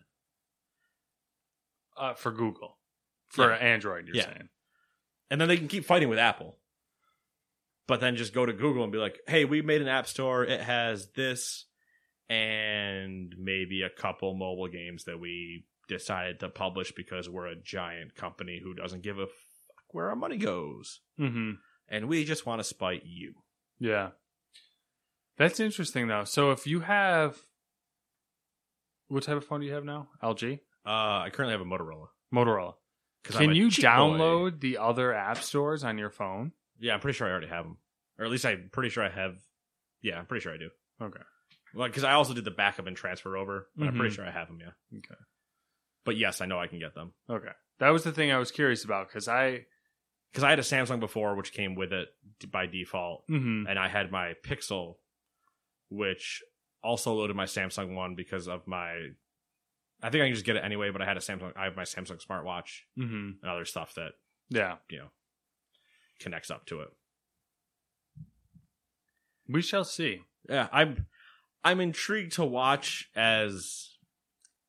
uh, 1.97 2.13
for 2.13 2.31
Google. 2.31 2.79
For 3.27 3.49
Yeah. 3.51 3.57
Android, 3.57 4.07
you're 4.07 4.15
Yeah. 4.15 4.23
saying. 4.23 4.49
And 5.29 5.39
then 5.41 5.47
they 5.49 5.57
can 5.57 5.67
keep 5.67 5.83
fighting 5.85 6.07
with 6.09 6.17
Apple. 6.17 6.57
But 7.89 8.01
then 8.01 8.17
just 8.17 8.35
go 8.35 8.45
to 8.45 8.53
Google 8.53 8.83
and 8.83 8.91
be 8.91 8.99
like, 8.99 9.17
hey, 9.27 9.45
we 9.45 9.63
made 9.63 9.81
an 9.81 9.87
app 9.87 10.05
store. 10.05 10.43
It 10.43 10.61
has 10.61 11.09
this 11.15 11.65
and 12.29 13.33
maybe 13.35 13.81
a 13.81 13.89
couple 13.89 14.35
mobile 14.35 14.67
games 14.67 15.05
that 15.05 15.19
we 15.19 15.65
decided 15.87 16.39
to 16.41 16.49
publish 16.49 16.91
because 16.95 17.27
we're 17.27 17.47
a 17.47 17.55
giant 17.55 18.13
company 18.13 18.61
who 18.63 18.75
doesn't 18.75 19.01
give 19.01 19.17
a 19.17 19.25
fuck 19.25 19.85
where 19.89 20.09
our 20.09 20.15
money 20.15 20.37
goes. 20.37 20.99
Mm-hmm. 21.19 21.53
And 21.87 22.07
we 22.07 22.25
just 22.25 22.45
want 22.45 22.59
to 22.59 22.63
spite 22.63 23.01
you. 23.07 23.33
Yeah. 23.79 24.09
That's 25.39 25.59
interesting 25.59 26.09
though. 26.09 26.25
So 26.25 26.51
if 26.51 26.67
you 26.67 26.81
have 26.81 27.39
what 29.07 29.23
type 29.23 29.37
of 29.37 29.45
phone 29.45 29.61
do 29.61 29.65
you 29.65 29.73
have 29.73 29.83
now? 29.83 30.09
LG? 30.21 30.59
Uh, 30.85 30.89
I 31.25 31.29
currently 31.33 31.53
have 31.53 31.61
a 31.61 31.65
Motorola. 31.65 32.09
Motorola. 32.31 32.75
Can 33.23 33.55
you 33.55 33.71
cheap 33.71 33.85
boy. 33.85 33.89
download 33.89 34.59
the 34.59 34.77
other 34.77 35.11
app 35.11 35.39
stores 35.39 35.83
on 35.83 35.97
your 35.97 36.11
phone? 36.11 36.51
Yeah, 36.79 36.93
I'm 36.93 36.99
pretty 36.99 37.17
sure 37.17 37.27
I 37.27 37.31
already 37.31 37.47
have 37.47 37.65
them. 37.65 37.77
Or 38.17 38.25
at 38.25 38.31
least 38.31 38.45
I'm 38.45 38.69
pretty 38.71 38.89
sure 38.89 39.03
I 39.03 39.09
have. 39.09 39.35
Yeah, 40.01 40.17
I'm 40.19 40.25
pretty 40.25 40.41
sure 40.43 40.53
I 40.53 40.57
do. 40.57 40.69
Okay. 41.01 41.21
Well, 41.73 41.87
because 41.87 42.03
I 42.03 42.13
also 42.13 42.33
did 42.33 42.45
the 42.45 42.51
backup 42.51 42.87
and 42.87 42.95
transfer 42.97 43.37
over, 43.37 43.67
but 43.75 43.87
I'm 43.87 43.95
pretty 43.95 44.11
Mhm. 44.11 44.15
sure 44.15 44.25
I 44.25 44.31
have 44.31 44.47
them. 44.47 44.59
Yeah. 44.59 44.71
Okay. 44.97 45.19
But 46.05 46.17
yes, 46.17 46.41
I 46.41 46.45
know 46.45 46.59
I 46.59 46.67
can 46.67 46.79
get 46.79 46.95
them 46.95 47.13
Okay. 47.29 47.51
That 47.79 47.89
was 47.89 48.03
the 48.03 48.11
thing 48.11 48.31
I 48.31 48.37
was 48.37 48.51
curious 48.51 48.83
about 48.83 49.07
because 49.07 49.27
I. 49.27 49.65
because 50.31 50.43
I 50.43 50.49
had 50.51 50.59
a 50.59 50.63
Samsung 50.63 50.99
before, 50.99 51.35
which 51.35 51.53
came 51.53 51.75
with 51.75 51.91
it 51.93 52.09
d- 52.39 52.47
by 52.47 52.65
default, 52.67 53.23
hmm 53.27 53.65
and 53.67 53.77
I 53.79 53.87
had 53.87 54.11
my 54.11 54.33
Pixel, 54.43 54.97
which 55.89 56.41
also 56.83 57.13
loaded 57.13 57.35
my 57.35 57.45
Samsung 57.45 57.95
one 57.95 58.15
because 58.15 58.47
of 58.47 58.67
my. 58.67 59.09
I 60.01 60.09
think 60.09 60.21
I 60.21 60.27
can 60.27 60.33
just 60.33 60.45
get 60.45 60.55
it 60.55 60.63
anyway, 60.63 60.91
but 60.91 61.01
I 61.01 61.05
had 61.05 61.17
a 61.17 61.19
Samsung. 61.19 61.51
I 61.57 61.65
have 61.65 61.75
my 61.75 61.83
Samsung 61.83 62.23
smartwatch 62.25 62.81
hmm 62.95 63.31
and 63.41 63.45
other 63.51 63.65
stuff 63.65 63.93
that 63.95 64.13
Yeah. 64.49 64.77
you 64.89 64.99
know 64.99 65.09
connects 66.19 66.51
up 66.51 66.65
to 66.67 66.81
it. 66.81 66.89
We 69.47 69.61
shall 69.61 69.83
see. 69.83 70.21
yeah, 70.49 70.67
I'm 70.71 71.07
I'm 71.63 71.79
intrigued 71.81 72.33
to 72.33 72.45
watch 72.45 73.09
as 73.15 73.89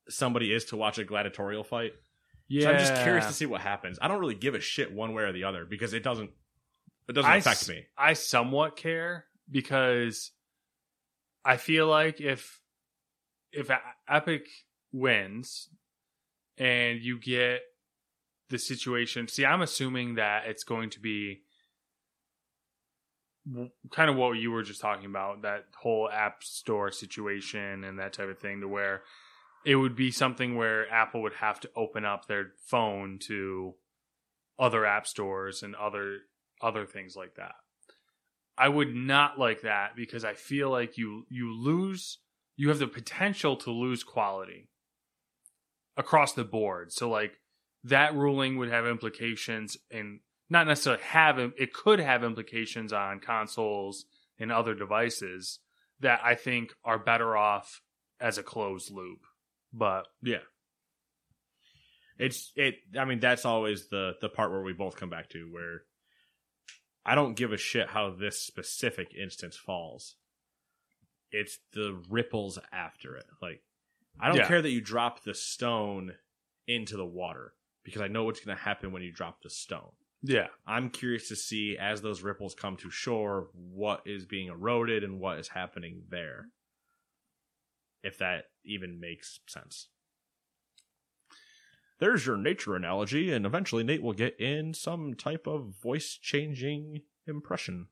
somebody 0.09 0.53
is 0.53 0.67
to 0.67 0.77
watch 0.77 0.99
a 0.99 1.05
gladiatorial 1.05 1.65
fight. 1.65 1.93
Yeah. 2.49 2.63
So 2.65 2.71
I'm 2.73 2.79
just 2.79 3.03
curious 3.03 3.27
to 3.27 3.33
see 3.33 3.47
what 3.47 3.61
happens. 3.61 3.99
I 4.03 4.09
don't 4.09 4.19
really 4.21 4.35
give 4.35 4.55
a 4.55 4.61
shit 4.61 4.93
one 4.93 5.15
way 5.15 5.23
or 5.23 5.33
the 5.33 5.45
other 5.45 5.65
because 5.65 5.93
it 5.93 6.03
doesn't 6.03 6.31
it 7.09 7.13
doesn't 7.13 7.31
I 7.31 7.37
affect 7.37 7.63
s- 7.63 7.69
me. 7.69 7.85
I 7.97 8.15
somewhat 8.15 8.77
care 8.77 9.27
because 9.51 10.33
I 11.45 11.57
feel 11.59 11.87
like 11.87 12.21
if 12.21 12.61
if 13.53 13.71
Epic 14.09 14.47
wins 14.93 15.69
and 16.59 17.01
you 17.01 17.19
get 17.19 17.61
the 18.51 18.59
situation, 18.59 19.29
see, 19.29 19.47
I'm 19.47 19.63
assuming 19.63 20.17
that 20.17 20.47
it's 20.47 20.65
going 20.65 20.91
to 20.91 21.01
be 21.01 21.43
kind 23.91 24.11
of 24.11 24.17
what 24.17 24.33
you 24.33 24.51
were 24.51 24.63
just 24.63 24.81
talking 24.81 25.07
about 25.07 25.43
that 25.43 25.65
whole 25.81 26.09
app 26.11 26.45
store 26.45 26.91
situation 26.91 27.85
and 27.85 27.99
that 27.99 28.13
type 28.13 28.29
of 28.29 28.39
thing 28.39 28.61
to 28.61 28.69
where 28.69 29.03
it 29.65 29.77
would 29.77 29.97
be 29.97 30.11
something 30.11 30.57
where 30.57 30.91
Apple 30.91 31.23
would 31.23 31.35
have 31.35 31.61
to 31.61 31.71
open 31.77 32.05
up 32.05 32.27
their 32.27 32.53
phone 32.67 33.19
to 33.27 33.75
other 34.59 34.85
app 34.85 35.07
stores 35.07 35.63
and 35.63 35.75
other 35.75 36.19
other 36.63 36.85
things 36.85 37.17
like 37.17 37.37
that. 37.37 37.55
I 38.59 38.69
would 38.69 38.95
not 38.95 39.39
like 39.39 39.63
that 39.63 39.97
because 39.97 40.25
I 40.25 40.35
feel 40.35 40.71
like 40.71 40.99
you 40.99 41.25
you 41.31 41.55
lose 41.55 42.19
you 42.57 42.69
have 42.69 42.79
the 42.79 42.87
potential 42.87 43.57
to 43.57 43.71
lose 43.71 44.05
quality 44.05 44.69
across 45.97 46.35
the 46.35 46.45
board. 46.45 46.93
So 46.93 47.09
like 47.09 47.40
that 47.85 48.15
ruling 48.15 48.57
would 48.59 48.71
have 48.71 48.87
implications 48.87 49.77
and 49.91 50.21
not 50.49 50.67
necessarily 50.67 51.03
have 51.05 51.39
it 51.39 51.73
could 51.73 52.01
have 52.01 52.25
implications 52.25 52.93
on 52.93 53.21
consoles 53.21 54.05
and 54.39 54.51
other 54.53 54.75
devices 54.75 55.61
that 56.01 56.21
I 56.25 56.35
think 56.35 56.75
are 56.85 56.99
better 56.99 57.37
off 57.37 57.83
as 58.21 58.37
a 58.39 58.43
closed 58.43 58.91
loop. 58.91 59.21
But 59.73 60.07
Yeah. 60.23 60.39
It's 62.19 62.53
it 62.55 62.77
I 62.99 63.05
mean 63.07 63.21
that's 63.21 63.45
always 63.47 63.89
the 63.89 64.15
the 64.21 64.29
part 64.29 64.51
where 64.51 64.63
we 64.63 64.73
both 64.75 64.97
come 64.97 65.09
back 65.11 65.31
to 65.31 65.51
where 65.51 65.83
I 67.05 67.15
don't 67.15 67.35
give 67.37 67.53
a 67.53 67.57
shit 67.57 67.89
how 67.89 68.11
this 68.11 68.41
specific 68.43 69.15
instance 69.15 69.57
falls. 69.57 70.17
It's 71.33 71.59
the 71.73 71.99
ripples 72.11 72.59
after 72.73 73.17
it. 73.17 73.27
Like 73.41 73.63
I 74.21 74.29
don't 74.29 74.37
Yeah. 74.39 74.49
care 74.49 74.61
that 74.61 74.71
you 74.71 74.83
drop 74.83 75.23
the 75.23 75.35
stone 75.35 76.13
into 76.67 76.97
the 76.99 77.07
water 77.07 77.55
because 77.85 78.03
I 78.03 78.09
know 78.09 78.25
what's 78.25 78.41
going 78.45 78.57
to 78.57 78.63
happen 78.63 78.93
when 78.93 79.03
you 79.03 79.13
drop 79.13 79.43
the 79.43 79.51
stone. 79.51 79.93
yeah, 80.23 80.49
I'm 80.67 80.91
curious 80.91 81.29
to 81.29 81.37
see 81.37 81.77
as 81.79 82.03
those 82.03 82.23
ripples 82.23 82.55
come 82.55 82.77
to 82.79 82.91
shore 82.91 83.49
what 83.55 84.03
is 84.07 84.27
being 84.27 84.49
eroded 84.49 85.03
and 85.05 85.19
what 85.21 85.39
is 85.39 85.49
happening 85.49 86.03
there. 86.09 86.47
If 88.03 88.19
that 88.19 88.45
even 88.65 88.99
makes 89.01 89.41
sense. 89.47 89.89
There's 91.99 92.25
your 92.25 92.39
nature 92.39 92.75
analogy, 92.75 93.31
and 93.31 93.45
eventually 93.45 93.85
Nate 93.85 94.03
will 94.03 94.15
get 94.15 94.41
in 94.41 94.73
some 94.73 95.13
type 95.15 95.47
of 95.47 95.75
voice 95.83 96.19
changing 96.21 97.03
impression. 97.27 97.89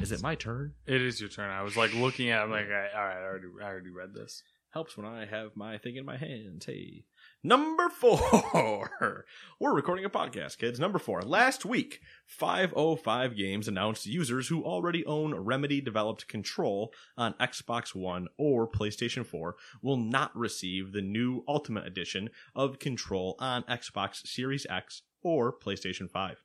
Is 0.00 0.10
it 0.12 0.22
my 0.22 0.34
turn? 0.34 0.74
it 0.86 1.00
is 1.00 1.20
your 1.20 1.28
turn. 1.28 1.50
I 1.50 1.62
was 1.62 1.76
like 1.76 1.94
looking 1.94 2.30
at. 2.30 2.40
it, 2.40 2.42
I'm 2.44 2.50
like, 2.50 2.66
all 2.66 2.70
right, 2.70 3.16
I 3.16 3.22
already 3.22 3.46
I 3.62 3.64
already 3.64 3.90
read 3.90 4.14
this. 4.14 4.42
Helps 4.78 4.96
when 4.96 5.06
I 5.06 5.26
have 5.26 5.56
my 5.56 5.76
thing 5.76 5.96
in 5.96 6.04
my 6.04 6.16
hands. 6.16 6.66
Hey. 6.66 7.02
Number 7.42 7.88
four. 7.88 8.92
We're 9.58 9.74
recording 9.74 10.04
a 10.04 10.08
podcast, 10.08 10.58
kids. 10.58 10.78
Number 10.78 11.00
four. 11.00 11.20
Last 11.22 11.64
week, 11.64 11.98
505 12.26 13.36
Games 13.36 13.66
announced 13.66 14.06
users 14.06 14.46
who 14.46 14.62
already 14.62 15.04
own 15.04 15.34
Remedy 15.34 15.80
developed 15.80 16.28
Control 16.28 16.92
on 17.16 17.34
Xbox 17.40 17.92
One 17.92 18.28
or 18.38 18.70
PlayStation 18.70 19.26
4 19.26 19.56
will 19.82 19.96
not 19.96 20.30
receive 20.36 20.92
the 20.92 21.02
new 21.02 21.42
Ultimate 21.48 21.84
Edition 21.84 22.30
of 22.54 22.78
Control 22.78 23.34
on 23.40 23.64
Xbox 23.64 24.24
Series 24.28 24.64
X 24.70 25.02
or 25.24 25.52
PlayStation 25.52 26.08
5. 26.08 26.44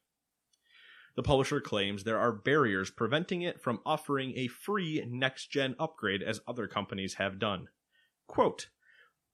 The 1.16 1.22
publisher 1.22 1.62
claims 1.62 2.04
there 2.04 2.18
are 2.18 2.32
barriers 2.32 2.90
preventing 2.90 3.44
it 3.44 3.62
from 3.62 3.80
offering 3.86 4.34
a 4.36 4.48
free 4.48 5.06
next 5.08 5.52
gen 5.52 5.76
upgrade 5.78 6.24
as 6.24 6.42
other 6.48 6.66
companies 6.66 7.14
have 7.20 7.38
done. 7.38 7.68
Quote, 8.28 8.68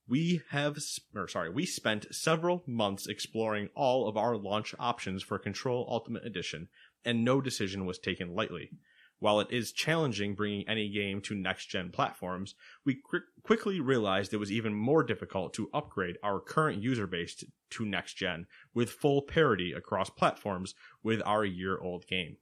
we 0.08 0.42
have, 0.50 0.78
or 1.16 1.28
sorry, 1.28 1.52
we 1.52 1.66
spent 1.66 2.14
several 2.14 2.64
months 2.66 3.06
exploring 3.06 3.70
all 3.76 4.08
of 4.08 4.18
our 4.18 4.36
launch 4.36 4.74
options 4.80 5.22
for 5.22 5.38
Control 5.38 5.88
Ultimate 5.88 6.26
Edition, 6.26 6.68
and 7.06 7.24
no 7.24 7.40
decision 7.42 7.86
was 7.86 8.00
taken 8.00 8.34
lightly. 8.34 8.72
While 9.20 9.42
it 9.42 9.52
is 9.52 9.74
challenging 9.74 10.34
bringing 10.34 10.68
any 10.68 10.90
game 10.90 11.22
to 11.24 11.36
next 11.36 11.66
gen 11.66 11.92
platforms, 11.92 12.56
we 12.86 12.96
quick 12.96 13.24
quickly 13.44 13.82
realized 13.82 14.34
it 14.34 14.38
was 14.38 14.52
even 14.52 14.74
more 14.74 15.04
difficult 15.04 15.54
to 15.56 15.70
upgrade 15.74 16.18
our 16.24 16.40
current 16.40 16.82
user 16.82 17.06
base 17.06 17.36
to, 17.36 17.48
to 17.72 17.86
next 17.86 18.14
gen 18.14 18.48
with 18.74 18.90
full 18.90 19.22
parity 19.22 19.74
across 19.74 20.10
platforms 20.10 20.74
with 21.04 21.22
our 21.26 21.44
year 21.44 21.78
old 21.78 22.08
game. 22.08 22.38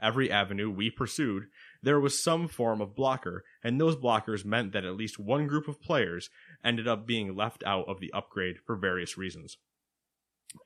Every 0.00 0.30
avenue 0.30 0.70
we 0.70 0.90
pursued, 0.90 1.48
there 1.82 2.00
was 2.00 2.22
some 2.22 2.48
form 2.48 2.80
of 2.80 2.96
blocker, 2.96 3.44
and 3.62 3.80
those 3.80 3.96
blockers 3.96 4.44
meant 4.44 4.72
that 4.72 4.84
at 4.84 4.96
least 4.96 5.18
one 5.18 5.46
group 5.46 5.68
of 5.68 5.80
players 5.80 6.30
ended 6.64 6.88
up 6.88 7.06
being 7.06 7.36
left 7.36 7.62
out 7.64 7.86
of 7.88 8.00
the 8.00 8.12
upgrade 8.12 8.58
for 8.66 8.76
various 8.76 9.16
reasons. 9.16 9.58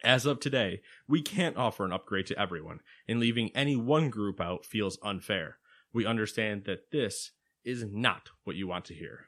As 0.04 0.26
of 0.26 0.40
today, 0.40 0.80
we 1.08 1.22
can't 1.22 1.56
offer 1.56 1.84
an 1.84 1.92
upgrade 1.92 2.26
to 2.26 2.38
everyone, 2.38 2.80
and 3.08 3.20
leaving 3.20 3.50
any 3.54 3.76
one 3.76 4.10
group 4.10 4.40
out 4.40 4.64
feels 4.64 4.98
unfair. 5.02 5.58
We 5.92 6.06
understand 6.06 6.64
that 6.64 6.90
this 6.90 7.32
is 7.64 7.84
not 7.84 8.30
what 8.44 8.56
you 8.56 8.66
want 8.66 8.84
to 8.86 8.94
hear. 8.94 9.26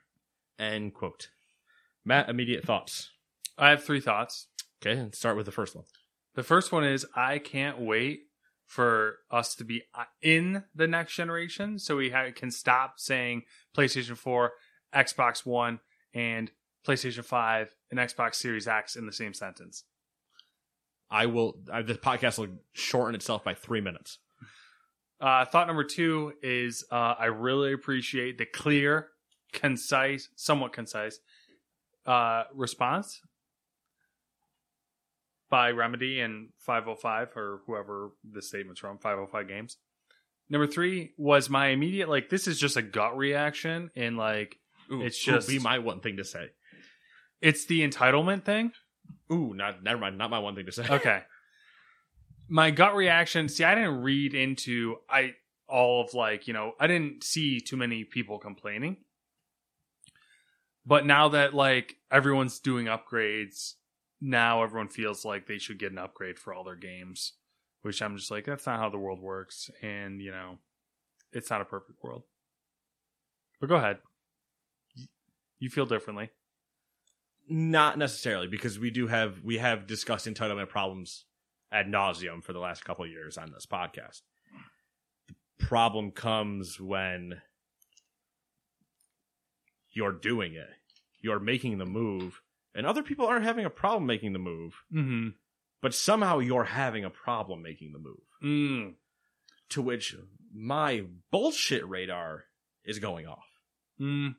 End 0.58 0.94
quote. 0.94 1.28
Matt, 2.04 2.28
immediate 2.28 2.64
thoughts. 2.64 3.10
I 3.58 3.70
have 3.70 3.84
three 3.84 4.00
thoughts. 4.00 4.46
Okay, 4.80 4.98
and 4.98 5.14
start 5.14 5.36
with 5.36 5.46
the 5.46 5.52
first 5.52 5.74
one. 5.74 5.84
The 6.34 6.42
first 6.42 6.72
one 6.72 6.84
is 6.84 7.06
I 7.14 7.38
can't 7.38 7.80
wait 7.80 8.26
for 8.66 9.18
us 9.30 9.54
to 9.56 9.64
be 9.64 9.82
uh, 9.94 10.04
in 10.22 10.64
the 10.74 10.86
next 10.86 11.14
generation 11.14 11.78
so 11.78 11.96
we 11.96 12.10
ha- 12.10 12.30
can 12.34 12.50
stop 12.50 12.98
saying 12.98 13.42
PlayStation 13.76 14.16
4, 14.16 14.52
Xbox 14.94 15.44
One, 15.44 15.80
and 16.12 16.50
PlayStation 16.86 17.24
5 17.24 17.74
and 17.90 18.00
Xbox 18.00 18.36
Series 18.36 18.68
X 18.68 18.96
in 18.96 19.06
the 19.06 19.12
same 19.12 19.34
sentence. 19.34 19.84
I 21.10 21.26
will. 21.26 21.58
Uh, 21.70 21.82
this 21.82 21.98
podcast 21.98 22.38
will 22.38 22.58
shorten 22.72 23.14
itself 23.14 23.44
by 23.44 23.54
three 23.54 23.80
minutes. 23.80 24.18
Uh, 25.20 25.44
thought 25.44 25.66
number 25.66 25.84
two 25.84 26.32
is 26.42 26.84
uh, 26.90 27.14
I 27.18 27.26
really 27.26 27.72
appreciate 27.72 28.36
the 28.36 28.46
clear, 28.46 29.08
concise, 29.52 30.28
somewhat 30.34 30.72
concise 30.72 31.20
uh, 32.04 32.44
response 32.52 33.20
by 35.50 35.70
Remedy 35.70 36.20
and 36.20 36.48
505 36.58 37.36
or 37.36 37.60
whoever 37.66 38.10
the 38.28 38.42
statement's 38.42 38.80
from, 38.80 38.98
505 38.98 39.46
Games. 39.48 39.76
Number 40.50 40.66
three 40.66 41.12
was 41.16 41.48
my 41.48 41.68
immediate 41.68 42.08
like 42.08 42.28
this 42.28 42.46
is 42.46 42.58
just 42.58 42.76
a 42.76 42.82
gut 42.82 43.16
reaction 43.16 43.90
and 43.96 44.16
like 44.16 44.58
Ooh, 44.92 45.00
It's 45.02 45.26
ooh, 45.26 45.32
just- 45.32 45.48
be 45.48 45.58
my 45.58 45.78
one 45.78 46.00
thing 46.00 46.16
to 46.18 46.24
say. 46.24 46.48
it's 47.40 47.64
the 47.66 47.86
entitlement 47.86 48.44
thing. 48.44 48.72
Ooh, 49.32 49.54
not 49.54 49.82
never 49.82 49.98
mind. 50.00 50.18
Not 50.18 50.30
my 50.30 50.38
one 50.38 50.54
thing 50.54 50.66
to 50.66 50.72
say. 50.72 50.86
Okay. 50.88 51.22
My 52.46 52.70
gut 52.70 52.94
reaction, 52.94 53.48
see, 53.48 53.64
I 53.64 53.74
didn't 53.74 54.02
read 54.02 54.34
into 54.34 54.96
I 55.08 55.32
all 55.66 56.04
of 56.04 56.12
like, 56.12 56.46
you 56.46 56.52
know, 56.52 56.72
I 56.78 56.86
didn't 56.86 57.24
see 57.24 57.58
too 57.58 57.78
many 57.78 58.04
people 58.04 58.38
complaining. 58.38 58.98
But 60.84 61.06
now 61.06 61.30
that 61.30 61.54
like 61.54 61.96
everyone's 62.10 62.58
doing 62.58 62.84
upgrades, 62.86 63.74
now 64.20 64.62
everyone 64.62 64.88
feels 64.88 65.24
like 65.24 65.46
they 65.46 65.58
should 65.58 65.78
get 65.78 65.92
an 65.92 65.98
upgrade 65.98 66.38
for 66.38 66.54
all 66.54 66.64
their 66.64 66.76
games, 66.76 67.34
which 67.82 68.00
I'm 68.00 68.16
just 68.16 68.30
like 68.30 68.44
that's 68.46 68.66
not 68.66 68.80
how 68.80 68.90
the 68.90 68.98
world 68.98 69.20
works 69.20 69.70
and, 69.82 70.20
you 70.20 70.30
know, 70.30 70.58
it's 71.32 71.50
not 71.50 71.60
a 71.60 71.66
perfect 71.66 72.02
world. 72.02 72.22
But 73.60 73.68
go 73.68 73.76
ahead. 73.76 73.98
You 75.58 75.70
feel 75.70 75.86
differently. 75.86 76.30
Not 77.48 77.98
necessarily, 77.98 78.46
because 78.46 78.78
we 78.78 78.90
do 78.90 79.06
have 79.06 79.42
we 79.44 79.58
have 79.58 79.86
discussed 79.86 80.26
entitlement 80.26 80.70
problems 80.70 81.26
ad 81.70 81.86
nauseum 81.86 82.42
for 82.42 82.52
the 82.52 82.58
last 82.58 82.84
couple 82.84 83.06
years 83.06 83.36
on 83.36 83.50
this 83.52 83.66
podcast. 83.66 84.22
The 85.28 85.34
problem 85.66 86.10
comes 86.10 86.80
when 86.80 87.42
you're 89.90 90.12
doing 90.12 90.54
it, 90.54 90.70
you're 91.20 91.40
making 91.40 91.78
the 91.78 91.86
move, 91.86 92.40
and 92.74 92.86
other 92.86 93.02
people 93.02 93.26
aren't 93.26 93.44
having 93.44 93.64
a 93.64 93.70
problem 93.70 94.06
making 94.06 94.32
the 94.32 94.38
move, 94.38 94.74
Mm-hmm. 94.92 95.28
but 95.82 95.94
somehow 95.94 96.38
you're 96.38 96.64
having 96.64 97.04
a 97.04 97.10
problem 97.10 97.62
making 97.62 97.92
the 97.92 97.98
move. 97.98 98.24
Mm. 98.42 98.94
To 99.70 99.82
which 99.82 100.14
my 100.54 101.04
bullshit 101.30 101.88
radar 101.88 102.44
is 102.84 102.98
going 102.98 103.26
off. 103.26 103.46
Mm. 104.00 104.34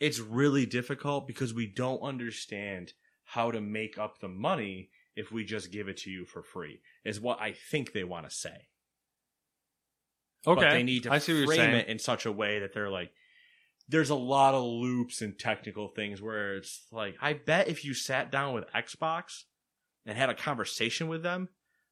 it's 0.00 0.18
really 0.20 0.64
difficult 0.66 1.26
because 1.26 1.52
we 1.52 1.66
don't 1.66 2.00
understand 2.00 2.92
how 3.24 3.50
to 3.50 3.60
make 3.60 3.98
up 3.98 4.20
the 4.20 4.28
money 4.28 4.88
if 5.16 5.30
we 5.30 5.44
just 5.44 5.70
give 5.70 5.88
it 5.88 5.98
to 5.98 6.10
you 6.10 6.24
for 6.24 6.42
free 6.42 6.80
is 7.04 7.20
what 7.20 7.38
i 7.42 7.52
think 7.70 7.92
they 7.92 8.04
want 8.04 8.28
to 8.28 8.34
say 8.34 8.68
Okay. 10.46 10.60
but 10.62 10.70
they 10.70 10.82
need 10.82 11.02
to 11.02 11.12
I 11.12 11.18
frame 11.18 11.74
it 11.74 11.88
in 11.88 11.98
such 11.98 12.24
a 12.24 12.32
way 12.32 12.60
that 12.60 12.72
they're 12.72 12.88
like 12.90 13.10
there's 13.88 14.10
a 14.10 14.14
lot 14.14 14.54
of 14.54 14.62
loops 14.62 15.22
and 15.22 15.38
technical 15.38 15.88
things 15.88 16.20
where 16.20 16.56
it's 16.56 16.86
like 16.92 17.16
i 17.20 17.32
bet 17.32 17.68
if 17.68 17.84
you 17.84 17.94
sat 17.94 18.30
down 18.30 18.54
with 18.54 18.64
xbox 18.74 19.44
and 20.06 20.16
had 20.16 20.30
a 20.30 20.34
conversation 20.34 21.08
with 21.08 21.22
them 21.22 21.48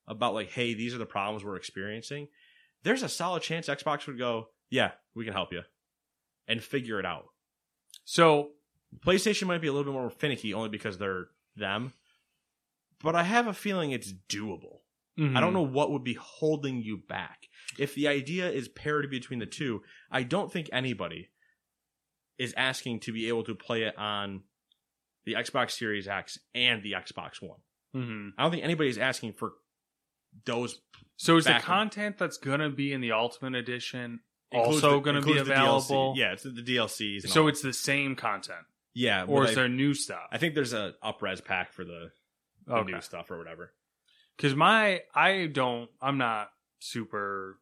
about 0.07 0.35
like 0.35 0.51
hey 0.51 0.75
these 0.75 0.95
are 0.95 0.99
the 0.99 1.07
problems 1.07 1.45
we're 1.45 1.57
experiencing 1.57 2.29
there's 2.83 3.03
a 3.03 3.09
solid 3.09 3.43
chance 3.43 3.69
xbox 3.69 4.07
would 4.07 4.19
go 4.19 4.49
yeah 4.71 4.93
we 5.15 5.25
can 5.25 5.35
help 5.35 5.53
you 5.53 5.63
and 6.49 6.63
figure 6.63 7.01
it 7.01 7.07
out 7.07 7.27
So 8.05 8.51
PlayStation 9.05 9.47
might 9.47 9.61
be 9.61 9.67
a 9.67 9.73
little 9.73 9.93
bit 9.93 9.99
more 9.99 10.11
finicky 10.11 10.55
only 10.55 10.69
because 10.69 10.97
they're 10.99 11.27
them, 11.57 11.93
but 13.03 13.15
I 13.15 13.25
have 13.25 13.47
a 13.47 13.53
feeling 13.53 13.91
it's 13.91 14.13
doable. 14.29 14.79
mm-hmm. 15.19 15.37
I 15.37 15.41
don't 15.41 15.53
know 15.53 15.63
what 15.63 15.91
would 15.91 16.05
be 16.05 16.15
holding 16.15 16.81
you 16.81 16.97
back. 16.97 17.49
If 17.79 17.95
the 17.95 18.09
idea 18.09 18.49
is 18.49 18.69
parity 18.69 19.09
between 19.09 19.41
the 19.41 19.47
two, 19.47 19.83
I 20.11 20.23
don't 20.23 20.53
think 20.53 20.71
anybody 20.73 21.29
is 22.39 22.55
asking 22.57 23.01
to 23.01 23.13
be 23.13 23.29
able 23.29 23.45
to 23.45 23.55
play 23.55 23.85
it 23.85 23.97
on 23.99 24.43
the 25.25 25.35
Xbox 25.35 25.73
Series 25.73 26.07
X 26.09 26.39
and 26.55 26.83
the 26.83 26.93
Xbox 26.93 27.43
One. 27.43 27.59
Mm-hmm. 27.95 28.29
I 28.39 28.43
don't 28.43 28.51
think 28.53 28.65
anybody's 28.65 28.99
asking 28.99 29.33
for 29.33 29.55
those 30.45 30.81
So 31.17 31.37
is 31.37 31.45
the 31.47 31.55
content 31.55 32.19
that's 32.19 32.37
gonna 32.37 32.71
be 32.71 32.93
in 32.93 33.01
the 33.01 33.13
Ultimate 33.13 33.55
Edition 33.55 34.21
also 34.53 35.01
going 35.01 35.17
to 35.17 35.23
be 35.23 35.39
available? 35.39 36.15
Yeah, 36.17 36.33
it's 36.33 36.43
the 36.43 36.51
DLCs. 36.51 37.29
So 37.29 37.43
all. 37.43 37.49
it's 37.49 37.63
the 37.63 37.73
same 37.73 38.17
content, 38.17 38.61
yeah, 38.95 39.25
or 39.27 39.45
is 39.45 39.51
I, 39.51 39.55
there 39.55 39.69
new 39.69 39.95
stuff? 39.95 40.29
I 40.31 40.39
think 40.39 40.55
there's 40.55 40.73
a 40.73 40.95
upres 41.05 41.45
pack 41.45 41.73
for 41.73 41.85
the, 41.85 42.11
the 42.67 42.75
Okay. 42.75 42.93
new 42.93 43.01
stuff 43.01 43.31
or 43.31 43.39
whatever. 43.39 43.73
Because 44.37 44.55
my 44.55 45.03
I 45.15 45.47
don't 45.47 45.91
I'm 46.01 46.19
not 46.19 46.51
super 46.79 47.59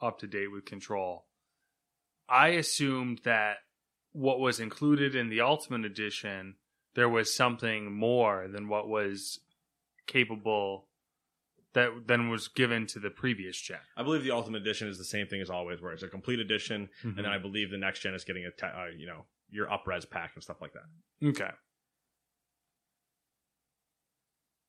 up 0.00 0.20
to 0.20 0.26
date 0.26 0.50
with 0.50 0.64
Control. 0.64 1.26
I 2.28 2.48
assumed 2.48 3.20
that 3.24 3.56
what 4.12 4.38
was 4.40 4.60
included 4.60 5.14
in 5.14 5.28
the 5.28 5.40
Ultimate 5.40 5.84
Edition 5.84 6.56
there 6.94 7.08
was 7.08 7.34
something 7.34 7.90
more 7.90 8.46
than 8.48 8.68
what 8.68 8.86
was 8.86 9.40
capable 10.06 10.88
that 11.72 11.88
then 12.06 12.28
was 12.28 12.48
given 12.48 12.86
to 12.88 12.98
the 12.98 13.08
previous 13.08 13.58
gen. 13.58 13.78
I 13.96 14.02
believe 14.02 14.22
the 14.24 14.30
Ultimate 14.30 14.60
Edition 14.60 14.88
is 14.88 14.98
the 14.98 15.04
same 15.04 15.26
thing 15.26 15.40
as 15.40 15.48
always, 15.48 15.80
where 15.80 15.92
it's 15.92 16.02
a 16.02 16.08
complete 16.08 16.38
edition, 16.38 16.90
and 17.02 17.12
Mm-hmm. 17.14 17.22
then 17.22 17.32
I 17.32 17.38
believe 17.38 17.70
the 17.70 17.78
next 17.78 18.00
gen 18.00 18.12
is 18.12 18.24
getting 18.24 18.44
a 18.44 18.50
te- 18.50 18.66
uh, 18.66 18.88
you 18.94 19.06
know 19.06 19.24
your 19.50 19.66
upres 19.68 20.08
pack 20.08 20.32
and 20.34 20.42
stuff 20.42 20.60
like 20.60 20.72
that. 20.74 21.28
okay. 21.28 21.50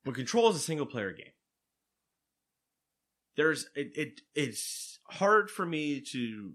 But 0.06 0.16
Control 0.16 0.50
is 0.50 0.56
a 0.56 0.60
single 0.60 0.86
player 0.86 1.12
game. 1.12 1.32
There's 3.36 3.68
it, 3.76 3.92
it 3.96 4.22
it's 4.36 5.00
hard 5.10 5.50
for 5.50 5.66
me 5.66 6.02
to 6.12 6.54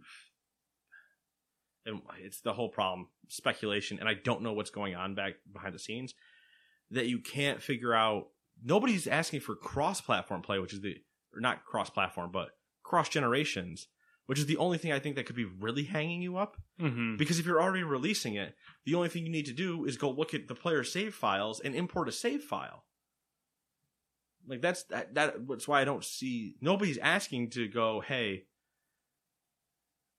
and 1.89 2.01
it's 2.21 2.41
the 2.43 2.53
whole 2.53 2.69
problem 2.69 3.09
speculation 3.29 3.99
and 3.99 4.09
I 4.09 4.15
don't 4.15 4.43
know 4.43 4.53
what's 4.53 4.71
going 4.71 4.95
on 4.95 5.15
back 5.17 5.35
behind 5.53 5.75
the 5.75 5.79
scenes 5.81 6.15
that 6.91 7.07
you 7.07 7.19
can't 7.19 7.61
figure 7.63 7.93
out 7.95 8.29
nobody's 8.63 9.07
asking 9.09 9.41
for 9.41 9.57
cross 9.57 10.01
platform 10.01 10.43
play 10.43 10.59
which 10.61 10.73
is 10.73 10.81
the 10.81 10.97
or 11.35 11.41
not 11.41 11.65
cross 11.65 11.91
platform 11.91 12.31
but 12.33 12.51
cross 12.83 13.09
generations 13.09 13.89
which 14.27 14.39
is 14.39 14.45
the 14.47 14.59
only 14.59 14.77
thing 14.77 14.93
I 14.93 14.99
think 14.99 15.17
that 15.17 15.25
could 15.27 15.37
be 15.37 15.47
really 15.47 15.85
hanging 15.85 16.21
you 16.23 16.37
up 16.37 16.57
Mm-hmm. 16.81 17.17
because 17.17 17.41
if 17.41 17.47
you're 17.47 17.61
already 17.61 17.83
releasing 17.83 18.35
it, 18.37 18.55
the 18.85 18.95
only 18.95 19.09
thing 19.09 19.25
you 19.25 19.33
need 19.33 19.47
to 19.47 19.53
do 19.53 19.85
is 19.85 19.97
go 19.97 20.11
look 20.11 20.33
at 20.33 20.47
the 20.47 20.55
player 20.55 20.85
save 20.85 21.13
files 21.13 21.59
and 21.59 21.75
import 21.75 22.09
a 22.09 22.13
save 22.13 22.43
file. 22.45 22.85
Like 24.47 24.63
that's 24.63 24.85
that, 24.85 25.15
that 25.15 25.49
that's 25.49 25.67
why 25.67 25.81
I 25.81 25.85
don't 25.85 26.05
see 26.05 26.55
nobody's 26.61 26.99
asking 26.99 27.51
to 27.51 27.67
go, 27.69 28.01
"Hey, 28.01 28.45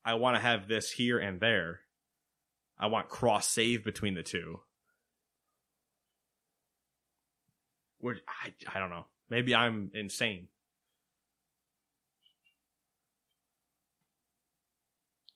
I 0.06 0.14
want 0.16 0.36
to 0.38 0.41
have 0.41 0.68
this 0.68 0.91
here 0.91 1.20
and 1.20 1.39
there. 1.39 1.82
I 2.78 2.88
want 2.88 3.10
cross 3.10 3.47
save 3.47 3.84
between 3.84 4.14
the 4.16 4.24
two. 4.24 4.62
Which 8.00 8.20
I 8.28 8.54
I 8.74 8.80
don't 8.80 8.89
know. 8.89 9.06
Maybe 9.30 9.54
I'm 9.54 9.91
insane. 9.93 10.47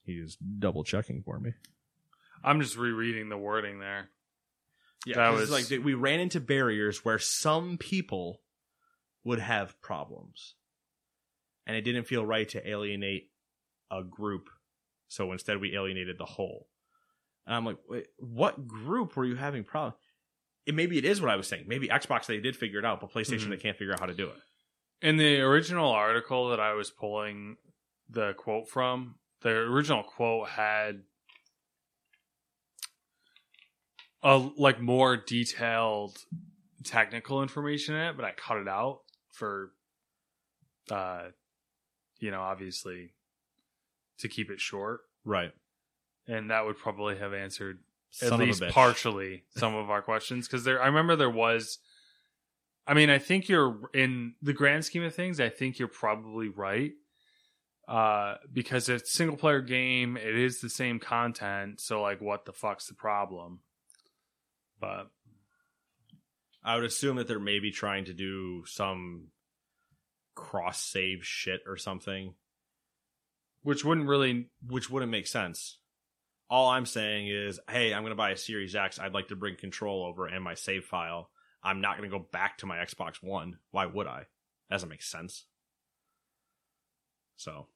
He 0.04 0.14
is 0.14 0.36
double 0.36 0.84
checking 0.84 1.22
for 1.22 1.38
me. 1.38 1.52
I'm 2.42 2.60
just 2.60 2.76
rereading 2.76 3.28
the 3.30 3.38
wording 3.38 3.78
there. 3.80 4.10
Yeah, 5.06 5.16
That 5.16 5.30
'cause 5.30 5.50
was- 5.50 5.70
like 5.70 5.84
we 5.84 5.94
ran 5.94 6.20
into 6.20 6.40
barriers 6.40 7.04
where 7.04 7.18
some 7.18 7.78
people 7.78 8.42
would 9.22 9.38
have 9.38 9.80
problems, 9.80 10.54
and 11.66 11.76
it 11.76 11.82
didn't 11.82 12.04
feel 12.04 12.24
right 12.24 12.48
to 12.50 12.66
alienate 12.68 13.30
a 13.90 14.02
group. 14.02 14.50
So 15.08 15.32
instead, 15.32 15.60
we 15.60 15.74
alienated 15.74 16.18
the 16.18 16.24
whole. 16.24 16.68
And 17.46 17.54
I'm 17.54 17.64
like, 17.64 17.76
Wait, 17.88 18.06
what 18.18 18.66
group 18.66 19.16
were 19.16 19.24
you 19.24 19.36
having 19.36 19.64
problems? 19.64 19.98
It 20.66 20.74
maybe 20.74 20.96
it 20.96 21.04
is 21.04 21.20
what 21.20 21.30
I 21.30 21.36
was 21.36 21.46
saying. 21.46 21.64
Maybe 21.66 21.88
Xbox 21.88 22.26
they 22.26 22.40
did 22.40 22.56
figure 22.56 22.78
it 22.78 22.84
out, 22.84 23.00
but 23.00 23.12
PlayStation 23.12 23.46
Mhm. 23.46 23.50
they 23.50 23.56
can't 23.58 23.76
figure 23.76 23.92
out 23.92 24.00
how 24.00 24.06
to 24.06 24.14
do 24.14 24.28
it. 24.28 24.36
In 25.02 25.18
the 25.18 25.40
original 25.40 25.90
article 25.90 26.48
that 26.48 26.60
I 26.60 26.72
was 26.72 26.90
pulling 26.90 27.56
the 28.08 28.32
quote 28.34 28.68
from, 28.68 29.18
the 29.42 29.50
original 29.50 30.02
quote 30.02 30.48
had 30.48 31.02
a 34.22 34.38
like 34.56 34.80
more 34.80 35.16
detailed 35.16 36.16
technical 36.84 37.42
information 37.42 37.94
in 37.94 38.00
it, 38.08 38.16
but 38.16 38.24
I 38.24 38.32
cut 38.32 38.56
it 38.58 38.68
out 38.68 39.00
for 39.32 39.72
uh 40.90 41.28
you 42.20 42.30
know, 42.30 42.40
obviously 42.40 43.12
to 44.18 44.28
keep 44.28 44.50
it 44.50 44.60
short. 44.60 45.00
Right. 45.24 45.52
And 46.26 46.50
that 46.50 46.64
would 46.64 46.78
probably 46.78 47.16
have 47.18 47.34
answered 47.34 47.78
Son 48.10 48.32
at 48.32 48.38
least 48.38 48.62
partially 48.70 49.44
some 49.56 49.74
of 49.74 49.90
our 49.90 50.00
questions 50.00 50.46
because 50.46 50.62
there 50.62 50.80
i 50.80 50.86
remember 50.86 51.16
there 51.16 51.28
was 51.28 51.78
i 52.86 52.94
mean 52.94 53.10
i 53.10 53.18
think 53.18 53.48
you're 53.48 53.90
in 53.92 54.34
the 54.40 54.52
grand 54.52 54.84
scheme 54.84 55.02
of 55.02 55.12
things 55.12 55.40
i 55.40 55.48
think 55.48 55.80
you're 55.80 55.88
probably 55.88 56.48
right 56.48 56.92
uh 57.88 58.36
because 58.52 58.88
it's 58.88 59.12
a 59.12 59.16
single 59.16 59.36
player 59.36 59.60
game 59.60 60.16
it 60.16 60.36
is 60.36 60.60
the 60.60 60.70
same 60.70 61.00
content 61.00 61.80
so 61.80 62.00
like 62.00 62.20
what 62.20 62.44
the 62.44 62.52
fuck's 62.52 62.86
the 62.86 62.94
problem 62.94 63.58
but 64.78 65.10
I 66.64 66.76
would 66.76 66.84
assume 66.84 67.16
that 67.16 67.28
they're 67.28 67.38
maybe 67.38 67.70
trying 67.70 68.06
to 68.06 68.14
do 68.14 68.64
some 68.66 69.28
cross 70.34 70.80
save 70.80 71.24
shit 71.24 71.60
or 71.66 71.76
something. 71.76 72.34
Which 73.64 73.84
wouldn't 73.84 74.06
really 74.06 74.50
which 74.64 74.88
wouldn't 74.88 75.10
make 75.10 75.26
sense. 75.26 75.78
All 76.48 76.68
I'm 76.68 76.86
saying 76.86 77.28
is, 77.28 77.58
hey, 77.68 77.92
I'm 77.92 78.02
going 78.02 78.12
to 78.12 78.16
buy 78.16 78.30
a 78.30 78.36
Series 78.36 78.76
X. 78.76 79.00
I'd 79.00 79.14
like 79.14 79.28
to 79.28 79.36
bring 79.36 79.56
control 79.56 80.04
over 80.06 80.26
and 80.26 80.44
my 80.44 80.54
save 80.54 80.84
file. 80.84 81.30
I'm 81.62 81.80
not 81.80 81.96
going 81.96 82.08
to 82.08 82.16
go 82.16 82.26
back 82.30 82.58
to 82.58 82.66
my 82.66 82.76
Xbox 82.76 83.16
One. 83.22 83.58
Why 83.72 83.86
would 83.86 84.06
I? 84.06 84.26
That 84.68 84.76
doesn't 84.76 84.90
make 84.90 85.02
sense. 85.02 85.46
So, 87.36 87.66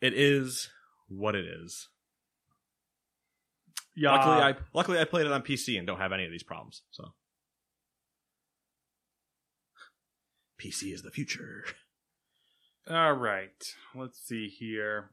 it 0.00 0.14
is 0.14 0.70
what 1.08 1.34
it 1.34 1.44
is. 1.44 1.88
yeah 3.94 4.12
Luckily, 4.12 4.36
I 4.36 4.54
luckily 4.72 4.98
I 4.98 5.04
played 5.04 5.26
it 5.26 5.32
on 5.32 5.42
PC 5.42 5.78
and 5.78 5.86
don't 5.86 6.00
have 6.00 6.12
any 6.12 6.24
of 6.24 6.30
these 6.30 6.42
problems. 6.42 6.82
So, 6.90 7.12
PC 10.60 10.94
is 10.94 11.02
the 11.02 11.10
future. 11.10 11.66
all 12.90 13.12
right 13.14 13.74
let's 13.94 14.18
see 14.18 14.48
here 14.48 15.10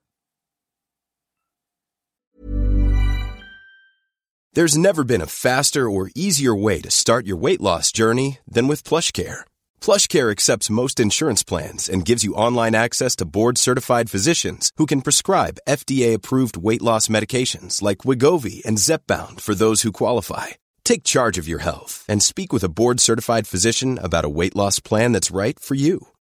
There's 4.53 4.78
never 4.78 5.05
been 5.05 5.22
a 5.22 5.28
faster 5.28 5.89
or 5.89 6.11
easier 6.13 6.53
way 6.53 6.82
to 6.82 6.91
start 6.91 7.26
your 7.26 7.38
weight 7.38 7.61
loss 7.61 7.89
journey 7.89 8.39
than 8.45 8.67
with 8.67 8.84
PlushCare. 8.84 9.45
PlushCare 9.80 10.30
accepts 10.30 10.69
most 10.69 10.99
insurance 10.99 11.41
plans 11.41 11.88
and 11.88 12.03
gives 12.03 12.26
you 12.26 12.34
online 12.34 12.76
access 12.76 13.15
to 13.17 13.32
board-certified 13.38 14.09
physicians 14.09 14.74
who 14.76 14.86
can 14.86 15.03
prescribe 15.03 15.61
FDA-approved 15.69 16.57
weight 16.57 16.82
loss 16.82 17.07
medications 17.07 17.82
like 17.82 17.99
Wegovy 17.99 18.61
and 18.65 18.78
Zepbound 18.78 19.39
for 19.39 19.55
those 19.55 19.84
who 19.84 19.93
qualify. 19.93 20.47
Take 20.84 21.05
charge 21.05 21.38
of 21.38 21.47
your 21.47 21.59
health 21.59 22.03
and 22.09 22.22
speak 22.22 22.51
with 22.51 22.65
a 22.65 22.74
board-certified 22.76 23.47
physician 23.47 23.97
about 23.99 24.26
a 24.26 24.34
weight 24.38 24.55
loss 24.55 24.82
plan 24.82 25.13
that's 25.13 25.32
right 25.32 25.57
for 25.57 25.76
you. 25.76 26.11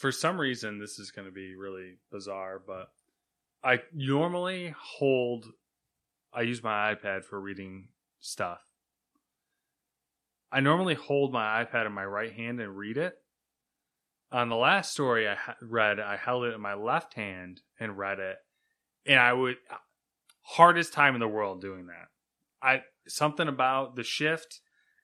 For 0.00 0.10
some 0.10 0.40
reason, 0.40 0.78
this 0.78 0.98
is 0.98 1.10
going 1.10 1.26
to 1.26 1.32
be 1.32 1.54
really 1.54 1.98
bizarre, 2.10 2.58
but 2.66 2.88
I 3.62 3.80
normally 3.92 4.74
hold, 4.80 5.44
I 6.32 6.40
use 6.40 6.62
my 6.62 6.94
iPad 6.94 7.22
for 7.22 7.38
reading 7.38 7.88
stuff. 8.18 8.62
I 10.50 10.60
normally 10.60 10.94
hold 10.94 11.34
my 11.34 11.62
iPad 11.62 11.84
in 11.84 11.92
my 11.92 12.06
right 12.06 12.32
hand 12.32 12.60
and 12.60 12.78
read 12.78 12.96
it. 12.96 13.18
On 14.32 14.48
the 14.48 14.56
last 14.56 14.90
story 14.90 15.28
I 15.28 15.36
read, 15.60 16.00
I 16.00 16.16
held 16.16 16.44
it 16.44 16.54
in 16.54 16.62
my 16.62 16.72
left 16.72 17.12
hand 17.12 17.60
and 17.78 17.98
read 17.98 18.20
it, 18.20 18.38
and 19.04 19.20
I 19.20 19.34
would 19.34 19.58
uh, 19.70 19.76
hardest 20.40 20.94
time 20.94 21.12
in 21.12 21.20
the 21.20 21.28
world 21.28 21.60
doing 21.60 21.88
that. 21.88 22.08
I 22.62 22.84
something 23.06 23.48
about 23.48 23.96
the 23.96 24.02
shift 24.02 24.60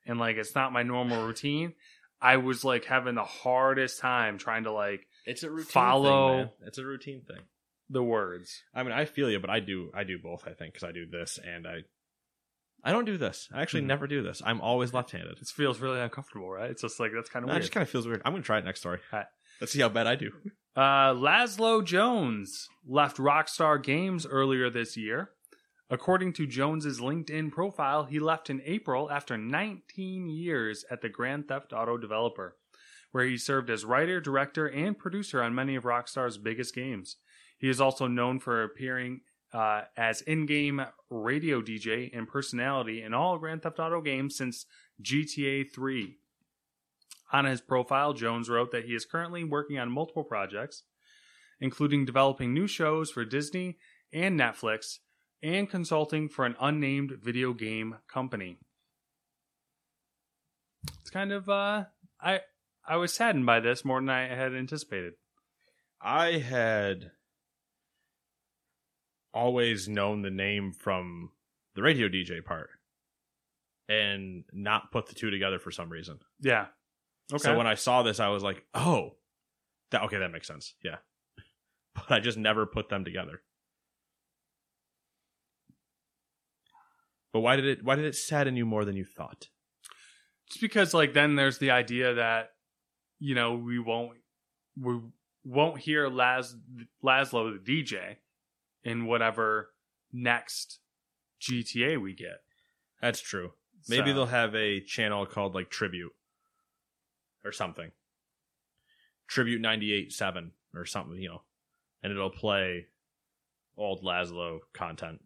and 0.07 0.19
like 0.19 0.37
it's 0.37 0.55
not 0.55 0.73
my 0.73 0.83
normal 0.83 1.27
routine. 1.27 1.75
I 2.21 2.39
was 2.39 2.64
like 2.64 2.85
having 2.87 3.14
the 3.14 3.25
hardest 3.25 4.01
time 4.01 4.39
trying 4.39 4.64
to 4.64 4.73
like 4.73 5.07
It's 5.25 5.43
a 5.43 5.51
routine 5.51 5.67
Follow- 5.67 6.39
thing. 6.45 6.51
It's 6.67 6.79
a 6.79 6.85
routine 6.85 7.23
thing. 7.27 7.41
the 7.89 8.03
words. 8.03 8.62
I 8.75 8.83
mean, 8.83 8.93
I 8.93 9.05
feel 9.05 9.31
you, 9.31 9.39
but 9.39 9.51
I 9.51 9.61
do 9.61 9.91
I 9.95 10.03
do 10.05 10.19
both. 10.19 10.43
I 10.47 10.53
think 10.55 10.73
because 10.75 10.89
I 10.89 10.93
do 10.93 11.07
this 11.07 11.39
and 11.45 11.67
I 11.67 11.83
I 12.85 12.93
don't 12.93 13.05
do 13.05 13.17
this. 13.19 13.49
I 13.53 13.62
actually 13.62 13.83
Mhm. 13.83 13.87
never 13.87 14.07
do 14.07 14.23
this. 14.23 14.41
I'm 14.45 14.61
always 14.61 14.93
left-handed. 14.95 15.39
It 15.39 15.49
feels 15.49 15.81
really 15.81 16.01
uncomfortable, 16.01 16.49
right? 16.51 16.71
It's 16.71 16.83
just 16.83 17.01
like 17.01 17.11
that's 17.14 17.29
kind 17.31 17.43
of 17.45 17.49
No, 17.49 17.53
it 17.53 17.57
weird. 17.57 17.62
just 17.62 17.73
kind 17.73 17.83
of 17.83 17.91
feels 17.91 18.07
weird. 18.07 18.23
I'm 18.25 18.33
gonna 18.33 18.43
try 18.45 18.59
it 18.59 18.64
next 18.64 18.81
story. 18.81 19.01
Let's 19.61 19.73
see 19.73 19.81
how 19.81 19.89
bad 19.89 20.07
I 20.07 20.14
do. 20.17 20.31
Uh, 20.77 21.14
Lazlow 21.14 21.83
Jones 21.85 22.69
left 22.87 23.17
Rockstar 23.17 23.83
Games 23.83 24.27
earlier 24.27 24.69
this 24.69 24.97
year. 24.97 25.31
According 25.89 26.32
to 26.34 26.47
Jones's 26.47 26.99
LinkedIn 26.99 27.53
profile, 27.53 28.05
he 28.05 28.18
left 28.18 28.51
in 28.51 28.61
April 28.64 29.11
after 29.11 29.39
19 29.39 30.28
years 30.28 30.84
at 30.91 31.01
the 31.01 31.09
Grand 31.09 31.47
Theft 31.47 31.72
Auto 31.72 31.97
developer, 31.97 32.57
where 33.12 33.24
he 33.24 33.37
served 33.37 33.70
as 33.70 33.84
writer, 33.84 34.20
director, 34.20 34.66
and 34.66 34.99
producer 34.99 35.41
on 35.41 35.55
many 35.55 35.76
of 35.76 35.84
Rockstar's 35.84 36.39
biggest 36.39 36.74
games. 36.74 37.16
He 37.57 37.68
is 37.68 37.80
also 37.80 38.09
known 38.09 38.41
for 38.41 38.64
appearing 38.64 39.20
uh, 39.53 39.82
as 39.97 40.22
in-game 40.22 40.84
radio 41.09 41.62
DJ 41.62 42.11
and 42.12 42.26
personality 42.26 43.03
in 43.03 43.14
all 43.14 43.39
Grand 43.39 43.62
Theft 43.62 43.78
Auto 43.78 44.01
games 44.01 44.37
since 44.37 44.66
GTA 45.01 45.70
3. 45.72 46.16
On 47.32 47.45
his 47.45 47.61
profile, 47.61 48.12
Jones 48.12 48.49
wrote 48.49 48.72
that 48.72 48.84
he 48.84 48.95
is 48.95 49.05
currently 49.05 49.45
working 49.45 49.78
on 49.78 49.91
multiple 49.91 50.24
projects, 50.24 50.82
including 51.61 52.05
developing 52.05 52.53
new 52.53 52.66
shows 52.66 53.11
for 53.11 53.24
Disney 53.24 53.78
and 54.12 54.39
Netflix, 54.39 54.99
and 55.47 55.71
consulting 55.71 56.29
for 56.29 56.45
an 56.45 56.57
unnamed 56.61 57.13
video 57.23 57.53
game 57.53 57.97
company. 58.13 58.59
It's 61.01 61.11
kind 61.11 61.33
of 61.33 61.49
uh 61.49 61.85
I 62.21 62.41
I 62.87 62.97
was 62.97 63.13
saddened 63.13 63.47
by 63.47 63.61
this 63.61 63.85
more 63.85 64.01
than 64.01 64.11
I 64.11 64.27
had 64.29 64.55
anticipated. 64.55 65.15
I 66.01 66.39
had 66.39 67.11
always 69.33 69.89
known 69.89 70.23
the 70.23 70.31
name 70.31 70.73
from 70.73 71.31
the 71.75 71.83
radio 71.83 72.09
DJ 72.09 72.45
part 72.45 72.71
and 73.89 74.45
not 74.53 74.91
put 74.91 75.07
the 75.07 75.15
two 75.15 75.31
together 75.31 75.59
for 75.59 75.71
some 75.71 75.91
reason. 75.91 76.19
Yeah. 76.41 76.67
Okay. 77.33 77.43
So 77.43 77.57
when 77.57 77.67
I 77.67 77.75
saw 77.75 78.03
this, 78.03 78.19
I 78.21 78.29
was 78.29 78.43
like, 78.43 78.65
oh, 78.75 79.17
that 79.91 80.03
okay, 80.05 80.19
that 80.19 80.33
makes 80.33 80.49
sense. 80.49 80.75
Yeah. 80.83 80.97
But 81.95 82.13
I 82.13 82.21
just 82.21 82.37
never 82.37 82.67
put 82.67 82.91
them 82.91 83.07
together. 83.07 83.41
But 87.37 87.41
why 87.41 87.57
did 87.57 87.66
it 87.66 87.84
why 87.84 87.97
did 87.97 88.07
it 88.07 88.14
sadden 88.16 88.57
you 88.57 88.64
more 88.64 88.87
than 88.87 88.97
you 88.97 89.05
thought? 89.05 89.49
just 90.49 90.62
because 90.62 90.95
like 90.95 91.12
then 91.12 91.34
there's 91.34 91.59
the 91.59 91.70
idea 91.70 92.14
that 92.14 92.53
you 93.18 93.34
know 93.34 93.57
we 93.57 93.78
won't 93.78 94.16
we 94.80 94.99
won't 95.45 95.78
hear 95.78 96.09
Laz 96.09 96.57
Lazlow 97.05 97.62
the 97.62 97.84
DJ 97.84 98.16
in 98.84 99.05
whatever 99.05 99.74
next 100.14 100.78
GTA 101.43 102.01
we 102.01 102.14
get. 102.14 102.41
That's 103.03 103.20
true. 103.20 103.53
Maybe 103.87 104.12
So- 104.12 104.14
they'll 104.14 104.26
have 104.26 104.55
a 104.55 104.80
channel 104.80 105.26
called 105.26 105.55
like 105.55 105.68
Tribute 105.68 106.14
or 107.45 107.53
something. 107.53 107.91
Tribute 109.26 109.61
98.7 109.61 110.53
or 110.74 110.87
something, 110.87 111.18
you 111.20 111.28
know. 111.28 111.43
And 112.03 112.12
it'll 112.12 112.30
play 112.30 112.87
old 113.76 114.03
Lazlow 114.03 114.61
content 114.72 115.20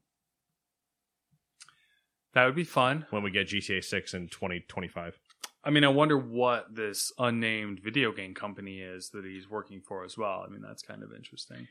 that 2.35 2.45
would 2.47 2.55
be 2.55 2.65
fun. 2.65 3.07
when 3.11 3.23
we 3.23 3.31
get 3.31 3.49
GTA 3.49 3.83
6 3.85 4.15
in 4.15 4.29
2025. 4.29 5.19
I 5.63 5.71
mean, 5.71 5.85
I 5.85 5.89
wonder 5.89 6.17
what 6.17 6.75
this 6.75 7.13
unnamed 7.19 7.81
video 7.81 8.13
game 8.13 8.33
company 8.35 8.81
is 8.81 9.11
that 9.11 9.25
he's 9.25 9.51
working 9.51 9.81
for 9.83 10.05
as 10.05 10.17
well. 10.17 10.43
I 10.47 10.51
mean, 10.51 10.63
that's 10.63 10.83
kind 10.83 11.03
of 11.03 11.13
interesting. 11.13 11.69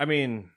I 0.00 0.04
mean, 0.04 0.50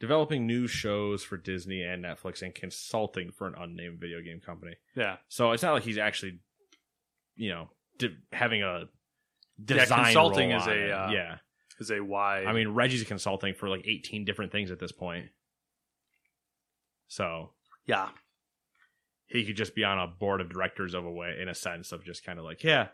developing 0.00 0.46
new 0.46 0.66
shows 0.66 1.22
for 1.22 1.36
Disney 1.36 1.82
and 1.82 2.04
Netflix 2.04 2.42
and 2.42 2.54
consulting 2.54 3.30
for 3.32 3.46
an 3.46 3.54
unnamed 3.58 4.00
video 4.00 4.22
game 4.22 4.40
company. 4.40 4.76
Yeah. 4.94 5.16
So 5.28 5.52
it's 5.52 5.62
not 5.62 5.72
like 5.74 5.82
he's 5.82 5.98
actually, 5.98 6.38
you 7.36 7.50
know, 7.50 7.68
di- 7.98 8.16
having 8.32 8.62
a 8.62 8.84
Yeah, 9.66 9.84
consulting 9.84 10.52
is 10.52 10.66
a, 10.66 10.90
uh, 10.92 11.10
yeah. 11.10 11.36
Is 11.80 11.90
a 11.92 12.00
wide. 12.00 12.46
I 12.46 12.52
mean, 12.52 12.68
Reggie's 12.68 13.04
consulting 13.04 13.54
for 13.54 13.68
like 13.68 13.82
18 13.86 14.24
different 14.24 14.50
things 14.52 14.70
at 14.70 14.80
this 14.80 14.90
point. 14.90 15.26
So 17.08 17.50
yeah. 17.86 18.10
he 19.26 19.44
could 19.44 19.56
just 19.56 19.74
be 19.74 19.82
on 19.82 19.98
a 19.98 20.06
board 20.06 20.40
of 20.40 20.48
directors 20.50 20.94
of 20.94 21.04
a 21.04 21.10
way, 21.10 21.36
in 21.40 21.48
a 21.48 21.54
sense 21.54 21.90
of 21.90 22.04
just 22.04 22.24
kind 22.24 22.38
of 22.38 22.44
like, 22.44 22.62
yeah, 22.62 22.88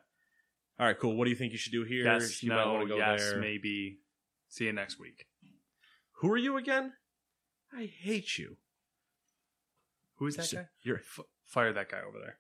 all 0.79 0.87
right, 0.87 0.99
cool. 0.99 1.17
What 1.17 1.25
do 1.25 1.31
you 1.31 1.37
think 1.37 1.53
you 1.53 1.59
should 1.59 1.73
do 1.73 1.85
here? 1.85 2.05
Yes, 2.05 2.43
you 2.43 2.51
might 2.51 2.65
no, 2.65 2.73
want 2.73 2.89
to 2.89 2.89
go 2.89 2.97
yes, 2.97 3.21
there. 3.31 3.41
maybe. 3.41 3.99
See 4.49 4.65
you 4.65 4.73
next 4.73 4.99
week. 4.99 5.27
Who 6.21 6.31
are 6.33 6.37
you 6.37 6.57
again? 6.57 6.93
I 7.73 7.87
hate 7.87 8.39
you. 8.39 8.57
Who 10.17 10.27
is 10.27 10.37
that 10.37 10.47
So- 10.47 10.57
guy? 10.59 10.69
You're. 10.83 10.99
F- 10.99 11.27
fire 11.45 11.73
that 11.73 11.91
guy 11.91 12.01
over 12.01 12.19
there. 12.19 12.39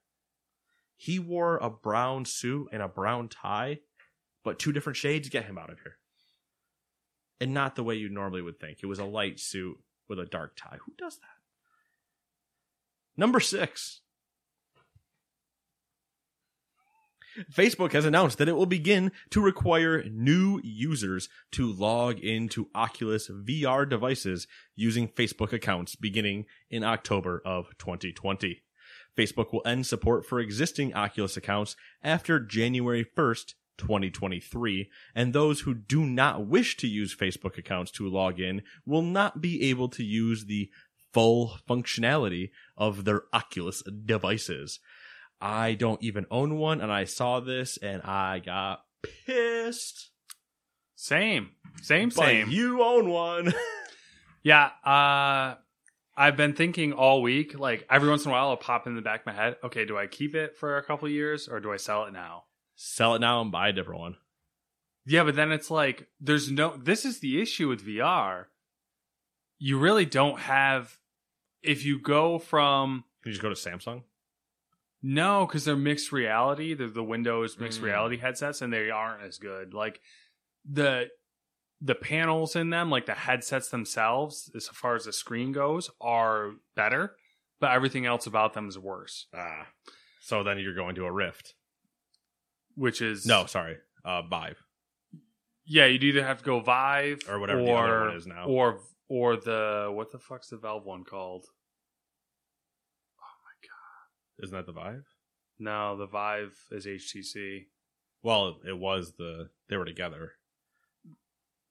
He 0.97 1.19
wore 1.19 1.59
a 1.59 1.71
brown 1.71 2.25
suit 2.25 2.69
and 2.73 2.83
a 2.83 2.89
brown 2.89 3.29
tie, 3.29 3.81
but 4.43 4.59
two 4.59 4.73
different 4.73 4.97
shades. 4.97 5.29
Get 5.29 5.45
him 5.45 5.59
out 5.59 5.71
of 5.71 5.81
here. 5.81 5.99
And 7.41 7.53
not 7.53 7.77
the 7.77 7.85
way 7.85 7.95
you 7.97 8.09
normally 8.09 8.43
would 8.43 8.59
think. 8.59 8.79
It 8.83 8.87
was 8.87 8.99
a 8.99 9.05
light 9.05 9.39
suit 9.39 9.77
with 10.09 10.19
a 10.19 10.25
dark 10.25 10.57
tie. 10.57 10.79
Who 10.87 10.93
does 10.97 11.17
that? 11.19 11.44
Number 13.17 13.41
six. 13.41 14.01
Facebook 17.53 17.93
has 17.93 18.05
announced 18.05 18.39
that 18.39 18.49
it 18.49 18.57
will 18.57 18.67
begin 18.67 19.11
to 19.31 19.41
require 19.41 20.05
new 20.05 20.61
users 20.63 21.29
to 21.53 21.73
log 21.73 22.21
into 22.21 22.71
Oculus 22.75 23.29
VR 23.29 23.89
devices 23.89 24.47
using 24.77 25.09
Facebook 25.09 25.53
accounts 25.53 25.97
beginning 25.97 26.47
in 26.71 26.85
October 26.85 27.43
of 27.45 27.77
2020. 27.79 28.63
Facebook 29.17 29.53
will 29.53 29.63
end 29.67 29.87
support 29.87 30.25
for 30.25 30.41
existing 30.41 30.95
Oculus 30.95 31.37
accounts 31.37 31.77
after 32.03 32.39
January 32.39 33.05
1st, 33.05 33.55
2023, 33.79 34.89
and 35.15 35.33
those 35.33 35.61
who 35.61 35.75
do 35.75 36.07
not 36.07 36.47
wish 36.47 36.77
to 36.77 36.87
use 36.87 37.15
Facebook 37.15 37.59
accounts 37.59 37.91
to 37.93 38.09
log 38.09 38.39
in 38.39 38.63
will 38.87 39.03
not 39.03 39.41
be 39.41 39.63
able 39.69 39.89
to 39.89 40.05
use 40.05 40.45
the 40.45 40.71
full 41.15 41.57
functionality 41.69 42.51
of 42.77 43.05
their 43.05 43.23
Oculus 43.33 43.83
devices. 44.05 44.81
I 45.41 45.75
don't 45.75 46.03
even 46.03 46.27
own 46.31 46.57
one, 46.59 46.81
and 46.81 46.93
I 46.93 47.05
saw 47.05 47.41
this 47.41 47.77
and 47.79 48.03
I 48.03 48.41
got 48.41 48.85
pissed. 49.27 50.11
Same. 50.95 51.51
Same, 51.83 52.09
But 52.11 52.25
same. 52.27 52.51
you 52.51 52.83
own 52.83 53.09
one. 53.09 53.53
Yeah, 54.47 54.67
uh 54.85 55.55
I've 56.17 56.37
been 56.37 56.53
thinking 56.53 56.93
all 56.93 57.23
week, 57.23 57.59
like 57.59 57.87
every 57.91 58.11
once 58.11 58.27
in 58.27 58.31
a 58.31 58.33
while 58.33 58.51
I'll 58.51 58.59
pop 58.59 58.87
in 58.87 58.95
the 58.95 59.01
back 59.01 59.21
of 59.21 59.27
my 59.27 59.33
head, 59.33 59.57
okay, 59.65 59.87
do 59.87 59.97
I 59.97 60.07
keep 60.07 60.35
it 60.35 60.59
for 60.59 60.77
a 60.77 60.83
couple 60.85 61.09
years 61.09 61.49
or 61.49 61.61
do 61.61 61.73
I 61.73 61.79
sell 61.79 62.05
it 62.05 62.13
now? 62.13 62.45
Sell 62.77 63.15
it 63.15 63.21
now 63.21 63.41
and 63.41 63.51
buy 63.51 63.71
a 63.71 63.73
different 63.73 64.01
one. 64.01 64.17
Yeah, 65.07 65.25
but 65.25 65.35
then 65.35 65.51
it's 65.51 65.71
like 65.71 66.09
there's 66.21 66.51
no 66.51 66.77
this 66.77 67.07
is 67.07 67.21
the 67.21 67.41
issue 67.41 67.69
with 67.69 67.87
VR. 67.87 68.45
You 69.59 69.79
really 69.79 70.05
don't 70.05 70.39
have 70.41 70.99
if 71.65 71.85
you 71.85 71.99
go 71.99 72.39
from 72.39 73.05
Can 73.23 73.31
you 73.31 73.39
just 73.39 73.43
go 73.43 73.49
to 73.49 73.55
Samsung? 73.55 74.03
No, 75.03 75.47
because 75.47 75.65
they're 75.65 75.77
mixed 75.77 76.13
reality. 76.13 76.73
They're 76.75 76.89
the 76.89 77.05
Windows 77.05 77.59
mixed 77.59 77.81
Mm. 77.81 77.85
reality 77.85 78.17
headsets, 78.19 78.63
and 78.63 78.73
they 78.73 78.91
aren't 78.91 79.23
as 79.23 79.39
good. 79.39 79.75
Like 79.75 80.01
the 80.65 81.11
the 81.81 81.95
panels 81.95 82.57
in 82.57 82.71
them, 82.71 82.91
like 82.91 83.05
the 83.07 83.13
headsets 83.15 83.69
themselves, 83.69 84.51
as 84.57 84.69
far 84.69 84.95
as 84.95 85.05
the 85.05 85.13
screen 85.13 85.53
goes, 85.53 85.91
are 86.01 86.53
better, 86.75 87.17
but 87.61 87.73
everything 87.73 88.07
else 88.07 88.27
about 88.27 88.55
them 88.55 88.69
is 88.69 88.79
worse. 88.79 89.27
Ah. 89.35 89.67
So 90.21 90.43
then 90.43 90.59
you're 90.59 90.75
going 90.75 90.95
to 90.95 91.05
a 91.05 91.13
Rift. 91.13 91.55
Which 92.77 93.03
is 93.03 93.27
No, 93.27 93.45
sorry. 93.47 93.77
Uh 94.05 94.23
Vive. 94.23 94.63
yeah, 95.67 95.85
you'd 95.87 96.03
either 96.05 96.25
have 96.25 96.39
to 96.39 96.45
go 96.45 96.61
Vive 96.61 97.21
Or 97.29 97.39
whatever 97.39 97.61
the 97.63 97.73
other 97.73 98.07
one 98.07 98.17
is 98.17 98.27
now. 98.27 98.47
or 98.47 98.81
or 99.09 99.37
the 99.37 99.91
what 99.93 100.11
the 100.13 100.19
fuck's 100.19 100.49
the 100.49 100.57
Valve 100.57 100.85
one 100.85 101.05
called? 101.05 101.47
Oh 103.21 103.37
my 103.45 103.67
god! 103.69 104.45
Isn't 104.45 104.57
that 104.57 104.67
the 104.67 104.73
Vive? 104.73 105.07
No, 105.59 105.97
the 105.97 106.07
Vive 106.07 106.57
is 106.71 106.87
HTC. 106.87 107.67
Well, 108.23 108.59
it 108.67 108.79
was 108.79 109.15
the 109.19 109.51
they 109.69 109.77
were 109.77 109.85
together. 109.85 110.33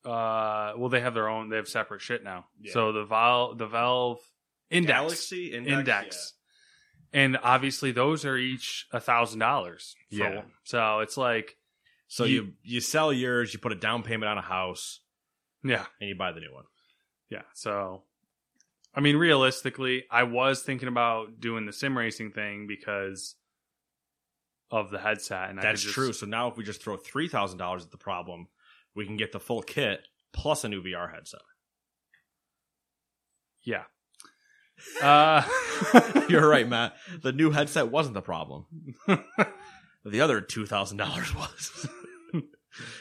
Uh, 0.06 0.74
well, 0.78 0.90
they 0.90 1.00
have 1.00 1.14
their 1.14 1.30
own. 1.30 1.50
They 1.50 1.56
have 1.56 1.68
separate 1.68 2.02
shit 2.02 2.24
now. 2.24 2.46
Yeah. 2.60 2.74
So 2.74 2.92
the 2.92 3.06
Valve, 3.06 3.58
the 3.58 3.68
Valve 3.68 4.20
Index, 4.70 4.94
Galaxy 5.00 5.54
Index, 5.54 6.34
and 7.14 7.38
obviously 7.42 7.92
those 7.94 8.26
are 8.26 8.36
each 8.38 8.86
a 8.92 9.00
thousand 9.00 9.40
dollars. 9.40 9.96
Yeah. 10.10 10.42
So 10.66 11.00
it's 11.00 11.16
like, 11.16 11.56
So 12.08 12.26
You- 12.26 12.34
you 12.44 12.54
you 12.64 12.82
sell 12.82 13.14
yours, 13.14 13.54
you 13.54 13.60
put 13.60 13.72
a 13.72 13.76
down 13.76 14.04
payment 14.04 14.30
on 14.30 14.38
a 14.38 14.42
house, 14.42 15.00
yeah, 15.64 15.86
and 16.02 16.10
you 16.10 16.16
buy 16.16 16.32
the 16.34 16.42
new 16.42 16.54
one. 16.54 16.66
Yeah. 17.34 17.42
So, 17.54 18.04
I 18.96 19.02
mean, 19.02 19.16
realistically, 19.18 20.04
I 20.12 20.24
was 20.24 20.62
thinking 20.62 20.88
about 20.88 21.40
doing 21.40 21.66
the 21.66 21.74
sim 21.74 21.98
racing 21.98 22.32
thing 22.32 22.68
because 22.68 23.36
of 24.72 24.90
the 24.92 25.00
headset, 25.00 25.50
and 25.50 25.60
That's 25.60 25.82
just- 25.82 25.94
true. 25.94 26.14
So 26.14 26.26
now 26.26 26.48
if 26.50 26.58
we 26.58 26.64
just 26.64 26.82
throw 26.82 26.96
three 26.98 27.28
thousand 27.28 27.58
dollars 27.58 27.84
at 27.84 27.92
the 27.92 27.98
problem, 27.98 28.48
we 28.96 29.06
can 29.06 29.18
get 29.18 29.32
the 29.32 29.40
full 29.40 29.62
kit 29.62 30.08
plus 30.32 30.64
a 30.64 30.70
new 30.70 30.82
VR 30.84 31.12
headset. 31.14 31.42
Yeah. 33.64 33.84
Uh, 35.02 35.42
You're 36.30 36.50
right, 36.50 36.68
Matt. 36.68 36.96
The 37.22 37.32
new 37.32 37.52
headset 37.52 37.90
wasn't 37.90 38.16
the 38.16 38.22
problem. 38.22 38.66
the 40.04 40.20
other 40.20 40.42
two 40.42 40.66
thousand 40.66 40.98
dollars 40.98 41.34
was. 41.34 41.88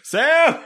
Sam, 0.04 0.60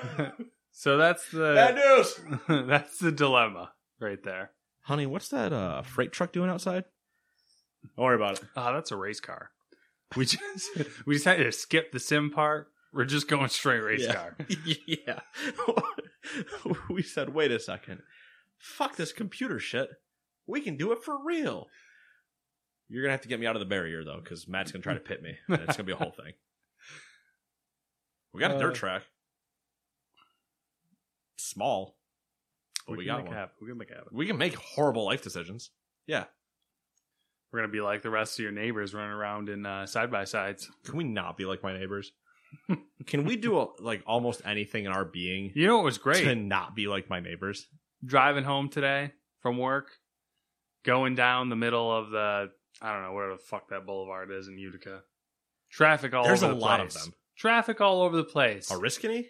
so 0.78 0.98
that's 0.98 1.30
the 1.30 1.54
bad 1.54 1.74
news. 1.74 2.20
that's 2.68 2.98
the 2.98 3.10
dilemma 3.10 3.72
right 3.98 4.22
there. 4.22 4.50
Honey, 4.82 5.06
what's 5.06 5.30
that 5.30 5.50
uh, 5.50 5.80
freight 5.80 6.12
truck 6.12 6.32
doing 6.32 6.50
outside? 6.50 6.84
Don't 7.96 8.04
worry 8.04 8.16
about 8.16 8.34
it. 8.34 8.44
Oh, 8.54 8.74
that's 8.74 8.90
a 8.90 8.96
race 8.96 9.18
car. 9.18 9.52
We 10.14 10.26
just 10.26 10.68
we 11.06 11.14
just 11.14 11.24
had 11.24 11.38
to 11.38 11.50
skip 11.50 11.92
the 11.92 11.98
sim 11.98 12.30
part. 12.30 12.68
We're 12.92 13.06
just 13.06 13.26
going 13.26 13.48
straight 13.48 13.82
race 13.82 14.02
yeah. 14.02 14.12
car. 14.12 14.36
yeah. 14.86 15.20
we 16.90 17.02
said, 17.02 17.32
wait 17.32 17.52
a 17.52 17.58
second. 17.58 18.02
Fuck 18.58 18.96
this 18.96 19.14
computer 19.14 19.58
shit. 19.58 19.88
We 20.46 20.60
can 20.60 20.76
do 20.76 20.92
it 20.92 21.02
for 21.02 21.16
real. 21.24 21.68
You're 22.90 23.02
gonna 23.02 23.12
have 23.12 23.22
to 23.22 23.28
get 23.28 23.40
me 23.40 23.46
out 23.46 23.56
of 23.56 23.60
the 23.60 23.66
barrier 23.66 24.04
though, 24.04 24.20
because 24.22 24.46
Matt's 24.46 24.72
gonna 24.72 24.82
try 24.82 24.92
to 24.92 25.00
pit 25.00 25.22
me. 25.22 25.36
And 25.48 25.62
it's 25.62 25.78
gonna 25.78 25.86
be 25.86 25.92
a 25.92 25.96
whole 25.96 26.12
thing. 26.12 26.34
We 28.34 28.40
got 28.40 28.50
a 28.50 28.56
Uh, 28.56 28.60
dirt 28.60 28.74
track. 28.74 29.04
Small, 31.46 31.96
but 32.86 32.96
we, 32.96 33.04
can 33.04 33.14
got 33.14 33.18
make 33.18 33.26
one. 33.28 33.36
happen. 33.36 33.54
We 33.60 33.68
can 33.68 33.78
make 33.78 33.90
it 33.90 33.96
happen. 33.96 34.12
We 34.12 34.26
can 34.26 34.38
make 34.38 34.54
horrible 34.54 35.04
life 35.04 35.22
decisions. 35.22 35.70
Yeah. 36.06 36.24
We're 37.52 37.60
gonna 37.60 37.72
be 37.72 37.80
like 37.80 38.02
the 38.02 38.10
rest 38.10 38.38
of 38.38 38.42
your 38.42 38.52
neighbors 38.52 38.92
running 38.92 39.12
around 39.12 39.48
in 39.48 39.64
uh, 39.64 39.86
side 39.86 40.10
by 40.10 40.24
sides. 40.24 40.68
Can 40.84 40.96
we 40.96 41.04
not 41.04 41.36
be 41.36 41.44
like 41.44 41.62
my 41.62 41.72
neighbors? 41.72 42.12
can 43.06 43.24
we 43.24 43.36
do 43.36 43.58
a, 43.58 43.68
like 43.80 44.02
almost 44.06 44.42
anything 44.44 44.84
in 44.84 44.92
our 44.92 45.04
being 45.04 45.52
You 45.54 45.66
know 45.66 45.76
what 45.76 45.84
was 45.84 45.98
great? 45.98 46.24
to 46.24 46.34
not 46.34 46.74
be 46.74 46.86
like 46.86 47.08
my 47.08 47.20
neighbors? 47.20 47.66
Driving 48.04 48.44
home 48.44 48.68
today 48.68 49.12
from 49.40 49.58
work, 49.58 49.90
going 50.84 51.14
down 51.14 51.48
the 51.48 51.56
middle 51.56 51.90
of 51.90 52.10
the 52.10 52.50
I 52.80 52.92
don't 52.92 53.02
know 53.02 53.12
where 53.12 53.30
the 53.30 53.38
fuck 53.38 53.70
that 53.70 53.86
boulevard 53.86 54.30
is 54.30 54.48
in 54.48 54.58
Utica. 54.58 55.02
Traffic 55.70 56.14
all 56.14 56.24
There's 56.24 56.42
over 56.42 56.52
a 56.52 56.56
lot 56.56 56.80
of 56.80 56.92
them. 56.92 57.14
Traffic 57.36 57.80
all 57.80 58.02
over 58.02 58.16
the 58.16 58.24
place. 58.24 58.70
Oriskany? 58.70 59.26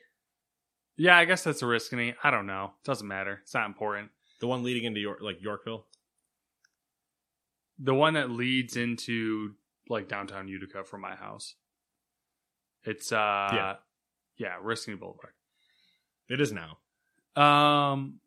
Yeah, 0.96 1.16
I 1.16 1.24
guess 1.26 1.44
that's 1.44 1.62
Oriskany. 1.62 2.14
I 2.24 2.30
don't 2.30 2.46
know. 2.46 2.72
Doesn't 2.84 3.06
matter. 3.06 3.40
It's 3.42 3.54
not 3.54 3.66
important. 3.66 4.10
The 4.40 4.46
one 4.46 4.62
leading 4.62 4.84
into 4.84 5.00
York, 5.00 5.18
like 5.20 5.42
Yorkville? 5.42 5.86
the 7.78 7.94
one 7.94 8.14
that 8.14 8.30
leads 8.30 8.74
into 8.76 9.50
like 9.90 10.08
downtown 10.08 10.48
Utica 10.48 10.82
from 10.82 11.02
my 11.02 11.14
house. 11.14 11.54
It's 12.84 13.12
uh 13.12 13.50
Yeah. 13.52 13.74
yeah, 14.38 14.54
Risking 14.62 14.96
Boulevard. 14.96 15.32
It 16.30 16.40
is 16.40 16.52
now. 16.52 16.78
Um 17.36 18.20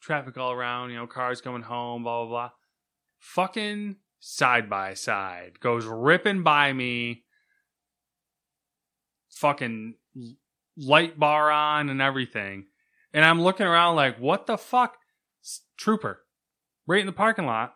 traffic 0.00 0.36
all 0.38 0.52
around, 0.52 0.90
you 0.90 0.96
know, 0.96 1.08
cars 1.08 1.40
going 1.40 1.62
home, 1.62 2.04
blah 2.04 2.20
blah 2.24 2.28
blah. 2.28 2.50
Fucking 3.18 3.96
side 4.20 4.70
by 4.70 4.94
side 4.94 5.58
goes 5.58 5.86
ripping 5.86 6.44
by 6.44 6.72
me. 6.72 7.24
Fucking 9.30 9.94
light 10.76 11.18
bar 11.18 11.50
on 11.50 11.88
and 11.88 12.00
everything. 12.02 12.66
And 13.12 13.24
I'm 13.24 13.40
looking 13.40 13.66
around 13.66 13.96
like, 13.96 14.18
what 14.18 14.46
the 14.46 14.58
fuck? 14.58 14.96
Trooper. 15.78 16.20
Right 16.86 17.00
in 17.00 17.06
the 17.06 17.12
parking 17.12 17.46
lot. 17.46 17.74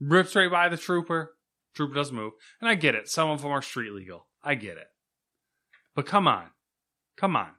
Rips 0.00 0.34
right 0.36 0.50
by 0.50 0.68
the 0.68 0.76
trooper. 0.76 1.34
Trooper 1.74 1.94
doesn't 1.94 2.14
move. 2.16 2.32
And 2.60 2.68
I 2.70 2.74
get 2.74 2.94
it. 2.94 3.08
Some 3.08 3.30
of 3.30 3.42
them 3.42 3.50
are 3.50 3.62
street 3.62 3.92
legal. 3.92 4.26
I 4.42 4.54
get 4.54 4.76
it. 4.76 4.86
But 5.94 6.06
come 6.06 6.26
on. 6.28 6.46
Come 7.16 7.36
on. 7.36 7.50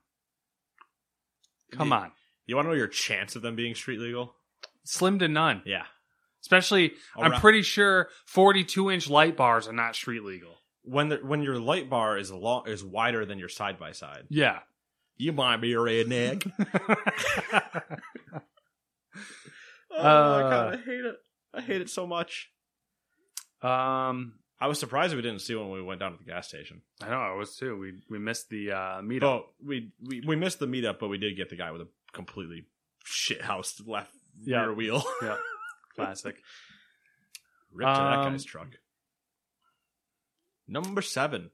Come 1.72 1.89
Yeah. 1.89 1.97
on. 1.99 2.11
You 2.45 2.55
want 2.55 2.65
to 2.65 2.69
know 2.69 2.76
your 2.78 2.88
chance 2.88 3.36
of 3.36 3.41
them 3.41 3.55
being 3.55 3.76
street 3.76 3.99
legal? 3.99 4.36
Slim 4.84 5.19
to 5.19 5.28
none. 5.28 5.61
Yeah. 5.65 5.86
Especially, 6.41 6.93
I'm 7.15 7.39
pretty 7.39 7.61
sure 7.61 8.09
42 8.26 8.89
inch 8.89 9.07
light 9.09 9.38
bars 9.38 9.67
are 9.67 9.74
not 9.74 9.95
street 9.95 10.24
legal. 10.24 10.61
When 10.84 11.10
the, 11.10 11.18
when 11.18 11.44
your 11.44 11.60
light 11.60 11.90
bar 11.90 12.18
is 12.18 12.32
long 12.32 12.68
is 12.68 12.84
wider 12.84 13.26
than 13.26 13.38
your 13.40 13.50
side 13.50 13.78
by 13.80 13.92
side, 13.92 14.24
Yeah. 14.30 14.60
you 15.18 15.32
might 15.32 15.58
be 15.58 15.74
a 15.74 15.78
redneck. 15.78 16.50
oh 19.92 19.98
Uh, 19.98 20.42
my 20.42 20.50
god, 20.50 20.74
I 20.74 20.78
hate 20.78 21.06
it. 21.06 21.16
I 21.54 21.62
hate 21.62 21.82
it 21.82 21.90
so 21.90 22.08
much. 22.08 22.50
um, 23.62 24.36
I 24.60 24.68
was 24.68 24.80
surprised 24.80 25.16
we 25.16 25.22
didn't 25.22 25.42
see 25.42 25.56
one 25.56 25.70
when 25.70 25.80
we 25.80 25.86
went 25.86 26.00
down 26.00 26.12
to 26.14 26.18
the 26.18 26.24
gas 26.24 26.48
station. 26.48 26.82
I 27.02 27.10
know 27.10 27.18
I 27.20 27.34
was 27.34 27.56
too. 27.56 27.78
We 27.78 27.94
we 28.10 28.20
missed 28.20 28.50
the 28.50 28.72
uh, 28.72 29.02
meetup. 29.02 29.24
Oh, 29.24 29.46
we, 29.66 29.92
we 30.08 30.22
we 30.22 30.36
missed 30.36 30.60
the 30.60 30.68
meetup, 30.68 31.00
but 31.00 31.08
we 31.10 31.18
did 31.18 31.36
get 31.36 31.50
the 31.50 31.56
guy 31.56 31.72
with 31.72 31.82
a 31.82 31.88
completely 32.14 32.66
shit 33.04 33.42
house 33.42 33.82
left 33.86 34.14
Yeah. 34.44 34.62
rear 34.66 34.74
wheel. 34.74 35.04
Yeah, 35.22 35.38
classic. 35.96 36.42
Rip 37.74 37.88
to 37.88 38.02
that 38.02 38.20
Um, 38.20 38.32
guy's 38.34 38.44
truck. 38.44 38.68
Number 40.72 41.01
seven. 41.01 41.51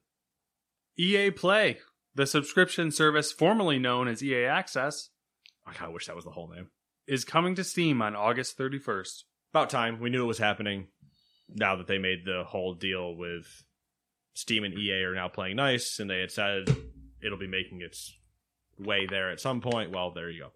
EA 0.96 1.32
Play, 1.32 1.80
the 2.14 2.28
subscription 2.28 2.92
service 2.92 3.32
formerly 3.32 3.80
known 3.80 4.08
as 4.08 4.24
EA 4.24 4.46
Access, 4.46 5.10
I 5.66 5.74
kind 5.74 5.88
of 5.88 5.94
wish 5.94 6.06
that 6.06 6.16
was 6.16 6.24
the 6.24 6.32
whole 6.32 6.48
name. 6.48 6.68
is 7.08 7.26
coming 7.26 7.56
to 7.56 7.64
Steam 7.64 8.00
on 8.04 8.16
August 8.16 8.60
31st. 8.60 9.24
About 9.52 9.72
time. 9.72 10.00
We 10.00 10.12
knew 10.12 10.24
it 10.24 10.28
was 10.28 10.38
happening. 10.38 10.90
Now 11.50 11.78
that 11.78 11.88
they 11.88 11.98
made 11.98 12.26
the 12.26 12.44
whole 12.46 12.76
deal 12.76 13.16
with 13.16 13.64
Steam 14.36 14.64
and 14.64 14.78
EA 14.78 15.06
are 15.06 15.16
now 15.16 15.30
playing 15.30 15.56
nice, 15.56 15.98
and 16.00 16.08
they 16.08 16.20
had 16.20 16.32
said 16.32 16.66
it'll 17.24 17.40
be 17.40 17.48
making 17.48 17.82
its 17.82 18.16
way 18.78 19.08
there 19.10 19.32
at 19.32 19.40
some 19.40 19.62
point. 19.62 19.92
Well, 19.92 20.12
there 20.12 20.30
you 20.30 20.42
go. 20.42 20.50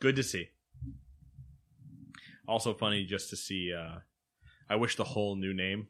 Good 0.00 0.14
to 0.16 0.22
see. 0.22 0.50
Also 2.46 2.74
funny 2.74 3.04
just 3.04 3.30
to 3.30 3.36
see. 3.36 3.72
Uh, 3.76 3.98
I 4.70 4.76
wish 4.76 4.94
the 4.94 5.02
whole 5.02 5.34
new 5.34 5.52
name. 5.52 5.88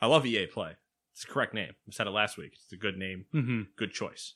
I 0.00 0.06
love 0.06 0.26
EA 0.26 0.46
Play. 0.46 0.72
It's 1.12 1.24
the 1.24 1.32
correct 1.32 1.54
name. 1.54 1.72
I 1.88 1.92
said 1.92 2.06
it 2.06 2.10
last 2.10 2.36
week. 2.36 2.52
It's 2.54 2.72
a 2.72 2.76
good 2.76 2.96
name. 2.96 3.26
Mm-hmm. 3.34 3.62
Good 3.76 3.92
choice. 3.92 4.34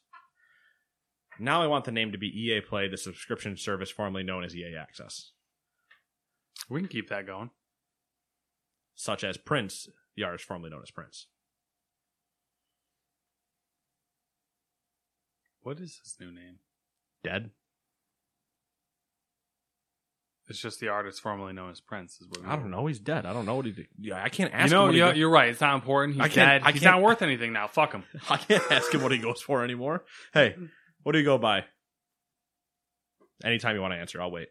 Now 1.40 1.62
I 1.62 1.66
want 1.66 1.84
the 1.84 1.92
name 1.92 2.12
to 2.12 2.18
be 2.18 2.26
EA 2.28 2.60
Play, 2.60 2.88
the 2.88 2.96
subscription 2.96 3.56
service 3.56 3.90
formerly 3.90 4.22
known 4.24 4.44
as 4.44 4.56
EA 4.56 4.76
Access. 4.76 5.32
We 6.68 6.80
can 6.80 6.88
keep 6.88 7.08
that 7.10 7.26
going. 7.26 7.50
such 8.94 9.22
as 9.22 9.36
Prince, 9.36 9.88
the 10.16 10.24
artist 10.24 10.44
formerly 10.44 10.70
known 10.70 10.82
as 10.82 10.90
Prince. 10.90 11.26
What 15.60 15.78
is 15.80 16.00
his 16.02 16.16
new 16.20 16.32
name? 16.32 16.58
Dead? 17.22 17.50
It's 20.48 20.58
just 20.58 20.80
the 20.80 20.88
artist 20.88 21.20
formerly 21.20 21.52
known 21.52 21.70
as 21.70 21.80
Prince. 21.80 22.20
Is 22.22 22.26
what 22.28 22.44
I 22.46 22.56
don't 22.56 22.70
know. 22.70 22.86
He's 22.86 22.98
dead. 22.98 23.26
I 23.26 23.34
don't 23.34 23.44
know 23.44 23.56
what 23.56 23.66
he 23.66 23.72
did. 23.72 23.88
Yeah, 23.98 24.22
I 24.22 24.30
can't 24.30 24.52
ask 24.54 24.70
You 24.70 24.76
know, 24.76 24.82
him. 24.82 24.86
What 24.88 24.94
he 24.94 25.00
you 25.00 25.06
go- 25.06 25.12
you're 25.12 25.30
right. 25.30 25.50
It's 25.50 25.60
not 25.60 25.74
important. 25.74 26.14
He's 26.16 26.24
I 26.24 26.28
can't- 26.28 26.62
dead. 26.62 26.62
I 26.68 26.72
He's 26.72 26.82
can't- 26.82 26.96
not 26.96 27.02
worth 27.04 27.20
anything 27.20 27.52
now. 27.52 27.66
Fuck 27.66 27.92
him. 27.92 28.04
I 28.30 28.38
can't 28.38 28.62
ask 28.72 28.92
him 28.92 29.02
what 29.02 29.12
he 29.12 29.18
goes 29.18 29.42
for 29.42 29.62
anymore. 29.62 30.04
Hey, 30.32 30.56
what 31.02 31.12
do 31.12 31.18
you 31.18 31.24
go 31.24 31.36
by? 31.36 31.64
Anytime 33.44 33.74
you 33.76 33.82
want 33.82 33.92
to 33.92 33.98
answer, 33.98 34.20
I'll 34.22 34.30
wait. 34.30 34.48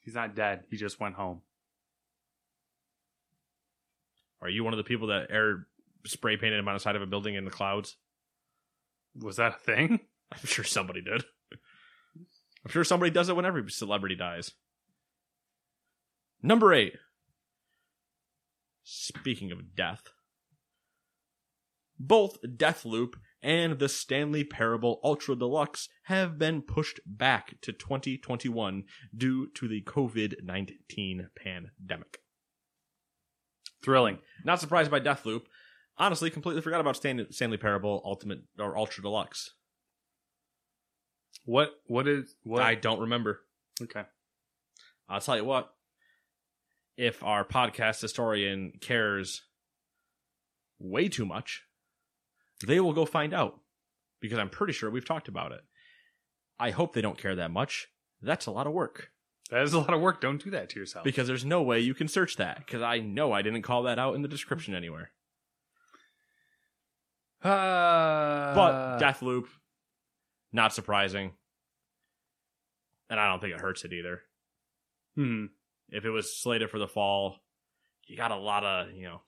He's 0.00 0.14
not 0.14 0.34
dead. 0.34 0.64
He 0.70 0.76
just 0.76 0.98
went 1.00 1.14
home. 1.14 1.42
Are 4.42 4.48
you 4.48 4.64
one 4.64 4.72
of 4.72 4.76
the 4.78 4.84
people 4.84 5.08
that 5.08 5.28
air 5.30 5.66
spray 6.04 6.36
painted 6.36 6.58
him 6.58 6.68
on 6.68 6.74
the 6.74 6.80
side 6.80 6.96
of 6.96 7.02
a 7.02 7.06
building 7.06 7.34
in 7.36 7.44
the 7.44 7.50
clouds? 7.50 7.96
Was 9.20 9.36
that 9.36 9.54
a 9.56 9.58
thing? 9.58 10.00
I'm 10.32 10.44
sure 10.44 10.64
somebody 10.64 11.00
did. 11.00 11.24
I'm 12.66 12.70
sure 12.70 12.82
somebody 12.82 13.12
does 13.12 13.28
it 13.28 13.36
when 13.36 13.46
every 13.46 13.70
celebrity 13.70 14.16
dies. 14.16 14.50
Number 16.42 16.74
eight. 16.74 16.94
Speaking 18.82 19.52
of 19.52 19.76
death, 19.76 20.02
both 21.96 22.42
Deathloop 22.42 23.12
and 23.40 23.78
the 23.78 23.88
Stanley 23.88 24.42
Parable 24.42 24.98
Ultra 25.04 25.36
Deluxe 25.36 25.88
have 26.06 26.40
been 26.40 26.60
pushed 26.60 26.98
back 27.06 27.54
to 27.60 27.72
2021 27.72 28.82
due 29.16 29.46
to 29.54 29.68
the 29.68 29.82
COVID 29.82 30.42
19 30.42 31.28
pandemic. 31.36 32.18
Thrilling. 33.80 34.18
Not 34.44 34.58
surprised 34.58 34.90
by 34.90 34.98
Deathloop. 34.98 35.42
Honestly, 35.98 36.30
completely 36.30 36.62
forgot 36.62 36.80
about 36.80 36.96
Stan- 36.96 37.30
Stanley 37.30 37.58
Parable 37.58 38.02
Ultimate 38.04 38.40
or 38.58 38.76
Ultra 38.76 39.04
Deluxe. 39.04 39.52
What? 41.46 41.72
What 41.86 42.06
is? 42.06 42.34
What? 42.42 42.62
I 42.62 42.74
don't 42.74 43.00
remember. 43.00 43.40
okay. 43.82 44.02
I'll 45.08 45.20
tell 45.20 45.36
you 45.36 45.44
what. 45.44 45.72
If 46.96 47.22
our 47.22 47.44
podcast 47.44 48.00
historian 48.00 48.72
cares 48.80 49.42
way 50.78 51.08
too 51.08 51.24
much, 51.26 51.62
they 52.66 52.80
will 52.80 52.92
go 52.92 53.04
find 53.06 53.32
out 53.34 53.60
because 54.20 54.38
I'm 54.38 54.48
pretty 54.50 54.72
sure 54.72 54.90
we've 54.90 55.04
talked 55.04 55.28
about 55.28 55.52
it. 55.52 55.60
I 56.58 56.70
hope 56.70 56.94
they 56.94 57.02
don't 57.02 57.18
care 57.18 57.34
that 57.36 57.50
much. 57.50 57.88
That's 58.22 58.46
a 58.46 58.50
lot 58.50 58.66
of 58.66 58.72
work 58.72 59.10
That 59.50 59.62
is 59.62 59.74
a 59.74 59.78
lot 59.78 59.92
of 59.92 60.00
work. 60.00 60.20
Don't 60.22 60.42
do 60.42 60.50
that 60.50 60.70
to 60.70 60.80
yourself. 60.80 61.04
because 61.04 61.26
there's 61.28 61.44
no 61.44 61.62
way 61.62 61.80
you 61.80 61.92
can 61.94 62.08
search 62.08 62.36
that 62.36 62.58
because 62.58 62.80
I 62.82 62.98
know 62.98 63.30
I 63.32 63.42
didn't 63.42 63.62
call 63.62 63.82
that 63.84 63.98
out 63.98 64.14
in 64.14 64.22
the 64.22 64.28
description 64.28 64.74
anywhere. 64.74 65.10
Uh, 67.44 68.54
But 68.54 68.98
Deathloop, 68.98 69.46
not 70.52 70.72
surprising. 70.72 71.32
And 73.08 73.20
I 73.20 73.28
don't 73.30 73.40
think 73.40 73.54
it 73.54 73.60
hurts 73.60 73.84
it 73.84 73.92
either. 73.92 74.22
hmm. 75.14 75.46
if 75.90 76.04
it 76.04 76.10
was 76.10 76.36
slated 76.36 76.70
for 76.70 76.78
the 76.78 76.88
fall, 76.88 77.38
you 78.06 78.16
got 78.16 78.30
a 78.32 78.36
lot 78.36 78.64
of, 78.64 78.92
you 78.92 79.04
know, 79.04 79.22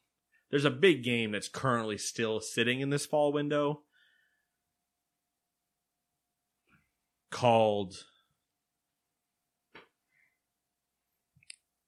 there's 0.50 0.64
a 0.64 0.70
big 0.70 1.04
game 1.04 1.30
that's 1.32 1.48
currently 1.48 1.98
still 1.98 2.40
sitting 2.40 2.80
in 2.80 2.90
this 2.90 3.06
fall 3.06 3.32
window 3.32 3.82
called 7.30 8.04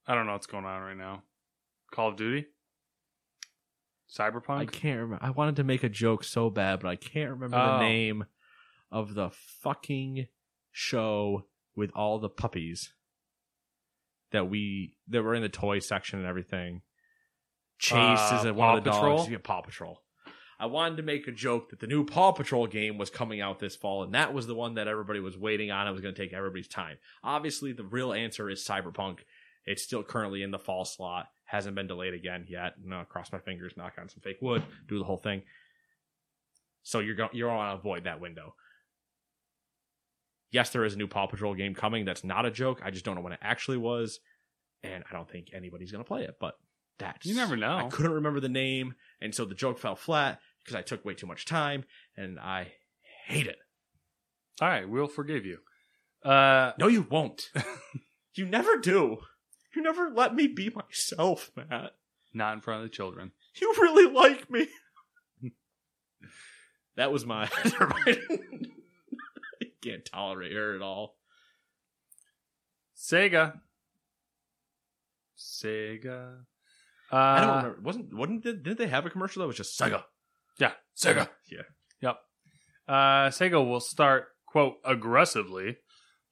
I 0.07 0.15
don't 0.15 0.27
know 0.27 0.33
what's 0.33 0.47
going 0.47 0.65
on 0.65 0.83
right 0.83 0.97
now. 0.97 1.23
Call 1.93 2.09
of 2.09 2.17
Duty. 2.17 2.47
Cyberpunk? 4.13 4.59
I 4.59 4.67
can't 4.67 5.01
remember. 5.01 5.25
I 5.25 5.31
wanted 5.31 5.57
to 5.57 5.65
make 5.65 5.85
a 5.85 5.89
joke 5.89 6.25
so 6.25 6.51
bad, 6.51 6.81
but 6.81 6.89
I 6.89 6.97
can't 6.97 7.31
remember 7.31 7.57
the 7.57 7.75
Oh. 7.77 7.79
name 7.81 8.25
of 8.91 9.15
the 9.15 9.31
fucking 9.31 10.27
show 10.73 11.47
with 11.77 11.91
all 11.95 12.19
the 12.19 12.29
puppies 12.29 12.93
that 14.33 14.49
we 14.49 14.97
that 15.09 15.23
were 15.23 15.35
in 15.35 15.43
the 15.43 15.49
toy 15.49 15.79
section 15.79 16.19
and 16.19 16.29
everything. 16.29 16.83
Chase 17.79 17.97
Uh, 18.21 18.37
is 18.41 18.45
one 18.53 18.55
Paw 18.57 18.77
of 18.79 18.85
the 18.85 18.91
Patrol? 18.91 19.17
dogs. 19.19 19.31
Yeah, 19.31 19.39
Paw 19.43 19.63
Patrol. 19.63 20.03
I 20.59 20.67
wanted 20.67 20.97
to 20.99 21.03
make 21.03 21.27
a 21.27 21.33
joke 21.33 21.71
that 21.71 21.81
the 21.81 21.87
new 21.87 22.05
Paw 22.05 22.33
Patrol 22.33 22.67
game 22.67 22.99
was 22.99 23.09
coming 23.09 23.41
out 23.41 23.59
this 23.61 23.77
fall, 23.77 24.03
and 24.03 24.13
that 24.15 24.35
was 24.35 24.47
the 24.47 24.55
one 24.55 24.75
that 24.75 24.89
everybody 24.89 25.19
was 25.19 25.39
waiting 25.39 25.71
on. 25.71 25.89
It 25.89 25.93
was 25.93 26.03
going 26.03 26.15
to 26.15 26.21
take 26.23 26.35
everybody's 26.35 26.69
time. 26.69 26.99
Obviously, 27.25 27.73
the 27.73 27.85
real 27.85 28.13
answer 28.13 28.51
is 28.51 28.63
Cyberpunk. 28.63 29.21
It's 29.65 29.83
still 29.83 30.03
currently 30.03 30.43
in 30.43 30.51
the 30.51 30.59
fall 30.59 30.85
slot. 30.85 31.29
Hasn't 31.47 31.75
been 31.75 31.87
delayed 31.87 32.13
again 32.13 32.45
yet. 32.47 32.75
No, 32.85 33.05
cross 33.09 33.33
my 33.33 33.39
fingers, 33.39 33.73
knock 33.77 33.95
on 33.99 34.09
some 34.11 34.21
fake 34.21 34.37
wood, 34.43 34.63
do 34.87 34.99
the 34.99 35.05
whole 35.05 35.17
thing. 35.17 35.43
So 36.83 36.99
you're 36.99 37.15
going 37.15 37.31
you're 37.33 37.49
going 37.49 37.69
to 37.71 37.75
avoid 37.77 38.05
that 38.05 38.21
window. 38.21 38.55
Yes, 40.51 40.71
there 40.71 40.85
is 40.85 40.95
a 40.95 40.97
new 40.99 41.07
Paw 41.07 41.27
Patrol 41.27 41.55
game 41.55 41.75
coming. 41.75 42.05
That's 42.05 42.25
not 42.25 42.45
a 42.47 42.51
joke. 42.51 42.81
I 42.85 42.91
just 42.91 43.05
don't 43.05 43.15
know 43.15 43.21
when 43.21 43.33
it 43.33 43.39
actually 43.43 43.77
was, 43.77 44.19
and 44.83 45.05
I 45.09 45.15
don't 45.15 45.31
think 45.31 45.49
anybody's 45.55 45.93
going 45.93 46.03
to 46.05 46.09
play 46.09 46.25
it. 46.25 46.37
But 46.41 46.55
that's 46.99 47.25
You 47.27 47.35
never 47.35 47.57
know. 47.57 47.77
I 47.79 47.89
couldn't 47.89 48.13
remember 48.13 48.41
the 48.41 48.49
name, 48.49 48.95
and 49.21 49.35
so 49.35 49.45
the 49.45 49.55
joke 49.55 49.79
fell 49.79 49.97
flat 49.97 50.41
because 50.63 50.75
I 50.75 50.83
took 50.83 51.05
way 51.05 51.15
too 51.15 51.27
much 51.27 51.45
time, 51.47 51.85
and 52.17 52.39
I 52.39 52.73
hate 53.27 53.47
it. 53.47 53.57
All 54.61 54.69
right, 54.69 54.89
we'll 54.89 55.07
forgive 55.07 55.47
you. 55.47 55.59
Uh, 56.25 56.73
No, 56.79 56.89
you 56.89 57.07
won't. 57.09 57.49
you 58.35 58.45
never 58.45 58.77
do. 58.77 59.19
You 59.75 59.83
never 59.83 60.11
let 60.11 60.35
me 60.35 60.49
be 60.49 60.69
myself, 60.71 61.51
Matt. 61.57 61.93
not 62.35 62.55
in 62.55 62.61
front 62.61 62.83
of 62.83 62.91
the 62.91 62.95
children. 62.95 63.31
You 63.61 63.73
really 63.81 64.13
like 64.13 64.51
me. 64.51 64.67
that 66.97 67.13
was 67.13 67.25
my. 67.25 67.49
Can't 69.83 70.05
tolerate 70.05 70.53
her 70.53 70.75
at 70.75 70.83
all. 70.83 71.17
Sega. 72.97 73.61
Sega. 75.39 76.41
Uh, 77.13 77.17
I 77.17 77.41
don't 77.41 77.57
remember. 77.57 77.81
Wasn't 77.83 78.13
wasn't 78.15 78.43
didn't 78.45 78.79
they 78.79 78.87
have 78.89 79.07
a 79.07 79.11
commercial 79.11 79.41
that 79.41 79.47
was 79.47 79.57
just 79.57 79.79
Sega? 79.79 80.05
Yeah, 80.59 80.73
Sega. 80.97 81.29
Yeah. 81.51 81.63
Yep. 82.01 82.17
Uh, 82.87 83.29
Sega 83.31 83.67
will 83.67 83.81
start, 83.81 84.29
quote, 84.47 84.77
aggressively 84.85 85.79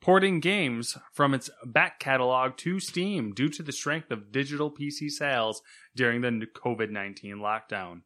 porting 0.00 0.40
games 0.40 0.96
from 1.12 1.34
its 1.34 1.50
back 1.64 1.98
catalog 1.98 2.56
to 2.56 2.78
Steam 2.78 3.32
due 3.32 3.48
to 3.48 3.62
the 3.62 3.72
strength 3.72 4.10
of 4.10 4.30
digital 4.30 4.70
PC 4.70 5.10
sales 5.10 5.62
during 5.96 6.20
the 6.20 6.46
COVID-19 6.46 7.36
lockdown. 7.36 8.02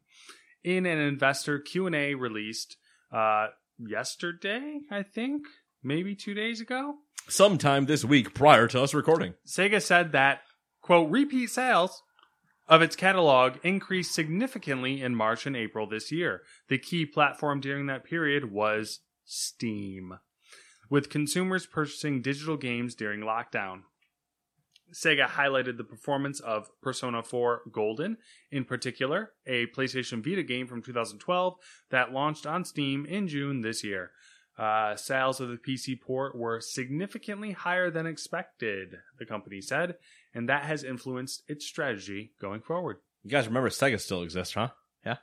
In 0.63 0.85
an 0.85 0.97
investor 0.97 1.59
Q&A 1.59 2.15
released 2.15 2.77
uh, 3.11 3.47
yesterday, 3.77 4.79
I 4.89 5.03
think, 5.03 5.43
maybe 5.83 6.15
two 6.15 6.33
days 6.33 6.61
ago, 6.61 6.95
Sometime 7.29 7.85
this 7.85 8.03
week 8.03 8.33
prior 8.33 8.67
to 8.67 8.81
us 8.81 8.93
recording. 8.93 9.33
Sega 9.47 9.81
said 9.81 10.11
that, 10.11 10.41
quote, 10.81 11.09
repeat 11.09 11.49
sales 11.49 12.03
of 12.67 12.81
its 12.81 12.97
catalog 12.97 13.53
increased 13.63 14.13
significantly 14.13 15.01
in 15.01 15.15
March 15.15 15.45
and 15.45 15.55
April 15.55 15.87
this 15.87 16.11
year. 16.11 16.41
The 16.67 16.77
key 16.77 17.05
platform 17.05 17.61
during 17.61 17.85
that 17.87 18.03
period 18.03 18.51
was 18.51 18.99
Steam, 19.23 20.19
with 20.89 21.09
consumers 21.09 21.65
purchasing 21.65 22.21
digital 22.21 22.57
games 22.57 22.93
during 22.93 23.21
lockdown. 23.21 23.83
Sega 24.91 25.27
highlighted 25.27 25.77
the 25.77 25.83
performance 25.83 26.39
of 26.39 26.69
Persona 26.81 27.23
4 27.23 27.61
Golden, 27.71 28.17
in 28.51 28.65
particular, 28.65 29.31
a 29.47 29.65
PlayStation 29.67 30.23
Vita 30.23 30.43
game 30.43 30.67
from 30.67 30.81
2012 30.81 31.55
that 31.89 32.11
launched 32.11 32.45
on 32.45 32.65
Steam 32.65 33.05
in 33.05 33.27
June 33.27 33.61
this 33.61 33.83
year. 33.83 34.11
Uh, 34.57 34.95
sales 34.95 35.39
of 35.39 35.49
the 35.49 35.57
PC 35.57 35.99
port 35.99 36.35
were 36.35 36.59
significantly 36.61 37.53
higher 37.53 37.89
than 37.89 38.05
expected, 38.05 38.97
the 39.17 39.25
company 39.25 39.61
said, 39.61 39.95
and 40.33 40.47
that 40.47 40.63
has 40.63 40.83
influenced 40.83 41.41
its 41.47 41.65
strategy 41.65 42.33
going 42.39 42.61
forward. 42.61 42.97
You 43.23 43.31
guys 43.31 43.47
remember 43.47 43.69
Sega 43.69 43.99
still 43.99 44.21
exists, 44.21 44.53
huh? 44.53 44.69
Yeah. 45.03 45.17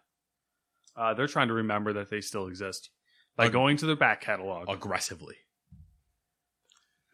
Uh, 0.97 1.15
they're 1.15 1.29
trying 1.29 1.49
to 1.49 1.55
remember 1.55 1.93
that 1.93 2.11
they 2.11 2.21
still 2.21 2.49
exist 2.49 2.91
by 3.37 3.47
Ag- 3.47 3.53
going 3.53 3.77
to 3.77 3.87
their 3.87 3.95
back 3.95 4.21
catalog. 4.21 4.69
Aggressively. 4.69 5.37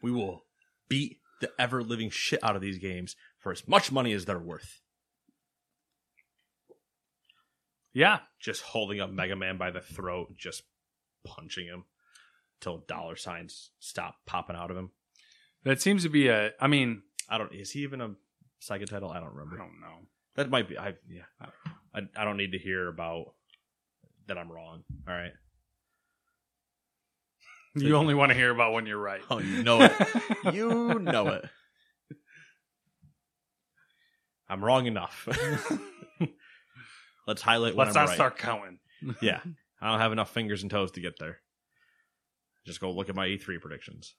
We 0.01 0.11
will 0.11 0.45
beat 0.89 1.17
the 1.41 1.51
ever 1.59 1.83
living 1.83 2.09
shit 2.09 2.43
out 2.43 2.55
of 2.55 2.61
these 2.61 2.77
games 2.79 3.15
for 3.37 3.51
as 3.51 3.67
much 3.67 3.91
money 3.91 4.11
as 4.13 4.25
they're 4.25 4.39
worth. 4.39 4.81
yeah, 7.93 8.19
Just 8.39 8.61
holding 8.61 8.99
up 9.01 9.09
Mega 9.11 9.35
Man 9.35 9.57
by 9.57 9.71
the 9.71 9.81
throat, 9.81 10.35
just 10.37 10.63
punching 11.25 11.65
him 11.65 11.85
till 12.61 12.79
dollar 12.87 13.15
signs 13.15 13.71
stop 13.79 14.15
popping 14.25 14.55
out 14.55 14.71
of 14.71 14.77
him. 14.77 14.91
that 15.63 15.81
seems 15.81 16.03
to 16.03 16.09
be 16.09 16.27
a. 16.27 16.51
I 16.59 16.67
mean, 16.67 17.01
I 17.29 17.37
don't. 17.37 17.53
Is 17.53 17.71
he 17.71 17.79
even 17.81 18.01
a 18.01 18.09
Sega 18.61 18.87
title? 18.87 19.11
I 19.11 19.19
don't 19.19 19.33
remember. 19.33 19.55
I 19.55 19.59
don't 19.59 19.79
know. 19.81 20.07
That 20.35 20.49
might 20.49 20.69
be. 20.69 20.77
I 20.77 20.93
yeah. 21.09 21.23
I, 21.93 22.01
I 22.15 22.23
don't 22.23 22.37
need 22.37 22.51
to 22.51 22.59
hear 22.59 22.87
about 22.87 23.33
that. 24.27 24.37
I'm 24.37 24.51
wrong. 24.51 24.83
All 25.07 25.13
right. 25.13 25.31
You 27.75 27.95
only 27.95 28.15
want 28.15 28.31
to 28.31 28.35
hear 28.35 28.49
about 28.51 28.73
when 28.73 28.85
you're 28.87 28.97
right. 29.01 29.21
Oh, 29.29 29.39
you 29.39 29.63
know 29.63 29.81
it. 29.81 29.91
you 30.53 30.99
know 30.99 31.27
it. 31.27 31.45
I'm 34.49 34.63
wrong 34.63 34.85
enough. 34.87 35.27
Let's 37.27 37.41
highlight 37.41 37.75
when 37.75 37.87
Let's 37.87 37.97
I'm 37.97 38.03
not 38.03 38.09
right. 38.09 38.15
start 38.15 38.37
counting. 38.37 38.79
Yeah, 39.21 39.41
I 39.79 39.91
don't 39.91 39.99
have 39.99 40.11
enough 40.11 40.31
fingers 40.33 40.63
and 40.63 40.71
toes 40.71 40.89
to 40.93 41.01
get 41.01 41.19
there. 41.19 41.37
Just 42.65 42.81
go 42.81 42.91
look 42.91 43.09
at 43.09 43.15
my 43.15 43.27
E3 43.27 43.61
predictions. 43.61 44.15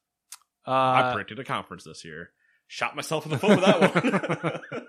I 0.64 1.00
Uh, 1.00 1.12
predicted 1.14 1.40
a 1.40 1.44
conference 1.44 1.82
this 1.82 2.04
year. 2.04 2.30
Shot 2.68 2.94
myself 2.94 3.26
in 3.26 3.32
the 3.32 3.38
foot 3.38 3.50
with 3.50 3.64
that 3.64 4.60
one. 4.72 4.82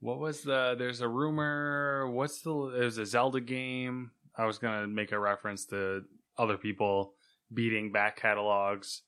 what 0.00 0.18
was 0.18 0.40
the? 0.42 0.76
There's 0.78 1.02
a 1.02 1.08
rumor. 1.08 2.08
What's 2.10 2.40
the? 2.40 2.70
There's 2.74 2.96
a 2.96 3.04
Zelda 3.04 3.40
game. 3.40 4.12
I 4.34 4.46
was 4.46 4.56
gonna 4.58 4.86
make 4.86 5.12
a 5.12 5.18
reference 5.18 5.66
to 5.66 6.04
other 6.38 6.56
people 6.56 7.14
beating 7.52 7.92
back 7.92 8.16
catalogs. 8.20 9.02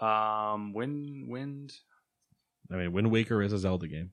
Um, 0.00 0.72
Wind, 0.74 1.28
Wind. 1.28 1.72
I 2.70 2.76
mean, 2.76 2.92
Wind 2.92 3.10
Waker 3.10 3.42
is 3.42 3.52
a 3.52 3.58
Zelda 3.58 3.88
game. 3.88 4.10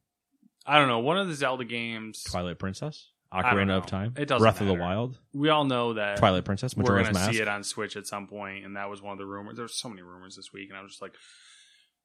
I 0.66 0.80
don't 0.80 0.88
know. 0.88 1.00
One 1.00 1.18
of 1.18 1.28
the 1.28 1.36
Zelda 1.36 1.66
games. 1.66 2.24
Twilight 2.24 2.58
Princess, 2.58 3.10
I 3.32 3.42
don't 3.42 3.52
Ocarina 3.52 3.68
know. 3.68 3.78
of 3.80 3.86
Time, 3.86 4.14
It 4.18 4.26
doesn't 4.28 4.42
Breath 4.42 4.62
of 4.62 4.68
the. 4.68 4.74
Wild, 4.74 5.20
We 5.34 5.50
all 5.50 5.66
know 5.66 5.94
that 5.94 6.18
Twilight 6.18 6.46
Princess, 6.46 6.76
we're 6.76 7.04
gonna 7.04 7.14
Mask. 7.14 7.32
see 7.32 7.40
it 7.42 7.48
on 7.48 7.64
Switch 7.64 7.96
at 7.98 8.08
some 8.08 8.28
point, 8.28 8.66
and 8.66 8.76
that 8.78 8.90
was 8.90 9.02
one 9.02 9.12
of 9.14 9.20
the 9.20 9.26
rumors. 9.26 9.58
There's 9.58 9.80
so 9.80 9.90
many 9.90 10.02
rumors 10.02 10.36
this 10.36 10.52
week, 10.54 10.70
and 10.70 10.78
I 10.78 10.82
was 10.82 10.94
just 10.94 11.02
like, 11.02 11.14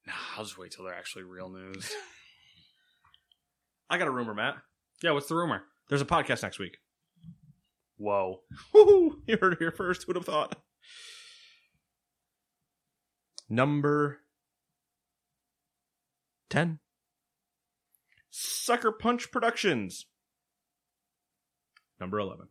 Nah, 0.06 0.12
I'll 0.36 0.44
just 0.44 0.58
wait 0.58 0.72
till 0.72 0.84
they're 0.84 0.94
actually 0.94 1.24
real 1.24 1.48
news. 1.50 1.90
I 3.90 3.98
got 3.98 4.08
a 4.08 4.10
rumor, 4.10 4.34
Matt. 4.34 4.56
yeah, 5.02 5.10
what's 5.12 5.26
the 5.26 5.34
rumor? 5.34 5.62
There's 5.88 6.00
a 6.02 6.06
podcast 6.06 6.42
next 6.42 6.58
week. 6.58 6.78
Whoa. 8.00 8.40
Woo! 8.74 9.20
You 9.26 9.36
heard 9.36 9.52
it 9.52 9.58
here 9.58 9.70
first. 9.70 10.04
Who'd 10.04 10.16
have 10.16 10.24
thought? 10.24 10.56
Number 13.50 14.20
10. 16.48 16.78
Sucker 18.30 18.90
Punch 18.90 19.30
Productions. 19.30 20.06
Number 22.00 22.18
11. 22.18 22.48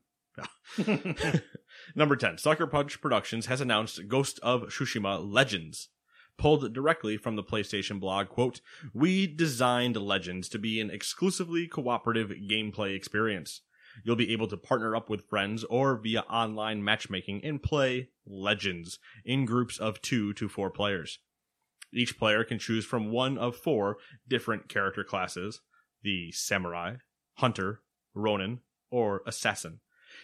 Number 1.96 2.16
10. 2.16 2.38
Sucker 2.38 2.68
Punch 2.68 3.02
Productions 3.02 3.48
has 3.48 3.60
announced 3.60 4.08
Ghost 4.08 4.40
of 4.44 4.64
Tsushima 4.66 5.20
Legends. 5.20 5.90
Pulled 6.38 6.72
directly 6.74 7.18
from 7.18 7.36
the 7.36 7.44
PlayStation 7.44 8.00
blog, 8.00 8.30
quote, 8.30 8.62
We 8.94 9.26
designed 9.26 9.96
Legends 9.98 10.48
to 10.50 10.60
be 10.60 10.80
an 10.80 10.92
exclusively 10.92 11.68
cooperative 11.68 12.30
gameplay 12.30 12.96
experience. 12.96 13.62
You'll 14.04 14.16
be 14.16 14.32
able 14.32 14.48
to 14.48 14.58
partner 14.58 14.96
up 14.96 15.10
with 15.10 15.28
friends 15.30 15.64
or 15.66 15.98
via 15.98 16.22
online 16.22 16.84
matchmaking 16.84 17.42
and 17.44 17.62
play 17.62 18.10
Legends 18.26 19.00
in 19.26 19.46
groups 19.46 19.78
of 19.78 20.02
two 20.02 20.34
to 20.34 20.48
four 20.48 20.70
players. 20.70 21.20
Each 21.94 22.18
player 22.18 22.44
can 22.44 22.60
choose 22.60 22.86
from 22.86 23.12
one 23.12 23.38
of 23.38 23.56
four 23.56 23.98
different 24.28 24.70
character 24.70 25.04
classes 25.04 25.62
the 26.02 26.32
Samurai, 26.32 26.96
Hunter, 27.36 27.82
Ronin, 28.14 28.60
or 28.90 29.22
Assassin. 29.26 29.82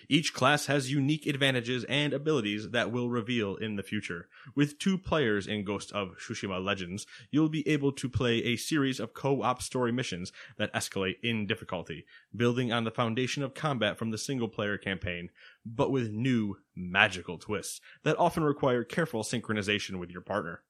Each 0.07 0.33
class 0.33 0.67
has 0.67 0.91
unique 0.91 1.25
advantages 1.25 1.83
and 1.85 2.13
abilities 2.13 2.69
that 2.69 2.91
will 2.91 3.09
reveal 3.09 3.55
in 3.55 3.75
the 3.75 3.83
future. 3.83 4.27
With 4.55 4.77
two 4.77 4.97
players 4.97 5.47
in 5.47 5.63
Ghost 5.63 5.91
of 5.91 6.17
Tsushima 6.17 6.63
Legends, 6.63 7.07
you'll 7.31 7.49
be 7.49 7.67
able 7.67 7.91
to 7.93 8.09
play 8.09 8.43
a 8.43 8.55
series 8.55 8.99
of 8.99 9.13
co-op 9.13 9.61
story 9.61 9.91
missions 9.91 10.31
that 10.57 10.73
escalate 10.73 11.15
in 11.23 11.47
difficulty, 11.47 12.05
building 12.35 12.71
on 12.71 12.83
the 12.83 12.91
foundation 12.91 13.43
of 13.43 13.53
combat 13.53 13.97
from 13.97 14.11
the 14.11 14.17
single 14.17 14.49
player 14.49 14.77
campaign, 14.77 15.29
but 15.65 15.91
with 15.91 16.11
new 16.11 16.57
magical 16.75 17.37
twists 17.37 17.81
that 18.03 18.17
often 18.19 18.43
require 18.43 18.83
careful 18.83 19.23
synchronization 19.23 19.99
with 19.99 20.11
your 20.11 20.21
partner. 20.21 20.61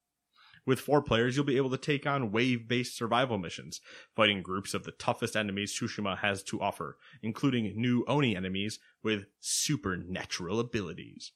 With 0.66 0.80
four 0.80 1.01
players, 1.01 1.36
you'll 1.36 1.45
be 1.45 1.57
able 1.57 1.70
to 1.70 1.78
take 1.78 2.07
on 2.07 2.32
wave 2.32 2.68
based 2.68 2.97
survival 2.97 3.38
missions, 3.38 3.82
fighting 4.16 4.41
groups 4.41 4.74
of 4.74 4.84
the 4.84 4.91
toughest 4.91 5.36
enemies 5.36 5.72
Tsushima 5.72 6.18
has 6.20 6.41
to 6.43 6.61
offer, 6.61 6.97
including 7.22 7.80
new 7.80 8.03
Oni 8.07 8.36
enemies 8.36 8.80
with 9.03 9.28
supernatural 9.39 10.59
abilities. 10.59 11.32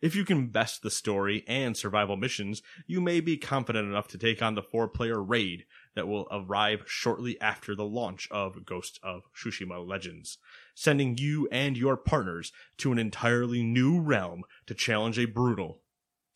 If 0.00 0.16
you 0.16 0.24
can 0.24 0.46
best 0.46 0.82
the 0.82 0.90
story 0.90 1.44
and 1.46 1.76
survival 1.76 2.16
missions, 2.16 2.62
you 2.86 3.00
may 3.00 3.20
be 3.20 3.36
confident 3.36 3.86
enough 3.88 4.08
to 4.08 4.18
take 4.18 4.42
on 4.42 4.54
the 4.54 4.62
four 4.62 4.88
player 4.88 5.22
raid 5.22 5.66
that 5.94 6.08
will 6.08 6.26
arrive 6.30 6.84
shortly 6.86 7.38
after 7.40 7.74
the 7.74 7.84
launch 7.84 8.26
of 8.30 8.64
Ghost 8.64 8.98
of 9.02 9.24
Tsushima 9.34 9.86
Legends, 9.86 10.38
sending 10.74 11.18
you 11.18 11.46
and 11.52 11.76
your 11.76 11.96
partners 11.96 12.52
to 12.78 12.90
an 12.90 12.98
entirely 12.98 13.62
new 13.62 14.00
realm 14.00 14.44
to 14.66 14.74
challenge 14.74 15.18
a 15.18 15.26
brutal, 15.26 15.82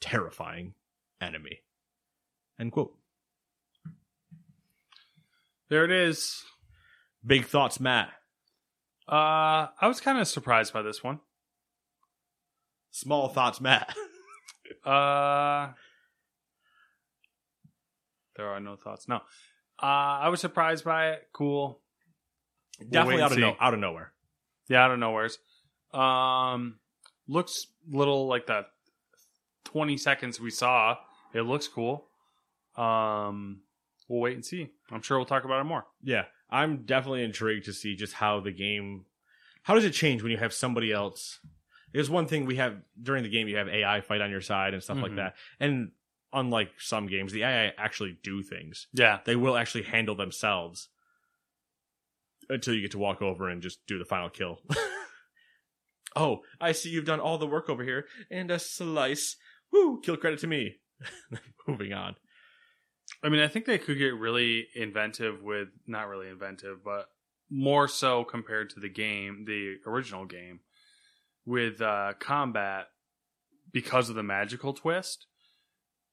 terrifying 0.01 0.75
enemy. 1.21 1.63
End 2.59 2.73
quote. 2.73 2.95
There 5.69 5.85
it 5.85 5.91
is. 5.91 6.43
Big 7.25 7.47
thoughts, 7.47 7.81
Matt. 7.81 8.09
Uh, 9.09 9.67
I 9.81 9.89
was 9.89 10.01
kind 10.01 10.19
of 10.19 10.29
surprised 10.29 10.73
by 10.73 10.83
this 10.83 11.03
one. 11.03 11.21
Small 12.91 13.29
thoughts, 13.29 13.61
Matt. 13.61 13.95
Uh, 14.85 15.73
there 18.37 18.47
are 18.49 18.61
no 18.61 18.77
thoughts. 18.77 19.09
No. 19.09 19.17
Uh, 19.83 19.87
I 20.23 20.29
was 20.29 20.41
surprised 20.41 20.85
by 20.85 21.11
it. 21.11 21.23
Cool. 21.33 21.81
Definitely 22.79 23.23
out 23.23 23.33
of 23.33 23.39
no, 23.39 23.57
out 23.61 23.75
of 23.75 23.81
nowhere. 23.81 24.13
Yeah, 24.69 24.85
out 24.85 24.91
of 24.93 24.99
nowheres. 24.99 25.39
Um, 25.93 26.79
looks 27.27 27.67
little 27.91 28.29
like 28.29 28.47
the 28.47 28.67
twenty 29.65 29.97
seconds 29.97 30.41
we 30.41 30.51
saw. 30.51 30.97
It 31.35 31.43
looks 31.43 31.69
cool. 31.69 32.06
Um, 32.77 33.61
we'll 34.09 34.21
wait 34.21 34.35
and 34.35 34.45
see. 34.45 34.69
I'm 34.91 35.03
sure 35.03 35.19
we'll 35.19 35.27
talk 35.27 35.45
about 35.45 35.61
it 35.61 35.65
more. 35.65 35.87
Yeah, 36.03 36.25
I'm 36.51 36.85
definitely 36.85 37.25
intrigued 37.25 37.65
to 37.67 37.73
see 37.73 37.97
just 37.97 38.13
how 38.15 38.41
the 38.41 38.53
game. 38.53 39.05
How 39.63 39.75
does 39.75 39.85
it 39.85 39.91
change 39.93 40.23
when 40.23 40.31
you 40.33 40.39
have 40.39 40.53
somebody 40.53 40.93
else? 40.93 41.41
There's 41.93 42.11
one 42.11 42.27
thing 42.27 42.45
we 42.47 42.57
have 42.57 42.77
during 43.03 43.23
the 43.23 43.29
game. 43.31 43.49
You 43.49 43.57
have 43.57 43.69
AI 43.69 44.01
fight 44.01 44.21
on 44.21 44.31
your 44.31 44.41
side 44.43 44.75
and 44.75 44.83
stuff 44.83 44.99
like 44.99 45.13
Mhm. 45.13 45.17
that. 45.17 45.37
And 45.59 45.93
unlike 46.33 46.73
some 46.79 47.07
games, 47.07 47.33
the 47.33 47.43
AI 47.43 47.69
actually 47.79 48.19
do 48.23 48.43
things. 48.43 48.87
Yeah, 48.93 49.21
They 49.25 49.35
will 49.37 49.57
actually 49.57 49.85
handle 49.85 50.15
themselves 50.15 50.89
until 52.51 52.75
you 52.75 52.83
get 52.83 52.91
to 52.93 52.99
walk 52.99 53.23
over 53.23 53.49
and 53.49 53.63
just 53.63 53.87
do 53.87 53.99
the 53.99 54.05
final 54.05 54.29
kill. 54.29 54.61
oh, 56.17 56.43
I 56.61 56.73
see 56.73 56.91
you've 56.91 57.05
done 57.05 57.21
all 57.21 57.39
the 57.39 57.47
work 57.47 57.69
over 57.69 57.83
here 57.83 58.07
and 58.31 58.51
a 58.51 58.59
slice. 58.59 59.37
Woo! 59.73 60.01
Kill 60.03 60.17
credit 60.17 60.41
to 60.41 60.47
me. 60.47 60.77
Moving 61.67 61.93
on. 61.93 62.17
I 63.27 63.29
mean, 63.29 63.41
I 63.41 63.49
think 63.49 63.65
they 63.65 63.79
could 63.79 63.99
get 63.99 64.15
really 64.15 64.69
inventive 64.77 65.43
with 65.43 65.67
not 65.85 66.07
really 66.07 66.29
inventive, 66.29 66.85
but 66.85 67.09
more 67.51 67.89
so 67.89 68.23
compared 68.23 68.71
to 68.71 68.81
the 68.81 68.89
game, 68.89 69.45
the 69.49 69.79
original 69.85 70.27
game, 70.27 70.61
with 71.45 71.83
uh, 71.83 72.13
combat 72.21 72.87
because 73.73 74.09
of 74.09 74.15
the 74.15 74.23
magical 74.23 74.73
twist. 74.73 75.27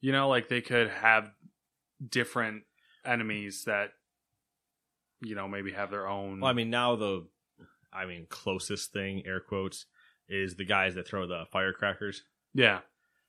You 0.01 0.11
know, 0.11 0.27
like 0.27 0.49
they 0.49 0.61
could 0.61 0.89
have 0.89 1.29
different 2.09 2.63
enemies 3.05 3.65
that 3.65 3.91
you 5.21 5.35
know 5.35 5.47
maybe 5.47 5.71
have 5.71 5.91
their 5.91 6.07
own. 6.07 6.39
Well, 6.39 6.49
I 6.49 6.53
mean, 6.53 6.71
now 6.71 6.95
the, 6.95 7.27
I 7.93 8.05
mean, 8.05 8.25
closest 8.27 8.91
thing, 8.91 9.21
air 9.27 9.39
quotes, 9.39 9.85
is 10.27 10.55
the 10.55 10.65
guys 10.65 10.95
that 10.95 11.07
throw 11.07 11.27
the 11.27 11.43
firecrackers. 11.51 12.23
yeah, 12.55 12.79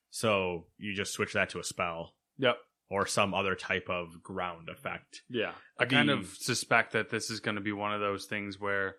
So 0.09 0.65
you 0.79 0.95
just 0.95 1.13
switch 1.13 1.33
that 1.33 1.51
to 1.51 1.59
a 1.59 1.63
spell 1.63 2.15
yep, 2.37 2.57
or 2.89 3.05
some 3.07 3.33
other 3.33 3.55
type 3.55 3.89
of 3.89 4.21
ground 4.21 4.69
effect. 4.69 5.23
yeah. 5.29 5.51
I 5.79 5.85
kind 5.85 6.09
of 6.09 6.27
suspect 6.39 6.93
that 6.93 7.09
this 7.09 7.29
is 7.29 7.39
going 7.39 7.55
to 7.55 7.61
be 7.61 7.71
one 7.71 7.93
of 7.93 7.99
those 7.99 8.25
things 8.25 8.59
where 8.59 8.95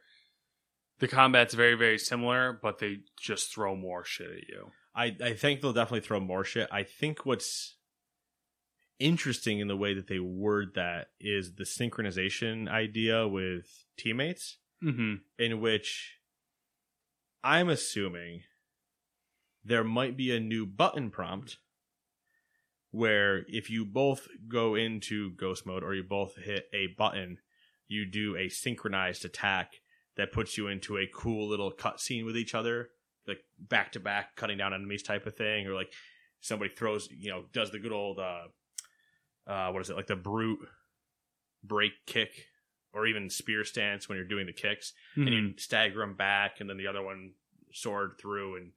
the 0.98 1.08
combat's 1.08 1.54
very 1.54 1.74
very 1.74 1.98
similar, 1.98 2.58
but 2.60 2.78
they 2.78 2.98
just 3.20 3.52
throw 3.54 3.76
more 3.76 4.04
shit 4.04 4.30
at 4.30 4.48
you. 4.48 4.70
I, 4.94 5.14
I 5.22 5.34
think 5.34 5.60
they'll 5.60 5.72
definitely 5.74 6.06
throw 6.06 6.20
more 6.20 6.42
shit. 6.44 6.68
I 6.72 6.82
think 6.82 7.24
what's 7.26 7.76
interesting 8.98 9.60
in 9.60 9.68
the 9.68 9.76
way 9.76 9.92
that 9.94 10.06
they 10.08 10.18
word 10.18 10.72
that 10.74 11.08
is 11.20 11.54
the 11.56 11.64
synchronization 11.64 12.68
idea 12.68 13.26
with 13.28 13.84
teammates, 13.98 14.58
Mm-hmm. 14.84 15.14
in 15.38 15.60
which 15.60 16.16
I'm 17.42 17.68
assuming 17.68 18.42
there 19.64 19.84
might 19.84 20.16
be 20.16 20.34
a 20.34 20.40
new 20.40 20.66
button 20.66 21.10
prompt 21.10 21.56
where 22.96 23.44
if 23.46 23.68
you 23.68 23.84
both 23.84 24.26
go 24.48 24.74
into 24.74 25.30
ghost 25.32 25.66
mode 25.66 25.84
or 25.84 25.94
you 25.94 26.02
both 26.02 26.34
hit 26.36 26.64
a 26.72 26.86
button, 26.96 27.36
you 27.88 28.06
do 28.06 28.34
a 28.36 28.48
synchronized 28.48 29.22
attack 29.22 29.72
that 30.16 30.32
puts 30.32 30.56
you 30.56 30.68
into 30.68 30.96
a 30.96 31.06
cool 31.14 31.46
little 31.46 31.70
cutscene 31.70 32.24
with 32.24 32.38
each 32.38 32.54
other, 32.54 32.88
like 33.28 33.40
back 33.58 33.92
to 33.92 34.00
back, 34.00 34.34
cutting 34.34 34.56
down 34.56 34.72
enemies 34.72 35.02
type 35.02 35.26
of 35.26 35.36
thing, 35.36 35.66
or 35.66 35.74
like 35.74 35.92
somebody 36.40 36.72
throws, 36.72 37.06
you 37.10 37.30
know, 37.30 37.44
does 37.52 37.70
the 37.70 37.78
good 37.78 37.92
old, 37.92 38.18
uh, 38.18 38.44
uh, 39.46 39.70
what 39.72 39.82
is 39.82 39.90
it, 39.90 39.96
like 39.96 40.06
the 40.06 40.16
brute 40.16 40.60
break 41.62 41.92
kick, 42.06 42.46
or 42.94 43.06
even 43.06 43.28
spear 43.28 43.62
stance 43.62 44.08
when 44.08 44.16
you're 44.16 44.26
doing 44.26 44.46
the 44.46 44.54
kicks, 44.54 44.94
and 45.16 45.28
you 45.34 45.52
stagger 45.58 46.00
them 46.00 46.14
back, 46.14 46.60
and 46.60 46.70
then 46.70 46.78
the 46.78 46.86
other 46.86 47.02
one 47.02 47.32
sword 47.74 48.12
through, 48.18 48.56
and 48.56 48.70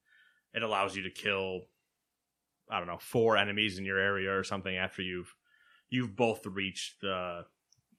it 0.54 0.62
allows 0.62 0.94
you 0.94 1.04
to 1.04 1.10
kill, 1.10 1.62
I 2.70 2.78
don't 2.78 2.88
know, 2.88 3.00
four 3.00 3.36
enemies 3.38 3.78
in 3.80 3.86
your 3.86 3.98
area 3.98 4.32
or 4.38 4.44
something 4.44 4.76
after 4.76 5.02
you've 5.02 5.36
you've 5.90 6.16
both 6.16 6.46
reached 6.46 7.02
the 7.02 7.46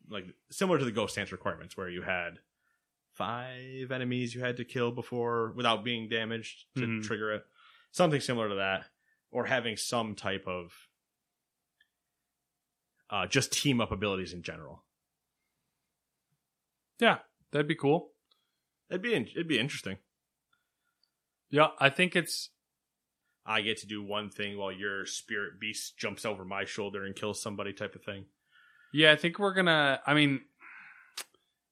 like 0.09 0.27
similar 0.51 0.79
to 0.79 0.85
the 0.85 0.93
ghost 0.93 1.17
dance 1.17 1.33
requirements 1.33 1.77
where 1.77 1.89
you 1.89 2.03
had 2.03 2.39
five 3.13 3.91
enemies 3.91 4.35
you 4.35 4.41
had 4.41 4.57
to 4.57 4.65
kill 4.65 4.93
before 4.93 5.53
without 5.57 5.85
being 5.85 6.09
damaged 6.09 6.67
to 6.77 6.83
Mhm. 6.87 7.03
trigger 7.03 7.33
it 7.33 7.45
something 7.91 8.21
similar 8.21 8.49
to 8.49 8.55
that 8.57 8.87
or 9.33 9.47
having 9.47 9.77
some 9.77 10.15
type 10.15 10.47
of 10.47 10.73
uh, 13.11 13.27
just 13.27 13.53
team 13.53 13.81
up 13.81 13.91
abilities 13.91 14.33
in 14.33 14.43
general 14.43 14.85
Yeah, 17.01 17.19
that'd 17.51 17.67
be 17.67 17.75
cool. 17.75 18.13
it'd 18.89 19.03
be 19.03 19.15
in- 19.15 19.27
it'd 19.27 19.49
be 19.49 19.59
interesting 19.59 19.99
Yeah, 21.51 21.71
I 21.81 21.91
think 21.91 22.15
it's 22.15 22.51
i 23.47 23.61
get 23.61 23.79
to 23.79 23.87
do 23.87 24.03
one 24.03 24.31
thing 24.31 24.57
while 24.57 24.73
your 24.73 25.07
spirit 25.07 25.59
beast 25.61 25.97
jumps 25.99 26.25
over 26.25 26.45
my 26.45 26.65
shoulder 26.65 27.05
and 27.05 27.17
kills 27.17 27.43
somebody 27.43 27.73
type 27.73 27.95
of 27.95 28.03
thing 28.03 28.25
yeah, 28.93 29.13
I 29.13 29.17
think 29.17 29.39
we're 29.39 29.55
gonna 29.55 30.01
I 30.07 30.15
mean 30.15 30.41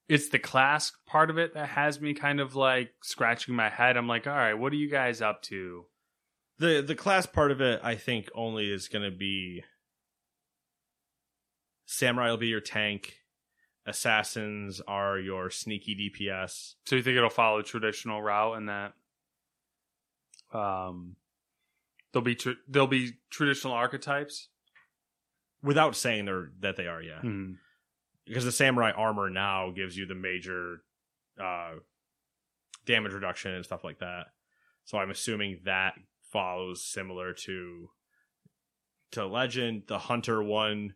it's 0.08 0.28
the 0.28 0.38
class 0.38 0.92
part 1.06 1.30
of 1.30 1.38
it 1.38 1.54
that 1.54 1.68
has 1.68 2.00
me 2.00 2.14
kind 2.14 2.40
of 2.40 2.54
like 2.54 2.92
scratching 3.02 3.54
my 3.54 3.68
head. 3.68 3.96
I'm 3.96 4.08
like, 4.08 4.26
all 4.26 4.32
right, 4.32 4.54
what 4.54 4.72
are 4.72 4.76
you 4.76 4.90
guys 4.90 5.20
up 5.20 5.42
to? 5.44 5.84
The 6.58 6.82
the 6.86 6.94
class 6.94 7.26
part 7.26 7.50
of 7.50 7.60
it, 7.60 7.80
I 7.82 7.96
think, 7.96 8.28
only 8.34 8.70
is 8.70 8.88
going 8.88 9.04
to 9.04 9.16
be 9.16 9.64
samurai 11.86 12.30
will 12.30 12.36
be 12.36 12.48
your 12.48 12.60
tank, 12.60 13.18
assassins 13.86 14.80
are 14.86 15.18
your 15.18 15.50
sneaky 15.50 16.12
DPS. 16.18 16.74
So 16.86 16.96
you 16.96 17.02
think 17.02 17.16
it'll 17.16 17.30
follow 17.30 17.58
a 17.58 17.64
traditional 17.64 18.22
route 18.22 18.56
and 18.56 18.68
that 18.68 18.92
um 20.54 21.16
there'll 22.12 22.24
be 22.24 22.34
tr- 22.34 22.60
there'll 22.68 22.86
be 22.88 23.14
traditional 23.30 23.74
archetypes? 23.74 24.48
Without 25.62 25.96
saying 25.96 26.24
they're 26.24 26.50
that 26.60 26.76
they 26.76 26.86
are, 26.86 27.02
yeah. 27.02 27.20
Hmm. 27.20 27.52
Because 28.26 28.44
the 28.44 28.52
samurai 28.52 28.92
armor 28.92 29.30
now 29.30 29.70
gives 29.70 29.96
you 29.96 30.06
the 30.06 30.14
major 30.14 30.82
uh 31.40 31.74
damage 32.86 33.12
reduction 33.12 33.52
and 33.52 33.64
stuff 33.64 33.84
like 33.84 33.98
that. 33.98 34.26
So 34.84 34.98
I'm 34.98 35.10
assuming 35.10 35.60
that 35.64 35.94
follows 36.22 36.84
similar 36.84 37.32
to 37.32 37.90
to 39.12 39.26
Legend. 39.26 39.84
The 39.86 39.98
Hunter 39.98 40.42
one 40.42 40.94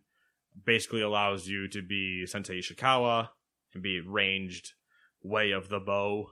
basically 0.64 1.02
allows 1.02 1.48
you 1.48 1.68
to 1.68 1.82
be 1.82 2.26
Sensei 2.26 2.60
Ishikawa 2.60 3.28
and 3.74 3.82
be 3.82 4.00
ranged 4.00 4.72
way 5.22 5.50
of 5.50 5.68
the 5.68 5.80
bow. 5.80 6.30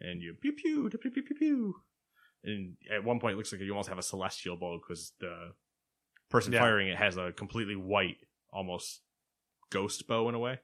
And 0.00 0.20
you 0.20 0.34
pew 0.34 0.52
pew 0.52 0.90
pew 0.90 0.98
pew 0.98 1.10
pew 1.10 1.34
pew. 1.38 1.74
And 2.46 2.76
at 2.90 3.04
one 3.04 3.18
point, 3.20 3.34
it 3.34 3.36
looks 3.36 3.52
like 3.52 3.60
you 3.60 3.70
almost 3.72 3.88
have 3.88 3.98
a 3.98 4.02
celestial 4.02 4.56
bow 4.56 4.78
because 4.78 5.12
the 5.20 5.52
person 6.30 6.52
Yeah. 6.52 6.60
firing 6.60 6.88
it 6.88 6.96
has 6.96 7.16
a 7.16 7.32
completely 7.32 7.76
white, 7.76 8.18
almost 8.50 9.02
ghost 9.70 10.06
bow 10.06 10.28
in 10.28 10.34
a 10.34 10.38
way. 10.38 10.58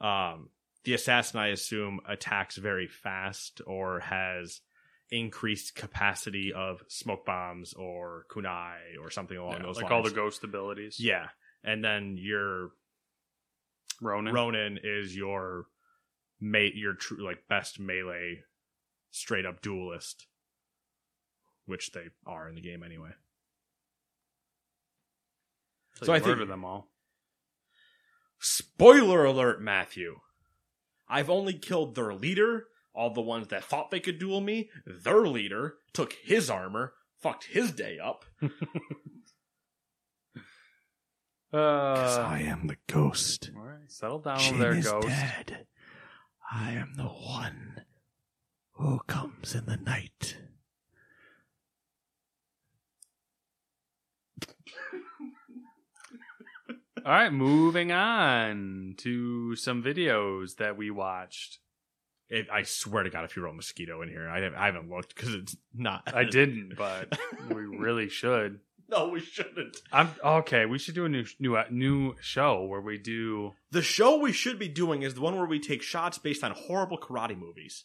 Um, 0.00 0.50
the 0.84 0.94
assassin, 0.94 1.40
I 1.40 1.48
assume, 1.48 2.00
attacks 2.08 2.56
very 2.56 2.86
fast 2.88 3.60
or 3.66 4.00
has 4.00 4.60
increased 5.10 5.74
capacity 5.74 6.52
of 6.52 6.82
smoke 6.88 7.26
bombs 7.26 7.74
or 7.74 8.24
kunai 8.30 8.76
or 9.02 9.10
something 9.10 9.36
along 9.36 9.54
Yeah, 9.54 9.62
those 9.64 9.76
like 9.76 9.90
lines. 9.90 9.90
Like 9.90 9.92
all 9.92 10.02
the 10.08 10.14
ghost 10.14 10.44
abilities. 10.44 10.98
Yeah. 11.00 11.28
And 11.64 11.84
then 11.84 12.16
your 12.16 12.70
Ronin. 14.00 14.32
Ronin 14.32 14.78
is 14.82 15.14
your 15.14 15.66
mate, 16.40 16.74
your 16.76 16.94
true 16.94 17.22
like 17.24 17.46
best 17.48 17.78
melee, 17.80 18.44
straight 19.10 19.44
up 19.44 19.60
duelist, 19.60 20.26
which 21.70 21.92
they 21.92 22.08
are 22.26 22.46
in 22.48 22.54
the 22.54 22.60
game 22.60 22.82
anyway. 22.82 23.12
So, 25.94 26.06
So 26.06 26.12
you 26.12 26.16
I 26.16 26.20
think- 26.20 26.48
them 26.48 26.64
all. 26.64 26.90
Spoiler 28.38 29.24
alert, 29.24 29.60
Matthew. 29.62 30.20
I've 31.08 31.28
only 31.30 31.54
killed 31.54 31.94
their 31.94 32.14
leader, 32.14 32.68
all 32.94 33.10
the 33.12 33.20
ones 33.20 33.48
that 33.48 33.64
thought 33.64 33.90
they 33.90 34.00
could 34.00 34.18
duel 34.18 34.40
me. 34.40 34.70
Their 34.86 35.26
leader 35.26 35.76
took 35.92 36.12
his 36.14 36.48
armor, 36.48 36.94
fucked 37.18 37.44
his 37.44 37.72
day 37.72 37.98
up. 37.98 38.24
Uh, 41.52 42.36
am 42.40 42.68
the 42.68 42.76
ghost. 42.86 43.50
all 43.56 43.62
right, 43.62 43.90
settle 43.90 44.20
down 44.20 44.40
over 44.40 44.56
there, 44.56 44.80
ghost. 44.82 45.08
dead. 45.08 45.66
I 46.48 46.70
am 46.72 46.94
the 46.96 47.02
one 47.08 47.82
who 48.74 49.00
comes 49.08 49.54
in 49.56 49.66
the 49.66 49.76
night. 49.76 50.36
All 57.04 57.12
right, 57.12 57.32
moving 57.32 57.92
on 57.92 58.94
to 58.98 59.56
some 59.56 59.82
videos 59.82 60.56
that 60.56 60.76
we 60.76 60.90
watched. 60.90 61.58
It, 62.28 62.46
I 62.52 62.62
swear 62.62 63.02
to 63.02 63.10
God, 63.10 63.24
if 63.24 63.36
you 63.36 63.42
wrote 63.42 63.56
mosquito 63.56 64.02
in 64.02 64.08
here, 64.08 64.28
I 64.28 64.40
haven't, 64.40 64.58
I 64.58 64.66
haven't 64.66 64.90
looked 64.90 65.14
because 65.16 65.34
it's 65.34 65.56
not. 65.74 66.14
I 66.14 66.24
didn't, 66.24 66.74
but 66.76 67.18
we 67.48 67.62
really 67.62 68.08
should. 68.08 68.60
no, 68.88 69.08
we 69.08 69.20
shouldn't. 69.20 69.78
I'm 69.92 70.10
okay. 70.22 70.66
We 70.66 70.78
should 70.78 70.94
do 70.94 71.06
a 71.06 71.08
new 71.08 71.24
new 71.38 71.56
uh, 71.56 71.64
new 71.70 72.14
show 72.20 72.64
where 72.64 72.80
we 72.80 72.98
do. 72.98 73.54
The 73.70 73.82
show 73.82 74.18
we 74.18 74.32
should 74.32 74.58
be 74.58 74.68
doing 74.68 75.02
is 75.02 75.14
the 75.14 75.22
one 75.22 75.36
where 75.36 75.46
we 75.46 75.58
take 75.58 75.82
shots 75.82 76.18
based 76.18 76.44
on 76.44 76.52
horrible 76.52 76.98
karate 76.98 77.36
movies. 77.36 77.84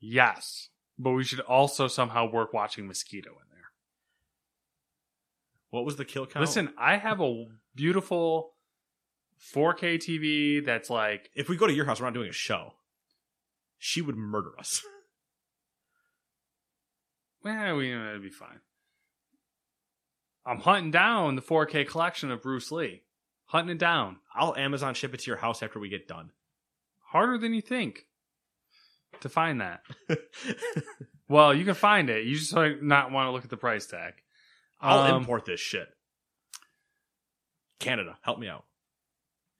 Yes, 0.00 0.68
but 0.98 1.12
we 1.12 1.24
should 1.24 1.40
also 1.40 1.88
somehow 1.88 2.30
work 2.30 2.52
watching 2.52 2.86
Mosquito 2.86 3.30
in 3.30 3.36
there. 3.47 3.47
What 5.70 5.84
was 5.84 5.96
the 5.96 6.04
kill 6.04 6.26
count? 6.26 6.40
Listen, 6.40 6.72
I 6.78 6.96
have 6.96 7.20
a 7.20 7.46
beautiful 7.74 8.54
4K 9.54 9.96
TV 9.96 10.64
that's 10.64 10.90
like 10.90 11.30
if 11.34 11.48
we 11.48 11.56
go 11.56 11.66
to 11.66 11.72
your 11.72 11.84
house, 11.84 12.00
we're 12.00 12.06
not 12.06 12.14
doing 12.14 12.28
a 12.28 12.32
show. 12.32 12.74
She 13.78 14.00
would 14.02 14.16
murder 14.16 14.58
us. 14.58 14.82
well, 17.44 17.76
we 17.76 17.92
it'd 17.92 18.22
be 18.22 18.30
fine. 18.30 18.60
I'm 20.44 20.60
hunting 20.60 20.90
down 20.90 21.36
the 21.36 21.42
4K 21.42 21.86
collection 21.86 22.30
of 22.30 22.42
Bruce 22.42 22.72
Lee. 22.72 23.02
Hunting 23.46 23.76
it 23.76 23.78
down. 23.78 24.16
I'll 24.34 24.56
Amazon 24.56 24.94
ship 24.94 25.14
it 25.14 25.20
to 25.20 25.30
your 25.30 25.38
house 25.38 25.62
after 25.62 25.78
we 25.78 25.88
get 25.88 26.08
done. 26.08 26.30
Harder 27.00 27.38
than 27.38 27.54
you 27.54 27.62
think 27.62 28.06
to 29.20 29.28
find 29.28 29.60
that. 29.60 29.82
Well, 31.28 31.52
you 31.52 31.64
can 31.64 31.74
find 31.74 32.08
it. 32.08 32.26
You 32.26 32.36
just 32.36 32.54
might 32.54 32.82
not 32.82 33.12
want 33.12 33.26
to 33.28 33.32
look 33.32 33.44
at 33.44 33.50
the 33.50 33.56
price 33.56 33.86
tag. 33.86 34.14
I'll 34.80 35.14
Um, 35.14 35.22
import 35.22 35.44
this 35.44 35.60
shit. 35.60 35.88
Canada, 37.80 38.18
help 38.22 38.38
me 38.38 38.48
out. 38.48 38.64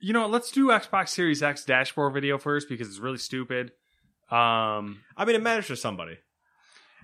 You 0.01 0.13
know 0.13 0.23
what? 0.23 0.31
Let's 0.31 0.51
do 0.53 0.69
Xbox 0.69 1.09
Series 1.09 1.43
X 1.43 1.65
dashboard 1.65 2.15
video 2.15 2.39
first 2.39 2.69
because 2.69 2.89
it's 2.89 2.99
really 2.99 3.19
stupid. 3.19 3.73
Um, 4.31 5.03
I 5.17 5.25
mean, 5.25 5.35
it 5.37 5.43
matters 5.43 5.67
to 5.69 5.77
somebody. 5.77 6.19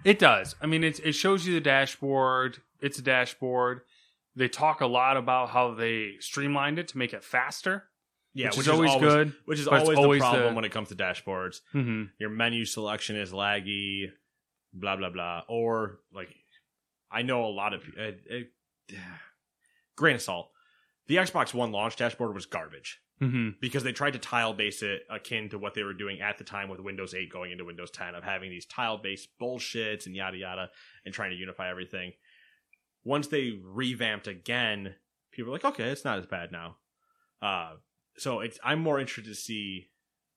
it 0.04 0.18
does. 0.18 0.54
I 0.60 0.66
mean, 0.66 0.84
it 0.84 1.00
it 1.00 1.12
shows 1.12 1.46
you 1.46 1.54
the 1.54 1.60
dashboard. 1.60 2.58
It's 2.80 2.98
a 2.98 3.02
dashboard. 3.02 3.80
They 4.36 4.48
talk 4.48 4.80
a 4.80 4.86
lot 4.86 5.16
about 5.16 5.50
how 5.50 5.74
they 5.74 6.14
streamlined 6.20 6.78
it 6.78 6.88
to 6.88 6.98
make 6.98 7.12
it 7.14 7.24
faster. 7.24 7.84
Yeah, 8.36 8.48
Which 8.48 8.58
is 8.58 8.68
always 8.68 8.94
good, 8.96 9.32
Which 9.44 9.60
is 9.60 9.68
always, 9.68 9.96
always 9.96 10.20
the 10.20 10.28
problem 10.28 10.48
the- 10.48 10.54
when 10.56 10.64
it 10.64 10.72
comes 10.72 10.88
to 10.88 10.96
dashboards. 10.96 11.60
Mm-hmm. 11.72 12.02
Your 12.18 12.30
menu 12.30 12.64
selection 12.64 13.14
is 13.16 13.32
laggy, 13.32 14.10
blah 14.72 14.96
blah 14.96 15.10
blah. 15.10 15.42
Or 15.48 16.00
like, 16.12 16.34
I 17.14 17.22
know 17.22 17.44
a 17.44 17.48
lot 17.48 17.72
of 17.74 17.82
uh, 17.98 18.34
uh, 18.34 18.94
grain 19.96 20.16
of 20.16 20.22
salt. 20.22 20.50
The 21.06 21.16
Xbox 21.16 21.52
One 21.54 21.72
launch 21.72 21.96
dashboard 21.96 22.34
was 22.34 22.46
garbage 22.46 23.00
Mm-hmm. 23.22 23.50
because 23.60 23.84
they 23.84 23.92
tried 23.92 24.14
to 24.14 24.18
tile 24.18 24.52
base 24.54 24.82
it 24.82 25.02
akin 25.08 25.48
to 25.50 25.58
what 25.58 25.74
they 25.74 25.84
were 25.84 25.94
doing 25.94 26.20
at 26.20 26.36
the 26.36 26.42
time 26.42 26.68
with 26.68 26.80
Windows 26.80 27.14
8 27.14 27.30
going 27.30 27.52
into 27.52 27.64
Windows 27.64 27.92
10 27.92 28.16
of 28.16 28.24
having 28.24 28.50
these 28.50 28.66
tile 28.66 28.98
based 28.98 29.28
bullshits 29.40 30.06
and 30.06 30.16
yada 30.16 30.36
yada 30.36 30.68
and 31.04 31.14
trying 31.14 31.30
to 31.30 31.36
unify 31.36 31.70
everything. 31.70 32.12
Once 33.04 33.28
they 33.28 33.52
revamped 33.62 34.26
again, 34.26 34.96
people 35.30 35.52
were 35.52 35.56
like, 35.56 35.64
okay, 35.64 35.84
it's 35.90 36.04
not 36.04 36.18
as 36.18 36.26
bad 36.26 36.50
now. 36.50 36.76
Uh, 37.40 37.74
so 38.18 38.40
it's 38.40 38.58
I'm 38.64 38.80
more 38.80 38.98
interested 38.98 39.30
to 39.30 39.36
see 39.36 39.90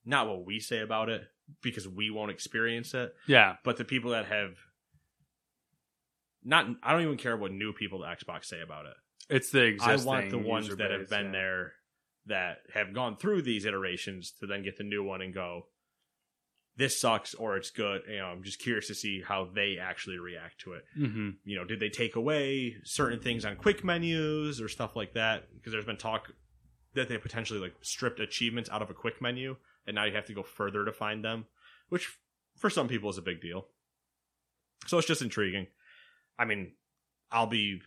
not 0.05 0.27
what 0.27 0.45
we 0.45 0.59
say 0.59 0.79
about 0.81 1.09
it 1.09 1.23
because 1.63 1.87
we 1.87 2.11
won't 2.11 2.29
experience 2.31 2.93
it, 2.93 3.11
Yeah. 3.25 3.55
but 3.63 3.77
the 3.77 3.85
people 3.85 4.11
that 4.11 4.27
have 4.27 4.51
not 6.47 6.65
I 6.81 6.93
don't 6.93 7.01
even 7.01 7.17
care 7.17 7.37
what 7.37 7.51
new 7.51 7.73
people 7.73 7.99
to 7.99 8.05
Xbox 8.05 8.45
say 8.45 8.61
about 8.61 8.85
it. 8.85 8.93
It's 9.29 9.51
the 9.51 9.63
I 9.63 9.65
existing. 9.65 10.05
want 10.05 10.29
the 10.29 10.37
ones 10.37 10.67
user 10.67 10.77
that 10.77 10.91
have 10.91 11.01
base, 11.01 11.09
been 11.09 11.25
yeah. 11.27 11.31
there 11.31 11.73
that 12.27 12.57
have 12.73 12.93
gone 12.93 13.17
through 13.17 13.41
these 13.41 13.65
iterations 13.65 14.31
to 14.39 14.47
then 14.47 14.63
get 14.63 14.77
the 14.77 14.83
new 14.83 15.03
one 15.03 15.21
and 15.21 15.33
go, 15.33 15.67
this 16.77 16.99
sucks 16.99 17.33
or 17.33 17.57
it's 17.57 17.69
good. 17.69 18.01
You 18.09 18.19
know, 18.19 18.25
I'm 18.25 18.43
just 18.43 18.59
curious 18.59 18.87
to 18.87 18.95
see 18.95 19.21
how 19.21 19.49
they 19.53 19.77
actually 19.81 20.19
react 20.19 20.61
to 20.61 20.73
it. 20.73 20.83
Mm-hmm. 20.97 21.29
You 21.43 21.57
know, 21.57 21.65
did 21.65 21.79
they 21.79 21.89
take 21.89 22.15
away 22.15 22.77
certain 22.83 23.19
things 23.19 23.45
on 23.45 23.55
quick 23.55 23.83
menus 23.83 24.61
or 24.61 24.69
stuff 24.69 24.95
like 24.95 25.13
that? 25.13 25.47
Because 25.55 25.73
there's 25.73 25.85
been 25.85 25.97
talk 25.97 26.31
that 26.93 27.09
they 27.09 27.17
potentially 27.17 27.59
like 27.59 27.75
stripped 27.81 28.19
achievements 28.19 28.69
out 28.69 28.81
of 28.81 28.89
a 28.89 28.93
quick 28.93 29.21
menu 29.21 29.55
and 29.85 29.95
now 29.95 30.05
you 30.05 30.13
have 30.13 30.25
to 30.25 30.33
go 30.33 30.43
further 30.43 30.85
to 30.85 30.91
find 30.91 31.23
them, 31.23 31.45
which 31.89 32.17
for 32.57 32.69
some 32.69 32.87
people 32.87 33.09
is 33.09 33.17
a 33.17 33.21
big 33.21 33.41
deal. 33.41 33.67
So 34.85 34.97
it's 34.97 35.07
just 35.07 35.21
intriguing. 35.21 35.67
I 36.39 36.45
mean, 36.45 36.73
I'll 37.31 37.47
be. 37.47 37.81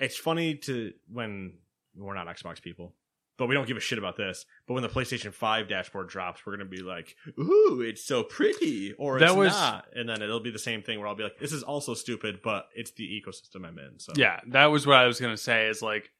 It's 0.00 0.16
funny 0.16 0.54
to 0.56 0.92
when 1.10 1.54
we're 1.96 2.14
not 2.14 2.28
Xbox 2.28 2.62
people, 2.62 2.94
but 3.36 3.48
we 3.48 3.54
don't 3.54 3.66
give 3.66 3.76
a 3.76 3.80
shit 3.80 3.98
about 3.98 4.16
this. 4.16 4.46
But 4.66 4.74
when 4.74 4.82
the 4.84 4.88
PlayStation 4.88 5.32
Five 5.32 5.68
dashboard 5.68 6.08
drops, 6.08 6.46
we're 6.46 6.56
gonna 6.56 6.68
be 6.68 6.82
like, 6.82 7.16
"Ooh, 7.38 7.80
it's 7.84 8.04
so 8.04 8.22
pretty," 8.22 8.92
or 8.92 9.18
That 9.18 9.30
it's 9.30 9.36
was- 9.36 9.52
not, 9.52 9.88
and 9.94 10.08
then 10.08 10.22
it'll 10.22 10.38
be 10.40 10.50
the 10.52 10.58
same 10.58 10.82
thing 10.82 10.98
where 10.98 11.08
I'll 11.08 11.16
be 11.16 11.24
like, 11.24 11.38
"This 11.38 11.52
is 11.52 11.62
also 11.64 11.94
stupid," 11.94 12.40
but 12.42 12.68
it's 12.74 12.92
the 12.92 13.04
ecosystem 13.04 13.66
I'm 13.66 13.78
in. 13.78 13.98
So 13.98 14.12
Yeah, 14.16 14.40
that 14.48 14.66
was 14.66 14.86
what 14.86 14.96
I 14.98 15.06
was 15.06 15.18
gonna 15.20 15.36
say. 15.36 15.66
Is 15.68 15.82
like 15.82 16.12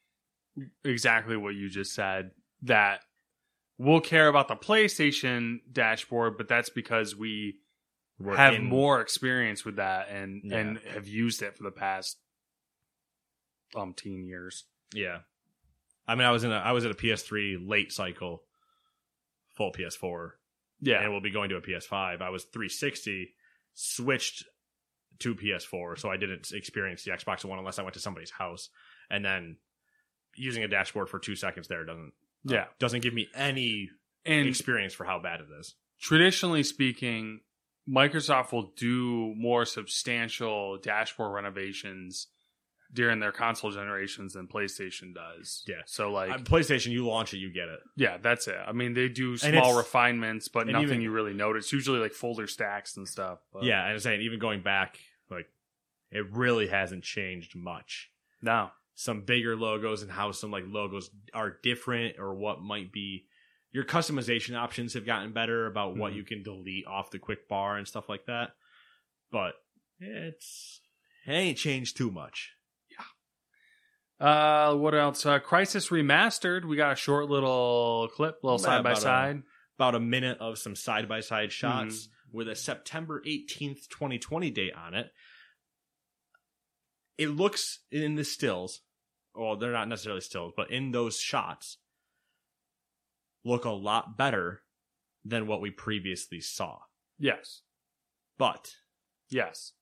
exactly 0.85 1.37
what 1.37 1.55
you 1.55 1.69
just 1.69 1.95
said. 1.95 2.33
That 2.63 3.05
we'll 3.77 4.01
care 4.01 4.27
about 4.27 4.49
the 4.49 4.57
PlayStation 4.57 5.61
dashboard, 5.71 6.37
but 6.37 6.49
that's 6.49 6.69
because 6.71 7.15
we 7.15 7.61
have 8.37 8.55
in- 8.55 8.65
more 8.65 9.01
experience 9.01 9.65
with 9.65 9.77
that 9.77 10.09
and 10.09 10.43
Yeah. 10.45 10.57
and 10.59 10.79
have 10.81 11.07
used 11.09 11.43
it 11.43 11.57
for 11.57 11.63
the 11.65 11.71
past 11.71 12.19
umpteen 13.75 14.27
years. 14.27 14.65
Yeah, 14.95 15.21
I 16.07 16.15
mean, 16.15 16.27
I 16.27 16.31
was 16.31 16.45
in 16.45 16.51
a 16.53 16.57
I 16.57 16.73
was 16.73 16.85
at 16.85 16.91
a 16.91 16.95
PS3 16.95 17.57
late 17.67 17.93
cycle 17.93 18.43
full 19.57 19.73
PS4 19.73 20.31
Yeah. 20.81 21.03
and 21.03 21.11
we'll 21.13 21.21
be 21.21 21.31
going 21.31 21.51
to 21.51 21.57
a 21.57 21.61
PS5. 21.61 22.23
I 22.23 22.31
was 22.31 22.45
360, 22.45 23.35
switched 23.75 24.45
to 25.19 25.35
PS4, 25.35 25.99
so 25.99 26.09
I 26.11 26.17
didn't 26.17 26.53
experience 26.53 27.03
the 27.05 27.11
Xbox 27.11 27.45
One 27.45 27.59
unless 27.59 27.79
I 27.79 27.83
went 27.83 27.95
to 27.95 28.01
somebody's 28.01 28.31
house, 28.31 28.71
and 29.11 29.25
then 29.25 29.57
using 30.37 30.63
a 30.63 30.69
dashboard 30.69 31.09
for 31.09 31.19
two 31.19 31.35
seconds 31.35 31.67
there 31.69 31.85
doesn't 31.85 32.13
uh, 32.49 32.55
yeah. 32.55 32.65
doesn't 32.79 33.01
give 33.01 33.13
me 33.15 33.29
any 33.35 33.91
And 34.25 34.49
experience 34.49 34.95
for 34.95 35.05
how 35.05 35.19
bad 35.21 35.41
it 35.41 35.49
is. 35.59 35.75
traditionally 36.01 36.63
speaking, 36.63 37.41
Microsoft 37.89 38.53
will 38.53 38.73
do 38.77 39.35
more 39.37 39.65
substantial 39.65 40.79
dashboard 40.79 41.33
renovations 41.35 42.27
during 42.93 43.21
their 43.21 43.33
console 43.33 43.71
generations 43.71 44.33
than 44.33 44.47
PlayStation 44.49 45.15
does. 45.15 45.63
Yeah. 45.67 45.83
So 45.87 46.11
like 46.11 46.31
Uh, 46.31 46.39
PlayStation, 46.39 46.91
you 46.91 47.07
launch 47.07 47.35
it, 47.35 47.39
you 47.39 47.51
get 47.53 47.69
it. 47.69 47.81
yeah, 47.97 48.17
that's 48.17 48.49
it. 48.49 48.57
I 48.67 48.73
mean, 48.73 48.95
they 48.95 49.09
do 49.09 49.37
small 49.37 49.77
refinements, 49.77 50.49
but 50.49 50.67
nothing 50.67 50.83
even- 50.89 51.01
you 51.03 51.11
really 51.11 51.35
notice. 51.35 51.71
Usually 51.73 51.99
like 51.99 52.13
folder 52.13 52.47
stacks 52.47 52.97
and 52.97 53.07
stuff. 53.07 53.41
But 53.53 53.65
yeah, 53.65 53.83
and 53.85 53.93
I'm 53.93 53.99
saying 53.99 54.23
even 54.23 54.39
going 54.39 54.63
back, 54.63 54.99
like 55.31 55.49
it 56.11 56.31
really 56.33 56.69
hasn't 56.69 57.05
changed 57.05 57.55
much. 57.55 58.11
No. 58.41 58.71
Some 58.95 59.21
bigger 59.21 59.55
logos 59.55 60.03
and 60.03 60.11
how 60.11 60.33
some 60.33 60.51
like 60.51 60.65
logos 60.67 61.11
are 61.35 61.51
different, 61.63 62.19
or 62.19 62.35
what 62.35 62.63
might 62.63 62.91
be 62.91 63.27
your 63.71 63.85
customization 63.85 64.57
options 64.57 64.95
have 64.95 65.05
gotten 65.07 65.33
better 65.33 65.67
about 65.67 65.97
what 65.97 66.13
Mhm. 66.13 66.17
you 66.17 66.25
can 66.25 66.43
delete 66.43 66.87
off 66.87 67.11
the 67.11 67.19
quick 67.19 67.49
bar 67.49 67.77
and 67.77 67.87
stuff 67.87 68.09
like 68.09 68.25
that. 68.27 68.55
But 69.31 69.55
it's 70.01 70.81
it 71.27 71.33
ain't 71.33 71.59
changed 71.59 71.97
too 71.97 72.11
much. 72.11 72.55
Yeah. 72.91 74.27
Uh, 74.27 74.75
what 74.77 74.95
else? 74.95 75.27
Uh, 75.27 75.39
Crysis 75.41 75.91
Remastered. 75.91 76.65
We 76.65 76.77
got 76.77 76.93
a 76.93 76.97
short 76.97 77.29
little 77.29 78.09
clip, 78.15 78.39
little 78.43 78.59
side 78.59 78.83
by 78.83 78.95
side. 78.95 79.43
About 79.77 79.95
a 79.95 80.01
minute 80.01 80.39
of 80.39 80.59
some 80.59 80.75
side 80.75 81.09
by 81.09 81.21
side 81.21 81.53
shots 81.53 82.07
Mm-hmm. 82.07 82.37
with 82.37 82.49
a 82.49 82.57
September 82.57 83.23
18th, 83.27 83.89
2020 83.89 84.51
date 84.51 84.75
on 84.75 84.95
it. 84.95 85.13
It 87.17 87.29
looks 87.29 87.81
in 87.91 88.15
the 88.15 88.25
stills, 88.25 88.81
well, 89.35 89.57
they're 89.57 89.73
not 89.73 89.89
necessarily 89.89 90.21
stills, 90.21 90.53
but 90.57 90.71
in 90.71 90.93
those 90.93 91.19
shots, 91.21 91.79
look 93.45 93.65
a 93.65 93.71
lot 93.71 94.17
better 94.17 94.63
than 95.25 95.47
what 95.47 95.61
we 95.61 95.71
previously 95.71 96.41
saw. 96.41 96.79
Yes. 97.19 97.63
But 98.39 98.75
Yes. 99.31 99.73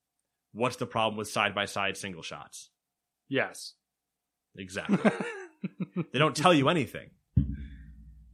what's 0.52 0.76
the 0.76 0.86
problem 0.86 1.16
with 1.18 1.28
side 1.28 1.54
by 1.54 1.66
side 1.66 1.96
single 1.96 2.22
shots? 2.22 2.70
Yes. 3.28 3.74
Exactly. 4.56 4.98
they 6.12 6.18
don't 6.18 6.34
tell 6.36 6.54
you 6.54 6.68
anything. 6.68 7.10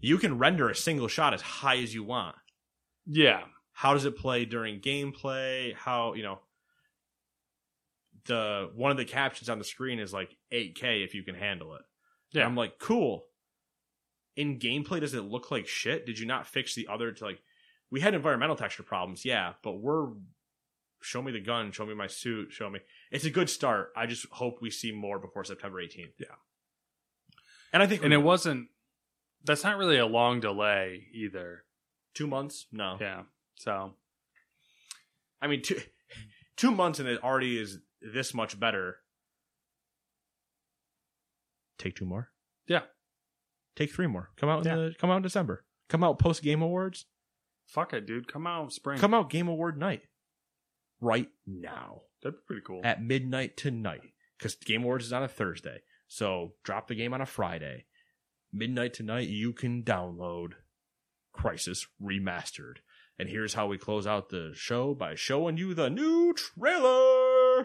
You 0.01 0.19
can 0.19 0.39
render 0.39 0.69
a 0.69 0.75
single 0.75 1.09
shot 1.09 1.35
as 1.35 1.41
high 1.43 1.79
as 1.79 1.95
you 1.95 2.03
want. 2.05 2.37
yeah. 3.07 3.43
how 3.73 3.95
does 3.95 4.05
it 4.05 4.17
play 4.17 4.45
during 4.45 4.81
gameplay 4.81 5.75
how 5.75 6.13
you 6.15 6.23
know 6.23 6.39
the 8.27 8.71
one 8.75 8.91
of 8.91 8.97
the 8.97 9.05
captions 9.05 9.49
on 9.49 9.59
the 9.59 9.65
screen 9.65 9.99
is 9.99 10.13
like 10.13 10.37
8k 10.53 11.03
if 11.05 11.15
you 11.15 11.23
can 11.25 11.35
handle 11.35 11.75
it 11.75 11.83
Yeah. 12.33 12.43
And 12.43 12.51
i'm 12.51 12.57
like 12.57 12.79
cool 12.79 13.25
in 14.37 14.59
gameplay 14.59 15.01
does 15.01 15.15
it 15.15 15.23
look 15.25 15.51
like 15.51 15.67
shit 15.67 16.07
did 16.07 16.19
you 16.19 16.27
not 16.27 16.47
fix 16.47 16.75
the 16.75 16.89
other 16.91 17.13
to 17.13 17.25
like 17.25 17.41
we 17.91 18.01
had 18.01 18.15
environmental 18.15 18.57
texture 18.57 18.83
problems 18.83 19.25
yeah 19.25 19.53
but 19.63 19.73
we're 19.73 20.09
show 21.03 21.21
me 21.21 21.33
the 21.33 21.41
gun 21.41 21.73
show 21.73 21.85
me 21.85 21.95
my 21.95 22.07
suit 22.07 22.53
show 22.53 22.71
me 22.71 22.79
it's 23.11 23.25
a 23.25 23.31
good 23.31 23.51
start 23.51 23.93
i 23.97 24.07
just 24.07 24.27
hope 24.31 24.59
we 24.63 24.71
see 24.71 24.93
more 24.93 25.19
before 25.19 25.45
september 25.45 25.83
18th 25.83 26.13
Yeah. 26.19 26.27
and 27.73 27.83
i 27.83 27.87
think 27.87 28.03
and 28.05 28.13
it 28.13 28.23
wasn't 28.23 28.69
that's 29.45 29.65
not 29.65 29.77
really 29.77 29.99
a 29.99 30.07
long 30.07 30.41
delay 30.41 31.07
either 31.13 31.65
two 32.15 32.27
months 32.27 32.67
no 32.73 32.97
yeah 33.01 33.23
so 33.57 33.95
I 35.41 35.49
mean, 35.49 35.61
two 35.63 35.81
two 36.57 36.71
months 36.71 37.01
and 37.01 37.09
it 37.09 37.23
already 37.23 37.59
is 37.59 37.79
this 38.01 38.33
much 38.33 38.59
better. 38.61 38.99
Take 41.79 41.97
two 41.97 42.05
more. 42.05 42.31
Yeah. 42.69 42.83
Take 43.77 43.93
three 43.93 44.07
more. 44.07 44.31
Come 44.37 44.49
out 44.49 44.67
in 44.67 44.71
Yeah. 44.71 44.77
the 44.89 44.95
come 44.99 45.11
out 45.11 45.17
in 45.17 45.23
December. 45.23 45.65
Come 45.89 46.05
out 46.05 46.19
post 46.19 46.43
Game 46.43 46.63
Awards. 46.63 47.07
fuck 47.67 47.93
it 47.95 48.07
dude 48.07 48.27
come 48.29 48.47
out 48.47 48.73
spring 48.73 48.99
Come 48.99 49.15
out 49.15 49.31
Game 49.31 49.49
Award 49.49 49.79
night. 49.79 50.03
Right 51.01 51.29
now 51.47 52.03
that'd 52.23 52.39
be 52.39 52.43
pretty 52.47 52.63
cool 52.63 52.81
at 52.85 53.03
midnight 53.03 53.57
tonight 53.57 54.13
because 54.39 54.55
Game 54.57 54.83
Awards 54.83 55.07
is 55.07 55.13
on 55.13 55.23
a 55.23 55.29
Thursday. 55.29 55.83
So 56.07 56.55
drop 56.65 56.89
the 56.89 56.95
game 56.95 57.15
on 57.15 57.21
a 57.21 57.27
Friday. 57.27 57.87
Midnight 58.53 58.93
tonight, 58.93 59.29
you 59.29 59.53
can 59.55 59.83
download 59.83 60.53
Crysis 61.35 61.87
Remastered. 62.03 62.79
And 63.19 63.29
here's 63.31 63.55
how 63.55 63.67
we 63.67 63.79
close 63.79 64.07
out 64.07 64.29
the 64.29 64.53
show 64.55 64.95
by 64.95 65.15
showing 65.15 65.57
you 65.57 65.73
the 65.73 65.89
new 65.89 66.35
trailer. 66.35 67.61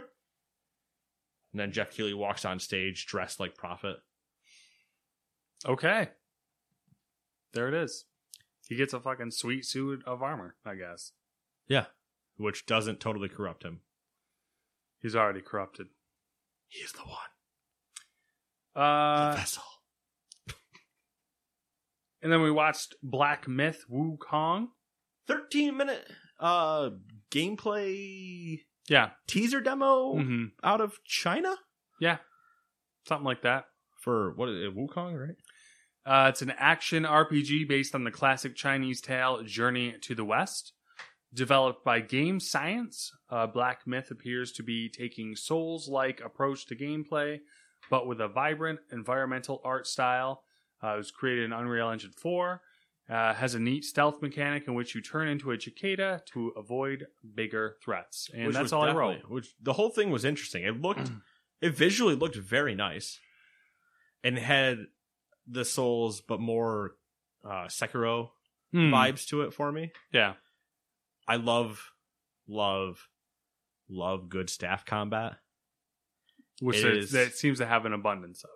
And 1.51 1.59
then 1.59 1.71
Geoff 1.73 1.91
Keighley 1.91 2.13
walks 2.13 2.45
on 2.45 2.59
stage 2.59 3.05
dressed 3.05 3.39
like 3.39 3.55
Prophet. 3.57 3.97
Okay 5.65 6.09
there 7.53 7.67
it 7.67 7.73
is 7.73 8.05
he 8.67 8.75
gets 8.75 8.93
a 8.93 8.99
fucking 8.99 9.31
sweet 9.31 9.65
suit 9.65 10.03
of 10.05 10.21
armor 10.21 10.55
i 10.65 10.75
guess 10.75 11.11
Yeah. 11.67 11.85
Which 12.37 12.65
doesn't 12.67 12.99
totally 12.99 13.29
corrupt 13.29 13.63
him. 13.63 13.81
he's 15.01 15.15
already 15.15 15.41
corrupted 15.41 15.87
He 16.67 16.81
is 16.81 16.91
the 16.91 16.99
one. 16.99 17.31
uh 18.75 19.31
the 19.31 19.37
vessel. 19.37 19.63
and 22.21 22.31
then 22.31 22.41
we 22.41 22.51
watched 22.51 22.95
black 23.01 23.47
myth 23.47 23.85
wukong 23.91 24.67
13 25.27 25.75
minute 25.75 26.07
uh 26.39 26.89
gameplay 27.31 28.59
yeah 28.87 29.09
teaser 29.27 29.59
demo 29.61 30.13
hmm 30.13 30.45
out 30.63 30.81
of 30.81 31.03
China 31.03 31.55
yeah 31.99 32.17
something 33.07 33.25
like 33.25 33.41
that 33.41 33.65
for 33.99 34.31
what 34.35 34.47
is 34.49 34.63
it 34.63 34.75
Wukong, 34.77 35.19
right? 35.19 35.35
Uh, 36.07 36.27
it's 36.29 36.41
an 36.41 36.53
action 36.57 37.03
RPG 37.03 37.67
based 37.67 37.93
on 37.93 38.05
the 38.05 38.11
classic 38.11 38.55
Chinese 38.55 39.01
tale 39.01 39.43
Journey 39.43 39.95
to 40.01 40.15
the 40.15 40.23
West. 40.23 40.71
Developed 41.33 41.83
by 41.83 41.99
Game 41.99 42.39
Science, 42.39 43.11
uh, 43.29 43.45
Black 43.45 43.85
Myth 43.85 44.09
appears 44.09 44.53
to 44.53 44.63
be 44.63 44.87
taking 44.87 45.35
Souls 45.35 45.89
like 45.89 46.21
approach 46.21 46.65
to 46.67 46.75
gameplay, 46.77 47.41
but 47.89 48.07
with 48.07 48.21
a 48.21 48.29
vibrant 48.29 48.79
environmental 48.93 49.61
art 49.65 49.85
style. 49.85 50.43
Uh, 50.81 50.93
it 50.93 50.97
was 50.97 51.11
created 51.11 51.43
in 51.43 51.51
Unreal 51.51 51.89
Engine 51.89 52.11
4. 52.11 52.61
Uh, 53.09 53.33
has 53.33 53.55
a 53.55 53.59
neat 53.59 53.83
stealth 53.83 54.21
mechanic 54.21 54.67
in 54.67 54.75
which 54.75 54.95
you 54.95 55.01
turn 55.01 55.27
into 55.27 55.51
a 55.51 55.59
cicada 55.59 56.21
to 56.27 56.49
avoid 56.55 57.07
bigger 57.35 57.75
threats. 57.83 58.29
And 58.33 58.47
Which 58.47 58.55
that's 58.55 58.71
all 58.71 58.83
I 58.83 58.93
wrote. 58.93 59.29
Which 59.29 59.49
the 59.61 59.73
whole 59.73 59.89
thing 59.89 60.09
was 60.09 60.23
interesting. 60.23 60.63
It 60.63 60.81
looked, 60.81 61.11
it 61.61 61.75
visually 61.75 62.15
looked 62.15 62.35
very 62.37 62.75
nice, 62.75 63.19
and 64.23 64.37
had 64.37 64.87
the 65.47 65.65
Souls, 65.65 66.21
but 66.21 66.39
more 66.39 66.95
uh, 67.45 67.65
Sekiro 67.67 68.29
Hmm. 68.71 68.93
vibes 68.93 69.25
to 69.27 69.43
it 69.43 69.53
for 69.53 69.71
me. 69.71 69.91
Yeah. 70.11 70.33
I 71.27 71.37
love, 71.37 71.91
love, 72.47 73.07
love 73.89 74.27
good 74.29 74.49
staff 74.49 74.85
combat. 74.85 75.37
Which 76.59 76.77
It 76.83 76.85
it, 76.85 76.97
is- 76.97 77.11
that 77.11 77.35
seems 77.37 77.59
to 77.59 77.65
have 77.65 77.85
an 77.85 77.93
abundance 77.93 78.43
of. 78.43 78.49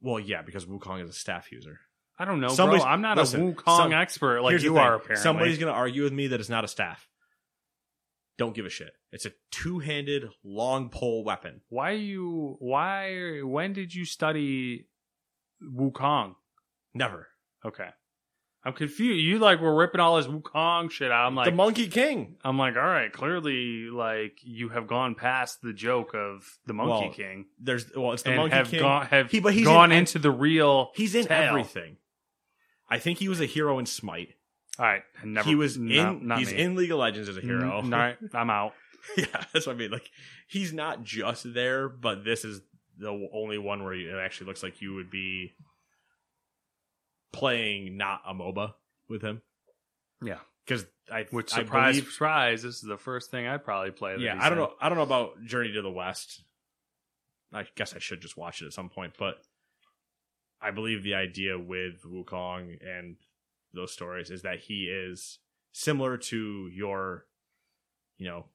Well, 0.00 0.20
yeah, 0.20 0.42
because 0.42 0.66
Wukong 0.66 1.02
is 1.02 1.08
a 1.08 1.14
staff 1.14 1.50
user. 1.50 1.80
I 2.18 2.24
don't 2.26 2.40
know, 2.40 2.48
Somebody's- 2.48 2.82
bro. 2.84 2.92
I'm 2.92 3.00
not 3.00 3.16
listen, 3.16 3.48
a 3.48 3.52
Wukong 3.54 3.76
some- 3.76 3.92
expert 3.92 4.42
like 4.42 4.60
you 4.62 4.76
are, 4.76 4.96
apparently. 4.96 5.22
Somebody's 5.22 5.58
going 5.58 5.72
to 5.72 5.76
argue 5.76 6.02
with 6.02 6.12
me 6.12 6.26
that 6.28 6.40
it's 6.40 6.48
not 6.50 6.64
a 6.64 6.68
staff. 6.68 7.08
Don't 8.36 8.54
give 8.54 8.66
a 8.66 8.70
shit. 8.70 8.92
It's 9.12 9.26
a 9.26 9.32
two-handed 9.52 10.24
long 10.42 10.90
pole 10.90 11.22
weapon. 11.24 11.62
Why 11.68 11.92
you? 11.92 12.56
Why? 12.58 13.40
When 13.42 13.72
did 13.72 13.94
you 13.94 14.04
study 14.04 14.88
Wukong? 15.72 16.34
Never. 16.94 17.28
Okay, 17.64 17.88
I'm 18.64 18.72
confused. 18.74 19.22
You 19.24 19.38
like 19.38 19.60
were 19.60 19.74
ripping 19.74 20.00
all 20.00 20.16
this 20.16 20.26
Wukong 20.26 20.90
shit 20.90 21.10
out. 21.10 21.26
I'm 21.26 21.34
like, 21.34 21.46
the 21.46 21.52
Monkey 21.52 21.88
King. 21.88 22.36
I'm 22.44 22.58
like, 22.58 22.76
all 22.76 22.82
right. 22.82 23.12
Clearly, 23.12 23.88
like 23.90 24.38
you 24.42 24.68
have 24.70 24.86
gone 24.86 25.14
past 25.14 25.62
the 25.62 25.72
joke 25.72 26.14
of 26.14 26.46
the 26.66 26.74
Monkey 26.74 26.90
Well, 27.06 27.12
King 27.14 27.46
There's 27.60 27.86
well, 27.96 28.12
it's 28.12 28.22
the 28.22 28.34
Monkey 28.36 28.54
have 28.56 28.68
King. 28.68 28.80
gone 28.80 29.06
have 29.06 29.30
He- 29.30 29.40
but 29.40 29.54
he's 29.54 29.64
gone 29.64 29.92
in- 29.92 29.98
into 29.98 30.18
the 30.18 30.30
real. 30.30 30.90
He's 30.94 31.14
in 31.14 31.26
tale. 31.26 31.48
everything. 31.50 31.96
I 32.88 32.98
think 32.98 33.18
he 33.18 33.28
was 33.28 33.40
a 33.40 33.46
hero 33.46 33.78
in 33.78 33.86
Smite. 33.86 34.34
All 34.78 34.84
right, 34.84 35.02
never. 35.24 35.48
he 35.48 35.54
was 35.54 35.78
no, 35.78 36.10
in. 36.10 36.26
not 36.26 36.38
he's 36.40 36.52
me. 36.52 36.58
in 36.58 36.74
League 36.74 36.90
of 36.90 36.98
Legends 36.98 37.28
as 37.28 37.36
a 37.36 37.40
hero. 37.40 37.78
N- 37.78 37.90
no, 37.90 38.14
I'm 38.34 38.50
out. 38.50 38.74
yeah, 39.16 39.26
that's 39.52 39.66
what 39.66 39.76
I 39.76 39.78
mean. 39.78 39.90
Like 39.90 40.10
he's 40.48 40.72
not 40.72 41.02
just 41.04 41.54
there, 41.54 41.88
but 41.88 42.24
this 42.24 42.44
is 42.44 42.60
the 42.98 43.28
only 43.32 43.58
one 43.58 43.82
where 43.84 43.94
it 43.94 44.14
actually 44.24 44.46
looks 44.46 44.62
like 44.62 44.80
you 44.80 44.94
would 44.94 45.10
be 45.10 45.52
playing 47.32 47.96
not 47.96 48.20
a 48.26 48.34
MOBA 48.34 48.74
with 49.08 49.22
him. 49.22 49.42
Yeah. 50.22 50.38
because 50.66 50.86
I 51.12 51.24
Which 51.30 51.52
I 51.52 51.58
surprise, 51.58 51.96
believe- 51.96 52.12
surprise, 52.12 52.62
this 52.62 52.76
is 52.76 52.80
the 52.82 52.96
first 52.96 53.30
thing 53.30 53.46
I'd 53.46 53.64
probably 53.64 53.90
play. 53.90 54.16
yeah, 54.18 54.38
I 54.40 54.48
don't 54.48 54.56
know. 54.58 54.72
I 54.80 54.88
don't 54.88 54.96
know 54.96 55.04
about 55.04 55.42
Journey 55.44 55.72
to 55.72 55.82
the 55.82 55.90
West. 55.90 56.42
I 57.52 57.66
guess 57.76 57.94
I 57.94 57.98
should 57.98 58.20
just 58.22 58.36
watch 58.36 58.62
it 58.62 58.66
at 58.66 58.72
some 58.72 58.88
point, 58.88 59.14
but 59.18 59.36
I 60.62 60.70
believe 60.70 61.02
the 61.02 61.14
idea 61.14 61.58
with 61.58 62.02
Wukong 62.04 62.76
and 62.84 63.16
those 63.74 63.92
stories 63.92 64.30
is 64.30 64.42
that 64.42 64.60
he 64.60 64.84
is 64.84 65.38
similar 65.72 66.16
to 66.16 66.68
your, 66.72 67.26
you 68.16 68.26
know, 68.28 68.46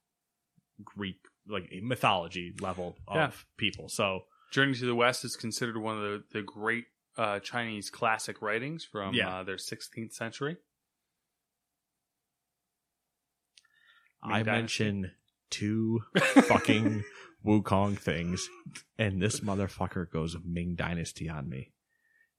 Greek 0.83 1.17
like 1.47 1.69
mythology 1.83 2.53
level 2.59 2.97
of 3.07 3.15
Yeah. 3.15 3.31
people. 3.57 3.89
So 3.89 4.25
Journey 4.51 4.73
to 4.75 4.85
the 4.85 4.95
West 4.95 5.23
is 5.25 5.35
considered 5.35 5.77
one 5.77 5.97
of 5.97 6.01
the, 6.03 6.23
the 6.33 6.41
great 6.41 6.85
uh, 7.17 7.39
Chinese 7.39 7.89
classic 7.89 8.41
writings 8.41 8.83
from 8.85 9.13
Yeah. 9.13 9.39
uh, 9.39 9.43
their 9.43 9.57
16th 9.57 10.13
century. 10.13 10.57
I 14.21 14.43
mention 14.43 15.11
two 15.49 16.01
fucking 16.17 17.03
Wukong 17.45 17.97
things, 17.97 18.49
and 18.97 19.21
this 19.21 19.39
motherfucker 19.41 20.09
goes 20.11 20.35
Ming 20.43 20.75
Dynasty 20.75 21.29
on 21.29 21.47
me, 21.47 21.71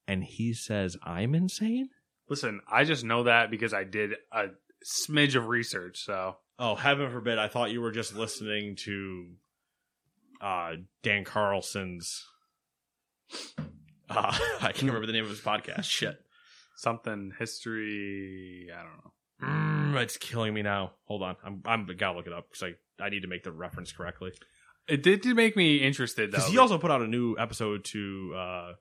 and 0.07 0.23
he 0.23 0.53
says 0.53 0.97
I'm 1.03 1.35
insane. 1.35 1.89
Listen, 2.29 2.61
I 2.71 2.85
just 2.85 3.03
know 3.05 3.25
that 3.25 3.51
because 3.51 3.73
I 3.73 3.85
did 3.85 4.13
a 4.31 4.49
smidge 4.85 5.37
of 5.37 5.49
research. 5.49 6.05
So 6.05 6.37
Oh, 6.59 6.75
heaven 6.75 7.11
forbid! 7.11 7.39
I 7.39 7.49
thought 7.49 7.71
you 7.71 7.81
were 7.81 7.91
just 7.93 8.15
listening 8.15 8.77
to 8.85 9.31
uh, 10.41 10.73
Dan 11.03 11.25
Carlson's. 11.25 12.25
Uh, 14.09 14.37
I 14.61 14.73
can't 14.73 14.83
remember 14.83 15.07
the 15.07 15.13
name 15.13 15.25
of 15.25 15.31
his 15.31 15.41
podcast. 15.41 15.85
Shit, 15.91 16.19
something 16.77 17.33
history. 17.39 18.69
I 18.75 18.83
don't 18.83 18.93
know. 19.95 19.95
mm, 19.97 20.03
it's 20.03 20.17
killing 20.17 20.53
me 20.55 20.63
now. 20.63 20.93
Hold 21.05 21.23
on, 21.23 21.37
I'm 21.45 21.63
I'm 21.65 21.87
gotta 21.97 22.17
look 22.17 22.27
it 22.27 22.33
up 22.33 22.49
because 22.51 22.75
I 23.01 23.05
I 23.05 23.09
need 23.11 23.23
to 23.23 23.29
make 23.29 23.45
the 23.45 23.53
reference 23.53 23.93
correctly. 23.93 24.33
It 24.89 25.03
did, 25.05 25.21
did 25.21 25.37
make 25.37 25.57
me 25.57 25.77
interested 25.77 26.33
though. 26.33 26.39
Because 26.39 26.51
he 26.51 26.59
also 26.59 26.79
put 26.79 26.91
out 26.91 27.01
a 27.03 27.07
new 27.07 27.37
episode 27.39 27.85
to 27.87 28.33
uh, 28.35 28.73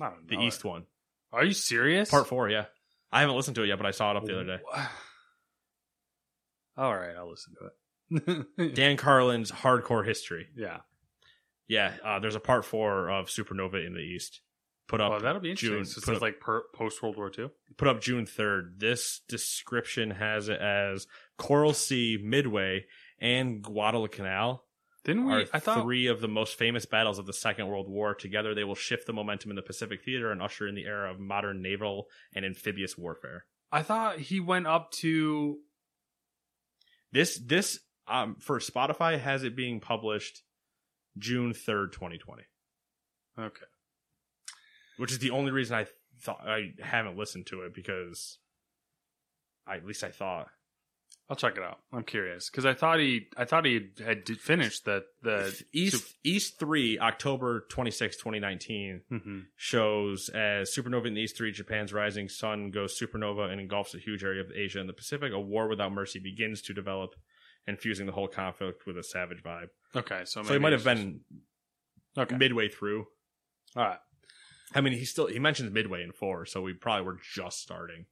I 0.00 0.10
don't 0.10 0.26
the. 0.28 0.38
East 0.38 0.64
one, 0.64 0.84
Are 1.32 1.44
you 1.44 1.52
serious? 1.52 2.10
part 2.10 2.26
four. 2.26 2.48
Yeah, 2.48 2.64
I 3.12 3.20
haven't 3.20 3.36
listened 3.36 3.56
to 3.56 3.62
it 3.64 3.66
yet, 3.68 3.76
but 3.78 3.86
I 3.86 3.90
saw 3.90 4.10
it 4.12 4.16
up 4.16 4.24
the 4.24 4.34
other 4.34 4.44
day. 4.56 4.62
All 6.76 6.94
right, 6.96 7.14
I'll 7.16 7.28
listen 7.30 7.54
to 7.60 7.66
it. 7.66 7.72
Dan 8.74 8.96
Carlin's 8.96 9.50
Hardcore 9.50 10.04
History. 10.06 10.48
yeah. 10.56 10.78
Yeah, 11.66 11.94
uh, 12.04 12.18
there's 12.18 12.34
a 12.34 12.40
part 12.40 12.66
four 12.66 13.08
of 13.08 13.28
Supernova 13.28 13.84
in 13.86 13.94
the 13.94 14.00
East. 14.00 14.42
Put 14.86 15.00
up 15.00 15.12
Oh, 15.12 15.18
that'll 15.20 15.40
be 15.40 15.50
interesting. 15.50 15.78
June, 15.78 15.84
so 15.86 16.02
put 16.02 16.10
it's 16.10 16.16
up, 16.18 16.22
like 16.22 16.38
per, 16.40 16.62
post 16.74 17.02
World 17.02 17.16
War 17.16 17.32
II. 17.36 17.48
put 17.78 17.88
up 17.88 18.02
June 18.02 18.26
3rd. 18.26 18.78
This 18.80 19.22
description 19.28 20.10
has 20.10 20.50
it 20.50 20.60
as 20.60 21.06
Coral 21.38 21.72
Sea, 21.72 22.18
Midway, 22.22 22.84
and 23.18 23.62
Guadalcanal 23.62 24.62
Didn't 25.04 25.24
we? 25.24 25.46
I 25.54 25.58
thought. 25.58 25.82
three 25.82 26.06
of 26.08 26.20
the 26.20 26.28
most 26.28 26.58
famous 26.58 26.84
battles 26.84 27.18
of 27.18 27.24
the 27.24 27.32
Second 27.32 27.68
World 27.68 27.88
War. 27.88 28.14
Together, 28.14 28.54
they 28.54 28.64
will 28.64 28.74
shift 28.74 29.06
the 29.06 29.14
momentum 29.14 29.50
in 29.50 29.56
the 29.56 29.62
Pacific 29.62 30.04
theater 30.04 30.30
and 30.30 30.42
usher 30.42 30.68
in 30.68 30.74
the 30.74 30.84
era 30.84 31.10
of 31.10 31.18
modern 31.18 31.62
naval 31.62 32.08
and 32.34 32.44
amphibious 32.44 32.98
warfare. 32.98 33.46
I 33.72 33.82
thought 33.82 34.18
he 34.18 34.38
went 34.38 34.66
up 34.66 34.90
to. 34.98 35.60
This 37.10 37.38
this 37.38 37.80
um 38.06 38.36
for 38.40 38.58
Spotify 38.58 39.18
has 39.18 39.44
it 39.44 39.56
being 39.56 39.80
published 39.80 40.42
June 41.18 41.52
3rd, 41.52 41.92
2020. 41.92 42.42
Okay. 43.38 43.66
which 44.96 45.10
is 45.12 45.18
the 45.18 45.30
only 45.30 45.50
reason 45.50 45.76
I 45.76 45.86
thought 46.20 46.40
I 46.46 46.72
haven't 46.80 47.16
listened 47.18 47.46
to 47.46 47.62
it 47.62 47.74
because 47.74 48.38
I, 49.66 49.76
at 49.76 49.86
least 49.86 50.04
I 50.04 50.10
thought 50.10 50.48
I'll 51.28 51.36
check 51.36 51.56
it 51.56 51.62
out. 51.62 51.78
I'm 51.90 52.04
curious 52.04 52.50
because 52.50 52.66
I 52.66 52.74
thought 52.74 52.98
he, 53.00 53.28
I 53.36 53.46
thought 53.46 53.64
he 53.64 53.92
had 54.04 54.28
finished 54.28 54.84
the 54.84 55.04
the 55.22 55.58
East 55.72 56.14
East 56.22 56.58
three 56.58 56.98
October 56.98 57.64
26, 57.70 58.16
2019 58.18 59.00
hmm 59.08 59.40
shows 59.56 60.28
as 60.28 60.70
supernova 60.74 61.06
in 61.06 61.14
the 61.14 61.22
East 61.22 61.36
three 61.36 61.50
Japan's 61.50 61.92
rising 61.94 62.28
sun 62.28 62.70
goes 62.70 62.98
supernova 62.98 63.50
and 63.50 63.58
engulfs 63.60 63.94
a 63.94 63.98
huge 63.98 64.22
area 64.22 64.42
of 64.42 64.52
Asia 64.54 64.80
and 64.80 64.88
the 64.88 64.92
Pacific. 64.92 65.32
A 65.32 65.40
war 65.40 65.66
without 65.66 65.92
mercy 65.92 66.18
begins 66.18 66.60
to 66.62 66.74
develop, 66.74 67.14
infusing 67.66 68.06
the 68.06 68.12
whole 68.12 68.28
conflict 68.28 68.86
with 68.86 68.98
a 68.98 69.02
savage 69.02 69.42
vibe. 69.42 69.68
Okay, 69.94 70.22
so 70.24 70.42
so 70.42 70.52
he 70.52 70.58
might 70.58 70.72
have 70.72 70.84
been 70.84 71.20
okay. 72.16 72.36
midway 72.36 72.68
through. 72.68 73.06
All 73.76 73.84
right. 73.84 73.98
I 74.74 74.80
mean, 74.80 74.92
he 74.92 75.04
still 75.04 75.26
he 75.26 75.38
mentions 75.38 75.72
midway 75.72 76.02
in 76.02 76.12
four, 76.12 76.46
so 76.46 76.60
we 76.60 76.72
probably 76.72 77.06
were 77.06 77.18
just 77.34 77.60
starting. 77.60 78.06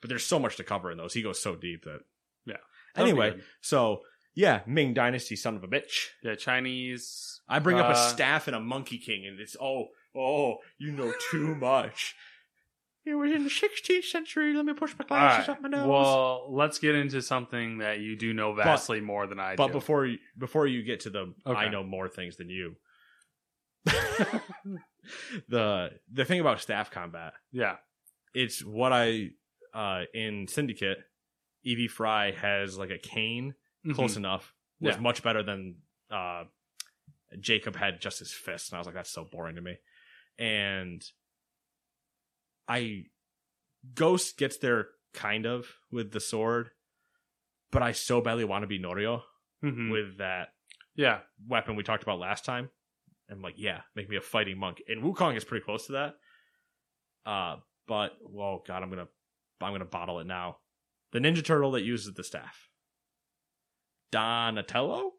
But 0.00 0.08
there's 0.08 0.26
so 0.26 0.38
much 0.38 0.56
to 0.56 0.64
cover 0.64 0.90
in 0.90 0.98
those. 0.98 1.14
He 1.14 1.22
goes 1.22 1.42
so 1.42 1.56
deep 1.56 1.84
that 1.84 2.00
Yeah. 2.46 2.56
That'll 2.94 3.08
Anyway, 3.10 3.40
so 3.60 4.02
yeah, 4.34 4.60
Ming 4.66 4.94
Dynasty, 4.94 5.36
son 5.36 5.56
of 5.56 5.64
a 5.64 5.68
bitch. 5.68 6.08
yeah, 6.22 6.34
Chinese. 6.34 7.40
I 7.48 7.58
bring 7.58 7.78
up 7.78 7.86
a 7.86 7.98
uh, 7.98 8.08
staff 8.08 8.46
and 8.46 8.56
a 8.56 8.60
Monkey 8.60 8.98
King, 8.98 9.26
and 9.26 9.40
it's 9.40 9.56
oh 9.60 9.88
oh, 10.16 10.58
you 10.78 10.92
know 10.92 11.12
too 11.30 11.54
much. 11.54 12.14
It 13.06 13.14
was 13.14 13.30
in 13.32 13.44
the 13.44 13.50
16th 13.50 14.04
century. 14.04 14.54
Let 14.54 14.64
me 14.64 14.72
push 14.72 14.94
my 14.98 15.04
glasses 15.04 15.48
right. 15.48 15.56
up 15.56 15.62
my 15.62 15.68
nose. 15.68 15.86
Well, 15.86 16.46
let's 16.50 16.78
get 16.78 16.94
into 16.94 17.20
something 17.20 17.78
that 17.78 18.00
you 18.00 18.16
do 18.16 18.32
know 18.32 18.54
vastly 18.54 19.00
more 19.00 19.26
than 19.26 19.38
I 19.38 19.56
but 19.56 19.66
do. 19.66 19.72
But 19.74 19.78
before 19.78 20.06
you, 20.06 20.18
before 20.38 20.66
you 20.66 20.82
get 20.82 21.00
to 21.00 21.10
the 21.10 21.34
Okay. 21.46 21.58
I 21.58 21.68
know 21.68 21.82
more 21.84 22.08
things 22.08 22.36
than 22.36 22.48
you. 22.48 22.76
the 25.48 25.90
the 26.10 26.24
thing 26.24 26.40
about 26.40 26.58
staff 26.60 26.90
combat 26.90 27.34
yeah. 27.52 27.76
it's 28.32 28.64
what 28.64 28.92
I 28.92 29.30
uh 29.74 30.04
in 30.14 30.48
Syndicate, 30.48 30.98
Evie 31.62 31.88
Frye 31.88 32.30
has 32.32 32.78
like 32.78 32.88
a 32.90 32.96
cane 32.98 33.54
close 33.94 34.14
Mhm. 34.14 34.18
enough. 34.18 34.54
Was 34.80 34.94
Yeah. 34.96 35.02
much 35.02 35.22
better 35.22 35.42
than 35.42 35.76
uh 36.10 36.44
Jacob 37.40 37.76
had 37.76 38.00
just 38.00 38.20
his 38.20 38.32
fist, 38.32 38.70
and 38.70 38.76
I 38.76 38.80
was 38.80 38.86
like, 38.86 38.94
that's 38.94 39.10
so 39.10 39.24
boring 39.24 39.56
to 39.56 39.60
me. 39.60 39.76
And 40.38 41.04
I 42.68 43.04
Ghost 43.94 44.38
gets 44.38 44.56
there 44.58 44.88
kind 45.12 45.46
of 45.46 45.66
with 45.92 46.10
the 46.12 46.20
sword, 46.20 46.70
but 47.70 47.82
I 47.82 47.92
so 47.92 48.20
badly 48.20 48.44
want 48.44 48.62
to 48.62 48.66
be 48.66 48.78
Norio 48.78 49.22
Mhm. 49.62 49.90
with 49.92 50.18
that 50.18 50.54
Yeah. 50.94 51.22
weapon 51.46 51.76
we 51.76 51.82
talked 51.82 52.02
about 52.02 52.18
last 52.18 52.44
time. 52.44 52.70
I'm 53.30 53.42
like, 53.42 53.54
yeah, 53.58 53.82
make 53.94 54.08
me 54.08 54.16
a 54.16 54.20
fighting 54.20 54.58
monk. 54.58 54.82
And 54.88 55.02
Wukong 55.02 55.36
is 55.36 55.44
pretty 55.44 55.64
close 55.64 55.86
to 55.86 55.92
that. 55.92 56.18
Uh, 57.26 57.60
but 57.86 58.16
well, 58.20 58.62
God, 58.66 58.82
I'm 58.82 58.90
gonna 58.90 59.08
I'm 59.60 59.72
gonna 59.72 59.84
bottle 59.86 60.20
it 60.20 60.26
now. 60.26 60.58
The 61.12 61.20
Ninja 61.20 61.42
Turtle 61.44 61.70
that 61.72 61.82
uses 61.82 62.12
the 62.14 62.24
staff. 62.24 62.68
Donatello? 64.12 65.12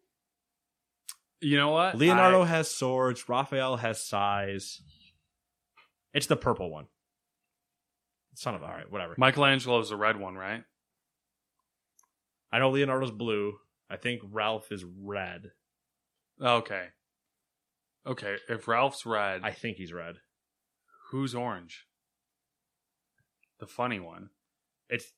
You 1.41 1.57
know 1.57 1.71
what? 1.71 1.95
Leonardo 1.97 2.41
I- 2.43 2.47
has 2.47 2.69
swords, 2.69 3.27
Raphael 3.27 3.77
has 3.77 4.05
sais. 4.07 4.81
It's 6.13 6.27
the 6.27 6.37
purple 6.37 6.69
one. 6.71 6.87
Son 8.35 8.55
of 8.55 8.61
alright, 8.61 8.91
whatever. 8.91 9.15
Michelangelo's 9.17 9.89
the 9.89 9.95
red 9.95 10.19
one, 10.19 10.35
right? 10.35 10.63
I 12.51 12.59
know 12.59 12.69
Leonardo's 12.69 13.11
blue. 13.11 13.57
I 13.89 13.97
think 13.97 14.21
Ralph 14.29 14.71
is 14.71 14.83
red. 14.83 15.51
Okay. 16.41 16.87
Okay. 18.05 18.35
If 18.49 18.67
Ralph's 18.67 19.05
red, 19.05 19.41
I 19.43 19.51
think 19.51 19.77
he's 19.77 19.93
red. 19.93 20.15
who's 21.11 21.33
orange? 21.33 21.85
The 23.59 23.67
funny 23.67 23.99
one. 23.99 24.29
It's 24.89 25.11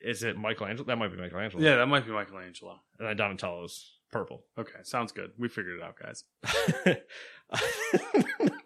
is 0.00 0.22
it 0.22 0.36
Michelangelo? 0.36 0.84
That 0.86 0.96
might 0.96 1.12
be 1.12 1.16
Michelangelo. 1.16 1.62
Yeah, 1.62 1.76
that 1.76 1.86
might 1.86 2.04
be 2.04 2.12
Michelangelo. 2.12 2.80
And 2.98 3.08
then 3.08 3.16
Donatello's 3.16 3.98
purple. 4.12 4.44
Okay, 4.58 4.80
sounds 4.82 5.12
good. 5.12 5.30
We 5.38 5.48
figured 5.48 5.78
it 5.78 5.82
out, 5.82 5.96
guys. 5.98 6.24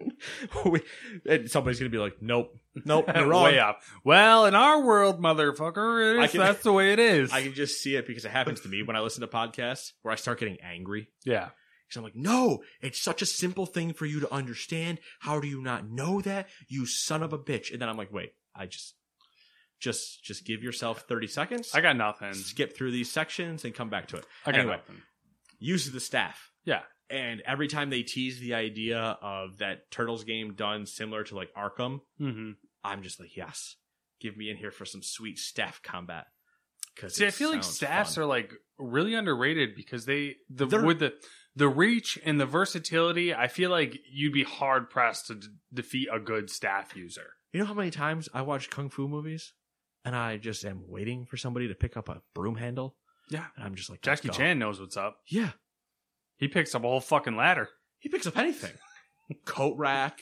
and 1.28 1.50
somebody's 1.50 1.78
gonna 1.78 1.90
be 1.90 1.98
like, 1.98 2.16
"Nope, 2.20 2.56
nope, 2.84 3.10
you're 3.14 3.26
wrong." 3.26 3.44
Way 3.44 3.58
off. 3.58 3.76
Well, 4.04 4.46
in 4.46 4.54
our 4.54 4.82
world, 4.82 5.20
motherfucker, 5.20 6.22
is, 6.24 6.30
can- 6.30 6.40
that's 6.40 6.62
the 6.62 6.72
way 6.72 6.92
it 6.92 6.98
is. 6.98 7.32
I 7.32 7.42
can 7.42 7.54
just 7.54 7.82
see 7.82 7.96
it 7.96 8.06
because 8.06 8.24
it 8.24 8.30
happens 8.30 8.60
to 8.62 8.68
me 8.68 8.82
when 8.82 8.96
I 8.96 9.00
listen 9.00 9.20
to 9.22 9.26
podcasts 9.26 9.92
where 10.02 10.12
I 10.12 10.16
start 10.16 10.40
getting 10.40 10.58
angry. 10.62 11.08
yeah. 11.24 11.50
Because 11.86 11.96
I'm 12.00 12.04
like, 12.04 12.16
no, 12.16 12.62
it's 12.82 13.00
such 13.00 13.22
a 13.22 13.26
simple 13.26 13.64
thing 13.64 13.94
for 13.94 14.04
you 14.04 14.20
to 14.20 14.30
understand. 14.30 14.98
How 15.20 15.40
do 15.40 15.48
you 15.48 15.62
not 15.62 15.88
know 15.88 16.20
that? 16.20 16.48
You 16.68 16.84
son 16.84 17.22
of 17.22 17.32
a 17.32 17.38
bitch. 17.38 17.72
And 17.72 17.80
then 17.80 17.88
I'm 17.88 17.96
like, 17.96 18.12
wait, 18.12 18.32
I 18.54 18.66
just, 18.66 18.92
just, 19.80 20.22
just 20.22 20.44
give 20.44 20.62
yourself 20.62 21.06
30 21.08 21.28
seconds. 21.28 21.70
I 21.74 21.80
got 21.80 21.96
nothing. 21.96 22.34
skip 22.34 22.76
through 22.76 22.90
these 22.90 23.10
sections 23.10 23.64
and 23.64 23.74
come 23.74 23.88
back 23.88 24.08
to 24.08 24.18
it. 24.18 24.26
I 24.44 24.52
got 24.52 24.60
anyway, 24.60 24.76
nothing. 24.76 24.96
use 25.60 25.90
the 25.90 25.98
staff. 25.98 26.50
Yeah. 26.66 26.80
And 27.10 27.40
every 27.46 27.68
time 27.68 27.90
they 27.90 28.02
tease 28.02 28.38
the 28.38 28.54
idea 28.54 28.98
of 29.22 29.58
that 29.58 29.90
Turtles 29.90 30.24
game 30.24 30.54
done 30.54 30.84
similar 30.86 31.24
to 31.24 31.36
like 31.36 31.50
Arkham, 31.54 32.00
hmm 32.18 32.50
I'm 32.84 33.02
just 33.02 33.18
like, 33.18 33.36
yes, 33.36 33.76
give 34.20 34.36
me 34.36 34.50
in 34.50 34.56
here 34.56 34.70
for 34.70 34.84
some 34.84 35.02
sweet 35.02 35.38
staff 35.38 35.80
combat. 35.82 36.26
Because 36.94 37.14
See, 37.16 37.26
I 37.26 37.30
feel 37.30 37.50
like 37.50 37.64
staffs 37.64 38.18
are 38.18 38.24
like 38.26 38.52
really 38.78 39.14
underrated 39.14 39.74
because 39.76 40.04
they 40.04 40.36
the 40.50 40.66
They're- 40.66 40.84
with 40.84 40.98
the 41.00 41.14
the 41.56 41.68
reach 41.68 42.18
and 42.24 42.40
the 42.40 42.46
versatility. 42.46 43.34
I 43.34 43.48
feel 43.48 43.70
like 43.70 43.98
you'd 44.12 44.32
be 44.32 44.44
hard 44.44 44.90
pressed 44.90 45.26
to 45.28 45.34
d- 45.36 45.46
defeat 45.74 46.08
a 46.12 46.20
good 46.20 46.50
staff 46.50 46.94
user. 46.94 47.26
You 47.52 47.60
know 47.60 47.66
how 47.66 47.74
many 47.74 47.90
times 47.90 48.28
I 48.34 48.42
watch 48.42 48.68
kung 48.70 48.90
fu 48.90 49.08
movies 49.08 49.54
and 50.04 50.14
I 50.14 50.36
just 50.36 50.64
am 50.64 50.84
waiting 50.86 51.24
for 51.26 51.36
somebody 51.36 51.66
to 51.68 51.74
pick 51.74 51.96
up 51.96 52.08
a 52.08 52.22
broom 52.34 52.54
handle, 52.56 52.96
Yeah. 53.30 53.46
and 53.56 53.64
I'm 53.64 53.74
just 53.74 53.90
like, 53.90 54.02
Jackie 54.02 54.28
go. 54.28 54.34
Chan 54.34 54.58
knows 54.58 54.78
what's 54.80 54.96
up. 54.96 55.18
Yeah, 55.26 55.50
He 56.38 56.48
picks 56.48 56.74
up 56.74 56.84
a 56.84 56.88
whole 56.88 57.00
fucking 57.00 57.36
ladder. 57.36 57.68
he 57.98 58.08
picks 58.08 58.26
up 58.26 58.38
anything, 58.38 58.72
coat 59.44 59.76
rack. 59.76 60.20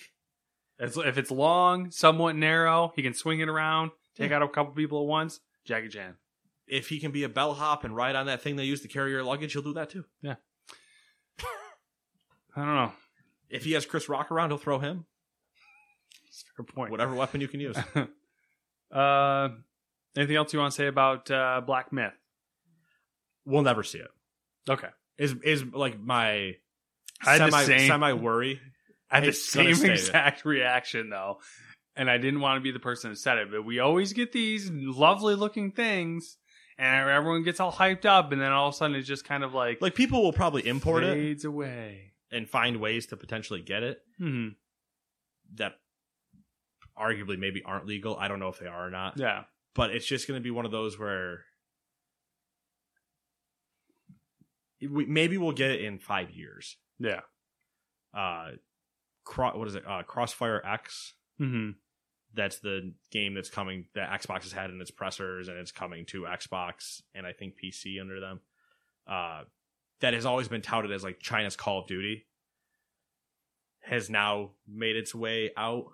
If 0.79 1.17
it's 1.19 1.31
long, 1.31 1.91
somewhat 1.91 2.37
narrow, 2.37 2.93
he 2.97 3.03
can 3.03 3.15
swing 3.15 3.41
it 3.41 3.49
around, 3.49 3.93
take 4.15 4.33
out 4.33 4.43
a 4.43 4.49
couple 4.49 4.73
people 4.75 5.01
at 5.01 5.07
once. 5.07 5.41
Jackie 5.65 5.89
Chan. 5.89 6.17
If 6.67 6.89
he 6.89 6.99
can 6.99 7.13
be 7.13 7.23
a 7.23 7.29
bellhop 7.29 7.85
and 7.85 7.95
ride 7.95 8.17
on 8.17 8.27
that 8.27 8.43
thing 8.43 8.57
they 8.57 8.65
use 8.65 8.81
to 8.83 8.89
carry 8.89 9.11
your 9.11 9.23
luggage, 9.23 9.53
he'll 9.53 9.63
do 9.63 9.73
that 9.75 9.89
too. 9.91 10.05
Yeah. 10.21 10.35
I 12.55 12.65
don't 12.65 12.75
know. 12.75 12.93
If 13.49 13.65
he 13.65 13.73
has 13.73 13.87
Chris 13.87 14.09
Rock 14.09 14.31
around, 14.33 14.51
he'll 14.51 14.59
throw 14.59 14.79
him. 14.79 15.05
Fair 16.57 16.65
point. 16.65 16.91
Whatever 16.91 17.15
weapon 17.15 17.41
you 17.41 17.49
can 17.49 17.61
use. 17.61 17.77
Uh, 18.89 19.49
anything 20.17 20.37
else 20.37 20.53
you 20.53 20.61
want 20.61 20.73
to 20.73 20.77
say 20.77 20.87
about 20.87 21.29
uh, 21.29 21.61
Black 21.67 21.93
Myth? 21.93 22.13
we'll 23.45 23.63
never 23.63 23.83
see 23.83 23.99
it. 23.99 24.09
Okay. 24.71 24.87
Is 25.19 25.35
is 25.45 25.65
like 25.65 25.99
my 26.01 26.57
I 27.25 27.33
had 27.37 27.41
the 27.41 27.51
semi 27.51 27.65
same- 27.65 27.89
semi 27.89 28.13
worry. 28.13 28.61
I 29.11 29.17
had 29.21 29.25
the 29.29 29.33
same 29.33 29.85
exact 29.85 30.45
reaction 30.45 31.11
though, 31.11 31.39
and 31.95 32.11
I 32.11 32.19
didn't 32.19 32.41
want 32.41 32.57
to 32.59 32.61
be 32.61 32.73
the 32.73 32.81
person 32.81 33.11
that 33.11 33.17
said 33.17 33.39
it. 33.39 33.51
But 33.51 33.65
we 33.65 33.79
always 33.79 34.13
get 34.13 34.33
these 34.33 34.69
lovely 34.71 35.35
looking 35.37 35.71
things, 35.73 36.37
and 36.77 37.09
everyone 37.09 37.45
gets 37.45 37.61
all 37.61 37.73
hyped 37.73 38.05
up, 38.05 38.33
and 38.33 38.41
then 38.41 38.53
all 38.53 38.69
of 38.69 38.75
a 38.75 38.77
sudden 38.77 38.97
it's 38.97 39.07
just 39.09 39.25
kind 39.25 39.45
of 39.45 39.55
like 39.55 39.81
Like 39.81 39.95
people 39.95 40.23
will 40.23 40.33
probably 40.33 40.67
import 40.67 41.05
it 41.05 41.15
fades 41.15 41.45
away. 41.45 42.13
and 42.31 42.49
find 42.51 42.79
ways 42.79 43.07
to 43.07 43.17
potentially 43.17 43.63
get 43.63 43.83
it 43.85 44.01
Hmm. 44.19 44.49
that 45.55 45.75
arguably 46.99 47.39
maybe 47.39 47.63
aren't 47.65 47.87
legal. 47.87 48.17
I 48.17 48.29
don't 48.29 48.41
know 48.41 48.49
if 48.49 48.59
they 48.59 48.67
are 48.67 48.87
or 48.87 48.91
not. 48.91 49.19
Yeah. 49.19 49.45
But 49.75 49.91
it's 49.91 50.07
just 50.07 50.27
going 50.27 50.39
to 50.41 50.43
be 50.43 50.51
one 50.51 50.65
of 50.65 50.73
those 50.73 50.99
where 50.99 51.45
we, 54.81 55.07
maybe 55.07 55.39
we'll 55.39 55.53
get 55.53 55.71
it 55.71 55.83
in 55.83 55.99
five 55.99 56.31
years. 56.31 56.77
Yeah. 56.99 57.21
Uh, 58.15 58.53
cro- 59.25 59.57
what 59.59 59.69
is 59.69 59.75
it? 59.75 59.85
Uh, 59.87 60.03
Crossfire 60.03 60.63
X. 60.65 61.15
Hmm. 61.39 61.71
That's 62.35 62.59
the 62.59 62.93
game 63.11 63.35
that's 63.35 63.49
coming 63.51 63.87
that 63.95 64.11
Xbox 64.21 64.43
has 64.43 64.53
had 64.53 64.71
in 64.71 64.81
its 64.81 64.91
pressers, 64.91 65.49
and 65.49 65.57
it's 65.59 65.73
coming 65.73 66.05
to 66.07 66.23
Xbox 66.23 67.01
and 67.15 67.27
I 67.27 67.33
think 67.33 67.55
PC 67.63 68.01
under 68.01 68.21
them. 68.21 68.41
Uh, 69.07 69.45
that 70.01 70.13
has 70.13 70.27
always 70.27 70.49
been 70.49 70.61
touted 70.61 70.93
as 70.93 71.03
like 71.03 71.19
China's 71.21 71.57
Call 71.57 71.81
of 71.81 71.87
Duty. 71.87 72.27
Has 73.81 74.11
now 74.11 74.51
made 74.69 74.97
its 74.97 75.15
way 75.15 75.53
out 75.57 75.87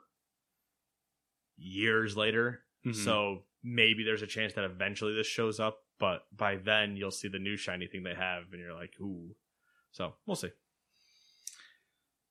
years 1.56 2.16
later. 2.16 2.64
Mhm. 2.86 2.94
So 2.94 3.44
maybe 3.62 4.02
there's 4.02 4.22
a 4.22 4.26
chance 4.26 4.54
that 4.54 4.64
eventually 4.64 5.14
this 5.14 5.26
shows 5.26 5.60
up, 5.60 5.81
but 6.02 6.26
by 6.36 6.56
then 6.56 6.96
you'll 6.96 7.12
see 7.12 7.28
the 7.28 7.38
new 7.38 7.56
shiny 7.56 7.86
thing 7.86 8.02
they 8.02 8.12
have, 8.12 8.46
and 8.50 8.60
you're 8.60 8.74
like, 8.74 8.90
ooh. 9.00 9.36
So 9.92 10.14
we'll 10.26 10.34
see. 10.34 10.50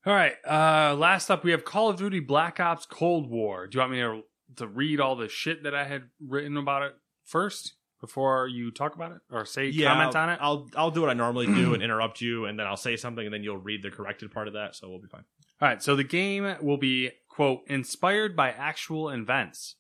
All 0.06 0.14
right. 0.14 0.34
Uh, 0.46 0.94
last 0.94 1.32
up, 1.32 1.46
we 1.46 1.52
have 1.52 1.64
Call 1.64 1.90
of 1.90 1.96
Duty 1.96 2.20
Black 2.20 2.60
Ops 2.60 2.86
Cold 2.86 3.30
War. 3.30 3.68
Do 3.68 3.78
you 3.78 3.80
want 3.80 3.92
me 3.94 4.00
to, 4.00 4.24
to 4.58 4.68
read 4.68 5.00
all 5.00 5.16
the 5.16 5.30
shit 5.30 5.64
that 5.64 5.74
I 5.74 5.86
had 5.86 6.10
written 6.20 6.58
about 6.58 6.84
it 6.84 6.96
first 7.24 7.76
before 8.02 8.46
you 8.46 8.72
talk 8.72 8.94
about 8.94 9.14
it 9.14 9.20
or 9.32 9.46
say 9.46 9.72
comment 9.72 10.18
I'll, 10.18 10.22
on 10.22 10.30
it? 10.32 10.40
I'll 10.42 10.70
I'll 10.76 10.92
do 10.92 11.00
what 11.00 11.10
I 11.10 11.14
normally 11.14 11.46
do 11.46 11.74
and 11.74 11.82
interrupt 11.82 12.20
you, 12.20 12.48
and 12.48 12.60
then 12.60 12.68
I'll 12.68 12.76
say 12.76 12.98
something, 12.98 13.24
and 13.26 13.34
then 13.34 13.42
you'll 13.42 13.56
read 13.56 13.84
the 13.84 13.90
corrected 13.90 14.34
part 14.34 14.50
of 14.50 14.56
that, 14.56 14.76
so 14.76 14.90
we'll 14.90 15.00
be 15.00 15.08
fine. 15.08 15.24
All 15.62 15.70
right. 15.70 15.82
So 15.82 15.96
the 15.96 16.04
game 16.04 16.58
will 16.62 16.78
be 16.78 17.12
quote 17.30 17.62
inspired 17.68 18.36
by 18.36 18.50
actual 18.52 19.08
events. 19.08 19.76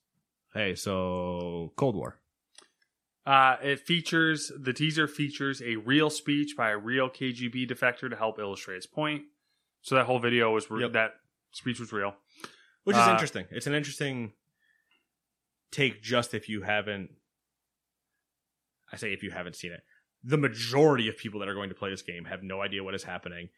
Hey, 0.53 0.75
so 0.75 1.73
Cold 1.75 1.97
War. 1.97 2.20
Uh, 3.25 3.55
it 3.61 3.79
features 3.79 4.51
the 4.59 4.73
teaser 4.73 5.07
features 5.07 5.61
a 5.61 5.75
real 5.75 6.09
speech 6.09 6.55
by 6.57 6.71
a 6.71 6.77
real 6.77 7.07
KGB 7.09 7.69
defector 7.69 8.09
to 8.09 8.15
help 8.15 8.39
illustrate 8.39 8.77
its 8.77 8.87
point. 8.87 9.23
So 9.81 9.95
that 9.95 10.05
whole 10.05 10.19
video 10.19 10.51
was 10.53 10.69
re- 10.71 10.81
Yep. 10.83 10.93
that 10.93 11.11
speech 11.51 11.79
was 11.79 11.91
real. 11.93 12.15
which 12.83 12.97
is 12.97 13.07
Uh, 13.07 13.11
interesting. 13.11 13.45
It's 13.51 13.67
an 13.67 13.75
interesting 13.75 14.33
take, 15.69 16.01
just 16.01 16.33
if 16.33 16.49
you 16.49 16.63
haven't. 16.63 17.11
I 18.91 18.95
say 18.97 19.13
if 19.13 19.21
you 19.21 19.29
haven't 19.29 19.55
seen 19.55 19.71
it, 19.71 19.81
the 20.23 20.37
majority 20.37 21.07
of 21.07 21.15
people 21.15 21.39
that 21.41 21.47
are 21.49 21.53
going 21.53 21.69
to 21.69 21.75
play 21.75 21.91
this 21.91 22.01
game 22.01 22.25
have 22.25 22.41
no 22.41 22.59
idea 22.61 22.83
what 22.83 22.95
is 22.95 23.03
happening. 23.03 23.49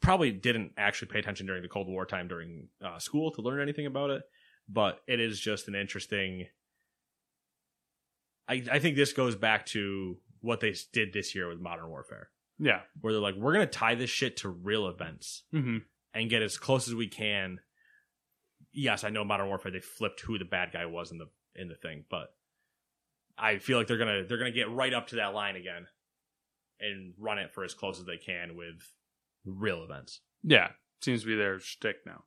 Probably 0.00 0.32
didn't 0.32 0.72
actually 0.78 1.08
pay 1.12 1.18
attention 1.18 1.46
during 1.46 1.60
the 1.62 1.68
Cold 1.68 1.86
War 1.86 2.06
time 2.06 2.28
during 2.28 2.68
uh, 2.80 2.98
school 2.98 3.30
to 3.32 3.42
learn 3.42 3.60
anything 3.60 3.84
about 3.86 4.08
it, 4.10 4.22
but 4.68 5.02
it 5.06 5.20
is 5.20 5.38
just 5.38 5.68
an 5.68 5.74
interesting. 5.74 6.46
I 8.52 8.62
I 8.70 8.78
think 8.78 8.96
this 8.96 9.12
goes 9.12 9.34
back 9.36 9.66
to 9.66 10.18
what 10.40 10.60
they 10.60 10.74
did 10.92 11.12
this 11.12 11.34
year 11.34 11.48
with 11.48 11.60
Modern 11.60 11.88
Warfare, 11.88 12.30
Yeah. 12.58 12.80
where 13.00 13.12
they're 13.12 13.22
like, 13.22 13.36
we're 13.36 13.52
gonna 13.52 13.66
tie 13.66 13.94
this 13.94 14.10
shit 14.10 14.38
to 14.38 14.48
real 14.48 14.88
events 14.88 15.44
Mm-hmm. 15.54 15.78
and 16.14 16.30
get 16.30 16.42
as 16.42 16.58
close 16.58 16.88
as 16.88 16.94
we 16.94 17.08
can. 17.08 17.60
Yes, 18.72 19.04
I 19.04 19.10
know 19.10 19.24
Modern 19.24 19.48
Warfare 19.48 19.70
they 19.72 19.80
flipped 19.80 20.20
who 20.20 20.38
the 20.38 20.44
bad 20.44 20.72
guy 20.72 20.86
was 20.86 21.10
in 21.12 21.18
the 21.18 21.26
in 21.54 21.68
the 21.68 21.74
thing, 21.74 22.04
but 22.10 22.34
I 23.38 23.58
feel 23.58 23.78
like 23.78 23.86
they're 23.86 23.98
gonna 23.98 24.24
they're 24.24 24.38
gonna 24.38 24.50
get 24.52 24.70
right 24.70 24.92
up 24.94 25.08
to 25.08 25.16
that 25.16 25.34
line 25.34 25.56
again 25.56 25.86
and 26.80 27.14
run 27.18 27.38
it 27.38 27.52
for 27.54 27.64
as 27.64 27.74
close 27.74 27.98
as 28.00 28.06
they 28.06 28.16
can 28.16 28.56
with 28.56 28.82
real 29.44 29.82
events, 29.84 30.20
Yeah. 30.42 30.72
Seems 31.00 31.20
to 31.22 31.26
be 31.26 31.34
their 31.36 31.58
shtick 31.60 32.04
now. 32.06 32.24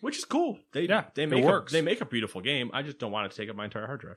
which 0.00 0.18
is 0.18 0.24
cool. 0.26 0.58
They 0.72 0.82
Yeah, 0.86 1.06
they 1.14 1.22
it 1.22 1.30
make 1.30 1.44
works. 1.44 1.72
A, 1.72 1.76
they 1.76 1.82
make 1.82 2.00
a 2.02 2.06
beautiful 2.06 2.40
game. 2.42 2.70
I 2.74 2.82
just 2.82 2.98
don't 2.98 3.12
want 3.12 3.26
it 3.26 3.30
to 3.30 3.36
take 3.38 3.48
up 3.48 3.56
my 3.56 3.64
entire 3.64 3.86
hard 3.86 4.00
drive. 4.00 4.16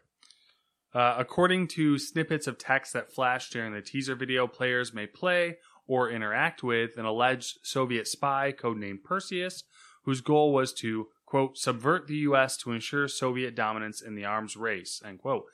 Uh, 0.93 1.15
according 1.17 1.67
to 1.67 1.97
snippets 1.97 2.47
of 2.47 2.57
text 2.57 2.93
that 2.93 3.11
flashed 3.11 3.51
during 3.53 3.73
the 3.73 3.81
teaser 3.81 4.15
video, 4.15 4.47
players 4.47 4.93
may 4.93 5.05
play 5.05 5.57
or 5.85 6.09
interact 6.09 6.63
with 6.63 6.97
an 6.97 7.05
alleged 7.05 7.59
Soviet 7.63 8.07
spy 8.07 8.53
codenamed 8.57 9.03
Perseus, 9.03 9.63
whose 10.03 10.21
goal 10.21 10.53
was 10.53 10.73
to, 10.73 11.07
quote, 11.25 11.57
subvert 11.57 12.07
the 12.07 12.15
U.S. 12.17 12.57
to 12.57 12.71
ensure 12.71 13.07
Soviet 13.07 13.55
dominance 13.55 14.01
in 14.01 14.15
the 14.15 14.25
arms 14.25 14.55
race, 14.55 15.01
end 15.05 15.19
quote. 15.19 15.45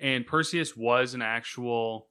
And 0.00 0.26
Perseus 0.26 0.76
was 0.76 1.14
an 1.14 1.22
actual 1.22 2.08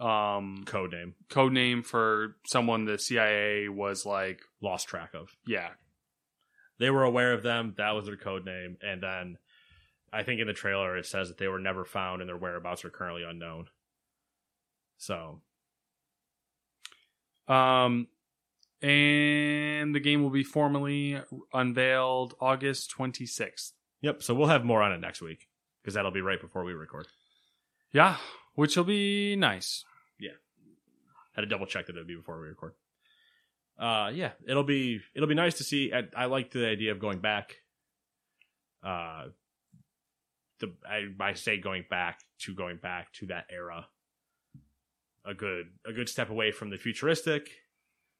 um, 0.00 0.62
Code 0.64 0.92
name 0.92 1.14
code 1.28 1.52
name 1.52 1.82
for 1.82 2.36
someone 2.46 2.86
the 2.86 2.98
CIA 2.98 3.68
was 3.68 4.06
like, 4.06 4.40
lost 4.62 4.88
track 4.88 5.10
of. 5.14 5.28
yeah, 5.46 5.70
They 6.78 6.88
were 6.88 7.04
aware 7.04 7.34
of 7.34 7.42
them. 7.42 7.74
That 7.76 7.90
was 7.90 8.06
their 8.06 8.16
code 8.16 8.46
name, 8.46 8.78
and 8.82 9.02
then 9.02 9.36
I 10.12 10.22
think 10.22 10.40
in 10.40 10.46
the 10.46 10.52
trailer 10.52 10.96
it 10.96 11.06
says 11.06 11.28
that 11.28 11.38
they 11.38 11.48
were 11.48 11.60
never 11.60 11.84
found 11.84 12.20
and 12.20 12.28
their 12.28 12.36
whereabouts 12.36 12.84
are 12.84 12.90
currently 12.90 13.22
unknown. 13.22 13.66
So 14.96 15.40
Um, 17.48 18.06
and 18.80 19.94
the 19.94 20.00
game 20.00 20.22
will 20.22 20.30
be 20.30 20.44
formally 20.44 21.20
unveiled 21.52 22.34
August 22.40 22.94
26th. 22.96 23.72
Yep. 24.02 24.22
So 24.22 24.34
we'll 24.34 24.48
have 24.48 24.64
more 24.64 24.82
on 24.82 24.92
it 24.92 25.00
next 25.00 25.20
week 25.20 25.48
because 25.82 25.94
that'll 25.94 26.10
be 26.12 26.20
right 26.22 26.40
before 26.40 26.64
we 26.64 26.72
record. 26.72 27.08
Yeah, 27.92 28.16
which 28.54 28.76
will 28.76 28.84
be 28.84 29.34
nice. 29.36 29.84
Yeah. 30.18 30.30
Had 31.34 31.42
to 31.42 31.46
double 31.48 31.66
check 31.66 31.86
that 31.86 31.96
it'd 31.96 32.06
be 32.06 32.14
before 32.14 32.40
we 32.40 32.48
record. 32.48 32.74
Uh, 33.78 34.10
yeah, 34.14 34.32
it'll 34.46 34.62
be 34.62 35.00
it'll 35.14 35.28
be 35.28 35.34
nice 35.34 35.58
to 35.58 35.64
see. 35.64 35.92
I, 35.92 36.02
I 36.16 36.26
like 36.26 36.50
the 36.52 36.66
idea 36.66 36.92
of 36.92 37.00
going 37.00 37.18
back. 37.18 37.56
Uh, 38.82 39.26
the 40.60 40.72
I, 40.88 41.08
I 41.20 41.34
say 41.34 41.58
going 41.58 41.84
back 41.90 42.20
to 42.40 42.54
going 42.54 42.76
back 42.76 43.12
to 43.14 43.26
that 43.26 43.46
era. 43.50 43.86
A 45.24 45.34
good 45.34 45.66
a 45.86 45.92
good 45.92 46.08
step 46.08 46.30
away 46.30 46.50
from 46.52 46.70
the 46.70 46.78
futuristic 46.78 47.50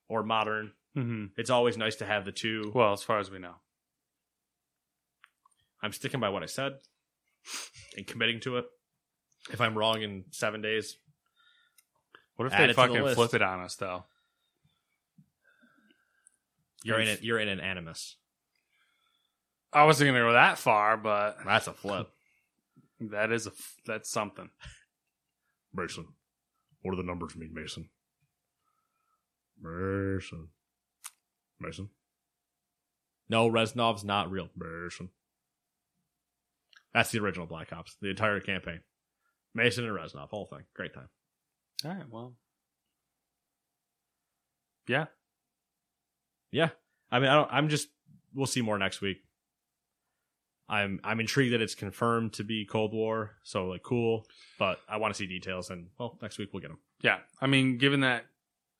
or 0.08 0.22
modern. 0.22 0.72
Mm-hmm. 0.96 1.26
It's 1.36 1.50
always 1.50 1.76
nice 1.76 1.96
to 1.96 2.04
have 2.06 2.24
the 2.24 2.32
two. 2.32 2.72
Well, 2.74 2.92
as 2.92 3.02
far 3.02 3.18
as 3.18 3.30
we 3.30 3.38
know. 3.38 3.54
I'm 5.82 5.92
sticking 5.92 6.20
by 6.20 6.28
what 6.28 6.42
I 6.42 6.46
said 6.46 6.74
and 7.96 8.06
committing 8.06 8.40
to 8.40 8.58
it. 8.58 8.66
If 9.50 9.60
I'm 9.60 9.76
wrong 9.76 10.02
in 10.02 10.24
seven 10.30 10.60
days, 10.60 10.96
What 12.36 12.46
if 12.46 12.52
they 12.52 12.58
to 12.58 12.66
the 12.68 12.74
fucking 12.74 13.14
flip 13.14 13.32
it 13.34 13.40
on 13.42 13.60
us, 13.60 13.76
though? 13.76 14.04
you're 16.82 17.00
in 17.00 17.08
it. 17.08 17.22
You're 17.22 17.38
in 17.38 17.48
an 17.48 17.60
animus. 17.60 18.16
I 19.72 19.84
wasn't 19.84 20.08
gonna 20.08 20.20
go 20.20 20.32
that 20.32 20.58
far, 20.58 20.96
but 20.96 21.38
That's 21.46 21.66
a 21.66 21.72
flip. 21.72 22.10
That 23.00 23.32
is 23.32 23.46
a 23.46 23.50
f- 23.50 23.76
that's 23.86 24.10
something. 24.10 24.50
Mason. 25.72 26.06
What 26.82 26.92
do 26.92 26.96
the 26.96 27.06
numbers 27.06 27.36
mean, 27.36 27.52
Mason? 27.54 27.88
Mason. 29.60 30.48
Mason. 31.60 31.90
No, 33.28 33.48
Reznov's 33.50 34.04
not 34.04 34.30
real. 34.30 34.48
Mason. 34.56 35.10
That's 36.92 37.10
the 37.10 37.20
original 37.20 37.46
Black 37.46 37.72
Ops. 37.72 37.96
The 38.00 38.08
entire 38.08 38.40
campaign. 38.40 38.80
Mason 39.54 39.84
and 39.86 39.96
Reznov, 39.96 40.28
whole 40.28 40.46
thing. 40.46 40.64
Great 40.74 40.94
time. 40.94 41.08
All 41.84 41.90
right, 41.92 42.08
well, 42.10 42.34
yeah, 44.86 45.06
Yeah. 46.50 46.70
I 47.12 47.18
mean, 47.20 47.28
I 47.28 47.34
don't, 47.34 47.48
I'm 47.52 47.68
just. 47.68 47.88
We'll 48.34 48.46
see 48.46 48.62
more 48.62 48.78
next 48.78 49.00
week. 49.00 49.18
I'm 50.70 51.00
I'm 51.02 51.18
intrigued 51.20 51.52
that 51.52 51.60
it's 51.60 51.74
confirmed 51.74 52.32
to 52.34 52.44
be 52.44 52.64
Cold 52.64 52.94
War, 52.94 53.32
so 53.42 53.66
like 53.66 53.82
cool. 53.82 54.24
But 54.58 54.78
I 54.88 54.98
want 54.98 55.12
to 55.12 55.18
see 55.18 55.26
details, 55.26 55.68
and 55.68 55.88
well, 55.98 56.16
next 56.22 56.38
week 56.38 56.50
we'll 56.52 56.60
get 56.60 56.68
them. 56.68 56.78
yeah. 57.02 57.18
I 57.40 57.48
mean, 57.48 57.76
given 57.76 58.00
that 58.00 58.24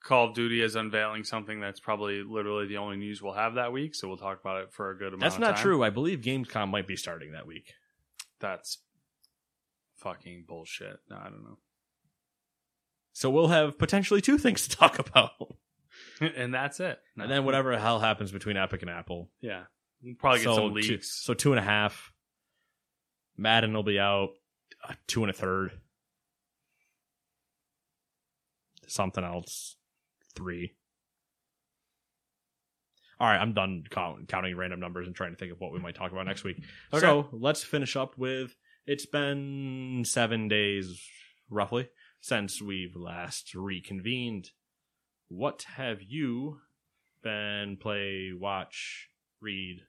Call 0.02 0.28
of 0.28 0.34
Duty 0.34 0.62
is 0.62 0.76
unveiling 0.76 1.24
something 1.24 1.60
that's 1.60 1.80
probably 1.80 2.22
literally 2.22 2.66
the 2.66 2.76
only 2.76 2.96
news 2.96 3.20
we'll 3.20 3.34
have 3.34 3.54
that 3.54 3.72
week. 3.72 3.94
So 3.94 4.06
we'll 4.08 4.16
talk 4.16 4.40
about 4.40 4.62
it 4.62 4.72
for 4.72 4.90
a 4.90 4.96
good 4.96 5.08
amount. 5.08 5.20
That's 5.20 5.38
not 5.38 5.56
true. 5.56 5.82
I 5.82 5.90
believe 5.90 6.20
Gamescom 6.20 6.68
might 6.70 6.86
be 6.86 6.96
starting 6.96 7.32
that 7.32 7.46
week. 7.46 7.74
That's 8.38 8.78
fucking 9.96 10.44
bullshit. 10.48 11.00
No, 11.10 11.16
I 11.16 11.24
don't 11.24 11.42
know. 11.42 11.58
So 13.12 13.28
we'll 13.30 13.48
have 13.48 13.78
potentially 13.78 14.20
two 14.20 14.38
things 14.38 14.62
to 14.68 14.76
talk 14.76 14.98
about. 14.98 15.32
and 16.20 16.54
that's 16.54 16.80
it. 16.80 16.98
No. 17.16 17.24
And 17.24 17.32
then 17.32 17.44
whatever 17.44 17.72
the 17.72 17.80
hell 17.80 17.98
happens 17.98 18.30
between 18.30 18.56
Epic 18.56 18.82
and 18.82 18.90
Apple. 18.90 19.28
Yeah, 19.40 19.64
we'll 20.02 20.14
probably 20.16 20.40
get 20.40 20.44
so 20.44 20.54
some 20.54 20.68
two- 20.68 20.74
leaks. 20.74 21.12
so 21.24 21.34
two 21.34 21.52
and 21.52 21.58
a 21.58 21.62
half. 21.64 22.12
Madden 23.36 23.72
will 23.72 23.82
be 23.82 23.98
out. 23.98 24.30
uh, 24.88 24.94
Two 25.06 25.22
and 25.22 25.30
a 25.30 25.32
third. 25.32 25.72
Something 28.86 29.24
else. 29.24 29.76
Three. 30.34 30.74
All 33.18 33.28
right, 33.28 33.38
I'm 33.38 33.52
done 33.52 33.84
count, 33.90 34.28
counting 34.28 34.56
random 34.56 34.80
numbers 34.80 35.06
and 35.06 35.14
trying 35.14 35.32
to 35.32 35.36
think 35.36 35.52
of 35.52 35.60
what 35.60 35.72
we 35.72 35.78
might 35.78 35.94
talk 35.94 36.10
about 36.10 36.26
next 36.26 36.42
week. 36.42 36.56
Okay. 36.92 37.00
So 37.00 37.28
let's 37.32 37.62
finish 37.62 37.94
up 37.94 38.16
with 38.16 38.56
it's 38.86 39.04
been 39.06 40.02
seven 40.06 40.48
days, 40.48 41.06
roughly, 41.50 41.90
since 42.20 42.62
we've 42.62 42.96
last 42.96 43.54
reconvened. 43.54 44.50
What 45.28 45.64
have 45.76 45.98
you 46.02 46.60
been 47.22 47.76
play, 47.78 48.32
watch, 48.34 49.08
read? 49.40 49.82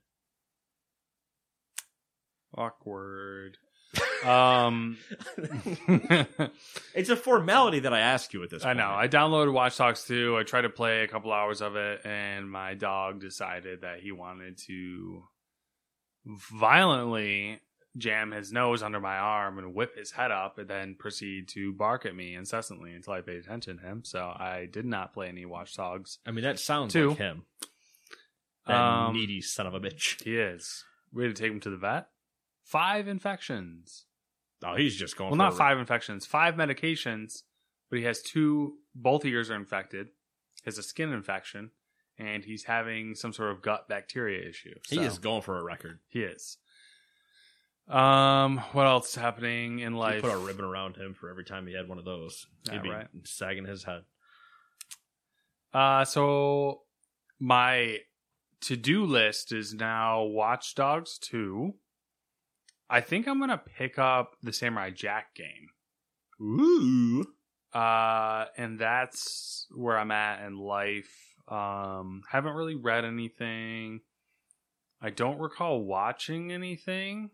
Awkward. 2.56 3.58
um, 4.26 4.98
it's 6.96 7.10
a 7.10 7.16
formality 7.18 7.80
that 7.82 7.94
I 7.94 8.00
ask 8.00 8.32
you 8.34 8.42
at 8.44 8.50
this 8.50 8.64
I 8.64 8.68
point. 8.68 8.78
know. 8.78 8.92
I 8.92 9.08
downloaded 9.08 9.52
Watch 9.54 9.78
Dogs 9.78 10.06
2. 10.06 10.38
I 10.38 10.44
tried 10.44 10.62
to 10.62 10.70
play 10.70 11.04
a 11.04 11.08
couple 11.08 11.32
hours 11.34 11.62
of 11.62 11.76
it, 11.76 12.06
and 12.06 12.50
my 12.50 12.74
dog 12.74 13.20
decided 13.20 13.82
that 13.82 14.00
he 14.00 14.12
wanted 14.12 14.58
to 14.68 15.24
violently 16.26 17.60
jam 17.98 18.32
his 18.32 18.54
nose 18.54 18.82
under 18.84 19.02
my 19.02 19.18
arm 19.18 19.58
and 19.58 19.74
whip 19.76 19.98
his 19.98 20.12
head 20.12 20.32
up 20.32 20.58
and 20.58 20.70
then 20.70 20.96
proceed 20.98 21.50
to 21.50 21.74
bark 21.74 22.06
at 22.06 22.16
me 22.16 22.36
incessantly 22.36 22.94
until 22.94 23.14
I 23.14 23.22
paid 23.22 23.38
attention 23.38 23.78
to 23.80 23.84
him. 23.84 24.04
So 24.06 24.20
I 24.22 24.68
did 24.72 24.86
not 24.86 25.14
play 25.14 25.28
any 25.28 25.46
Watch 25.46 25.76
Dogs. 25.76 26.20
I 26.26 26.32
mean, 26.32 26.44
that 26.46 26.60
sounds 26.60 26.94
Two. 26.94 27.10
like 27.10 27.18
him. 27.18 27.44
That 28.68 28.76
Um, 28.80 29.14
needy 29.14 29.42
son 29.42 29.68
of 29.68 29.74
a 29.74 29.82
bitch. 29.82 30.24
He 30.24 30.38
is. 30.38 30.86
We 31.12 31.24
had 31.26 31.36
to 31.36 31.42
take 31.42 31.52
him 31.52 31.60
to 31.62 31.70
the 31.70 31.76
vet. 31.78 32.08
Five 32.72 33.10
infections. 33.10 34.06
Oh, 34.64 34.76
he's 34.76 34.96
just 34.96 35.18
going 35.18 35.32
Well, 35.32 35.36
for 35.38 35.44
not 35.44 35.54
a- 35.54 35.58
five 35.58 35.78
infections, 35.78 36.26
five 36.26 36.56
medications, 36.56 37.44
but 37.90 38.00
he 38.00 38.06
has 38.06 38.22
two, 38.22 38.78
both 38.96 39.26
ears 39.26 39.50
are 39.52 39.56
infected. 39.56 40.08
He 40.08 40.66
has 40.66 40.78
a 40.78 40.84
skin 40.84 41.12
infection, 41.12 41.72
and 42.18 42.46
he's 42.46 42.64
having 42.64 43.14
some 43.16 43.34
sort 43.34 43.52
of 43.52 43.62
gut 43.62 43.90
bacteria 43.90 44.48
issue. 44.48 44.76
He 44.88 45.00
is 45.00 45.18
going 45.20 45.42
for 45.42 45.58
a 45.58 45.64
record. 45.64 46.00
He 46.08 46.22
is. 46.22 46.58
Um, 47.90 48.60
what 48.72 48.86
else 48.88 49.10
is 49.10 49.16
happening 49.16 49.80
in 49.80 49.96
life? 49.96 50.22
put 50.22 50.32
a 50.32 50.38
ribbon 50.38 50.64
around 50.64 50.96
him 50.96 51.14
for 51.14 51.30
every 51.30 51.44
time 51.44 51.68
he 51.68 51.74
had 51.74 51.90
one 51.90 51.98
of 51.98 52.06
those. 52.06 52.46
Yeah, 52.68 52.74
He'd 52.76 52.84
be 52.84 52.90
right. 52.90 53.08
sagging 53.26 53.66
his 53.66 53.84
head. 53.84 54.04
Uh, 55.74 56.06
so 56.06 56.84
my 57.40 57.98
to-do 58.62 59.04
list 59.06 59.52
is 59.52 59.74
now 59.74 60.24
Watch 60.24 60.76
Dogs 60.76 61.18
2. 61.18 61.74
I 62.92 63.00
think 63.00 63.26
I'm 63.26 63.40
gonna 63.40 63.62
pick 63.78 63.98
up 63.98 64.36
the 64.44 64.52
Samurai 64.52 64.90
Jack 64.90 65.34
game. 65.34 65.70
Ooh. 66.42 67.26
Uh, 67.74 68.46
and 68.58 68.78
that's 68.78 69.68
where 69.74 69.98
I'm 69.98 70.12
at 70.12 70.46
in 70.46 70.58
life. 70.58 71.36
Um, 71.48 72.24
haven't 72.30 72.54
really 72.54 72.76
read 72.76 73.06
anything. 73.06 74.02
I 75.02 75.10
don't 75.10 75.40
recall 75.40 75.82
watching 75.82 76.52
anything, 76.52 77.32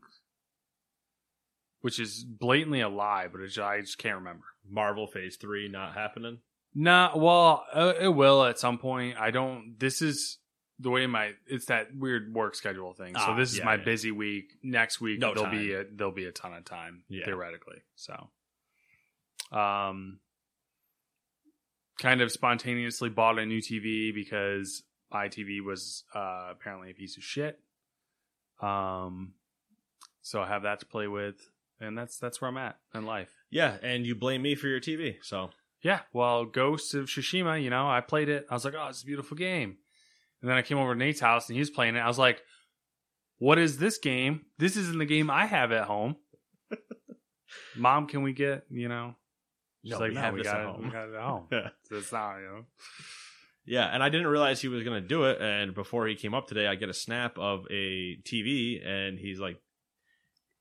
which 1.81 1.99
is 1.99 2.23
blatantly 2.23 2.81
a 2.81 2.87
lie, 2.87 3.27
but 3.29 3.41
it's, 3.41 3.57
I 3.57 3.81
just 3.81 3.97
can't 3.97 4.19
remember. 4.19 4.45
Marvel 4.69 5.07
Phase 5.07 5.37
3 5.37 5.69
not 5.69 5.95
happening. 5.95 6.37
Nah, 6.75 7.17
well, 7.17 7.65
uh, 7.73 7.93
it 7.99 8.09
will 8.09 8.43
at 8.43 8.59
some 8.59 8.77
point. 8.77 9.17
I 9.17 9.31
don't. 9.31 9.79
This 9.79 10.03
is 10.03 10.37
the 10.79 10.89
way 10.89 11.07
my. 11.07 11.33
It's 11.47 11.65
that 11.65 11.95
weird 11.95 12.33
work 12.33 12.55
schedule 12.55 12.93
thing. 12.93 13.13
So 13.15 13.21
Ah, 13.21 13.35
this 13.35 13.51
is 13.51 13.59
yeah, 13.59 13.65
my 13.65 13.75
yeah. 13.75 13.83
busy 13.83 14.11
week. 14.11 14.53
Next 14.63 15.01
week 15.01 15.19
No 15.19 15.33
there'll 15.33 15.49
be 15.51 15.73
a, 15.73 15.83
there'll 15.91 16.13
be 16.13 16.25
a 16.25 16.31
ton 16.31 16.53
of 16.53 16.65
time 16.65 17.03
Yeah. 17.09 17.25
theoretically. 17.25 17.81
So, 17.95 18.29
um, 19.51 20.19
kind 21.99 22.21
of 22.21 22.31
spontaneously 22.31 23.09
bought 23.09 23.39
a 23.39 23.45
new 23.45 23.59
TV 23.61 24.13
because 24.13 24.83
my 25.11 25.29
TV 25.29 25.63
was 25.63 26.03
uh, 26.13 26.49
apparently 26.51 26.91
a 26.91 26.93
piece 26.93 27.17
of 27.17 27.23
shit. 27.23 27.59
Um, 28.61 29.33
so 30.21 30.41
I 30.41 30.47
have 30.47 30.63
that 30.63 30.79
to 30.81 30.85
play 30.85 31.07
with, 31.07 31.49
and 31.79 31.97
that's 31.97 32.17
that's 32.17 32.41
where 32.41 32.49
I'm 32.49 32.57
at 32.57 32.77
in 32.93 33.05
life. 33.05 33.33
Yeah, 33.49 33.77
and 33.81 34.05
you 34.05 34.13
blame 34.15 34.41
me 34.41 34.55
for 34.55 34.67
your 34.67 34.79
TV. 34.81 35.15
So 35.21 35.51
Yeah, 35.81 36.01
well, 36.11 36.43
Ghost 36.45 36.93
of 36.95 37.05
Tsushima, 37.05 37.61
you 37.63 37.69
know, 37.69 37.87
I 37.89 38.01
played 38.01 38.29
it. 38.29 38.45
I 38.49 38.53
was 38.53 38.65
like, 38.65 38.73
oh, 38.77 38.87
it's 38.89 39.03
a 39.03 39.05
beautiful 39.05 39.37
game. 39.37 39.77
And 40.41 40.49
then 40.49 40.57
I 40.57 40.61
came 40.61 40.77
over 40.77 40.93
to 40.93 40.99
Nate's 40.99 41.19
house 41.19 41.49
and 41.49 41.55
he 41.55 41.59
was 41.59 41.69
playing 41.69 41.95
it. 41.95 41.99
I 41.99 42.07
was 42.07 42.19
like, 42.19 42.41
what 43.39 43.57
is 43.57 43.77
this 43.77 43.97
game? 43.97 44.41
This 44.59 44.77
isn't 44.77 44.97
the 44.97 45.05
game 45.05 45.29
I 45.29 45.45
have 45.45 45.71
at 45.71 45.85
home. 45.85 46.15
Mom, 47.75 48.07
can 48.07 48.21
we 48.23 48.33
get, 48.33 48.63
you 48.69 48.87
know? 48.89 49.15
She's 49.83 49.91
No, 49.93 49.99
like, 49.99 50.09
we 50.09 50.15
no, 50.15 50.21
have 50.21 50.33
we 50.33 50.39
this 50.41 50.47
got 50.51 50.55
at 50.57 50.63
it. 50.63 50.67
home." 50.67 50.83
We 50.83 50.89
got 50.89 51.09
it 51.09 51.15
at 51.15 51.21
home. 51.21 51.47
yeah. 51.51 51.69
So 51.89 51.95
it's 51.97 52.11
not, 52.11 52.37
you 52.37 52.45
know. 52.45 52.65
Yeah, 53.65 53.85
and 53.85 54.01
I 54.01 54.09
didn't 54.09 54.27
realize 54.27 54.61
he 54.61 54.67
was 54.69 54.83
going 54.83 55.01
to 55.01 55.07
do 55.07 55.25
it. 55.25 55.41
And 55.41 55.73
before 55.73 56.07
he 56.07 56.15
came 56.15 56.33
up 56.33 56.47
today, 56.47 56.67
I 56.67 56.75
get 56.75 56.89
a 56.89 56.93
snap 56.93 57.37
of 57.37 57.65
a 57.69 58.15
TV, 58.23 58.85
and 58.85 59.19
he's 59.19 59.39
like, 59.39 59.57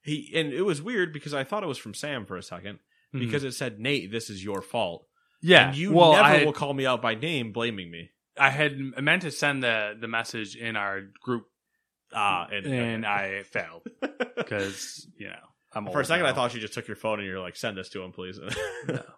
he 0.03 0.32
and 0.35 0.53
it 0.53 0.62
was 0.62 0.81
weird 0.82 1.12
because 1.12 1.32
I 1.35 1.43
thought 1.44 1.62
it 1.65 1.66
was 1.69 1.78
from 1.78 1.94
Sam 1.94 2.27
for 2.27 2.36
a 2.36 2.43
second 2.43 2.78
because 3.12 3.43
it 3.43 3.53
said 3.53 3.81
Nate, 3.81 4.12
this 4.12 4.28
is 4.31 4.44
your 4.44 4.61
fault. 4.62 5.03
Mm-hmm. 5.03 5.48
yeah, 5.51 5.69
and 5.69 5.77
you 5.77 5.93
well, 5.93 6.12
never 6.12 6.24
I 6.24 6.44
will 6.44 6.53
call 6.53 6.74
me 6.74 6.86
out 6.86 7.03
by 7.03 7.15
name, 7.16 7.53
blaming 7.53 7.90
me. 7.90 8.11
I 8.38 8.50
had 8.50 8.78
meant 8.78 9.22
to 9.22 9.30
send 9.30 9.62
the 9.62 9.96
the 10.00 10.08
message 10.08 10.56
in 10.56 10.76
our 10.76 11.00
group 11.22 11.44
Ah, 12.12 12.46
and, 12.52 12.66
and 12.66 13.04
I 13.06 13.42
failed 13.42 13.82
because 14.36 15.08
you 15.18 15.26
know 15.28 15.34
I'm 15.72 15.86
for 15.90 16.00
a 16.00 16.04
second, 16.04 16.26
I 16.26 16.32
thought 16.32 16.54
you 16.54 16.60
just 16.60 16.72
took 16.74 16.86
your 16.86 16.96
phone 16.96 17.18
and 17.18 17.26
you're 17.28 17.40
like, 17.40 17.56
send 17.56 17.76
this 17.76 17.88
to 17.90 18.02
him, 18.02 18.12
please. 18.12 18.38
No. 18.88 19.02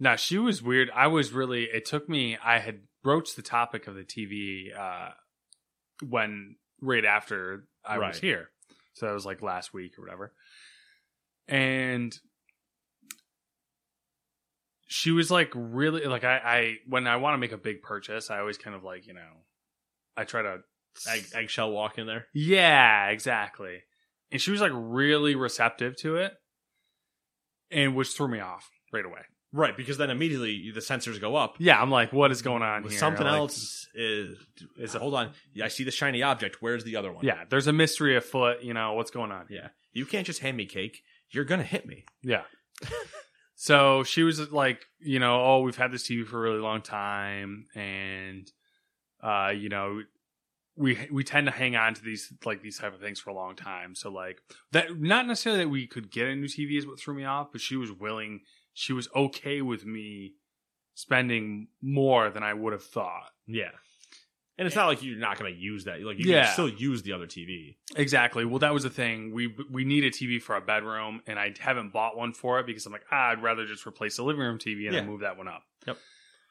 No, 0.00 0.14
she 0.14 0.38
was 0.38 0.62
weird. 0.62 0.90
I 0.94 1.08
was 1.08 1.32
really. 1.32 1.64
It 1.64 1.84
took 1.84 2.08
me. 2.08 2.38
I 2.44 2.60
had 2.60 2.82
broached 3.02 3.34
the 3.34 3.42
topic 3.42 3.88
of 3.88 3.96
the 3.96 4.04
TV 4.04 4.66
uh, 4.78 5.10
when 6.08 6.54
right 6.80 7.04
after 7.04 7.64
I 7.84 7.96
Right. 7.98 8.08
was 8.10 8.20
here, 8.20 8.50
so 8.94 9.06
that 9.06 9.12
was 9.12 9.26
like 9.26 9.42
last 9.42 9.74
week 9.74 9.98
or 9.98 10.02
whatever. 10.02 10.32
And 11.48 12.16
she 14.88 15.12
was 15.12 15.30
like 15.30 15.52
really 15.54 16.04
like 16.06 16.24
I, 16.24 16.36
I 16.44 16.74
when 16.88 17.06
I 17.06 17.16
want 17.16 17.34
to 17.34 17.38
make 17.38 17.52
a 17.52 17.56
big 17.58 17.82
purchase, 17.82 18.30
I 18.30 18.40
always 18.40 18.58
kind 18.58 18.74
of 18.74 18.82
like 18.82 19.06
you 19.06 19.14
know, 19.14 19.44
I 20.16 20.24
try 20.24 20.42
to 20.42 20.58
Egg, 21.08 21.26
eggshell 21.34 21.70
walk 21.70 21.96
in 21.98 22.06
there. 22.08 22.26
yeah, 22.34 23.08
exactly. 23.10 23.82
And 24.32 24.40
she 24.40 24.50
was 24.50 24.60
like 24.60 24.72
really 24.74 25.36
receptive 25.36 25.96
to 25.98 26.16
it, 26.16 26.32
and 27.70 27.94
which 27.94 28.08
threw 28.08 28.28
me 28.28 28.40
off 28.40 28.68
right 28.92 29.04
away. 29.04 29.20
Right, 29.50 29.74
because 29.74 29.96
then 29.96 30.10
immediately 30.10 30.70
the 30.74 30.80
sensors 30.80 31.18
go 31.18 31.34
up. 31.36 31.54
Yeah, 31.58 31.80
I'm 31.80 31.90
like, 31.90 32.12
what 32.12 32.30
is 32.30 32.42
going 32.42 32.62
on 32.62 32.82
With 32.82 32.92
here? 32.92 32.98
something 33.00 33.24
Like, 33.24 33.34
else 33.36 33.86
is 33.94 34.36
is 34.76 34.94
hold 34.94 35.14
on. 35.14 35.30
Yeah, 35.54 35.64
I 35.66 35.68
see 35.68 35.84
the 35.84 35.90
shiny 35.90 36.22
object. 36.22 36.56
Where's 36.60 36.84
the 36.84 36.96
other 36.96 37.10
one? 37.12 37.24
Yeah, 37.24 37.44
there's 37.48 37.66
a 37.66 37.72
mystery 37.72 38.16
afoot. 38.16 38.62
You 38.62 38.74
know 38.74 38.94
what's 38.94 39.10
going 39.10 39.32
on? 39.32 39.46
yeah. 39.50 39.68
You 39.92 40.04
can't 40.04 40.26
just 40.26 40.40
hand 40.40 40.56
me 40.56 40.66
cake. 40.66 41.02
You're 41.30 41.44
gonna 41.44 41.62
hit 41.62 41.86
me. 41.86 42.04
Yeah. 42.22 42.42
so 43.60 44.04
she 44.04 44.22
was 44.22 44.52
like, 44.52 44.86
you 45.00 45.18
know, 45.18 45.44
oh, 45.44 45.62
we've 45.62 45.76
had 45.76 45.90
this 45.90 46.06
TV 46.06 46.24
for 46.24 46.38
a 46.38 46.40
really 46.48 46.60
long 46.60 46.80
time, 46.80 47.66
and 47.74 48.48
uh, 49.20 49.52
you 49.52 49.68
know, 49.68 50.00
we 50.76 51.08
we 51.10 51.24
tend 51.24 51.48
to 51.48 51.52
hang 51.52 51.74
on 51.74 51.94
to 51.94 52.00
these 52.00 52.32
like 52.44 52.62
these 52.62 52.78
type 52.78 52.94
of 52.94 53.00
things 53.00 53.18
for 53.18 53.30
a 53.30 53.34
long 53.34 53.56
time. 53.56 53.96
So 53.96 54.12
like 54.12 54.38
that, 54.70 55.00
not 55.00 55.26
necessarily 55.26 55.64
that 55.64 55.70
we 55.70 55.88
could 55.88 56.12
get 56.12 56.28
a 56.28 56.36
new 56.36 56.46
TV 56.46 56.78
is 56.78 56.86
what 56.86 57.00
threw 57.00 57.14
me 57.14 57.24
off, 57.24 57.48
but 57.50 57.60
she 57.60 57.74
was 57.74 57.90
willing, 57.90 58.42
she 58.74 58.92
was 58.92 59.08
okay 59.12 59.60
with 59.60 59.84
me 59.84 60.34
spending 60.94 61.66
more 61.82 62.30
than 62.30 62.44
I 62.44 62.54
would 62.54 62.72
have 62.72 62.84
thought. 62.84 63.32
Yeah. 63.44 63.72
And 64.58 64.66
it's 64.66 64.74
not 64.74 64.86
like 64.88 65.02
you're 65.04 65.16
not 65.16 65.38
gonna 65.38 65.50
use 65.50 65.84
that. 65.84 66.00
Like 66.02 66.18
you 66.18 66.28
Yeah. 66.30 66.42
can 66.44 66.52
still 66.52 66.68
use 66.68 67.02
the 67.02 67.12
other 67.12 67.26
TV. 67.26 67.76
Exactly. 67.94 68.44
Well, 68.44 68.58
that 68.58 68.74
was 68.74 68.82
the 68.82 68.90
thing. 68.90 69.32
We 69.32 69.46
we 69.70 69.84
need 69.84 70.02
a 70.04 70.10
TV 70.10 70.42
for 70.42 70.54
our 70.56 70.60
bedroom, 70.60 71.22
and 71.28 71.38
I 71.38 71.54
haven't 71.60 71.92
bought 71.92 72.16
one 72.16 72.32
for 72.32 72.58
it 72.58 72.66
because 72.66 72.84
I'm 72.84 72.92
like, 72.92 73.04
ah, 73.12 73.30
I'd 73.30 73.42
rather 73.42 73.66
just 73.66 73.86
replace 73.86 74.16
the 74.16 74.24
living 74.24 74.42
room 74.42 74.58
TV 74.58 74.86
and 74.86 74.94
Yeah. 74.94 75.00
then 75.00 75.06
move 75.06 75.20
that 75.20 75.36
one 75.38 75.46
up. 75.46 75.62
Yep. 75.86 75.98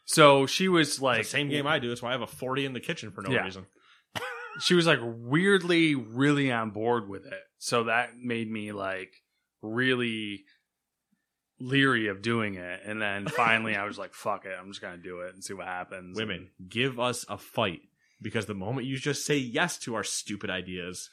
So 0.05 0.45
she 0.47 0.69
was 0.69 1.01
Like 1.01 1.17
like, 1.17 1.25
the 1.25 1.29
same 1.29 1.49
game 1.49 1.67
I 1.67 1.79
do. 1.79 1.89
That's 1.89 2.01
why 2.01 2.09
I 2.09 2.11
have 2.13 2.21
a 2.21 2.27
40 2.27 2.65
in 2.65 2.71
the 2.71 2.79
kitchen 2.79 3.11
for 3.11 3.21
no 3.21 3.29
Yeah. 3.31 3.43
reason. 3.43 3.65
she 4.61 4.73
was 4.73 4.87
like 4.87 4.99
weirdly, 5.03 5.93
really 5.95 6.49
on 6.49 6.71
board 6.71 7.09
with 7.09 7.25
it. 7.25 7.41
So 7.57 7.83
that 7.85 8.15
made 8.17 8.49
me 8.49 8.71
like 8.71 9.11
really 9.61 10.45
leery 11.59 12.07
of 12.07 12.21
doing 12.21 12.55
it, 12.55 12.81
and 12.85 13.01
then 13.01 13.27
finally 13.27 13.75
I 13.75 13.83
was 13.85 13.97
like, 13.97 14.13
"Fuck 14.13 14.45
it, 14.45 14.55
I'm 14.57 14.67
just 14.69 14.79
gonna 14.81 14.97
do 14.97 15.21
it 15.21 15.33
and 15.33 15.43
see 15.43 15.53
what 15.53 15.65
happens." 15.67 16.15
Women, 16.15 16.51
give 16.69 16.99
us 16.99 17.25
a 17.27 17.37
fight 17.37 17.81
because 18.21 18.45
the 18.45 18.53
moment 18.53 18.87
you 18.87 18.97
just 18.97 19.25
say 19.25 19.37
yes 19.37 19.77
to 19.79 19.95
our 19.95 20.03
stupid 20.03 20.49
ideas, 20.49 21.09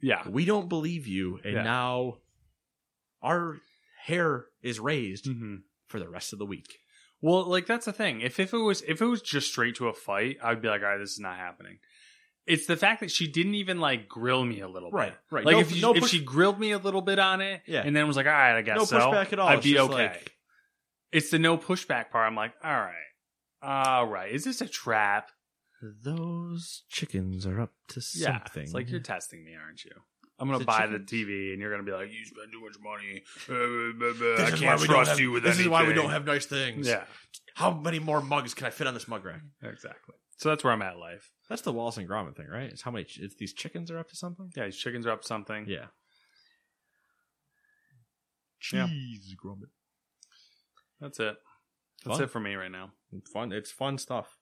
yeah, 0.00 0.26
we 0.28 0.44
don't 0.44 0.68
believe 0.68 1.06
you, 1.06 1.38
and 1.44 1.54
Yeah. 1.54 1.62
now 1.62 2.18
our 3.22 3.58
hair 4.04 4.46
is 4.62 4.80
raised 4.80 5.26
hmm 5.26 5.56
for 5.86 5.98
the 5.98 6.08
rest 6.08 6.32
of 6.32 6.38
the 6.38 6.46
week. 6.46 6.78
Well, 7.20 7.44
like 7.44 7.66
that's 7.66 7.84
the 7.86 7.92
thing. 7.92 8.20
If 8.22 8.40
if 8.40 8.52
it 8.52 8.58
was 8.58 8.82
if 8.82 9.00
it 9.02 9.06
was 9.06 9.20
just 9.22 9.48
straight 9.48 9.76
to 9.76 9.88
a 9.88 9.92
fight, 9.92 10.38
I'd 10.42 10.62
be 10.62 10.68
like, 10.68 10.82
"All 10.82 10.88
right, 10.88 10.98
this 10.98 11.12
is 11.12 11.20
not 11.20 11.36
happening." 11.36 11.78
It's 12.46 12.66
the 12.66 12.76
fact 12.76 12.98
that 13.00 13.10
she 13.12 13.28
didn't 13.28 13.54
even 13.54 13.78
like 13.78 14.08
grill 14.08 14.44
me 14.44 14.60
a 14.60 14.68
little 14.68 14.90
bit. 14.90 14.96
Right, 14.96 15.14
right. 15.30 15.44
Like 15.44 15.52
No- 15.54 15.60
if 15.60 15.70
you, 15.76 15.82
no 15.82 15.94
if 15.94 16.00
push- 16.00 16.10
she 16.10 16.24
grilled 16.24 16.58
me 16.58 16.72
a 16.72 16.78
little 16.78 17.02
bit 17.02 17.20
on 17.20 17.40
it, 17.40 17.62
Yeah. 17.66 17.82
and 17.84 17.94
then 17.94 18.08
was 18.08 18.16
like, 18.16 18.26
"All 18.26 18.32
right, 18.32 18.56
I 18.56 18.62
guess 18.62 18.76
No 18.78 18.84
so," 18.86 18.98
pushback 18.98 19.32
at 19.32 19.38
all. 19.38 19.48
I'd 19.48 19.62
be 19.62 19.78
okay. 19.78 19.92
like- 19.92 20.36
It's 21.12 21.30
the 21.30 21.38
no 21.38 21.56
pushback 21.58 22.10
part. 22.10 22.26
I'm 22.26 22.34
like, 22.34 22.54
"All 22.64 22.70
right, 22.72 22.94
all 23.62 24.06
right, 24.08 24.32
is 24.32 24.42
this 24.44 24.60
a 24.60 24.66
trap?" 24.68 25.30
Those 25.82 26.84
chickens 26.88 27.44
are 27.46 27.60
up 27.60 27.72
to 27.88 28.00
Yeah, 28.14 28.38
something. 28.38 28.62
it's 28.62 28.72
like 28.74 28.88
you're 28.90 29.00
testing 29.00 29.44
me, 29.44 29.54
aren't 29.54 29.84
you? 29.84 29.90
I'm 30.38 30.48
gonna 30.50 30.64
buy 30.64 30.82
chickens? 30.86 31.10
the 31.10 31.16
TV, 31.24 31.52
and 31.52 31.60
you're 31.60 31.70
gonna 31.70 31.82
be 31.82 31.92
like, 31.92 32.10
"You 32.12 32.24
spend 32.24 32.50
too 32.52 32.60
much 32.60 32.76
money. 32.80 33.22
Uh, 33.48 33.52
uh, 33.52 34.08
uh, 34.10 34.36
This 34.36 34.40
I 34.40 34.54
is 34.54 34.60
can't 34.60 34.62
why 34.62 34.74
we 34.82 34.86
don't 34.86 34.96
trust 34.96 35.10
have- 35.10 35.20
you 35.20 35.30
with 35.32 35.42
This 35.42 35.50
anything." 35.56 35.66
is 35.66 35.70
why 35.70 35.86
we 35.86 35.92
don't 35.92 36.10
have 36.10 36.24
nice 36.24 36.46
things. 36.46 36.86
Yeah, 36.86 37.06
How 37.54 37.72
many 37.72 37.98
more 37.98 38.20
mugs 38.22 38.54
can 38.54 38.66
I 38.66 38.70
fit 38.70 38.86
on 38.86 38.94
this 38.94 39.06
mug 39.08 39.24
rack? 39.24 39.42
exactly. 39.62 40.14
So 40.38 40.48
that's 40.48 40.64
where 40.64 40.72
I'm 40.72 40.82
at 40.82 40.96
life. 40.98 41.30
That's 41.48 41.62
the 41.62 41.72
Wallace 41.72 41.96
and 41.98 42.08
Gromit 42.08 42.36
thing, 42.36 42.46
right? 42.48 42.70
It's 42.70 42.82
how 42.82 42.90
many? 42.90 43.06
It's 43.18 43.34
these 43.36 43.52
chickens 43.52 43.90
are 43.90 43.98
up 43.98 44.08
to 44.08 44.16
something. 44.16 44.50
Yeah, 44.56 44.64
these 44.66 44.78
chickens 44.78 45.06
are 45.06 45.10
up 45.10 45.22
to 45.22 45.26
something. 45.26 45.66
Yeah. 45.68 45.86
Yeah. 48.72 48.86
Cheese 48.86 49.34
Gromit. 49.36 49.70
That's 51.00 51.18
it. 51.20 51.36
That's 52.04 52.16
Fun. 52.18 52.24
it 52.24 52.30
for 52.30 52.40
me 52.40 52.54
right 52.54 52.70
now. 52.70 52.92
Fun. 53.32 53.52
It's 53.52 53.70
fun 53.70 53.98
stuff. 53.98 54.38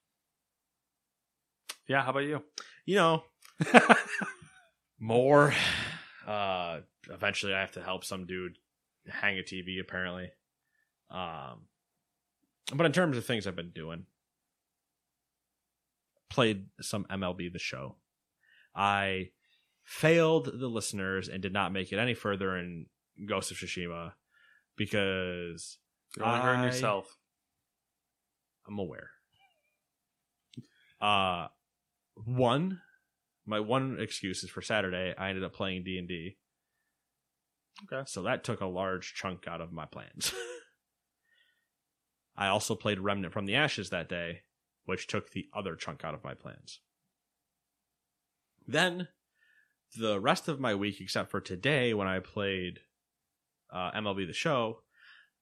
Yeah, 1.87 2.03
how 2.03 2.11
about 2.11 2.23
you? 2.23 2.43
You 2.85 2.95
know, 2.95 3.23
more. 4.99 5.53
Uh, 6.27 6.79
eventually, 7.09 7.53
I 7.53 7.59
have 7.61 7.71
to 7.73 7.81
help 7.83 8.05
some 8.05 8.25
dude 8.25 8.57
hang 9.07 9.37
a 9.37 9.41
TV. 9.41 9.79
Apparently, 9.81 10.29
um, 11.09 11.63
but 12.73 12.85
in 12.85 12.91
terms 12.91 13.17
of 13.17 13.25
things 13.25 13.47
I've 13.47 13.55
been 13.55 13.71
doing, 13.71 14.05
played 16.29 16.67
some 16.81 17.05
MLB 17.05 17.51
The 17.51 17.59
Show. 17.59 17.95
I 18.75 19.29
failed 19.83 20.45
the 20.59 20.67
listeners 20.67 21.27
and 21.27 21.41
did 21.41 21.51
not 21.53 21.73
make 21.73 21.91
it 21.91 21.97
any 21.99 22.13
further 22.13 22.55
in 22.55 22.85
Ghost 23.25 23.51
of 23.51 23.57
Tsushima 23.57 24.13
because 24.77 25.77
You're 26.15 26.25
only 26.25 26.39
hurting 26.39 26.61
I- 26.61 26.65
yourself. 26.67 27.17
I'm 28.67 28.79
aware. 28.79 29.09
Uh, 31.01 31.47
one, 32.25 32.81
my 33.45 33.59
one 33.59 33.97
excuse 33.99 34.43
is 34.43 34.49
for 34.49 34.61
Saturday. 34.61 35.13
I 35.17 35.29
ended 35.29 35.43
up 35.43 35.53
playing 35.53 35.83
D 35.83 35.97
and 35.97 36.07
D. 36.07 36.37
Okay. 37.85 38.03
So 38.05 38.23
that 38.23 38.43
took 38.43 38.61
a 38.61 38.65
large 38.65 39.13
chunk 39.13 39.47
out 39.47 39.61
of 39.61 39.71
my 39.71 39.85
plans. 39.85 40.33
I 42.37 42.47
also 42.47 42.75
played 42.75 42.99
Remnant 42.99 43.33
from 43.33 43.45
the 43.45 43.55
Ashes 43.55 43.89
that 43.89 44.09
day, 44.09 44.41
which 44.85 45.07
took 45.07 45.31
the 45.31 45.47
other 45.53 45.75
chunk 45.75 46.03
out 46.03 46.13
of 46.13 46.23
my 46.23 46.33
plans. 46.33 46.79
Then, 48.67 49.09
the 49.97 50.19
rest 50.19 50.47
of 50.47 50.59
my 50.59 50.73
week, 50.75 51.01
except 51.01 51.29
for 51.29 51.41
today 51.41 51.93
when 51.93 52.07
I 52.07 52.19
played 52.19 52.79
uh, 53.71 53.91
MLB 53.91 54.27
The 54.27 54.33
Show, 54.33 54.83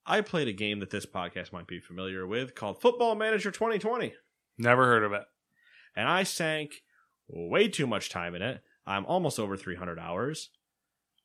I 0.05 0.21
played 0.21 0.47
a 0.47 0.53
game 0.53 0.79
that 0.79 0.89
this 0.89 1.05
podcast 1.05 1.53
might 1.53 1.67
be 1.67 1.79
familiar 1.79 2.25
with 2.25 2.55
called 2.55 2.81
Football 2.81 3.15
Manager 3.15 3.51
2020. 3.51 4.13
Never 4.57 4.85
heard 4.85 5.03
of 5.03 5.13
it. 5.13 5.23
And 5.95 6.07
I 6.07 6.23
sank 6.23 6.83
way 7.27 7.67
too 7.67 7.87
much 7.87 8.09
time 8.09 8.35
in 8.35 8.41
it. 8.41 8.61
I'm 8.85 9.05
almost 9.05 9.39
over 9.39 9.55
300 9.55 9.99
hours. 9.99 10.49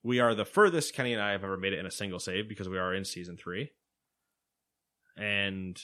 We 0.02 0.20
are 0.20 0.34
the 0.34 0.44
furthest 0.44 0.94
Kenny 0.94 1.14
and 1.14 1.22
I 1.22 1.32
have 1.32 1.44
ever 1.44 1.56
made 1.56 1.72
it 1.72 1.78
in 1.78 1.86
a 1.86 1.90
single 1.90 2.18
save 2.18 2.48
because 2.48 2.68
we 2.68 2.78
are 2.78 2.94
in 2.94 3.04
season 3.04 3.36
three. 3.36 3.70
And, 5.16 5.80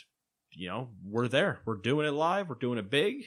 you 0.50 0.68
know, 0.68 0.90
we're 1.04 1.28
there. 1.28 1.60
We're 1.64 1.76
doing 1.76 2.06
it 2.06 2.12
live. 2.12 2.48
We're 2.48 2.56
doing 2.56 2.78
it 2.78 2.90
big. 2.90 3.24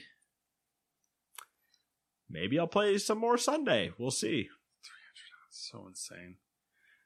Maybe 2.30 2.58
I'll 2.58 2.66
play 2.66 2.98
some 2.98 3.18
more 3.18 3.38
Sunday. 3.38 3.92
We'll 3.98 4.10
see. 4.10 4.48
So 5.50 5.86
insane. 5.88 6.36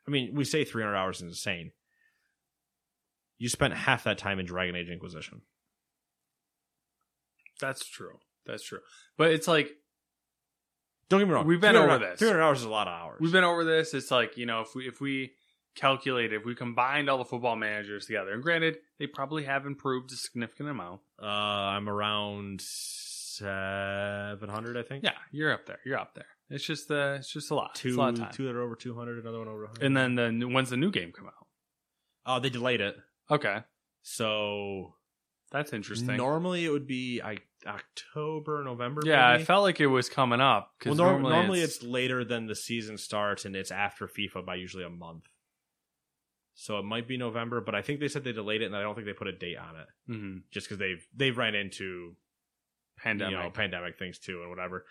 I 0.06 0.10
mean, 0.10 0.34
we 0.34 0.44
say 0.44 0.64
300 0.64 0.96
hours 0.96 1.16
is 1.18 1.22
insane. 1.22 1.72
You 3.38 3.48
spent 3.48 3.74
half 3.74 4.04
that 4.04 4.18
time 4.18 4.38
in 4.38 4.46
Dragon 4.46 4.74
Age 4.74 4.88
Inquisition. 4.88 5.42
That's 7.60 7.86
true. 7.86 8.18
That's 8.48 8.64
true. 8.64 8.80
But 9.16 9.30
it's 9.30 9.46
like 9.46 9.70
Don't 11.08 11.20
get 11.20 11.28
me 11.28 11.34
wrong. 11.34 11.46
We've 11.46 11.60
been 11.60 11.76
over 11.76 11.98
this. 11.98 12.18
300 12.18 12.42
hours 12.42 12.58
is 12.58 12.64
a 12.64 12.68
lot 12.70 12.88
of 12.88 12.94
hours. 12.94 13.18
we've 13.20 13.30
been 13.32 13.44
over 13.44 13.64
this. 13.64 13.94
It's 13.94 14.10
like, 14.10 14.36
you 14.36 14.46
know, 14.46 14.62
if 14.62 14.74
we 14.74 14.88
if 14.88 15.00
we 15.00 15.32
calculate 15.76 16.32
if 16.32 16.44
we 16.44 16.56
combined 16.56 17.08
all 17.08 17.18
the 17.18 17.24
football 17.24 17.54
managers 17.56 18.06
together, 18.06 18.32
and 18.32 18.42
granted, 18.42 18.78
they 18.98 19.06
probably 19.06 19.44
have 19.44 19.64
improved 19.66 20.10
a 20.12 20.16
significant 20.16 20.68
amount. 20.70 21.00
Uh, 21.22 21.26
I'm 21.26 21.88
around 21.88 22.60
700, 22.60 24.76
I 24.76 24.82
think. 24.82 25.04
Yeah, 25.04 25.12
you're 25.30 25.52
up 25.52 25.66
there. 25.66 25.78
You're 25.84 25.98
up 25.98 26.14
there. 26.14 26.26
It's 26.50 26.64
just 26.64 26.90
uh 26.90 27.16
it's 27.18 27.30
just 27.32 27.50
a 27.50 27.54
lot. 27.54 27.74
Two, 27.74 27.88
it's 27.88 27.96
a 27.96 28.00
lot 28.00 28.32
two 28.32 28.46
that 28.46 28.56
are 28.56 28.62
over 28.62 28.74
200, 28.74 29.18
another 29.18 29.38
one 29.38 29.48
over 29.48 29.64
100. 29.66 29.84
And 29.84 29.96
then 29.96 30.14
the 30.38 30.46
when's 30.48 30.70
the 30.70 30.76
new 30.76 30.90
game 30.90 31.12
come 31.12 31.26
out? 31.26 31.34
oh, 32.26 32.40
they 32.40 32.50
delayed 32.50 32.80
it. 32.82 32.96
Okay, 33.30 33.58
So 34.02 34.94
that's 35.50 35.72
interesting. 35.72 36.16
normally 36.16 36.64
it 36.64 36.70
would 36.70 36.86
be 36.86 37.20
I, 37.22 37.38
October, 37.66 38.62
November. 38.64 39.02
yeah, 39.04 39.32
maybe? 39.32 39.42
I 39.42 39.44
felt 39.44 39.62
like 39.64 39.80
it 39.80 39.86
was 39.88 40.08
coming 40.08 40.40
up 40.40 40.72
Well, 40.84 40.94
normally, 40.94 41.32
normally, 41.32 41.60
it's, 41.60 41.82
later 41.82 42.24
than 42.24 42.46
the 42.46 42.54
season 42.54 42.98
starts, 42.98 43.44
and 43.44 43.56
it's 43.56 43.70
after 43.70 44.06
FIFA 44.06 44.46
by 44.46 44.54
usually 44.54 44.84
a 44.84 44.90
month. 44.90 45.24
So 46.54 46.78
it 46.78 46.84
might 46.84 47.06
be 47.06 47.16
November, 47.16 47.60
but 47.60 47.74
I 47.74 47.82
think 47.82 48.00
they 48.00 48.08
said 48.08 48.24
they 48.24 48.32
delayed 48.32 48.62
it, 48.62 48.66
and 48.66 48.76
I 48.76 48.82
don't 48.82 48.94
think 48.94 49.06
they 49.06 49.12
put 49.12 49.28
a 49.28 49.32
date 49.32 49.56
on 49.58 49.76
it, 49.76 49.86
Mhm. 50.12 50.42
just 50.50 50.66
because 50.66 50.78
they've 50.78 51.06
they've 51.14 51.36
ran 51.36 51.54
into 51.54 52.16
pandemic. 52.96 53.32
you 53.36 53.42
know 53.44 53.50
pandemic 53.50 53.96
things 53.98 54.18
too 54.18 54.40
and 54.40 54.50
whatever. 54.50 54.84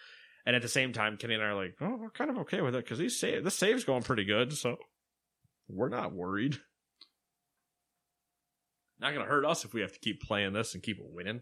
And 0.46 0.56
at 0.56 0.62
the 0.62 0.70
same 0.70 0.94
time, 0.94 1.18
Kenny 1.18 1.34
and 1.34 1.44
I 1.44 1.48
are 1.48 1.56
like, 1.56 1.76
oh, 1.82 1.98
we're 1.98 2.10
kind 2.10 2.30
of 2.30 2.38
okay 2.40 2.62
with 2.62 2.74
it 2.76 2.86
because 2.86 3.00
these 3.00 3.20
save 3.20 3.44
this 3.44 3.56
save's 3.56 3.84
going 3.84 4.04
pretty 4.04 4.24
good, 4.24 4.54
so 4.54 4.78
we're 5.68 5.90
not 5.90 6.14
worried. 6.14 6.58
Not 9.00 9.14
gonna 9.14 9.26
hurt 9.26 9.46
us 9.46 9.66
if 9.66 9.74
we 9.74 9.82
have 9.82 9.94
to 9.94 10.00
keep 10.00 10.22
playing 10.22 10.54
this 10.54 10.74
and 10.74 10.82
keep 10.82 10.98
winning. 11.02 11.42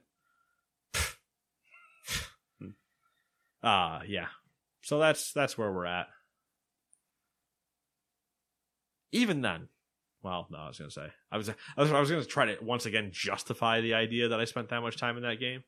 Ah, 3.67 4.03
yeah. 4.07 4.27
So 4.83 4.99
that's 4.99 5.33
that's 5.33 5.57
where 5.57 5.71
we're 5.71 5.87
at. 5.87 6.05
Even 9.11 9.41
then, 9.41 9.69
well, 10.21 10.47
no, 10.51 10.59
I 10.59 10.67
was 10.67 10.77
gonna 10.77 10.91
say 10.91 11.07
I 11.31 11.37
was 11.37 11.49
I 11.49 11.53
was 11.81 11.91
I 11.91 11.99
was 11.99 12.11
gonna 12.11 12.23
try 12.25 12.45
to 12.45 12.63
once 12.63 12.85
again 12.85 13.09
justify 13.11 13.81
the 13.81 13.95
idea 13.95 14.27
that 14.29 14.39
I 14.39 14.45
spent 14.45 14.69
that 14.69 14.81
much 14.81 14.97
time 14.97 15.17
in 15.17 15.23
that 15.23 15.39
game. 15.39 15.63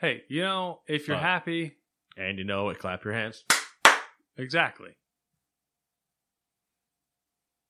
hey, 0.00 0.22
you 0.28 0.42
know, 0.42 0.80
if 0.88 1.06
you're 1.06 1.16
happy, 1.18 1.76
And 2.16 2.38
you 2.38 2.44
know 2.44 2.70
it, 2.70 2.78
clap 2.78 3.04
your 3.04 3.12
hands. 3.14 3.44
exactly. 4.38 4.96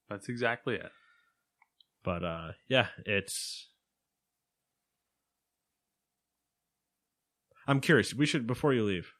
That's 0.09 0.28
exactly 0.28 0.76
it. 0.76 0.92
But 2.05 2.22
uh 2.22 2.52
yeah, 2.68 2.88
it's 3.06 3.70
I'm 7.66 7.80
curious. 7.80 8.14
We 8.14 8.26
should 8.26 8.46
before 8.46 8.72
you 8.74 8.84
leave. 8.84 9.12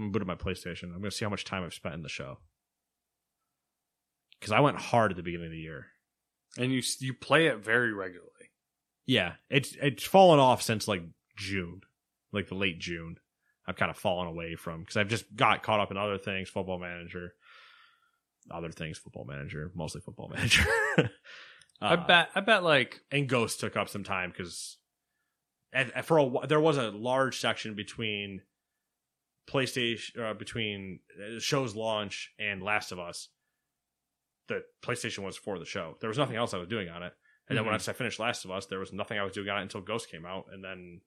I'm 0.00 0.10
gonna 0.10 0.12
boot 0.12 0.22
up 0.22 0.28
my 0.28 0.34
PlayStation. 0.52 0.84
I'm 0.84 1.00
gonna 1.00 1.10
see 1.10 1.24
how 1.24 1.30
much 1.30 1.44
time 1.44 1.62
I've 1.64 1.74
spent 1.74 1.94
in 1.94 2.02
the 2.02 2.08
show. 2.08 2.38
Because 4.38 4.52
I 4.52 4.60
went 4.60 4.78
hard 4.78 5.10
at 5.12 5.16
the 5.16 5.22
beginning 5.22 5.46
of 5.48 5.52
the 5.52 5.58
year. 5.58 5.86
And 6.58 6.72
you 6.72 6.82
you 6.98 7.14
play 7.14 7.46
it 7.46 7.58
very 7.58 7.92
regularly. 7.92 8.30
Yeah, 9.06 9.34
it's 9.50 9.76
it's 9.80 10.04
fallen 10.04 10.40
off 10.40 10.62
since 10.62 10.88
like 10.88 11.02
June, 11.36 11.82
like 12.32 12.48
the 12.48 12.54
late 12.54 12.78
June. 12.78 13.16
I've 13.66 13.76
kind 13.76 13.90
of 13.90 13.96
fallen 13.96 14.26
away 14.26 14.56
from 14.56 14.80
because 14.80 14.96
I've 14.96 15.08
just 15.08 15.36
got 15.36 15.62
caught 15.62 15.80
up 15.80 15.90
in 15.90 15.96
other 15.96 16.18
things, 16.18 16.48
Football 16.48 16.78
Manager, 16.78 17.34
other 18.50 18.70
things, 18.70 18.98
Football 18.98 19.26
Manager, 19.26 19.70
mostly 19.74 20.00
Football 20.00 20.28
Manager. 20.34 20.64
I 21.80 21.94
Uh, 21.94 22.06
bet 22.06 22.30
I 22.34 22.40
bet 22.40 22.64
like 22.64 23.00
and 23.12 23.28
Ghost 23.28 23.60
took 23.60 23.76
up 23.76 23.88
some 23.88 24.04
time 24.04 24.30
because 24.30 24.76
for 26.02 26.18
a 26.18 26.46
there 26.48 26.60
was 26.60 26.78
a 26.78 26.90
large 26.90 27.38
section 27.38 27.74
between 27.74 28.42
PlayStation 29.50 30.18
uh, 30.18 30.34
between 30.34 31.00
the 31.18 31.40
show's 31.40 31.74
launch 31.74 32.32
and 32.38 32.62
Last 32.62 32.92
of 32.92 32.98
Us. 32.98 33.28
The 34.48 34.62
PlayStation 34.82 35.24
was 35.24 35.36
for 35.36 35.58
the 35.58 35.64
show. 35.64 35.96
There 36.00 36.08
was 36.08 36.18
nothing 36.18 36.36
else 36.36 36.54
I 36.54 36.58
was 36.58 36.68
doing 36.68 36.88
on 36.88 37.02
it. 37.02 37.12
And 37.48 37.58
then 37.58 37.64
Mhm. 37.64 37.70
once 37.70 37.88
I 37.88 37.92
finished 37.92 38.18
Last 38.20 38.44
of 38.44 38.50
Us, 38.52 38.66
there 38.66 38.78
was 38.78 38.92
nothing 38.92 39.18
I 39.18 39.24
was 39.24 39.32
doing 39.32 39.48
on 39.48 39.58
it 39.58 39.62
until 39.62 39.80
Ghost 39.80 40.08
came 40.08 40.24
out. 40.24 40.46
And 40.52 40.62
then, 40.62 41.00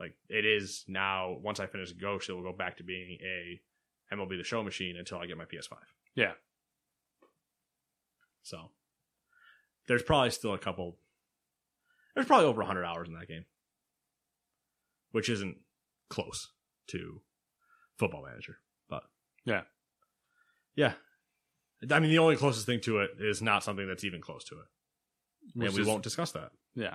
like, 0.00 0.16
it 0.28 0.44
is 0.44 0.84
now. 0.88 1.32
Once 1.42 1.60
I 1.60 1.66
finish 1.66 1.92
Ghost, 1.92 2.28
it 2.28 2.32
will 2.32 2.42
go 2.42 2.52
back 2.52 2.76
to 2.78 2.82
being 2.82 3.18
a 3.22 3.60
MLB 4.12 4.36
The 4.36 4.44
Show 4.44 4.62
machine 4.64 4.96
until 4.96 5.18
I 5.18 5.26
get 5.26 5.36
my 5.38 5.44
PS5. 5.44 5.78
yeah. 6.14 6.34
So 8.42 8.72
there's 9.86 10.02
probably 10.02 10.30
still 10.30 10.54
a 10.54 10.58
couple. 10.58 10.98
There's 12.14 12.26
probably 12.26 12.46
over 12.46 12.60
100 12.62 12.84
hours 12.84 13.06
in 13.06 13.14
that 13.14 13.28
game, 13.28 13.44
which 15.12 15.28
isn't 15.28 15.58
close 16.08 16.50
to 16.90 17.20
Football 17.98 18.24
Manager, 18.24 18.56
but 18.88 19.02
Yeah. 19.44 19.62
yeah. 20.74 20.94
I 21.90 21.98
mean, 22.00 22.10
the 22.10 22.18
only 22.18 22.36
closest 22.36 22.66
thing 22.66 22.80
to 22.82 22.98
it 23.00 23.12
is 23.18 23.40
not 23.42 23.64
something 23.64 23.86
that's 23.88 24.04
even 24.04 24.20
close 24.20 24.44
to 24.44 24.56
it, 24.56 24.66
Which 25.54 25.66
and 25.68 25.74
we 25.76 25.82
is- 25.82 25.86
won't 25.86 26.02
discuss 26.02 26.32
that. 26.32 26.50
Yeah. 26.74 26.94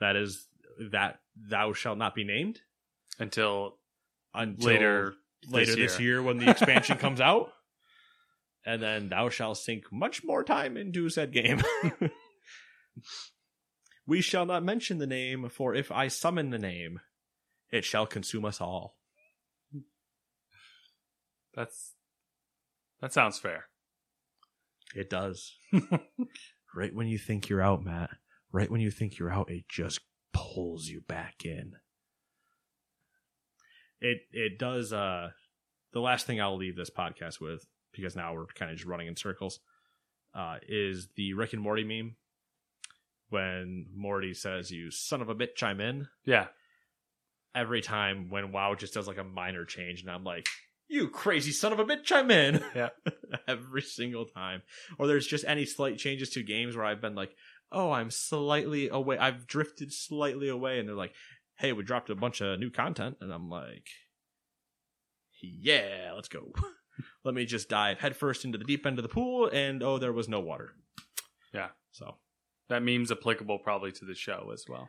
That 0.00 0.16
is 0.16 0.46
that 0.90 1.20
thou 1.36 1.72
shalt 1.74 1.98
not 1.98 2.14
be 2.14 2.24
named 2.24 2.60
Until 3.18 3.78
until 4.34 4.66
later 4.68 5.14
later 5.48 5.76
this 5.76 6.00
year. 6.00 6.22
when 6.22 6.38
the 6.38 6.50
expansion 6.50 6.96
comes 6.98 7.20
out, 7.30 7.52
and 8.64 8.82
then 8.82 9.08
thou 9.08 9.28
shalt 9.28 9.58
sink 9.58 9.90
much 9.92 10.24
more 10.24 10.42
time 10.44 10.76
into 10.76 11.08
said 11.10 11.32
game. 11.32 11.62
we 14.06 14.20
shall 14.20 14.46
not 14.46 14.62
mention 14.64 14.98
the 14.98 15.06
name, 15.06 15.48
for 15.48 15.74
if 15.74 15.90
I 15.92 16.08
summon 16.08 16.50
the 16.50 16.58
name, 16.58 17.00
it 17.70 17.84
shall 17.84 18.06
consume 18.06 18.44
us 18.44 18.60
all. 18.60 18.96
That's 21.54 21.94
that 23.00 23.12
sounds 23.12 23.38
fair. 23.38 23.64
It 24.94 25.10
does. 25.10 25.54
right 26.74 26.94
when 26.94 27.08
you 27.08 27.18
think 27.18 27.48
you're 27.48 27.62
out, 27.62 27.84
Matt. 27.84 28.10
Right 28.52 28.70
when 28.70 28.80
you 28.80 28.90
think 28.90 29.18
you're 29.18 29.32
out, 29.32 29.50
it 29.50 29.64
just 29.68 30.00
pulls 30.32 30.86
you 30.86 31.00
back 31.00 31.44
in. 31.44 31.72
It 34.00 34.18
it 34.32 34.58
does. 34.58 34.92
Uh, 34.92 35.30
the 35.92 36.00
last 36.00 36.26
thing 36.26 36.40
I'll 36.40 36.56
leave 36.56 36.76
this 36.76 36.90
podcast 36.90 37.40
with, 37.40 37.66
because 37.92 38.16
now 38.16 38.34
we're 38.34 38.46
kind 38.46 38.70
of 38.70 38.76
just 38.76 38.88
running 38.88 39.06
in 39.06 39.16
circles, 39.16 39.60
uh, 40.34 40.56
is 40.68 41.08
the 41.16 41.34
Rick 41.34 41.52
and 41.52 41.62
Morty 41.62 41.84
meme 41.84 42.16
when 43.30 43.86
Morty 43.94 44.34
says, 44.34 44.70
"You 44.70 44.90
son 44.90 45.22
of 45.22 45.28
a 45.28 45.34
bitch, 45.34 45.62
I'm 45.62 45.80
in." 45.80 46.08
Yeah. 46.24 46.48
Every 47.54 47.82
time 47.82 48.30
when 48.30 48.50
WoW 48.52 48.74
just 48.74 48.94
does 48.94 49.06
like 49.06 49.18
a 49.18 49.24
minor 49.24 49.64
change, 49.66 50.00
and 50.00 50.10
I'm 50.10 50.24
like, 50.24 50.48
"You 50.92 51.08
crazy 51.08 51.52
son 51.52 51.72
of 51.72 51.78
a 51.78 51.84
bitch, 51.84 52.12
I'm 52.12 52.30
in." 52.30 52.62
Yeah. 52.74 52.90
every 53.48 53.82
single 53.82 54.26
time. 54.26 54.62
Or 54.98 55.06
there's 55.06 55.26
just 55.26 55.44
any 55.46 55.64
slight 55.64 55.98
changes 55.98 56.30
to 56.30 56.42
games 56.42 56.76
where 56.76 56.84
I've 56.84 57.00
been 57.00 57.14
like, 57.14 57.34
oh, 57.72 57.90
I'm 57.90 58.10
slightly 58.10 58.88
away. 58.88 59.18
I've 59.18 59.46
drifted 59.46 59.92
slightly 59.92 60.48
away. 60.48 60.78
And 60.78 60.88
they're 60.88 60.94
like, 60.94 61.14
hey, 61.56 61.72
we 61.72 61.82
dropped 61.82 62.10
a 62.10 62.14
bunch 62.14 62.40
of 62.40 62.58
new 62.60 62.70
content. 62.70 63.16
And 63.20 63.32
I'm 63.32 63.48
like, 63.48 63.86
yeah, 65.40 66.12
let's 66.14 66.28
go. 66.28 66.52
Let 67.24 67.34
me 67.34 67.46
just 67.46 67.68
dive 67.68 68.00
headfirst 68.00 68.44
into 68.44 68.58
the 68.58 68.64
deep 68.64 68.86
end 68.86 68.98
of 68.98 69.02
the 69.02 69.08
pool. 69.08 69.48
And 69.52 69.82
oh, 69.82 69.98
there 69.98 70.12
was 70.12 70.28
no 70.28 70.40
water. 70.40 70.74
Yeah. 71.52 71.68
So. 71.90 72.16
That 72.68 72.82
meme's 72.82 73.10
applicable 73.12 73.58
probably 73.58 73.92
to 73.92 74.04
the 74.04 74.14
show 74.14 74.50
as 74.52 74.64
well. 74.68 74.88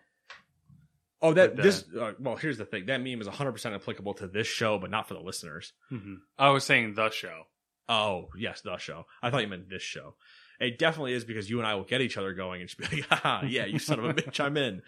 Oh, 1.23 1.33
that 1.33 1.57
uh, 1.57 1.63
this. 1.63 1.85
Uh, 1.99 2.11
well, 2.19 2.35
here's 2.35 2.57
the 2.57 2.65
thing. 2.65 2.85
That 2.87 2.97
meme 3.01 3.21
is 3.21 3.27
100% 3.27 3.73
applicable 3.73 4.13
to 4.15 4.27
this 4.27 4.45
show, 4.45 4.77
but 4.77 4.91
not 4.91 5.07
for 5.07 5.13
the 5.15 5.21
listeners. 5.21 5.71
hmm 5.89 6.15
I 6.37 6.49
was 6.49 6.65
saying 6.65 6.93
the 6.95 7.09
show. 7.09 7.43
Oh, 7.89 8.27
yes, 8.37 8.61
the 8.61 8.77
show. 8.77 9.05
I 9.21 9.29
thought 9.31 9.41
you 9.41 9.47
meant 9.47 9.69
this 9.69 9.81
show. 9.81 10.15
It 10.59 10.77
definitely 10.77 11.13
is 11.13 11.23
because 11.25 11.49
you 11.49 11.57
and 11.59 11.67
I 11.67 11.75
will 11.75 11.83
get 11.85 12.01
each 12.01 12.17
other 12.17 12.33
going 12.33 12.61
and 12.61 12.69
just 12.69 12.77
be 12.91 12.97
like, 12.97 13.05
Haha, 13.09 13.45
yeah, 13.45 13.65
you 13.65 13.79
son 13.79 13.99
of 13.99 14.05
a 14.05 14.13
bitch, 14.13 14.39
I'm 14.39 14.55
in. 14.57 14.81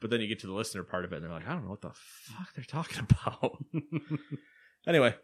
But 0.00 0.10
then 0.10 0.20
you 0.20 0.28
get 0.28 0.40
to 0.40 0.46
the 0.46 0.52
listener 0.52 0.84
part 0.84 1.04
of 1.06 1.12
it 1.12 1.16
and 1.16 1.24
they're 1.24 1.32
like, 1.32 1.48
I 1.48 1.52
don't 1.52 1.64
know 1.64 1.70
what 1.70 1.80
the 1.80 1.92
fuck 1.94 2.54
they're 2.54 2.64
talking 2.64 3.06
about. 3.26 3.58
anyway, 4.86 5.14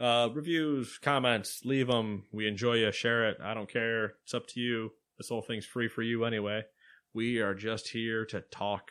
uh, 0.00 0.28
reviews, 0.32 0.98
comments, 0.98 1.62
leave 1.64 1.86
them. 1.86 2.24
We 2.32 2.48
enjoy 2.48 2.74
you. 2.74 2.90
Share 2.92 3.28
it. 3.28 3.38
I 3.42 3.54
don't 3.54 3.72
care. 3.72 4.14
It's 4.24 4.34
up 4.34 4.46
to 4.48 4.60
you. 4.60 4.90
This 5.18 5.28
whole 5.28 5.42
thing's 5.42 5.66
free 5.66 5.88
for 5.88 6.02
you 6.02 6.24
anyway. 6.24 6.62
We 7.12 7.38
are 7.40 7.54
just 7.54 7.88
here 7.88 8.24
to 8.26 8.40
talk 8.40 8.90